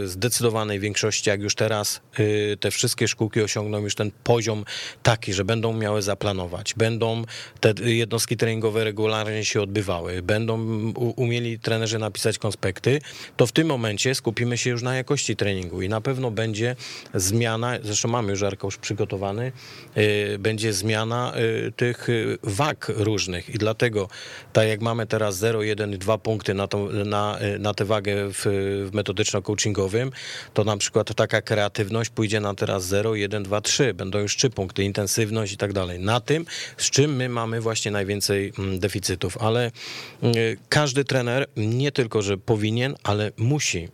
y, 0.04 0.08
zdecydowanej 0.08 0.80
większości, 0.80 1.30
jak 1.30 1.40
już 1.40 1.54
teraz 1.54 2.00
y, 2.18 2.56
te 2.60 2.70
wszystkie 2.70 3.08
szkółki 3.08 3.42
osiągną 3.42 3.78
już 3.78 3.94
ten 3.94 4.10
poziom 4.24 4.64
taki, 5.02 5.32
że 5.32 5.44
będą 5.44 5.72
miały 5.72 6.02
zaplanować, 6.02 6.74
będą 6.74 7.24
te 7.60 7.74
jednostki 7.84 8.36
treningowe 8.36 8.84
regularnie 8.84 9.44
się 9.44 9.62
odbywały, 9.62 10.22
będą 10.22 10.58
umieli 11.16 11.58
trenerzy 11.58 11.98
napisać 11.98 12.38
konspekty, 12.38 13.00
to 13.36 13.46
w 13.46 13.52
tym 13.52 13.66
momencie 13.68 14.14
skupimy 14.14 14.58
się 14.58 14.70
już 14.70 14.82
na 14.82 14.96
jakości 14.96 15.36
treningu 15.36 15.82
i 15.82 15.88
na 15.88 15.97
pewno 16.00 16.30
będzie 16.30 16.76
zmiana, 17.14 17.78
zresztą 17.82 18.08
mamy 18.08 18.30
już 18.30 18.42
arkusz 18.42 18.76
przygotowany, 18.76 19.52
y, 19.96 20.38
będzie 20.38 20.72
zmiana 20.72 21.32
y, 21.66 21.72
tych 21.72 22.08
y, 22.08 22.38
wag 22.42 22.92
różnych. 22.96 23.48
I 23.50 23.58
dlatego, 23.58 24.08
tak 24.52 24.68
jak 24.68 24.80
mamy 24.80 25.06
teraz 25.06 25.36
0, 25.36 25.62
1 25.62 25.92
i 25.92 25.98
2 25.98 26.18
punkty 26.18 26.54
na, 26.54 26.68
tą, 26.68 26.88
na, 26.92 27.38
na 27.58 27.74
tę 27.74 27.84
wagę 27.84 28.14
w, 28.32 28.42
w 28.86 28.90
metodyczno-coachingowym, 28.92 30.10
to 30.54 30.64
na 30.64 30.76
przykład 30.76 31.14
taka 31.14 31.42
kreatywność 31.42 32.10
pójdzie 32.10 32.40
na 32.40 32.54
teraz 32.54 32.86
0, 32.86 33.14
1, 33.14 33.42
2, 33.42 33.60
3, 33.60 33.94
będą 33.94 34.18
już 34.18 34.36
3 34.36 34.50
punkty, 34.50 34.84
intensywność 34.84 35.52
i 35.52 35.56
tak 35.56 35.72
dalej. 35.72 36.00
Na 36.00 36.20
tym, 36.20 36.46
z 36.76 36.90
czym 36.90 37.16
my 37.16 37.28
mamy 37.28 37.60
właśnie 37.60 37.90
najwięcej 37.90 38.52
mm, 38.58 38.78
deficytów, 38.78 39.38
ale 39.38 39.70
każdy 40.68 41.04
trener 41.04 41.46
nie 41.56 41.92
tylko, 41.92 42.22
że 42.22 42.38
powinien, 42.38 42.94
ale 43.02 43.32
musi 43.36 43.88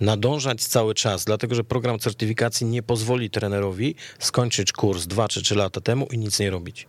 nadążać 0.00 0.64
cały 0.64 0.94
czas, 0.94 1.24
dlatego 1.24 1.54
że 1.54 1.64
program 1.64 1.98
certyfikacji 1.98 2.66
nie 2.66 2.82
pozwoli 2.82 3.30
trenerowi 3.30 3.94
skończyć 4.18 4.72
kurs 4.72 5.06
2 5.06 5.28
czy 5.28 5.42
3 5.42 5.54
lata 5.54 5.80
temu 5.80 6.06
i 6.10 6.18
nic 6.18 6.40
nie 6.40 6.50
robić. 6.50 6.86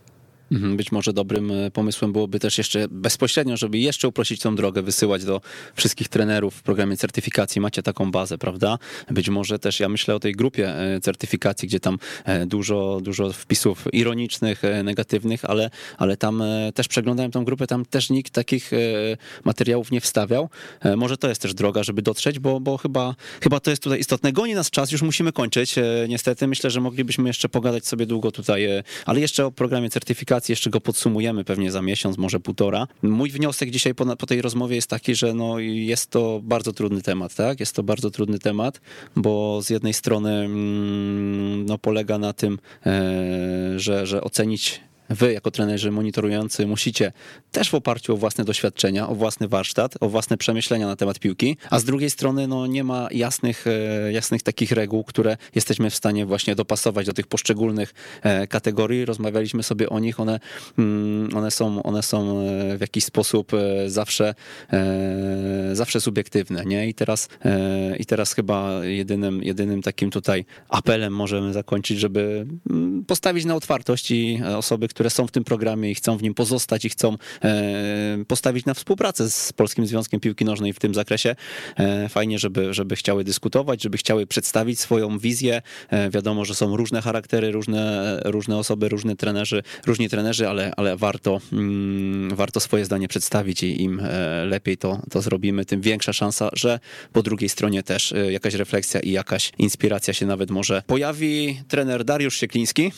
Mhm, 0.52 0.76
Być 0.76 0.92
może 0.92 1.12
dobrym 1.12 1.50
e, 1.50 1.70
pomysłem 1.70 2.12
byłoby 2.12 2.40
też 2.40 2.58
jeszcze 2.58 2.86
bezpośrednio, 2.90 3.56
żeby 3.56 3.78
jeszcze 3.78 4.08
uprościć 4.08 4.40
tą 4.40 4.56
drogę, 4.56 4.82
wysyłać 4.82 5.24
do 5.24 5.40
wszystkich 5.74 6.08
trenerów 6.08 6.54
w 6.54 6.62
programie 6.62 6.96
certyfikacji. 6.96 7.60
Macie 7.60 7.82
taką 7.82 8.10
bazę, 8.10 8.38
prawda? 8.38 8.78
Być 9.10 9.28
może 9.28 9.58
też 9.58 9.80
ja 9.80 9.88
myślę 9.88 10.14
o 10.14 10.20
tej 10.20 10.32
grupie 10.32 10.68
e, 10.68 11.00
certyfikacji, 11.00 11.68
gdzie 11.68 11.80
tam 11.80 11.98
e, 12.24 12.46
dużo, 12.46 13.00
dużo 13.02 13.32
wpisów 13.32 13.84
ironicznych, 13.92 14.62
negatywnych, 14.84 15.44
ale, 15.44 15.70
ale 15.98 16.16
tam 16.16 16.42
też 16.74 16.88
przeglądałem 16.88 17.32
tą 17.32 17.44
grupę, 17.44 17.66
tam 17.66 17.84
też 17.84 18.10
nikt 18.10 18.32
takich 18.32 18.70
materiałów 19.44 19.90
nie 19.90 20.00
wstawiał. 20.00 20.48
Może 20.96 21.16
to 21.16 21.28
jest 21.28 21.42
też 21.42 21.54
droga, 21.54 21.82
żeby 21.82 22.02
dotrzeć, 22.02 22.38
bo, 22.38 22.60
bo 22.60 22.76
chyba, 22.76 23.14
chyba 23.42 23.60
to 23.60 23.70
jest 23.70 23.82
tutaj 23.82 24.00
istotne. 24.00 24.32
Goni 24.32 24.54
nas 24.54 24.70
czas, 24.70 24.92
już 24.92 25.02
musimy 25.02 25.32
kończyć. 25.32 25.74
Niestety 26.08 26.46
myślę, 26.46 26.70
że 26.70 26.80
moglibyśmy 26.80 27.28
jeszcze 27.28 27.48
pogadać 27.48 27.86
sobie 27.86 28.06
długo 28.06 28.30
tutaj, 28.30 28.68
ale 29.06 29.20
jeszcze 29.20 29.46
o 29.46 29.52
programie 29.52 29.90
certyfikacji, 29.90 30.41
jeszcze 30.48 30.70
go 30.70 30.80
podsumujemy 30.80 31.44
pewnie 31.44 31.70
za 31.70 31.82
miesiąc, 31.82 32.18
może 32.18 32.40
półtora. 32.40 32.86
Mój 33.02 33.30
wniosek 33.30 33.70
dzisiaj 33.70 33.94
po, 33.94 34.16
po 34.16 34.26
tej 34.26 34.42
rozmowie 34.42 34.76
jest 34.76 34.90
taki, 34.90 35.14
że 35.14 35.34
no 35.34 35.58
jest 35.58 36.10
to 36.10 36.40
bardzo 36.42 36.72
trudny 36.72 37.02
temat, 37.02 37.34
tak? 37.34 37.60
Jest 37.60 37.76
to 37.76 37.82
bardzo 37.82 38.10
trudny 38.10 38.38
temat, 38.38 38.80
bo 39.16 39.62
z 39.62 39.70
jednej 39.70 39.94
strony 39.94 40.30
mm, 40.30 41.66
no, 41.66 41.78
polega 41.78 42.18
na 42.18 42.32
tym, 42.32 42.58
e, 42.86 43.00
że, 43.76 44.06
że 44.06 44.20
ocenić 44.20 44.80
Wy, 45.14 45.32
jako 45.32 45.50
trenerzy 45.50 45.90
monitorujący, 45.90 46.66
musicie 46.66 47.12
też 47.52 47.70
w 47.70 47.74
oparciu 47.74 48.14
o 48.14 48.16
własne 48.16 48.44
doświadczenia, 48.44 49.08
o 49.08 49.14
własny 49.14 49.48
warsztat, 49.48 49.94
o 50.00 50.08
własne 50.08 50.36
przemyślenia 50.36 50.86
na 50.86 50.96
temat 50.96 51.18
piłki, 51.18 51.56
a 51.70 51.78
z 51.78 51.84
drugiej 51.84 52.10
strony 52.10 52.48
no, 52.48 52.66
nie 52.66 52.84
ma 52.84 53.08
jasnych, 53.10 53.66
e, 53.66 54.12
jasnych 54.12 54.42
takich 54.42 54.72
reguł, 54.72 55.04
które 55.04 55.36
jesteśmy 55.54 55.90
w 55.90 55.94
stanie 55.94 56.26
właśnie 56.26 56.54
dopasować 56.54 57.06
do 57.06 57.12
tych 57.12 57.26
poszczególnych 57.26 57.94
e, 58.22 58.46
kategorii. 58.46 59.04
Rozmawialiśmy 59.04 59.62
sobie 59.62 59.88
o 59.88 59.98
nich, 59.98 60.20
one, 60.20 60.40
mm, 60.78 61.36
one, 61.36 61.50
są, 61.50 61.82
one 61.82 62.02
są 62.02 62.38
e, 62.38 62.76
w 62.76 62.80
jakiś 62.80 63.04
sposób 63.04 63.52
zawsze, 63.86 64.34
zawsze 65.72 66.00
subiektywne. 66.00 66.64
Nie? 66.64 66.88
I, 66.88 66.94
teraz, 66.94 67.28
I 67.98 68.06
teraz 68.06 68.32
chyba 68.32 68.84
jedynym, 68.84 69.42
jedynym 69.42 69.82
takim 69.82 70.10
tutaj 70.10 70.44
apelem 70.68 71.12
możemy 71.12 71.52
zakończyć, 71.52 71.98
żeby 71.98 72.46
mm, 72.70 73.04
postawić 73.04 73.44
na 73.44 73.54
otwartość 73.54 74.10
i 74.10 74.40
osoby, 74.56 74.88
które 74.88 75.01
które 75.02 75.10
są 75.10 75.26
w 75.26 75.30
tym 75.30 75.44
programie 75.44 75.90
i 75.90 75.94
chcą 75.94 76.16
w 76.16 76.22
nim 76.22 76.34
pozostać 76.34 76.84
i 76.84 76.88
chcą 76.88 77.16
postawić 78.28 78.66
na 78.66 78.74
współpracę 78.74 79.30
z 79.30 79.52
Polskim 79.52 79.86
Związkiem 79.86 80.20
Piłki 80.20 80.44
Nożnej 80.44 80.72
w 80.72 80.78
tym 80.78 80.94
zakresie. 80.94 81.36
Fajnie, 82.08 82.38
żeby, 82.38 82.74
żeby 82.74 82.96
chciały 82.96 83.24
dyskutować, 83.24 83.82
żeby 83.82 83.98
chciały 83.98 84.26
przedstawić 84.26 84.80
swoją 84.80 85.18
wizję. 85.18 85.62
Wiadomo, 86.10 86.44
że 86.44 86.54
są 86.54 86.76
różne 86.76 87.02
charaktery, 87.02 87.50
różne, 87.52 88.20
różne 88.24 88.56
osoby, 88.56 88.88
różne 88.88 89.16
trenerzy, 89.16 89.62
różni 89.86 90.08
trenerzy, 90.08 90.48
ale, 90.48 90.72
ale 90.76 90.96
warto, 90.96 91.40
mm, 91.52 92.36
warto 92.36 92.60
swoje 92.60 92.84
zdanie 92.84 93.08
przedstawić 93.08 93.62
i 93.62 93.82
im 93.82 94.02
lepiej 94.46 94.76
to, 94.76 95.02
to 95.10 95.22
zrobimy, 95.22 95.64
tym 95.64 95.80
większa 95.80 96.12
szansa, 96.12 96.50
że 96.52 96.80
po 97.12 97.22
drugiej 97.22 97.48
stronie 97.48 97.82
też 97.82 98.14
jakaś 98.30 98.54
refleksja 98.54 99.00
i 99.00 99.10
jakaś 99.10 99.52
inspiracja 99.58 100.14
się 100.14 100.26
nawet 100.26 100.50
może 100.50 100.82
pojawi. 100.86 101.60
Trener 101.68 102.04
Dariusz 102.04 102.36
Siekliński. 102.36 102.92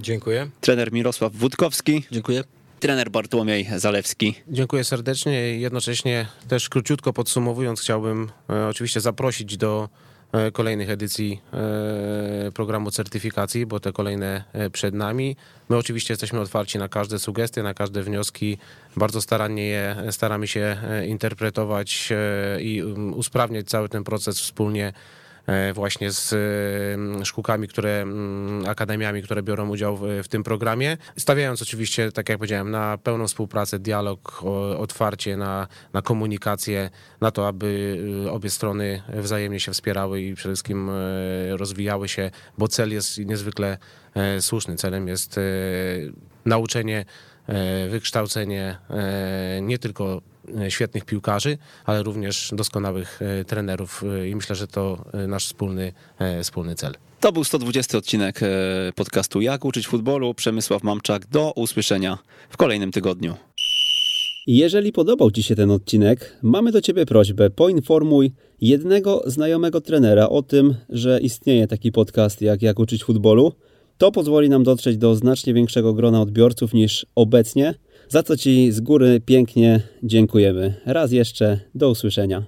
Dziękuję. 0.00 0.48
Trener 0.60 0.92
Mirosław 0.92 1.32
Wódkowski. 1.32 2.04
Dziękuję. 2.10 2.44
Trener 2.80 3.10
Bartłomiej 3.10 3.68
Zalewski. 3.76 4.34
Dziękuję 4.48 4.84
serdecznie. 4.84 5.58
Jednocześnie 5.58 6.26
też 6.48 6.68
króciutko 6.68 7.12
podsumowując, 7.12 7.80
chciałbym 7.80 8.30
e, 8.50 8.66
oczywiście 8.66 9.00
zaprosić 9.00 9.56
do 9.56 9.88
e, 10.32 10.50
kolejnych 10.50 10.90
edycji 10.90 11.40
e, 11.52 12.52
programu 12.52 12.90
certyfikacji, 12.90 13.66
bo 13.66 13.80
te 13.80 13.92
kolejne 13.92 14.44
e, 14.52 14.70
przed 14.70 14.94
nami. 14.94 15.36
My 15.68 15.76
oczywiście 15.76 16.12
jesteśmy 16.12 16.40
otwarci 16.40 16.78
na 16.78 16.88
każde 16.88 17.18
sugestie, 17.18 17.62
na 17.62 17.74
każde 17.74 18.02
wnioski. 18.02 18.58
Bardzo 18.96 19.20
starannie 19.20 19.66
je 19.66 19.96
staramy 20.10 20.46
się 20.46 20.76
e, 20.90 21.06
interpretować 21.06 22.08
e, 22.12 22.62
i 22.62 22.82
um, 22.82 23.14
usprawniać 23.14 23.66
cały 23.66 23.88
ten 23.88 24.04
proces 24.04 24.40
wspólnie 24.40 24.92
właśnie 25.74 26.12
z 26.12 26.32
e, 26.32 27.24
szkółkami, 27.24 27.68
które, 27.68 28.06
akademiami, 28.66 29.22
które 29.22 29.42
biorą 29.42 29.68
udział 29.68 29.96
w, 29.96 30.02
w 30.22 30.28
tym 30.28 30.42
programie. 30.42 30.96
Stawiając 31.16 31.62
oczywiście, 31.62 32.12
tak 32.12 32.28
jak 32.28 32.38
powiedziałem, 32.38 32.70
na 32.70 32.98
pełną 32.98 33.26
współpracę, 33.26 33.78
dialog, 33.78 34.42
otwarcie, 34.78 35.36
na, 35.36 35.68
na 35.92 36.02
komunikację, 36.02 36.90
na 37.20 37.30
to, 37.30 37.48
aby 37.48 37.98
y, 38.26 38.30
obie 38.30 38.50
strony 38.50 39.02
wzajemnie 39.08 39.60
się 39.60 39.72
wspierały 39.72 40.20
i 40.22 40.34
przede 40.34 40.54
wszystkim 40.54 40.90
e, 40.90 41.56
rozwijały 41.56 42.08
się, 42.08 42.30
bo 42.58 42.68
cel 42.68 42.92
jest 42.92 43.18
niezwykle 43.18 43.78
e, 44.14 44.40
słuszny. 44.40 44.76
Celem 44.76 45.08
jest 45.08 45.38
e, 45.38 45.42
nauczenie, 46.44 47.04
e, 47.46 47.88
wykształcenie 47.88 48.78
e, 48.90 49.60
nie 49.62 49.78
tylko 49.78 50.16
e, 50.16 50.20
świetnych 50.68 51.04
piłkarzy, 51.04 51.58
ale 51.84 52.02
również 52.02 52.50
doskonałych 52.52 53.22
e, 53.22 53.44
trenerów 53.44 54.04
e, 54.04 54.28
i 54.28 54.36
myślę, 54.36 54.56
że 54.56 54.66
to 54.66 55.04
e, 55.12 55.26
nasz 55.26 55.46
wspólny, 55.46 55.92
e, 56.18 56.42
wspólny 56.42 56.74
cel. 56.74 56.94
To 57.20 57.32
był 57.32 57.44
120 57.44 57.98
odcinek 57.98 58.42
e, 58.42 58.46
podcastu 58.94 59.40
Jak 59.40 59.64
uczyć 59.64 59.86
futbolu. 59.86 60.34
Przemysław 60.34 60.82
Mamczak. 60.82 61.26
Do 61.26 61.52
usłyszenia 61.56 62.18
w 62.50 62.56
kolejnym 62.56 62.92
tygodniu. 62.92 63.34
Jeżeli 64.46 64.92
podobał 64.92 65.30
Ci 65.30 65.42
się 65.42 65.54
ten 65.56 65.70
odcinek, 65.70 66.38
mamy 66.42 66.72
do 66.72 66.80
Ciebie 66.80 67.06
prośbę: 67.06 67.50
poinformuj 67.50 68.32
jednego 68.60 69.22
znajomego 69.26 69.80
trenera 69.80 70.28
o 70.28 70.42
tym, 70.42 70.74
że 70.88 71.20
istnieje 71.20 71.66
taki 71.66 71.92
podcast 71.92 72.42
jak 72.42 72.62
Jak 72.62 72.78
uczyć 72.78 73.04
futbolu. 73.04 73.52
To 73.98 74.12
pozwoli 74.12 74.48
nam 74.48 74.64
dotrzeć 74.64 74.96
do 74.96 75.14
znacznie 75.14 75.54
większego 75.54 75.94
grona 75.94 76.20
odbiorców 76.20 76.74
niż 76.74 77.06
obecnie, 77.14 77.74
za 78.08 78.22
co 78.22 78.36
Ci 78.36 78.72
z 78.72 78.80
góry 78.80 79.20
pięknie 79.20 79.80
dziękujemy. 80.02 80.74
Raz 80.86 81.12
jeszcze, 81.12 81.60
do 81.74 81.90
usłyszenia. 81.90 82.42